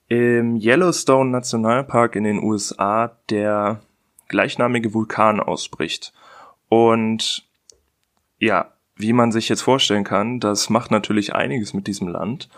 im 0.09 0.57
Yellowstone 0.57 1.31
Nationalpark 1.31 2.17
in 2.17 2.25
den 2.25 2.43
USA 2.43 3.19
der 3.31 3.81
gleichnamige 4.29 4.95
Vulkan 4.95 5.41
ausbricht. 5.41 6.13
Und 6.69 7.47
ja, 8.39 8.73
wie 8.97 9.13
man 9.13 9.33
sich 9.33 9.49
jetzt 9.49 9.63
vorstellen 9.63 10.05
kann, 10.05 10.41
das 10.41 10.71
macht 10.71 10.91
natürlich 10.91 11.35
einiges 11.35 11.75
mit 11.75 11.87
diesem 11.87 12.09
Land. 12.09 12.49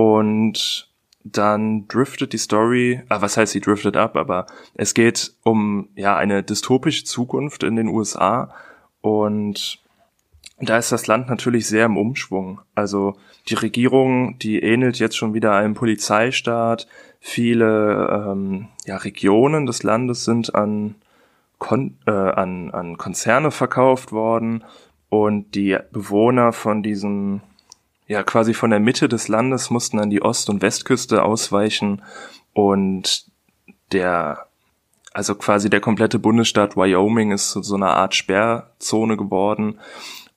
Und 0.00 0.88
dann 1.24 1.86
driftet 1.86 2.32
die 2.32 2.38
Story, 2.38 3.02
ah, 3.10 3.20
was 3.20 3.36
heißt 3.36 3.52
sie 3.52 3.60
driftet 3.60 3.98
ab, 3.98 4.16
aber 4.16 4.46
es 4.72 4.94
geht 4.94 5.34
um 5.42 5.90
ja 5.94 6.16
eine 6.16 6.42
dystopische 6.42 7.04
Zukunft 7.04 7.62
in 7.62 7.76
den 7.76 7.88
USA 7.88 8.54
und 9.02 9.78
da 10.58 10.78
ist 10.78 10.90
das 10.90 11.06
Land 11.06 11.28
natürlich 11.28 11.66
sehr 11.66 11.84
im 11.84 11.98
Umschwung. 11.98 12.62
Also 12.74 13.16
die 13.48 13.54
Regierung, 13.54 14.38
die 14.38 14.62
ähnelt 14.62 14.98
jetzt 14.98 15.18
schon 15.18 15.34
wieder 15.34 15.54
einem 15.54 15.74
Polizeistaat. 15.74 16.86
Viele 17.18 18.08
ähm, 18.10 18.68
ja, 18.86 18.96
Regionen 18.96 19.66
des 19.66 19.82
Landes 19.82 20.24
sind 20.24 20.54
an, 20.54 20.94
Kon 21.58 21.98
äh, 22.06 22.10
an, 22.10 22.70
an 22.70 22.96
Konzerne 22.96 23.50
verkauft 23.50 24.12
worden 24.12 24.64
und 25.10 25.54
die 25.54 25.76
Bewohner 25.92 26.52
von 26.54 26.82
diesem, 26.82 27.42
ja 28.10 28.24
quasi 28.24 28.54
von 28.54 28.70
der 28.70 28.80
Mitte 28.80 29.08
des 29.08 29.28
Landes 29.28 29.70
mussten 29.70 30.00
an 30.00 30.10
die 30.10 30.20
Ost- 30.20 30.50
und 30.50 30.62
Westküste 30.62 31.22
ausweichen 31.22 32.02
und 32.52 33.26
der 33.92 34.48
also 35.12 35.36
quasi 35.36 35.70
der 35.70 35.80
komplette 35.80 36.18
Bundesstaat 36.18 36.76
Wyoming 36.76 37.30
ist 37.30 37.52
so 37.52 37.74
eine 37.74 37.88
Art 37.88 38.14
Sperrzone 38.16 39.16
geworden. 39.16 39.78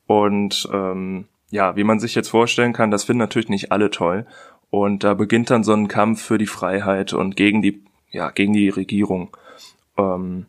Und 0.07 0.67
ähm, 0.71 1.25
ja, 1.49 1.75
wie 1.75 1.83
man 1.83 1.99
sich 1.99 2.15
jetzt 2.15 2.29
vorstellen 2.29 2.73
kann, 2.73 2.89
das 2.89 3.03
finden 3.03 3.19
natürlich 3.19 3.49
nicht 3.49 3.71
alle 3.71 3.91
toll. 3.91 4.25
Und 4.71 5.03
da 5.03 5.13
beginnt 5.13 5.51
dann 5.51 5.63
so 5.63 5.73
ein 5.73 5.87
Kampf 5.87 6.23
für 6.23 6.39
die 6.39 6.47
Freiheit 6.47 7.13
und 7.13 7.35
gegen 7.35 7.61
die, 7.61 7.83
ja, 8.11 8.31
gegen 8.31 8.53
die 8.53 8.69
Regierung. 8.69 9.35
Ähm, 9.97 10.47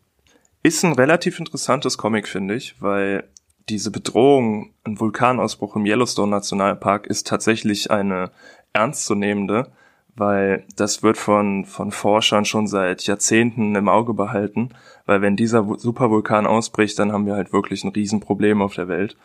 ist 0.63 0.85
ein 0.85 0.95
relativ 0.95 1.39
interessantes 1.39 1.99
Comic, 1.99 2.27
finde 2.27 2.55
ich, 2.55 2.81
weil 2.81 3.25
diese 3.69 3.91
Bedrohung, 3.91 4.75
ein 4.85 4.99
Vulkanausbruch 5.01 5.77
im 5.77 5.87
Yellowstone 5.87 6.31
Nationalpark 6.31 7.07
ist 7.07 7.27
tatsächlich 7.27 7.91
eine 7.91 8.31
ernstzunehmende 8.73 9.73
weil 10.17 10.65
das 10.77 11.03
wird 11.03 11.17
von, 11.17 11.65
von 11.65 11.91
Forschern 11.91 12.45
schon 12.45 12.67
seit 12.67 13.03
Jahrzehnten 13.07 13.75
im 13.75 13.89
Auge 13.89 14.15
behalten, 14.15 14.71
weil 15.07 15.23
wenn 15.23 15.37
dieser 15.37 15.67
Supervulkan 15.77 16.47
ausbricht, 16.47 16.99
dann 16.99 17.13
haben 17.13 17.27
wir 17.27 17.35
halt 17.35 17.53
wirklich 17.53 17.85
ein 17.85 17.91
Riesenproblem 17.91 18.63
auf 18.63 18.75
der 18.75 18.89
Welt. 18.89 19.17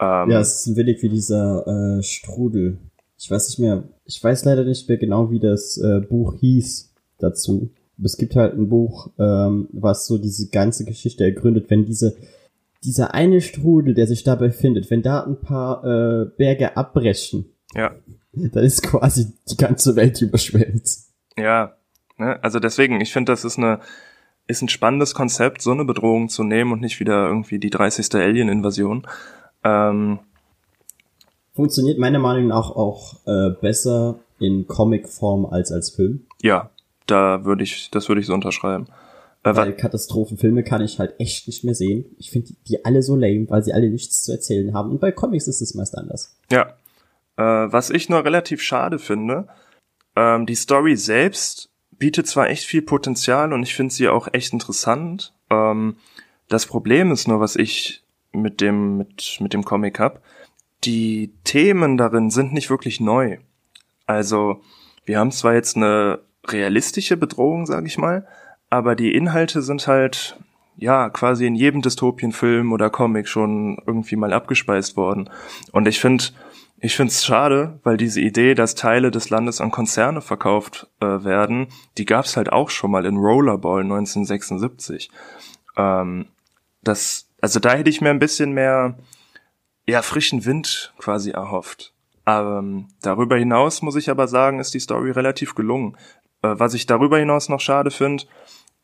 Ähm, 0.00 0.30
ja, 0.30 0.40
es 0.40 0.60
ist 0.60 0.66
ein 0.66 0.76
wenig 0.76 1.02
wie 1.02 1.08
dieser 1.08 1.98
äh, 1.98 2.02
Strudel. 2.02 2.78
Ich 3.16 3.30
weiß 3.30 3.48
nicht 3.48 3.58
mehr, 3.60 3.84
ich 4.04 4.22
weiß 4.22 4.44
leider 4.44 4.64
nicht 4.64 4.88
mehr 4.88 4.98
genau, 4.98 5.30
wie 5.30 5.38
das 5.38 5.78
äh, 5.78 6.00
Buch 6.00 6.34
hieß 6.40 6.92
dazu. 7.18 7.70
Es 8.02 8.16
gibt 8.16 8.34
halt 8.34 8.54
ein 8.54 8.68
Buch, 8.68 9.10
ähm, 9.20 9.68
was 9.72 10.06
so 10.06 10.18
diese 10.18 10.48
ganze 10.48 10.84
Geschichte 10.84 11.22
ergründet, 11.22 11.70
wenn 11.70 11.84
diese 11.84 12.16
dieser 12.84 13.14
eine 13.14 13.40
Strudel, 13.40 13.94
der 13.94 14.06
sich 14.06 14.24
dabei 14.24 14.50
findet, 14.50 14.90
wenn 14.90 15.02
da 15.02 15.22
ein 15.22 15.40
paar 15.40 15.84
äh, 15.84 16.26
Berge 16.36 16.76
abbrechen, 16.76 17.46
ja 17.74 17.92
dann 18.36 18.64
ist 18.64 18.82
quasi 18.82 19.32
die 19.50 19.56
ganze 19.56 19.96
Welt 19.96 20.20
überschwemmt. 20.20 20.88
Ja, 21.36 21.74
ne? 22.16 22.38
also 22.42 22.58
deswegen, 22.60 23.00
ich 23.00 23.12
finde, 23.12 23.32
das 23.32 23.44
ist 23.44 23.58
eine 23.58 23.80
ist 24.46 24.60
ein 24.60 24.68
spannendes 24.68 25.14
Konzept, 25.14 25.62
so 25.62 25.70
eine 25.70 25.86
Bedrohung 25.86 26.28
zu 26.28 26.44
nehmen 26.44 26.72
und 26.72 26.82
nicht 26.82 27.00
wieder 27.00 27.26
irgendwie 27.26 27.58
die 27.58 27.70
30. 27.70 28.14
Alien-Invasion. 28.14 29.06
Ähm, 29.64 30.18
Funktioniert 31.54 31.98
meiner 31.98 32.18
Meinung 32.18 32.48
nach 32.48 32.70
auch 32.70 33.14
äh, 33.26 33.50
besser 33.58 34.16
in 34.38 34.66
Comic-Form 34.66 35.46
als 35.46 35.72
als 35.72 35.88
Film. 35.88 36.26
Ja, 36.42 36.68
da 37.06 37.46
würde 37.46 37.62
ich, 37.64 37.90
das 37.90 38.08
würde 38.08 38.20
ich 38.20 38.26
so 38.26 38.34
unterschreiben. 38.34 38.86
Äh, 39.44 39.54
weil 39.54 39.74
Katastrophenfilme 39.74 40.64
kann 40.64 40.82
ich 40.82 40.98
halt 40.98 41.14
echt 41.20 41.46
nicht 41.46 41.64
mehr 41.64 41.74
sehen. 41.74 42.06
Ich 42.18 42.30
finde 42.30 42.48
die, 42.48 42.56
die 42.66 42.84
alle 42.84 43.02
so 43.02 43.14
lame, 43.14 43.48
weil 43.50 43.62
sie 43.62 43.74
alle 43.74 43.90
nichts 43.90 44.24
zu 44.24 44.32
erzählen 44.32 44.72
haben. 44.74 44.90
Und 44.90 45.00
bei 45.00 45.12
Comics 45.12 45.46
ist 45.46 45.60
es 45.60 45.74
meist 45.74 45.96
anders. 45.96 46.36
Ja, 46.50 46.74
äh, 47.36 47.42
was 47.72 47.90
ich 47.90 48.08
nur 48.08 48.24
relativ 48.24 48.62
schade 48.62 48.98
finde, 48.98 49.48
ähm, 50.16 50.46
die 50.46 50.54
Story 50.54 50.96
selbst 50.96 51.70
bietet 51.92 52.26
zwar 52.26 52.48
echt 52.48 52.64
viel 52.64 52.82
Potenzial 52.82 53.52
und 53.52 53.62
ich 53.62 53.74
finde 53.74 53.94
sie 53.94 54.08
auch 54.08 54.28
echt 54.32 54.52
interessant. 54.52 55.34
Ähm, 55.50 55.96
das 56.48 56.66
Problem 56.66 57.12
ist 57.12 57.28
nur, 57.28 57.40
was 57.40 57.56
ich 57.56 58.02
mit 58.32 58.60
dem, 58.60 58.96
mit, 58.96 59.38
mit 59.40 59.52
dem 59.52 59.64
Comic 59.64 60.00
hab. 60.00 60.22
Die 60.84 61.32
Themen 61.44 61.96
darin 61.96 62.30
sind 62.30 62.52
nicht 62.52 62.70
wirklich 62.70 63.00
neu. 63.00 63.38
Also, 64.06 64.60
wir 65.04 65.18
haben 65.18 65.30
zwar 65.30 65.54
jetzt 65.54 65.76
eine 65.76 66.20
realistische 66.46 67.16
Bedrohung, 67.16 67.66
sag 67.66 67.86
ich 67.86 67.96
mal, 67.96 68.26
aber 68.74 68.96
die 68.96 69.14
Inhalte 69.14 69.62
sind 69.62 69.86
halt, 69.86 70.36
ja, 70.76 71.08
quasi 71.08 71.46
in 71.46 71.54
jedem 71.54 71.80
Dystopienfilm 71.80 72.72
oder 72.72 72.90
Comic 72.90 73.28
schon 73.28 73.78
irgendwie 73.86 74.16
mal 74.16 74.32
abgespeist 74.32 74.96
worden. 74.96 75.30
Und 75.70 75.86
ich 75.86 76.00
finde, 76.00 76.24
ich 76.80 76.96
finde 76.96 77.12
es 77.12 77.24
schade, 77.24 77.78
weil 77.84 77.96
diese 77.96 78.20
Idee, 78.20 78.54
dass 78.54 78.74
Teile 78.74 79.12
des 79.12 79.30
Landes 79.30 79.60
an 79.60 79.70
Konzerne 79.70 80.20
verkauft 80.20 80.88
äh, 81.00 81.06
werden, 81.06 81.68
die 81.98 82.04
gab 82.04 82.24
es 82.24 82.36
halt 82.36 82.52
auch 82.52 82.68
schon 82.68 82.90
mal 82.90 83.06
in 83.06 83.16
Rollerball 83.16 83.82
1976. 83.82 85.08
Ähm, 85.76 86.26
das, 86.82 87.28
also 87.40 87.60
da 87.60 87.74
hätte 87.74 87.90
ich 87.90 88.00
mir 88.00 88.10
ein 88.10 88.18
bisschen 88.18 88.52
mehr, 88.52 88.98
ja, 89.86 90.02
frischen 90.02 90.44
Wind 90.44 90.92
quasi 90.98 91.30
erhofft. 91.30 91.94
Ähm, 92.26 92.88
darüber 93.02 93.36
hinaus 93.36 93.82
muss 93.82 93.94
ich 93.94 94.10
aber 94.10 94.26
sagen, 94.26 94.58
ist 94.58 94.74
die 94.74 94.80
Story 94.80 95.12
relativ 95.12 95.54
gelungen. 95.54 95.96
Äh, 96.42 96.58
was 96.58 96.74
ich 96.74 96.86
darüber 96.86 97.18
hinaus 97.18 97.48
noch 97.48 97.60
schade 97.60 97.92
finde, 97.92 98.24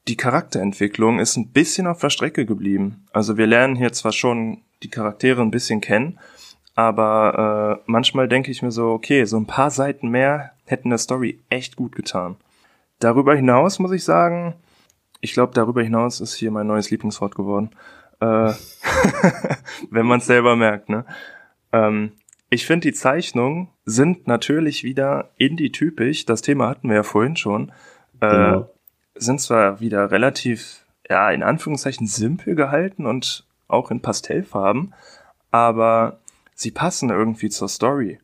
die 0.09 0.17
Charakterentwicklung 0.17 1.19
ist 1.19 1.37
ein 1.37 1.53
bisschen 1.53 1.87
auf 1.87 2.01
der 2.01 2.11
Strecke 2.11 2.47
geblieben. 2.47 3.07
Also 3.13 3.37
wir 3.37 3.47
lernen 3.47 3.77
hier 3.77 3.93
zwar 3.93 4.13
schon 4.13 4.63
die 4.83 4.89
Charaktere 4.91 5.43
ein 5.43 5.51
bisschen 5.51 5.81
kennen, 5.81 6.19
aber 6.75 7.79
äh, 7.79 7.83
manchmal 7.87 8.29
denke 8.29 8.51
ich 8.51 8.63
mir 8.63 8.71
so, 8.71 8.91
okay, 8.91 9.25
so 9.25 9.37
ein 9.37 9.47
paar 9.47 9.71
Seiten 9.71 10.09
mehr 10.09 10.53
hätten 10.65 10.91
der 10.91 10.99
Story 10.99 11.41
echt 11.51 11.77
gut 11.77 11.95
getan. 11.95 12.37
Darüber 12.99 13.35
hinaus 13.35 13.79
muss 13.79 13.93
ich 13.93 14.05
sagen, 14.05 14.55
ich 15.21 15.33
glaube, 15.33 15.53
darüber 15.55 15.83
hinaus 15.83 16.21
ist 16.21 16.35
hier 16.35 16.51
mein 16.51 16.67
neues 16.67 16.91
Lieblingswort 16.91 17.35
geworden. 17.35 17.71
Äh, 18.21 18.53
wenn 19.91 20.07
man 20.07 20.21
es 20.21 20.27
selber 20.27 20.57
merkt, 20.57 20.89
ne? 20.89 21.05
Ähm, 21.73 22.13
ich 22.51 22.67
finde, 22.67 22.89
die 22.89 22.95
Zeichnungen 22.95 23.69
sind 23.85 24.27
natürlich 24.27 24.83
wieder 24.83 25.31
indie-typisch. 25.37 26.27
Das 26.27 26.43
Thema 26.43 26.69
hatten 26.69 26.89
wir 26.89 26.97
ja 26.97 27.03
vorhin 27.05 27.37
schon. 27.37 27.71
Äh, 28.21 28.29
genau. 28.29 28.71
Sind 29.21 29.41
zwar 29.41 29.81
wieder 29.81 30.11
relativ, 30.11 30.85
ja, 31.09 31.31
in 31.31 31.43
Anführungszeichen 31.43 32.07
simpel 32.07 32.55
gehalten 32.55 33.07
und 33.07 33.47
auch 33.69 33.91
in 33.91 34.03
Pastellfarben, 34.03 34.95
aber 35.51 36.19
sie 36.55 36.71
passen 36.71 37.11
irgendwie 37.11 37.51
zur 37.51 37.69
Story. 37.69 38.19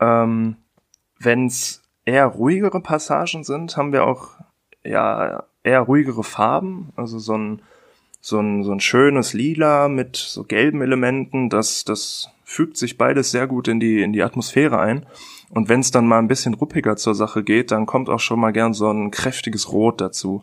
Ähm, 0.00 0.56
Wenn 1.18 1.46
es 1.46 1.82
eher 2.04 2.26
ruhigere 2.26 2.80
Passagen 2.80 3.44
sind, 3.44 3.76
haben 3.76 3.92
wir 3.92 4.04
auch 4.04 4.30
ja 4.82 5.44
eher 5.62 5.80
ruhigere 5.80 6.24
Farben, 6.24 6.92
also 6.96 7.18
so 7.18 7.36
ein 7.36 7.62
so 8.20 8.38
ein, 8.38 8.62
so 8.62 8.72
ein 8.72 8.80
schönes 8.80 9.32
Lila 9.32 9.88
mit 9.88 10.16
so 10.16 10.44
gelben 10.44 10.82
Elementen, 10.82 11.48
das, 11.48 11.84
das 11.84 12.30
fügt 12.44 12.76
sich 12.76 12.98
beides 12.98 13.30
sehr 13.30 13.46
gut 13.46 13.66
in 13.68 13.80
die, 13.80 14.02
in 14.02 14.12
die 14.12 14.22
Atmosphäre 14.22 14.78
ein. 14.78 15.06
Und 15.50 15.68
wenn 15.68 15.80
es 15.80 15.90
dann 15.90 16.06
mal 16.06 16.18
ein 16.18 16.28
bisschen 16.28 16.54
ruppiger 16.54 16.96
zur 16.96 17.14
Sache 17.14 17.42
geht, 17.42 17.72
dann 17.72 17.84
kommt 17.84 18.08
auch 18.08 18.20
schon 18.20 18.40
mal 18.40 18.52
gern 18.52 18.72
so 18.72 18.90
ein 18.90 19.10
kräftiges 19.10 19.72
Rot 19.72 20.00
dazu. 20.00 20.42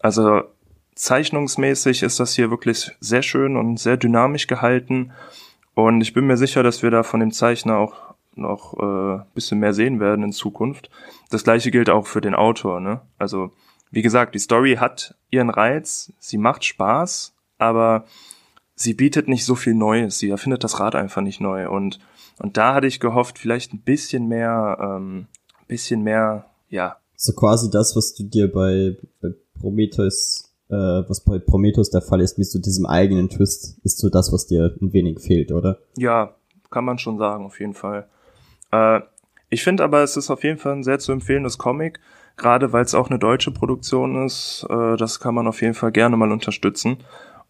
Also 0.00 0.42
zeichnungsmäßig 0.94 2.02
ist 2.02 2.18
das 2.18 2.34
hier 2.34 2.50
wirklich 2.50 2.90
sehr 3.00 3.22
schön 3.22 3.56
und 3.56 3.78
sehr 3.78 3.98
dynamisch 3.98 4.46
gehalten. 4.46 5.12
Und 5.74 6.00
ich 6.00 6.14
bin 6.14 6.26
mir 6.26 6.38
sicher, 6.38 6.62
dass 6.62 6.82
wir 6.82 6.90
da 6.90 7.02
von 7.02 7.20
dem 7.20 7.32
Zeichner 7.32 7.76
auch 7.76 8.14
noch 8.34 8.74
äh, 8.78 9.24
bisschen 9.34 9.58
mehr 9.58 9.74
sehen 9.74 10.00
werden 10.00 10.24
in 10.24 10.32
Zukunft. 10.32 10.90
Das 11.30 11.44
gleiche 11.44 11.70
gilt 11.70 11.90
auch 11.90 12.06
für 12.06 12.20
den 12.20 12.34
Autor, 12.34 12.80
ne? 12.80 13.02
Also, 13.18 13.50
wie 13.90 14.02
gesagt, 14.02 14.34
die 14.34 14.38
Story 14.38 14.76
hat 14.76 15.14
ihren 15.30 15.50
Reiz, 15.50 16.12
sie 16.18 16.38
macht 16.38 16.64
Spaß, 16.64 17.34
aber 17.58 18.04
sie 18.74 18.94
bietet 18.94 19.28
nicht 19.28 19.44
so 19.44 19.54
viel 19.54 19.74
Neues, 19.74 20.18
sie 20.18 20.30
erfindet 20.30 20.64
das 20.64 20.80
Rad 20.80 20.94
einfach 20.94 21.22
nicht 21.22 21.40
neu. 21.40 21.68
Und, 21.68 21.98
und 22.38 22.56
da 22.56 22.74
hatte 22.74 22.86
ich 22.86 23.00
gehofft, 23.00 23.38
vielleicht 23.38 23.72
ein 23.72 23.80
bisschen 23.80 24.28
mehr, 24.28 24.78
ähm, 24.80 25.26
bisschen 25.68 26.02
mehr, 26.02 26.46
ja. 26.68 26.96
So 27.16 27.32
quasi 27.32 27.70
das, 27.70 27.96
was 27.96 28.14
du 28.14 28.24
dir 28.24 28.52
bei, 28.52 28.96
bei 29.20 29.30
Prometheus 29.58 30.46
äh, 30.68 30.74
was 30.74 31.20
bei 31.20 31.38
Prometheus 31.38 31.90
der 31.90 32.02
Fall 32.02 32.20
ist, 32.20 32.38
mit 32.38 32.48
so 32.48 32.58
diesem 32.58 32.86
eigenen 32.86 33.28
Twist, 33.28 33.78
ist 33.84 33.98
so 33.98 34.08
das, 34.08 34.32
was 34.32 34.46
dir 34.46 34.74
ein 34.80 34.92
wenig 34.92 35.20
fehlt, 35.20 35.52
oder? 35.52 35.78
Ja, 35.96 36.34
kann 36.70 36.84
man 36.84 36.98
schon 36.98 37.18
sagen, 37.18 37.46
auf 37.46 37.60
jeden 37.60 37.74
Fall. 37.74 38.08
Äh, 38.72 39.00
ich 39.48 39.62
finde 39.62 39.84
aber, 39.84 40.02
es 40.02 40.16
ist 40.16 40.30
auf 40.30 40.42
jeden 40.42 40.58
Fall 40.58 40.72
ein 40.72 40.82
sehr 40.82 40.98
zu 40.98 41.12
empfehlendes 41.12 41.58
Comic. 41.58 42.00
gerade 42.36 42.72
weil 42.72 42.84
es 42.84 42.94
auch 42.94 43.08
eine 43.08 43.18
deutsche 43.18 43.50
Produktion 43.50 44.26
ist, 44.26 44.66
äh, 44.68 44.96
das 44.96 45.20
kann 45.20 45.34
man 45.34 45.46
auf 45.46 45.62
jeden 45.62 45.74
Fall 45.74 45.92
gerne 45.92 46.16
mal 46.16 46.32
unterstützen. 46.32 46.98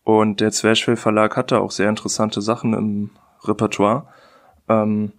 Und 0.05 0.41
der 0.41 0.53
Zwerchfell 0.53 0.97
Verlag 0.97 1.37
hatte 1.37 1.59
auch 1.61 1.73
sehr 1.73 1.89
interessante 1.89 2.41
Sachen 2.41 2.75
im 2.75 3.11
Repertoire. 3.43 4.07
Ähm, 4.69 5.13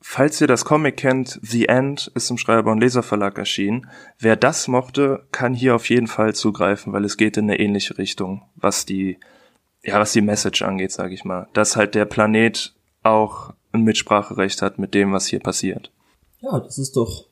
falls 0.00 0.40
ihr 0.40 0.46
das 0.46 0.64
Comic 0.64 0.96
kennt, 0.96 1.38
The 1.42 1.68
End 1.68 2.10
ist 2.14 2.30
im 2.30 2.38
Schreiber- 2.38 2.72
und 2.72 2.80
Leserverlag 2.80 3.38
erschienen. 3.38 3.88
Wer 4.18 4.36
das 4.36 4.68
mochte, 4.68 5.26
kann 5.32 5.54
hier 5.54 5.74
auf 5.74 5.88
jeden 5.88 6.06
Fall 6.06 6.34
zugreifen, 6.34 6.92
weil 6.92 7.04
es 7.04 7.16
geht 7.16 7.36
in 7.36 7.44
eine 7.44 7.58
ähnliche 7.58 7.98
Richtung, 7.98 8.42
was 8.56 8.86
die, 8.86 9.18
ja, 9.82 9.98
was 9.98 10.12
die 10.12 10.22
Message 10.22 10.62
angeht, 10.62 10.92
sage 10.92 11.14
ich 11.14 11.24
mal. 11.24 11.48
Dass 11.52 11.76
halt 11.76 11.94
der 11.94 12.04
Planet 12.04 12.74
auch 13.02 13.52
ein 13.72 13.82
Mitspracherecht 13.82 14.62
hat 14.62 14.78
mit 14.78 14.94
dem, 14.94 15.12
was 15.12 15.26
hier 15.26 15.40
passiert. 15.40 15.90
Ja, 16.40 16.58
das 16.58 16.78
ist 16.78 16.96
doch 16.96 17.26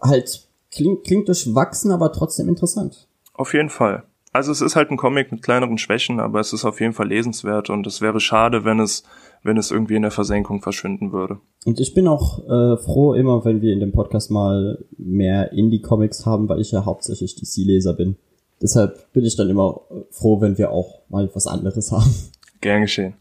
halt 0.00 0.46
klingt, 0.70 1.04
klingt 1.04 1.28
durchwachsen, 1.28 1.90
aber 1.90 2.12
trotzdem 2.12 2.48
interessant. 2.48 3.08
Auf 3.34 3.54
jeden 3.54 3.70
Fall. 3.70 4.04
Also 4.32 4.52
es 4.52 4.60
ist 4.60 4.76
halt 4.76 4.90
ein 4.90 4.96
Comic 4.96 5.32
mit 5.32 5.42
kleineren 5.42 5.78
Schwächen, 5.78 6.20
aber 6.20 6.38
es 6.38 6.52
ist 6.52 6.64
auf 6.64 6.80
jeden 6.80 6.92
Fall 6.92 7.08
lesenswert 7.08 7.68
und 7.68 7.86
es 7.86 8.00
wäre 8.00 8.20
schade, 8.20 8.64
wenn 8.64 8.78
es, 8.78 9.02
wenn 9.42 9.56
es 9.56 9.70
irgendwie 9.70 9.96
in 9.96 10.02
der 10.02 10.10
Versenkung 10.10 10.60
verschwinden 10.60 11.12
würde. 11.12 11.38
Und 11.64 11.80
ich 11.80 11.94
bin 11.94 12.06
auch 12.06 12.38
äh, 12.44 12.76
froh 12.76 13.14
immer, 13.14 13.44
wenn 13.44 13.62
wir 13.62 13.72
in 13.72 13.80
dem 13.80 13.92
Podcast 13.92 14.30
mal 14.30 14.84
mehr 14.98 15.52
Indie-Comics 15.52 16.26
haben, 16.26 16.48
weil 16.48 16.60
ich 16.60 16.72
ja 16.72 16.84
hauptsächlich 16.84 17.36
DC-Leser 17.36 17.94
bin. 17.94 18.16
Deshalb 18.62 19.12
bin 19.12 19.24
ich 19.24 19.36
dann 19.36 19.48
immer 19.48 19.80
froh, 20.10 20.40
wenn 20.40 20.58
wir 20.58 20.70
auch 20.70 21.00
mal 21.08 21.30
was 21.34 21.46
anderes 21.46 21.90
haben. 21.92 22.14
Gern 22.60 22.82
geschehen. 22.82 23.14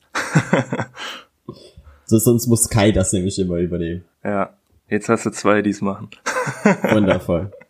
so, 2.05 2.17
sonst 2.17 2.47
muss 2.47 2.70
Kai 2.70 2.91
das 2.91 3.13
nämlich 3.13 3.39
immer 3.39 3.57
übernehmen. 3.57 4.03
Ja, 4.24 4.49
jetzt 4.89 5.07
hast 5.07 5.26
du 5.26 5.30
zwei, 5.30 5.61
die 5.61 5.70
es 5.70 5.82
machen. 5.82 6.09
Wundervoll. 6.91 7.51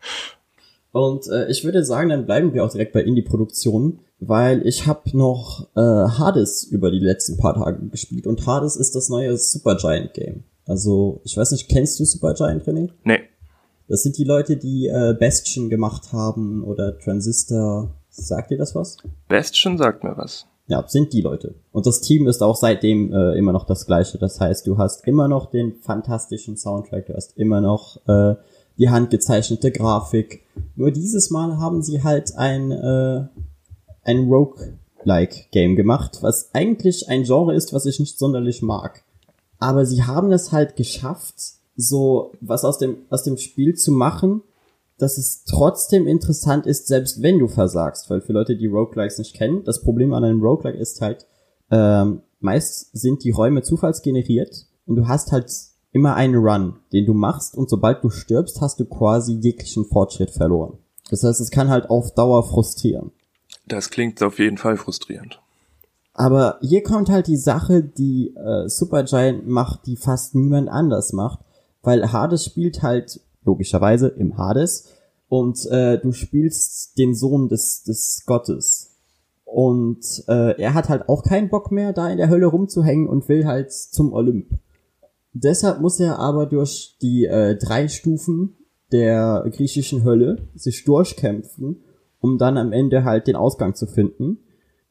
Und 0.99 1.29
äh, 1.29 1.49
ich 1.49 1.63
würde 1.63 1.85
sagen, 1.85 2.09
dann 2.09 2.25
bleiben 2.25 2.53
wir 2.53 2.65
auch 2.65 2.71
direkt 2.71 2.91
bei 2.91 3.01
Indie-Produktionen, 3.01 3.99
weil 4.19 4.67
ich 4.67 4.85
habe 4.85 5.17
noch 5.17 5.65
äh, 5.77 5.79
Hades 5.79 6.65
über 6.65 6.91
die 6.91 6.99
letzten 6.99 7.37
paar 7.37 7.53
Tage 7.53 7.87
gespielt 7.87 8.27
und 8.27 8.45
Hades 8.45 8.75
ist 8.75 8.95
das 8.95 9.07
neue 9.07 9.37
Supergiant 9.37 10.13
Game. 10.13 10.43
Also, 10.65 11.21
ich 11.23 11.37
weiß 11.37 11.51
nicht, 11.51 11.69
kennst 11.69 12.01
du 12.01 12.05
Supergiant, 12.05 12.65
René? 12.65 12.89
Nee. 13.05 13.21
Das 13.87 14.03
sind 14.03 14.17
die 14.17 14.25
Leute, 14.25 14.57
die 14.57 14.87
äh, 14.87 15.15
Bastion 15.17 15.69
gemacht 15.69 16.11
haben 16.11 16.65
oder 16.65 16.99
Transistor. 16.99 17.95
Sagt 18.09 18.51
dir 18.51 18.57
das 18.57 18.75
was? 18.75 18.97
Bastion 19.29 19.77
sagt 19.77 20.03
mir 20.03 20.17
was. 20.17 20.47
Ja, 20.67 20.83
sind 20.85 21.13
die 21.13 21.21
Leute. 21.21 21.55
Und 21.71 21.87
das 21.87 22.01
Team 22.01 22.27
ist 22.27 22.43
auch 22.43 22.57
seitdem 22.57 23.13
äh, 23.13 23.37
immer 23.37 23.53
noch 23.53 23.65
das 23.65 23.85
gleiche. 23.85 24.17
Das 24.17 24.41
heißt, 24.41 24.67
du 24.67 24.77
hast 24.77 25.07
immer 25.07 25.29
noch 25.29 25.49
den 25.49 25.75
fantastischen 25.75 26.57
Soundtrack, 26.57 27.05
du 27.05 27.13
hast 27.13 27.37
immer 27.37 27.61
noch 27.61 28.05
äh, 28.05 28.35
die 28.79 28.89
handgezeichnete 28.89 29.71
Grafik. 29.71 30.41
Nur 30.75 30.91
dieses 30.91 31.29
Mal 31.29 31.57
haben 31.57 31.83
sie 31.83 32.01
halt 32.01 32.35
ein, 32.35 32.71
äh, 32.71 33.27
ein 34.03 34.29
Rogue-like-Game 34.29 35.75
gemacht, 35.75 36.19
was 36.21 36.49
eigentlich 36.53 37.09
ein 37.09 37.23
Genre 37.23 37.53
ist, 37.53 37.73
was 37.73 37.85
ich 37.85 37.99
nicht 37.99 38.17
sonderlich 38.17 38.61
mag. 38.61 39.03
Aber 39.59 39.85
sie 39.85 40.03
haben 40.03 40.31
es 40.31 40.53
halt 40.53 40.77
geschafft, 40.77 41.35
so 41.75 42.31
was 42.39 42.63
aus 42.63 42.77
dem, 42.77 42.97
aus 43.09 43.23
dem 43.23 43.37
Spiel 43.37 43.75
zu 43.75 43.91
machen, 43.91 44.41
dass 44.97 45.17
es 45.17 45.43
trotzdem 45.43 46.07
interessant 46.07 46.65
ist, 46.65 46.87
selbst 46.87 47.21
wenn 47.21 47.39
du 47.39 47.47
versagst. 47.47 48.09
Weil 48.09 48.21
für 48.21 48.33
Leute, 48.33 48.55
die 48.55 48.67
Roguelikes 48.67 49.17
nicht 49.17 49.35
kennen, 49.35 49.63
das 49.65 49.81
Problem 49.81 50.13
an 50.13 50.23
einem 50.23 50.41
Roguelike 50.41 50.77
ist 50.77 51.01
halt, 51.01 51.25
ähm, 51.71 52.21
meist 52.39 52.89
sind 52.97 53.23
die 53.23 53.31
Räume 53.31 53.61
zufallsgeneriert 53.61 54.65
und 54.85 54.95
du 54.95 55.07
hast 55.07 55.31
halt 55.31 55.51
immer 55.91 56.15
einen 56.15 56.35
Run, 56.35 56.75
den 56.93 57.05
du 57.05 57.13
machst 57.13 57.55
und 57.55 57.69
sobald 57.69 58.03
du 58.03 58.09
stirbst, 58.09 58.61
hast 58.61 58.79
du 58.79 58.85
quasi 58.85 59.33
jeglichen 59.33 59.85
Fortschritt 59.85 60.31
verloren. 60.31 60.77
Das 61.09 61.23
heißt, 61.23 61.41
es 61.41 61.51
kann 61.51 61.69
halt 61.69 61.89
auf 61.89 62.13
Dauer 62.13 62.43
frustrieren. 62.43 63.11
Das 63.65 63.89
klingt 63.89 64.21
auf 64.21 64.39
jeden 64.39 64.57
Fall 64.57 64.77
frustrierend. 64.77 65.41
Aber 66.13 66.57
hier 66.61 66.83
kommt 66.83 67.09
halt 67.09 67.27
die 67.27 67.37
Sache, 67.37 67.81
die 67.81 68.35
äh, 68.35 68.67
Supergiant 68.67 69.47
macht, 69.47 69.85
die 69.85 69.95
fast 69.95 70.35
niemand 70.35 70.69
anders 70.69 71.13
macht, 71.13 71.39
weil 71.81 72.11
Hades 72.11 72.45
spielt 72.45 72.83
halt 72.83 73.21
logischerweise 73.45 74.09
im 74.09 74.37
Hades 74.37 74.89
und 75.29 75.65
äh, 75.67 75.97
du 75.99 76.11
spielst 76.11 76.97
den 76.97 77.15
Sohn 77.15 77.47
des, 77.47 77.83
des 77.83 78.23
Gottes. 78.25 78.97
Und 79.45 80.23
äh, 80.27 80.59
er 80.61 80.73
hat 80.73 80.89
halt 80.89 81.09
auch 81.09 81.23
keinen 81.23 81.49
Bock 81.49 81.71
mehr, 81.71 81.93
da 81.93 82.09
in 82.09 82.17
der 82.17 82.29
Hölle 82.29 82.47
rumzuhängen 82.47 83.07
und 83.07 83.29
will 83.29 83.45
halt 83.45 83.71
zum 83.71 84.13
Olymp. 84.13 84.59
Deshalb 85.33 85.79
muss 85.79 85.99
er 85.99 86.19
aber 86.19 86.45
durch 86.45 86.97
die 87.01 87.25
äh, 87.25 87.55
drei 87.55 87.87
Stufen 87.87 88.55
der 88.91 89.45
griechischen 89.51 90.03
Hölle 90.03 90.49
sich 90.55 90.83
durchkämpfen, 90.83 91.83
um 92.19 92.37
dann 92.37 92.57
am 92.57 92.71
Ende 92.71 93.03
halt 93.03 93.27
den 93.27 93.35
Ausgang 93.35 93.75
zu 93.75 93.85
finden. 93.85 94.39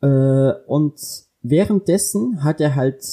Äh, 0.00 0.52
und 0.66 1.00
währenddessen 1.42 2.44
hat 2.44 2.60
er 2.60 2.76
halt 2.76 3.04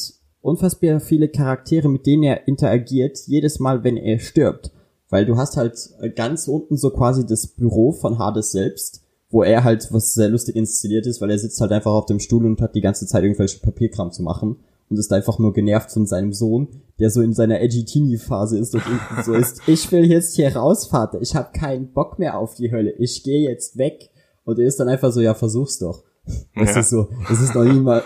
unfassbar 0.42 1.00
viele 1.00 1.28
Charaktere, 1.28 1.90
mit 1.90 2.06
denen 2.06 2.24
er 2.24 2.48
interagiert, 2.48 3.18
jedes 3.26 3.60
Mal, 3.60 3.84
wenn 3.84 3.98
er 3.98 4.20
stirbt. 4.20 4.72
Weil 5.10 5.26
du 5.26 5.38
hast 5.38 5.58
halt 5.58 5.78
ganz 6.16 6.48
unten 6.48 6.78
so 6.78 6.92
quasi 6.92 7.26
das 7.26 7.48
Büro 7.48 7.92
von 7.92 8.20
Hades 8.20 8.52
selbst, 8.52 9.04
wo 9.30 9.42
er 9.42 9.64
halt, 9.64 9.92
was 9.92 10.14
sehr 10.14 10.30
lustig 10.30 10.56
inszeniert 10.56 11.08
ist, 11.08 11.22
weil 11.22 11.32
er 11.32 11.40
sitzt 11.40 11.60
halt 11.60 11.72
einfach 11.72 11.92
auf 11.92 12.06
dem 12.06 12.20
Stuhl 12.20 12.46
und 12.46 12.62
hat 12.62 12.76
die 12.76 12.82
ganze 12.82 13.08
Zeit 13.08 13.24
irgendwelche 13.24 13.60
Papierkram 13.60 14.12
zu 14.12 14.22
machen 14.22 14.58
und 14.90 14.98
ist 14.98 15.12
einfach 15.12 15.40
nur 15.40 15.54
genervt 15.54 15.92
von 15.92 16.06
seinem 16.06 16.34
Sohn, 16.34 16.82
der 17.00 17.10
so 17.10 17.22
in 17.22 17.34
seiner 17.34 17.62
edgy 17.62 17.86
Teenie 17.86 18.18
Phase 18.18 18.58
ist 18.58 18.76
und 18.76 18.84
so 19.24 19.34
ist, 19.34 19.62
ich 19.68 19.92
will 19.92 20.06
jetzt 20.06 20.36
hier 20.36 20.56
raus, 20.56 20.88
Vater, 20.88 21.22
ich 21.22 21.36
habe 21.36 21.58
keinen 21.58 21.92
Bock 21.92 22.20
mehr 22.20 22.38
auf 22.38 22.56
die 22.56 22.72
Hölle, 22.72 22.92
ich 22.98 23.24
gehe 23.24 23.50
jetzt 23.50 23.78
weg. 23.78 24.12
Und 24.44 24.60
er 24.60 24.68
ist 24.68 24.80
dann 24.80 24.90
einfach 24.90 25.12
so, 25.12 25.22
ja, 25.22 25.34
versuch's 25.34 25.80
doch. 25.80 26.04
Das 26.56 26.74
ja. 26.74 26.82
ist 26.82 26.90
so, 26.90 27.08
es 27.32 27.40
ist 27.40 27.54
noch 27.54 27.64
niemand 27.64 28.04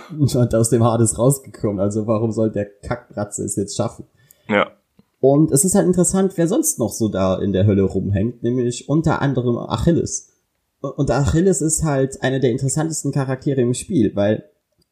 aus 0.53 0.69
dem 0.69 0.83
Hades 0.83 1.17
rausgekommen, 1.17 1.79
also 1.79 2.05
warum 2.07 2.31
soll 2.31 2.51
der 2.51 2.65
Kackbratze 2.65 3.43
es 3.43 3.55
jetzt 3.55 3.77
schaffen? 3.77 4.05
Ja. 4.49 4.71
Und 5.21 5.51
es 5.51 5.65
ist 5.65 5.75
halt 5.75 5.85
interessant, 5.85 6.33
wer 6.35 6.47
sonst 6.47 6.79
noch 6.79 6.93
so 6.93 7.09
da 7.09 7.37
in 7.39 7.53
der 7.53 7.65
Hölle 7.65 7.83
rumhängt, 7.83 8.41
nämlich 8.41 8.87
unter 8.89 9.21
anderem 9.21 9.57
Achilles. 9.57 10.29
Und 10.81 11.11
Achilles 11.11 11.61
ist 11.61 11.83
halt 11.83 12.23
einer 12.23 12.39
der 12.39 12.51
interessantesten 12.51 13.11
Charaktere 13.11 13.61
im 13.61 13.73
Spiel, 13.73 14.15
weil 14.15 14.45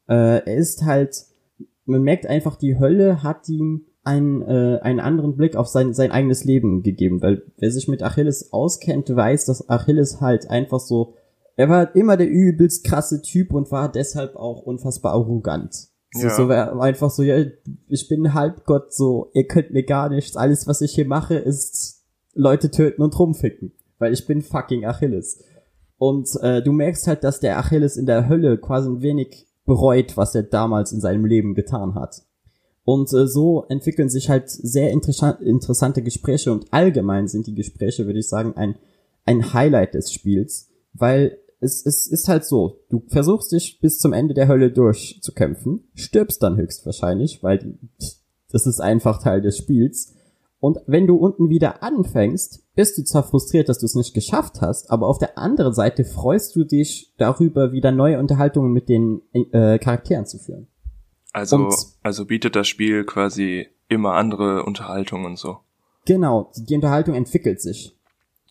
äh, 0.06 0.44
er 0.44 0.56
ist 0.56 0.84
halt 0.84 1.24
man 1.88 2.02
merkt 2.02 2.26
einfach, 2.26 2.56
die 2.56 2.78
Hölle 2.78 3.22
hat 3.22 3.48
ihm 3.48 3.86
einen, 4.04 4.42
äh, 4.42 4.78
einen 4.82 5.00
anderen 5.00 5.36
Blick 5.36 5.56
auf 5.56 5.66
sein, 5.66 5.92
sein 5.92 6.10
eigenes 6.10 6.44
Leben 6.44 6.82
gegeben, 6.82 7.20
weil 7.20 7.42
wer 7.58 7.70
sich 7.70 7.88
mit 7.88 8.02
Achilles 8.02 8.52
auskennt, 8.52 9.14
weiß, 9.14 9.44
dass 9.46 9.68
Achilles 9.68 10.20
halt 10.20 10.48
einfach 10.50 10.80
so, 10.80 11.14
er 11.56 11.68
war 11.68 11.94
immer 11.94 12.16
der 12.16 12.28
übelst 12.28 12.84
krasse 12.84 13.20
Typ 13.20 13.52
und 13.52 13.70
war 13.70 13.90
deshalb 13.90 14.36
auch 14.36 14.62
unfassbar 14.62 15.12
arrogant. 15.12 15.88
So, 16.12 16.26
ja. 16.26 16.34
so 16.34 16.48
war 16.48 16.80
einfach 16.80 17.10
so, 17.10 17.22
ja, 17.22 17.44
ich 17.88 18.08
bin 18.08 18.32
Halbgott, 18.32 18.94
so, 18.94 19.30
ihr 19.34 19.46
könnt 19.46 19.72
mir 19.72 19.82
gar 19.82 20.08
nichts, 20.08 20.36
alles 20.36 20.66
was 20.66 20.80
ich 20.80 20.92
hier 20.92 21.06
mache 21.06 21.34
ist 21.34 22.06
Leute 22.32 22.70
töten 22.70 23.02
und 23.02 23.18
rumficken, 23.18 23.72
weil 23.98 24.12
ich 24.12 24.26
bin 24.26 24.42
fucking 24.42 24.86
Achilles. 24.86 25.44
Und 25.98 26.30
äh, 26.40 26.62
du 26.62 26.72
merkst 26.72 27.08
halt, 27.08 27.24
dass 27.24 27.40
der 27.40 27.58
Achilles 27.58 27.96
in 27.96 28.06
der 28.06 28.28
Hölle 28.28 28.56
quasi 28.58 28.88
ein 28.88 29.02
wenig 29.02 29.47
bereut, 29.68 30.16
was 30.16 30.34
er 30.34 30.42
damals 30.42 30.90
in 30.90 31.00
seinem 31.00 31.24
Leben 31.24 31.54
getan 31.54 31.94
hat. 31.94 32.22
Und 32.84 33.12
äh, 33.12 33.28
so 33.28 33.66
entwickeln 33.68 34.08
sich 34.08 34.30
halt 34.30 34.50
sehr 34.50 34.90
interessante 34.90 36.02
Gespräche 36.02 36.50
und 36.50 36.72
allgemein 36.72 37.28
sind 37.28 37.46
die 37.46 37.54
Gespräche, 37.54 38.06
würde 38.06 38.18
ich 38.18 38.28
sagen, 38.28 38.54
ein, 38.56 38.76
ein 39.26 39.52
Highlight 39.52 39.94
des 39.94 40.10
Spiels, 40.10 40.70
weil 40.94 41.38
es, 41.60 41.84
es 41.84 42.06
ist 42.06 42.28
halt 42.28 42.44
so, 42.44 42.80
du 42.88 43.02
versuchst 43.08 43.52
dich 43.52 43.78
bis 43.80 43.98
zum 43.98 44.12
Ende 44.12 44.32
der 44.32 44.48
Hölle 44.48 44.70
durchzukämpfen, 44.70 45.84
stirbst 45.94 46.42
dann 46.42 46.56
höchstwahrscheinlich, 46.56 47.42
weil 47.42 47.78
das 48.50 48.66
ist 48.66 48.80
einfach 48.80 49.22
Teil 49.22 49.42
des 49.42 49.58
Spiels 49.58 50.14
und 50.60 50.78
wenn 50.86 51.06
du 51.06 51.16
unten 51.16 51.48
wieder 51.48 51.82
anfängst, 51.82 52.64
bist 52.74 52.98
du 52.98 53.04
zwar 53.04 53.22
frustriert, 53.22 53.68
dass 53.68 53.78
du 53.78 53.86
es 53.86 53.94
nicht 53.94 54.14
geschafft 54.14 54.60
hast, 54.60 54.90
aber 54.90 55.06
auf 55.06 55.18
der 55.18 55.38
anderen 55.38 55.72
Seite 55.72 56.04
freust 56.04 56.56
du 56.56 56.64
dich 56.64 57.14
darüber, 57.16 57.72
wieder 57.72 57.92
neue 57.92 58.18
Unterhaltungen 58.18 58.72
mit 58.72 58.88
den 58.88 59.22
äh, 59.32 59.78
Charakteren 59.78 60.26
zu 60.26 60.38
führen. 60.38 60.66
Also, 61.32 61.56
und, 61.56 61.74
also 62.02 62.24
bietet 62.24 62.56
das 62.56 62.66
Spiel 62.66 63.04
quasi 63.04 63.68
immer 63.88 64.14
andere 64.14 64.64
Unterhaltungen 64.64 65.26
und 65.26 65.38
so. 65.38 65.58
Genau, 66.06 66.50
die 66.56 66.74
Unterhaltung 66.74 67.14
entwickelt 67.14 67.60
sich 67.60 67.96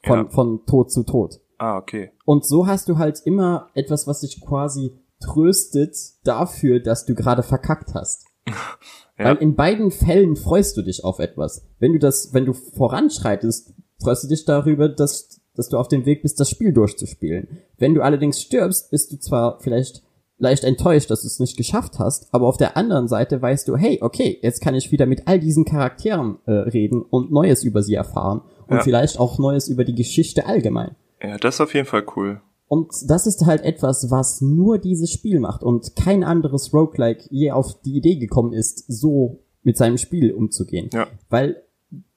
von, 0.04 0.20
ja. 0.20 0.30
von 0.30 0.66
Tod 0.66 0.92
zu 0.92 1.04
Tod. 1.04 1.40
Ah, 1.58 1.78
okay. 1.78 2.12
Und 2.24 2.46
so 2.46 2.68
hast 2.68 2.88
du 2.88 2.98
halt 2.98 3.20
immer 3.26 3.70
etwas, 3.74 4.08
was 4.08 4.22
dich 4.22 4.42
quasi 4.42 4.94
tröstet 5.20 5.98
dafür, 6.24 6.80
dass 6.80 7.06
du 7.06 7.16
gerade 7.16 7.44
verkackt 7.44 7.96
hast. 7.96 8.27
Ja. 8.48 9.26
Weil 9.26 9.36
in 9.38 9.56
beiden 9.56 9.90
Fällen 9.92 10.36
freust 10.36 10.78
du 10.78 10.82
dich 10.84 11.04
auf 11.04 11.20
etwas. 11.20 11.66
Wenn 11.80 11.94
du 11.94 12.00
das, 12.00 12.34
wenn 12.34 12.46
du 12.46 12.54
voranschreitest, 12.54 13.74
freust 14.02 14.24
du 14.24 14.28
dich 14.28 14.46
darüber, 14.46 14.90
dass, 14.90 15.42
dass 15.56 15.70
du 15.70 15.78
auf 15.78 15.88
dem 15.88 16.06
Weg 16.06 16.22
bist, 16.22 16.40
das 16.40 16.50
Spiel 16.50 16.72
durchzuspielen. 16.74 17.48
Wenn 17.78 17.94
du 17.96 18.02
allerdings 18.02 18.42
stirbst, 18.42 18.92
bist 18.92 19.12
du 19.12 19.18
zwar 19.18 19.60
vielleicht 19.60 20.04
leicht 20.40 20.64
enttäuscht, 20.64 21.10
dass 21.10 21.22
du 21.22 21.28
es 21.28 21.40
nicht 21.40 21.58
geschafft 21.58 21.98
hast, 21.98 22.32
aber 22.32 22.48
auf 22.48 22.58
der 22.58 22.78
anderen 22.78 23.08
Seite 23.08 23.42
weißt 23.42 23.68
du, 23.68 23.76
hey, 23.76 23.98
okay, 24.02 24.38
jetzt 24.44 24.62
kann 24.62 24.76
ich 24.76 24.92
wieder 24.92 25.08
mit 25.08 25.28
all 25.28 25.40
diesen 25.40 25.66
Charakteren 25.66 26.38
äh, 26.46 26.52
reden 26.52 27.02
und 27.02 27.32
Neues 27.32 27.64
über 27.64 27.82
sie 27.82 27.96
erfahren 27.96 28.42
und 28.68 28.78
Ja. 28.78 28.84
vielleicht 28.84 29.20
auch 29.20 29.40
Neues 29.40 29.68
über 29.68 29.84
die 29.84 29.96
Geschichte 29.96 30.46
allgemein. 30.46 30.96
Ja, 31.24 31.38
das 31.38 31.56
ist 31.56 31.62
auf 31.62 31.74
jeden 31.74 31.88
Fall 31.88 32.06
cool. 32.16 32.40
Und 32.68 32.92
das 33.08 33.28
ist 33.28 33.46
halt 33.46 33.64
etwas, 33.64 34.12
was 34.12 34.42
nur 34.42 34.78
dieses 34.78 35.12
Spiel 35.12 35.40
macht 35.40 35.64
und 35.64 35.96
kein 35.96 36.24
anderes 36.24 36.74
Roguelike 36.74 37.28
je 37.30 37.52
auf 37.52 37.82
die 37.82 37.96
Idee 37.96 38.18
gekommen 38.18 38.54
ist, 38.54 38.84
so 38.88 39.40
mit 39.64 39.78
seinem 39.78 39.98
Spiel 39.98 40.34
umzugehen. 40.34 40.90
Ja. 40.94 41.08
Weil 41.30 41.64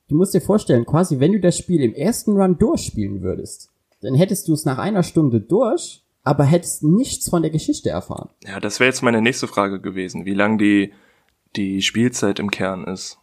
du 0.09 0.17
musst 0.17 0.35
dir 0.35 0.41
vorstellen, 0.41 0.87
quasi 0.87 1.21
wenn 1.21 1.33
du 1.33 1.41
das 1.41 1.57
Spiel 1.57 1.83
im 1.83 1.95
ersten 1.95 2.33
Run 2.33 2.59
durchspielen 2.59 3.23
würdest, 3.23 3.71
dann 4.01 4.15
hättest 4.15 4.49
du 4.49 4.55
es 4.55 4.65
nach 4.65 4.79
einer 4.79 5.05
Stunde 5.05 5.41
durch, 5.41 6.03
aber 6.25 6.45
hättest 6.45 6.83
nichts 6.83 7.29
von 7.29 7.43
der 7.43 7.51
Geschichte 7.51 7.91
erfahren. 7.91 8.31
Ja, 8.45 8.59
das 8.59 8.81
wäre 8.81 8.89
jetzt 8.89 9.03
meine 9.03 9.23
nächste 9.23 9.47
Frage 9.47 9.81
gewesen, 9.81 10.25
wie 10.25 10.35
lang 10.35 10.59
die, 10.59 10.93
die 11.55 11.81
Spielzeit 11.81 12.41
im 12.41 12.51
Kern 12.51 12.85
ist. 12.85 13.20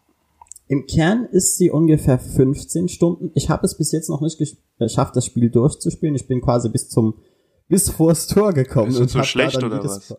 Im 0.67 0.85
Kern 0.85 1.25
ist 1.31 1.57
sie 1.57 1.71
ungefähr 1.71 2.19
15 2.19 2.89
Stunden. 2.89 3.31
Ich 3.35 3.49
habe 3.49 3.65
es 3.65 3.77
bis 3.77 3.91
jetzt 3.91 4.09
noch 4.09 4.21
nicht 4.21 4.39
gesch- 4.39 4.57
geschafft, 4.79 5.15
das 5.15 5.25
Spiel 5.25 5.49
durchzuspielen. 5.49 6.15
Ich 6.15 6.27
bin 6.27 6.41
quasi 6.41 6.69
bis 6.69 6.89
zum 6.89 7.15
bis 7.69 7.89
vors 7.89 8.27
Tor 8.27 8.53
gekommen. 8.53 8.87
Bist 8.87 8.99
du 8.99 9.03
und 9.03 9.15
da 9.15 9.23
schlecht 9.23 9.63
oder 9.63 9.83
was? 9.83 10.15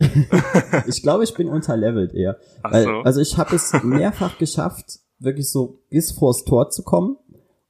ich 0.86 1.02
glaube, 1.02 1.24
ich 1.24 1.34
bin 1.34 1.48
unterlevelt 1.48 2.14
eher. 2.14 2.38
Ach 2.62 2.72
Weil, 2.72 2.84
so. 2.84 2.90
Also 3.00 3.20
ich 3.20 3.36
habe 3.36 3.56
es 3.56 3.72
mehrfach 3.82 4.38
geschafft, 4.38 5.00
wirklich 5.18 5.50
so 5.50 5.80
bis 5.90 6.12
vors 6.12 6.44
Tor 6.44 6.70
zu 6.70 6.82
kommen 6.82 7.16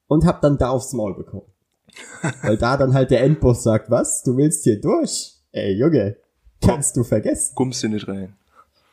und 0.06 0.26
habe 0.26 0.38
dann 0.42 0.58
da 0.58 0.70
aufs 0.70 0.92
Maul 0.92 1.14
bekommen. 1.14 1.46
Weil 2.42 2.56
da 2.58 2.76
dann 2.76 2.92
halt 2.94 3.10
der 3.10 3.22
Endboss 3.22 3.62
sagt, 3.62 3.90
was? 3.90 4.22
Du 4.22 4.36
willst 4.36 4.64
hier 4.64 4.80
durch? 4.80 5.34
Ey, 5.52 5.72
Junge, 5.74 6.16
kannst 6.60 6.96
du 6.96 7.04
vergessen. 7.04 7.54
Gummst 7.54 7.82
du 7.82 7.88
nicht 7.88 8.06
rein. 8.06 8.36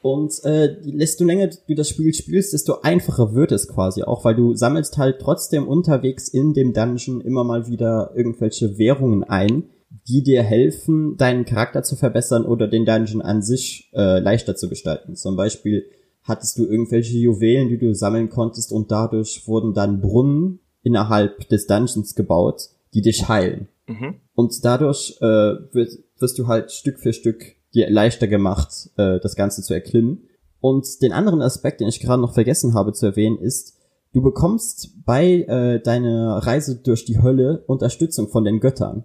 Und 0.05 0.39
äh, 0.43 0.69
desto 0.83 1.23
länger 1.23 1.49
du 1.67 1.73
das 1.73 1.89
Spiel 1.89 2.13
spielst, 2.13 2.53
desto 2.53 2.81
einfacher 2.83 3.33
wird 3.33 3.51
es 3.51 3.67
quasi 3.67 4.03
auch, 4.03 4.23
weil 4.23 4.35
du 4.35 4.53
sammelst 4.53 4.99
halt 4.99 5.17
trotzdem 5.19 5.67
unterwegs 5.67 6.27
in 6.27 6.53
dem 6.53 6.73
Dungeon 6.73 7.21
immer 7.21 7.43
mal 7.43 7.65
wieder 7.65 8.11
irgendwelche 8.13 8.77
Währungen 8.77 9.23
ein, 9.23 9.63
die 10.07 10.21
dir 10.21 10.43
helfen, 10.43 11.17
deinen 11.17 11.43
Charakter 11.43 11.81
zu 11.81 11.95
verbessern 11.95 12.45
oder 12.45 12.67
den 12.67 12.85
Dungeon 12.85 13.23
an 13.23 13.41
sich 13.41 13.89
äh, 13.95 14.19
leichter 14.19 14.55
zu 14.55 14.69
gestalten. 14.69 15.15
Zum 15.15 15.35
Beispiel 15.35 15.87
hattest 16.21 16.59
du 16.59 16.67
irgendwelche 16.67 17.17
Juwelen, 17.17 17.69
die 17.69 17.79
du 17.79 17.95
sammeln 17.95 18.29
konntest 18.29 18.71
und 18.73 18.91
dadurch 18.91 19.47
wurden 19.47 19.73
dann 19.73 20.01
Brunnen 20.01 20.59
innerhalb 20.83 21.49
des 21.49 21.65
Dungeons 21.65 22.13
gebaut, 22.13 22.69
die 22.93 23.01
dich 23.01 23.27
heilen. 23.27 23.69
Mhm. 23.87 24.17
Und 24.35 24.63
dadurch 24.63 25.17
äh, 25.21 25.25
wird, 25.25 25.97
wirst 26.19 26.37
du 26.37 26.45
halt 26.45 26.71
Stück 26.71 26.99
für 26.99 27.11
Stück 27.11 27.55
dir 27.75 27.89
leichter 27.89 28.27
gemacht, 28.27 28.89
äh, 28.97 29.19
das 29.19 29.35
Ganze 29.35 29.61
zu 29.61 29.73
erklimmen. 29.73 30.23
Und 30.61 31.01
den 31.01 31.11
anderen 31.11 31.41
Aspekt, 31.41 31.81
den 31.81 31.87
ich 31.87 31.99
gerade 31.99 32.21
noch 32.21 32.33
vergessen 32.33 32.73
habe 32.73 32.93
zu 32.93 33.05
erwähnen, 33.05 33.37
ist, 33.37 33.77
du 34.13 34.21
bekommst 34.21 35.05
bei 35.05 35.41
äh, 35.41 35.79
deiner 35.79 36.37
Reise 36.37 36.77
durch 36.77 37.05
die 37.05 37.21
Hölle 37.21 37.63
Unterstützung 37.67 38.29
von 38.29 38.45
den 38.45 38.59
Göttern. 38.59 39.03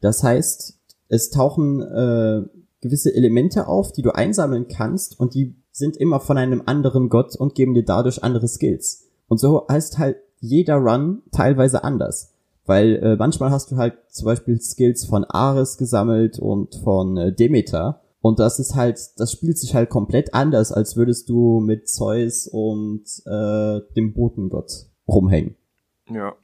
Das 0.00 0.22
heißt, 0.22 0.78
es 1.08 1.30
tauchen 1.30 1.80
äh, 1.82 2.42
gewisse 2.80 3.14
Elemente 3.14 3.66
auf, 3.66 3.92
die 3.92 4.02
du 4.02 4.14
einsammeln 4.14 4.68
kannst 4.68 5.18
und 5.18 5.34
die 5.34 5.56
sind 5.72 5.96
immer 5.96 6.20
von 6.20 6.38
einem 6.38 6.62
anderen 6.66 7.08
Gott 7.08 7.36
und 7.36 7.54
geben 7.54 7.74
dir 7.74 7.84
dadurch 7.84 8.22
andere 8.22 8.48
Skills. 8.48 9.08
Und 9.28 9.38
so 9.38 9.66
heißt 9.68 9.98
halt 9.98 10.16
jeder 10.40 10.76
Run 10.76 11.22
teilweise 11.32 11.84
anders. 11.84 12.32
Weil 12.66 12.96
äh, 12.96 13.16
manchmal 13.16 13.50
hast 13.50 13.70
du 13.70 13.76
halt 13.76 13.94
zum 14.08 14.26
Beispiel 14.26 14.60
Skills 14.60 15.04
von 15.04 15.24
Ares 15.24 15.76
gesammelt 15.76 16.38
und 16.38 16.74
von 16.76 17.16
äh, 17.16 17.32
Demeter. 17.32 18.02
Und 18.22 18.38
das 18.38 18.58
ist 18.58 18.74
halt, 18.74 18.98
das 19.16 19.32
spielt 19.32 19.58
sich 19.58 19.74
halt 19.74 19.88
komplett 19.88 20.34
anders, 20.34 20.72
als 20.72 20.96
würdest 20.96 21.28
du 21.28 21.60
mit 21.60 21.88
Zeus 21.88 22.46
und 22.46 23.04
äh, 23.24 23.80
dem 23.96 24.12
Botengott 24.12 24.86
rumhängen. 25.08 25.56
Ja. 26.10 26.34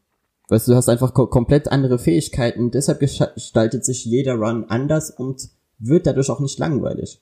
Weißt 0.49 0.67
du, 0.67 0.73
du 0.73 0.77
hast 0.77 0.89
einfach 0.89 1.13
ko 1.13 1.27
komplett 1.27 1.69
andere 1.69 1.99
Fähigkeiten, 1.99 2.71
deshalb 2.71 3.01
gestaltet 3.01 3.85
sich 3.85 4.05
jeder 4.05 4.37
Run 4.37 4.65
anders 4.69 5.11
und 5.11 5.49
wird 5.79 6.07
dadurch 6.07 6.31
auch 6.31 6.41
nicht 6.41 6.59
langweilig. 6.59 7.21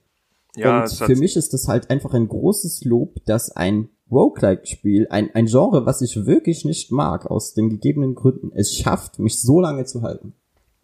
Ja, 0.57 0.83
und 0.83 0.93
für 0.93 1.17
mich 1.17 1.37
ist 1.37 1.53
das 1.53 1.67
halt 1.67 1.91
einfach 1.91 2.15
ein 2.15 2.29
großes 2.29 2.85
Lob, 2.85 3.25
dass 3.25 3.51
ein 3.51 3.89
Roguelike-Spiel, 4.11 5.09
ein, 5.11 5.35
ein 5.35 5.47
Genre, 5.47 5.87
was 5.87 6.01
ich 6.01 6.27
wirklich 6.27 6.65
nicht 6.65 6.93
mag, 6.93 7.27
aus 7.27 7.55
den 7.55 7.71
gegebenen 7.71 8.15
Gründen, 8.15 8.53
es 8.55 8.77
schafft, 8.77 9.19
mich 9.19 9.41
so 9.41 9.61
lange 9.61 9.85
zu 9.87 10.03
halten. 10.03 10.35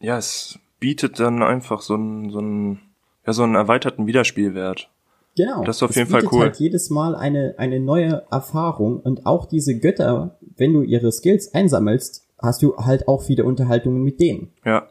ja, 0.00 0.18
es 0.18 0.58
bietet 0.80 1.20
dann 1.20 1.42
einfach 1.42 1.82
so 1.82 1.94
einen, 1.94 2.30
so 2.30 2.38
einen, 2.38 2.80
ja, 3.26 3.32
so 3.32 3.42
einen 3.42 3.54
erweiterten 3.54 4.06
Wiederspielwert. 4.06 4.90
Genau. 5.36 5.64
Das 5.64 5.76
ist 5.76 5.82
auf 5.82 5.90
Es 5.90 5.96
jeden 5.96 6.10
Fall 6.10 6.26
cool. 6.32 6.40
halt 6.40 6.56
jedes 6.56 6.90
Mal 6.90 7.14
eine, 7.14 7.54
eine 7.56 7.80
neue 7.80 8.24
Erfahrung 8.30 9.00
und 9.00 9.26
auch 9.26 9.46
diese 9.46 9.78
Götter, 9.78 10.36
wenn 10.56 10.72
du 10.72 10.82
ihre 10.82 11.12
Skills 11.12 11.54
einsammelst, 11.54 12.26
hast 12.38 12.62
du 12.62 12.76
halt 12.76 13.06
auch 13.08 13.28
wieder 13.28 13.44
Unterhaltungen 13.44 14.02
mit 14.02 14.20
denen. 14.20 14.50
Ja. 14.64 14.88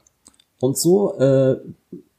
Und 0.60 0.78
so 0.78 1.18
äh, 1.18 1.58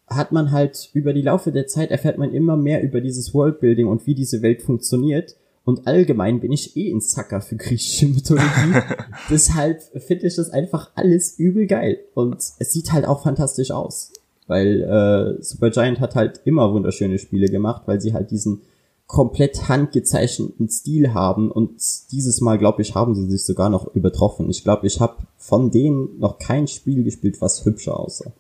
hat 0.07 0.33
man 0.33 0.51
halt 0.51 0.91
über 0.93 1.13
die 1.13 1.23
Laufe 1.23 1.53
der 1.53 1.67
Zeit 1.67 1.91
erfährt 1.91 2.19
man 2.19 2.33
immer 2.33 2.57
mehr 2.57 2.83
über 2.83 3.01
dieses 3.01 3.33
Worldbuilding 3.33 3.87
und 3.87 4.07
wie 4.07 4.15
diese 4.15 4.43
Welt 4.43 4.63
funktioniert. 4.63 5.37
Und 5.65 5.87
allgemein 5.87 6.41
bin 6.41 6.53
ich 6.53 6.77
eh 6.77 6.91
ein 6.91 7.01
Zacker 7.01 7.41
für 7.41 7.57
griechische 7.57 8.07
Mythologie. 8.07 8.81
Deshalb 9.31 9.81
finde 10.03 10.27
ich 10.27 10.37
das 10.37 10.51
einfach 10.51 10.91
alles 10.95 11.39
übel 11.39 11.67
geil. 11.67 11.99
Und 12.15 12.37
es 12.59 12.73
sieht 12.73 12.93
halt 12.93 13.07
auch 13.07 13.23
fantastisch 13.23 13.71
aus. 13.71 14.13
Weil 14.51 14.83
äh, 14.83 15.43
Supergiant 15.43 16.01
hat 16.01 16.17
halt 16.17 16.41
immer 16.45 16.73
wunderschöne 16.73 17.19
Spiele 17.19 17.47
gemacht, 17.47 17.83
weil 17.87 18.01
sie 18.01 18.13
halt 18.13 18.33
diesen 18.33 18.63
komplett 19.07 19.69
handgezeichneten 19.69 20.69
Stil 20.69 21.15
haben. 21.15 21.53
Und 21.53 21.81
dieses 22.11 22.41
Mal, 22.41 22.59
glaube 22.59 22.83
ich, 22.83 22.97
haben 22.97 23.15
sie 23.15 23.31
sich 23.31 23.45
sogar 23.45 23.71
noch 23.71 23.95
übertroffen. 23.95 24.51
Ich 24.51 24.65
glaube, 24.65 24.89
ich 24.89 25.01
habe 25.01 25.19
von 25.39 25.71
denen 25.71 26.19
noch 26.19 26.41
kein 26.41 26.67
Spiel 26.67 27.05
gespielt, 27.05 27.41
was 27.41 27.65
hübscher 27.65 27.99
aussah. 27.99 28.33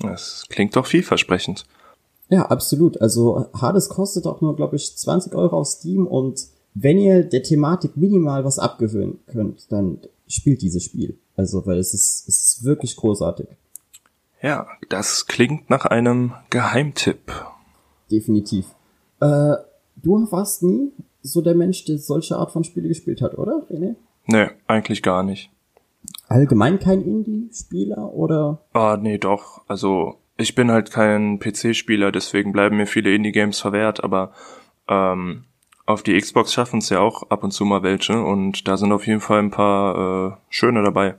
Das 0.00 0.46
klingt 0.48 0.74
doch 0.76 0.86
vielversprechend. 0.86 1.66
Ja, 2.30 2.46
absolut. 2.46 3.00
Also 3.02 3.46
Hades 3.52 3.90
kostet 3.90 4.26
auch 4.26 4.40
nur, 4.40 4.56
glaube 4.56 4.76
ich, 4.76 4.96
20 4.96 5.34
Euro 5.34 5.58
auf 5.60 5.68
Steam 5.68 6.06
und 6.06 6.40
wenn 6.72 6.98
ihr 6.98 7.22
der 7.22 7.42
Thematik 7.42 7.98
minimal 7.98 8.46
was 8.46 8.58
abgewöhnen 8.58 9.18
könnt, 9.26 9.70
dann 9.70 9.98
spielt 10.26 10.62
dieses 10.62 10.84
Spiel. 10.84 11.18
Also, 11.36 11.66
weil 11.66 11.78
es 11.78 11.92
ist, 11.92 12.28
es 12.28 12.42
ist 12.42 12.64
wirklich 12.64 12.96
großartig. 12.96 13.46
Ja, 14.44 14.66
das 14.90 15.26
klingt 15.26 15.70
nach 15.70 15.86
einem 15.86 16.34
Geheimtipp. 16.50 17.32
Definitiv. 18.10 18.66
Äh, 19.18 19.54
du 19.96 20.30
warst 20.30 20.62
nie 20.62 20.92
so 21.22 21.40
der 21.40 21.54
Mensch, 21.54 21.86
der 21.86 21.96
solche 21.96 22.36
Art 22.36 22.50
von 22.50 22.62
Spiele 22.62 22.88
gespielt 22.88 23.22
hat, 23.22 23.38
oder, 23.38 23.62
René? 23.70 23.94
Nee, 24.26 24.48
eigentlich 24.66 25.02
gar 25.02 25.22
nicht. 25.22 25.50
Allgemein 26.28 26.78
kein 26.78 27.00
Indie-Spieler 27.00 28.12
oder? 28.12 28.58
Ah, 28.74 28.98
nee, 29.00 29.16
doch. 29.16 29.62
Also, 29.66 30.16
ich 30.36 30.54
bin 30.54 30.70
halt 30.70 30.90
kein 30.90 31.38
PC-Spieler, 31.38 32.12
deswegen 32.12 32.52
bleiben 32.52 32.76
mir 32.76 32.86
viele 32.86 33.14
Indie-Games 33.14 33.58
verwehrt, 33.60 34.04
aber 34.04 34.32
ähm, 34.88 35.44
auf 35.86 36.02
die 36.02 36.20
Xbox 36.20 36.52
schaffen 36.52 36.80
es 36.80 36.90
ja 36.90 37.00
auch 37.00 37.30
ab 37.30 37.44
und 37.44 37.52
zu 37.52 37.64
mal 37.64 37.82
welche 37.82 38.22
und 38.22 38.68
da 38.68 38.76
sind 38.76 38.92
auf 38.92 39.06
jeden 39.06 39.20
Fall 39.20 39.38
ein 39.38 39.50
paar 39.50 40.34
äh, 40.34 40.36
schöne 40.50 40.82
dabei. 40.82 41.14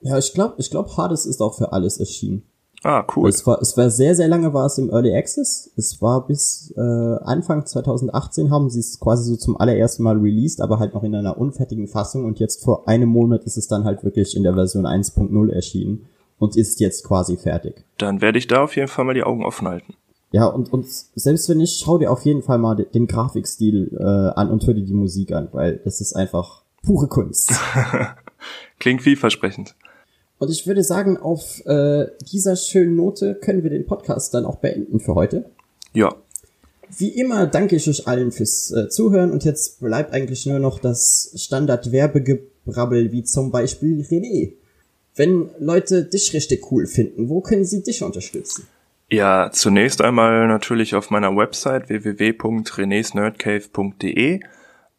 Ja, 0.00 0.18
ich 0.18 0.34
glaube, 0.34 0.56
ich 0.58 0.68
glaube, 0.68 0.96
Hades 0.96 1.26
ist 1.26 1.40
auch 1.40 1.56
für 1.56 1.72
alles 1.72 1.98
erschienen. 1.98 2.42
Ah, 2.88 3.04
cool. 3.16 3.28
Es 3.28 3.44
war, 3.48 3.60
es 3.60 3.76
war 3.76 3.90
sehr, 3.90 4.14
sehr 4.14 4.28
lange 4.28 4.54
war 4.54 4.66
es 4.66 4.78
im 4.78 4.90
Early 4.90 5.12
Access. 5.12 5.72
Es 5.76 6.00
war 6.00 6.24
bis 6.24 6.72
äh, 6.76 6.80
Anfang 6.80 7.66
2018 7.66 8.50
haben 8.50 8.70
sie 8.70 8.78
es 8.78 9.00
quasi 9.00 9.24
so 9.28 9.36
zum 9.36 9.56
allerersten 9.60 10.04
Mal 10.04 10.16
released, 10.18 10.60
aber 10.60 10.78
halt 10.78 10.94
noch 10.94 11.02
in 11.02 11.14
einer 11.16 11.36
unfertigen 11.36 11.88
Fassung 11.88 12.24
und 12.24 12.38
jetzt 12.38 12.62
vor 12.62 12.86
einem 12.86 13.08
Monat 13.08 13.42
ist 13.42 13.56
es 13.56 13.66
dann 13.66 13.82
halt 13.82 14.04
wirklich 14.04 14.36
in 14.36 14.44
der 14.44 14.54
Version 14.54 14.86
1.0 14.86 15.50
erschienen 15.52 16.06
und 16.38 16.56
ist 16.56 16.78
jetzt 16.78 17.02
quasi 17.04 17.36
fertig. 17.36 17.82
Dann 17.98 18.20
werde 18.20 18.38
ich 18.38 18.46
da 18.46 18.62
auf 18.62 18.76
jeden 18.76 18.86
Fall 18.88 19.04
mal 19.04 19.14
die 19.14 19.24
Augen 19.24 19.44
offen 19.44 19.66
halten. 19.66 19.94
Ja, 20.30 20.46
und, 20.46 20.72
und 20.72 20.86
selbst 21.16 21.48
wenn 21.48 21.58
nicht, 21.58 21.80
schau 21.80 21.98
dir 21.98 22.12
auf 22.12 22.24
jeden 22.24 22.42
Fall 22.42 22.58
mal 22.58 22.76
de- 22.76 22.86
den 22.88 23.08
Grafikstil 23.08 23.96
äh, 23.98 24.04
an 24.38 24.48
und 24.50 24.64
hör 24.64 24.74
dir 24.74 24.84
die 24.84 24.94
Musik 24.94 25.32
an, 25.32 25.48
weil 25.50 25.80
das 25.84 26.00
ist 26.00 26.14
einfach 26.14 26.62
pure 26.84 27.08
Kunst. 27.08 27.52
Klingt 28.78 29.02
vielversprechend. 29.02 29.74
Und 30.38 30.50
ich 30.50 30.66
würde 30.66 30.82
sagen, 30.82 31.16
auf 31.16 31.64
äh, 31.66 32.08
dieser 32.30 32.56
schönen 32.56 32.94
Note 32.96 33.36
können 33.36 33.62
wir 33.62 33.70
den 33.70 33.86
Podcast 33.86 34.34
dann 34.34 34.44
auch 34.44 34.56
beenden 34.56 35.00
für 35.00 35.14
heute. 35.14 35.48
Ja, 35.94 36.14
Wie 36.98 37.08
immer 37.08 37.46
danke 37.46 37.74
ich 37.76 37.88
euch 37.88 38.06
allen 38.06 38.32
fürs 38.32 38.70
äh, 38.70 38.90
Zuhören 38.90 39.32
und 39.32 39.44
jetzt 39.44 39.80
bleibt 39.80 40.12
eigentlich 40.12 40.44
nur 40.44 40.58
noch 40.58 40.78
das 40.78 41.32
Standard-Werbegebrabbel 41.36 43.12
wie 43.12 43.24
zum 43.24 43.50
Beispiel 43.50 44.02
René. 44.02 44.52
Wenn 45.14 45.48
Leute 45.58 46.04
dich 46.04 46.34
richtig 46.34 46.70
cool 46.70 46.86
finden, 46.86 47.30
wo 47.30 47.40
können 47.40 47.64
sie 47.64 47.82
dich 47.82 48.02
unterstützen? 48.02 48.68
Ja, 49.08 49.50
zunächst 49.52 50.02
einmal 50.02 50.46
natürlich 50.48 50.94
auf 50.94 51.08
meiner 51.10 51.34
Website 51.34 51.88
www.renesnerdcave.de. 51.88 54.40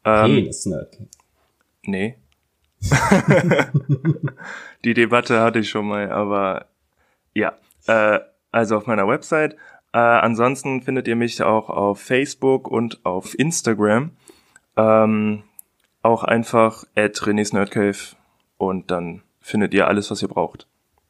Ähm, 0.05 0.35
Penis 0.35 0.65
Nerd. 0.65 0.97
Nee. 1.83 2.15
Die 4.83 4.93
Debatte 4.93 5.41
hatte 5.41 5.59
ich 5.59 5.69
schon 5.69 5.87
mal, 5.87 6.11
aber 6.11 6.67
ja. 7.33 7.53
Äh, 7.87 8.19
also 8.51 8.77
auf 8.77 8.87
meiner 8.87 9.07
Website. 9.07 9.53
Äh, 9.93 9.99
ansonsten 9.99 10.81
findet 10.81 11.07
ihr 11.07 11.15
mich 11.15 11.41
auch 11.41 11.69
auf 11.69 11.99
Facebook 11.99 12.67
und 12.67 13.05
auf 13.05 13.37
Instagram. 13.37 14.11
Ähm, 14.75 15.43
auch 16.01 16.23
einfach 16.23 16.85
at 16.95 17.15
René's 17.17 17.53
Nerdcave 17.53 18.15
und 18.57 18.91
dann 18.91 19.21
findet 19.39 19.73
ihr 19.73 19.87
alles, 19.87 20.11
was 20.11 20.21
ihr 20.21 20.27
braucht. 20.27 20.67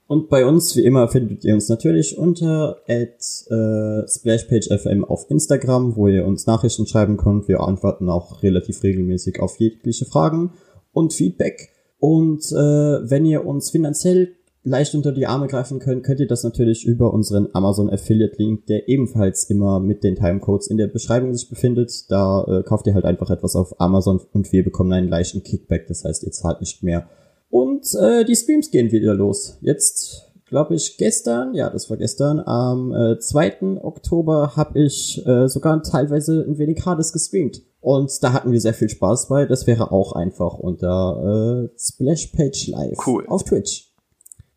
Und 0.07 0.29
bei 0.29 0.45
uns, 0.45 0.75
wie 0.77 0.85
immer, 0.85 1.09
findet 1.09 1.43
ihr 1.43 1.53
uns 1.53 1.67
natürlich 1.67 2.17
unter 2.17 2.77
at, 2.87 3.19
äh, 3.51 4.07
splashpagefm 4.07 5.03
auf 5.03 5.29
Instagram, 5.29 5.97
wo 5.97 6.07
ihr 6.07 6.25
uns 6.25 6.47
Nachrichten 6.47 6.87
schreiben 6.87 7.17
könnt. 7.17 7.47
Wir 7.49 7.59
antworten 7.59 8.09
auch 8.09 8.41
relativ 8.41 8.83
regelmäßig 8.83 9.41
auf 9.41 9.59
jegliche 9.59 10.05
Fragen 10.05 10.53
und 10.93 11.13
Feedback. 11.13 11.73
Und 11.99 12.51
äh, 12.51 13.09
wenn 13.09 13.25
ihr 13.25 13.45
uns 13.45 13.71
finanziell 13.71 14.33
leicht 14.67 14.93
unter 14.93 15.11
die 15.11 15.25
Arme 15.25 15.47
greifen 15.47 15.79
könnt, 15.79 16.03
könnt 16.03 16.19
ihr 16.19 16.27
das 16.27 16.43
natürlich 16.43 16.85
über 16.85 17.13
unseren 17.13 17.47
Amazon 17.53 17.89
Affiliate 17.89 18.35
Link, 18.37 18.65
der 18.67 18.87
ebenfalls 18.87 19.45
immer 19.49 19.79
mit 19.79 20.03
den 20.03 20.15
Timecodes 20.15 20.67
in 20.67 20.77
der 20.77 20.87
Beschreibung 20.87 21.33
sich 21.33 21.49
befindet. 21.49 22.11
Da 22.11 22.43
äh, 22.43 22.63
kauft 22.63 22.85
ihr 22.87 22.93
halt 22.93 23.05
einfach 23.05 23.29
etwas 23.29 23.55
auf 23.55 23.79
Amazon 23.79 24.21
und 24.33 24.51
wir 24.51 24.63
bekommen 24.63 24.93
einen 24.93 25.09
leichten 25.09 25.43
Kickback. 25.43 25.87
Das 25.87 26.03
heißt, 26.03 26.23
ihr 26.23 26.31
zahlt 26.31 26.59
nicht 26.59 26.83
mehr. 26.83 27.07
Und 27.49 27.87
äh, 27.95 28.25
die 28.25 28.35
Streams 28.35 28.71
gehen 28.71 28.91
wieder 28.91 29.13
los. 29.13 29.57
Jetzt, 29.61 30.33
glaube 30.45 30.75
ich, 30.75 30.97
gestern, 30.97 31.53
ja, 31.53 31.69
das 31.69 31.89
war 31.89 31.97
gestern, 31.97 32.39
am 32.41 32.91
äh, 32.91 33.19
2. 33.19 33.81
Oktober 33.81 34.55
habe 34.57 34.79
ich 34.79 35.25
äh, 35.25 35.47
sogar 35.47 35.81
teilweise 35.81 36.45
ein 36.47 36.57
wenig 36.57 36.85
Hades 36.85 37.13
gestreamt. 37.13 37.61
Und 37.87 38.21
da 38.21 38.33
hatten 38.33 38.51
wir 38.51 38.59
sehr 38.59 38.73
viel 38.73 38.89
Spaß 38.89 39.29
bei. 39.29 39.45
Das 39.45 39.65
wäre 39.65 39.93
auch 39.93 40.11
einfach 40.11 40.55
unter 40.55 41.69
äh, 41.71 41.79
Splashpage 41.79 42.67
Live 42.67 42.97
Cool. 43.07 43.25
auf 43.29 43.45
Twitch. 43.45 43.93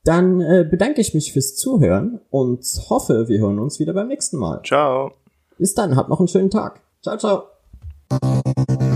Dann 0.03 0.41
äh, 0.41 0.67
bedanke 0.69 1.01
ich 1.01 1.15
mich 1.15 1.33
fürs 1.33 1.55
Zuhören 1.55 2.19
und 2.31 2.65
hoffe, 2.89 3.29
wir 3.29 3.39
hören 3.39 3.61
uns 3.61 3.79
wieder 3.79 3.93
beim 3.93 4.09
nächsten 4.09 4.37
Mal. 4.37 4.61
Ciao. 4.65 5.13
Bis 5.59 5.75
dann, 5.75 5.95
habt 5.95 6.09
noch 6.09 6.19
einen 6.19 6.27
schönen 6.27 6.51
Tag. 6.51 6.81
Ciao, 7.05 7.19
ciao. 7.19 8.90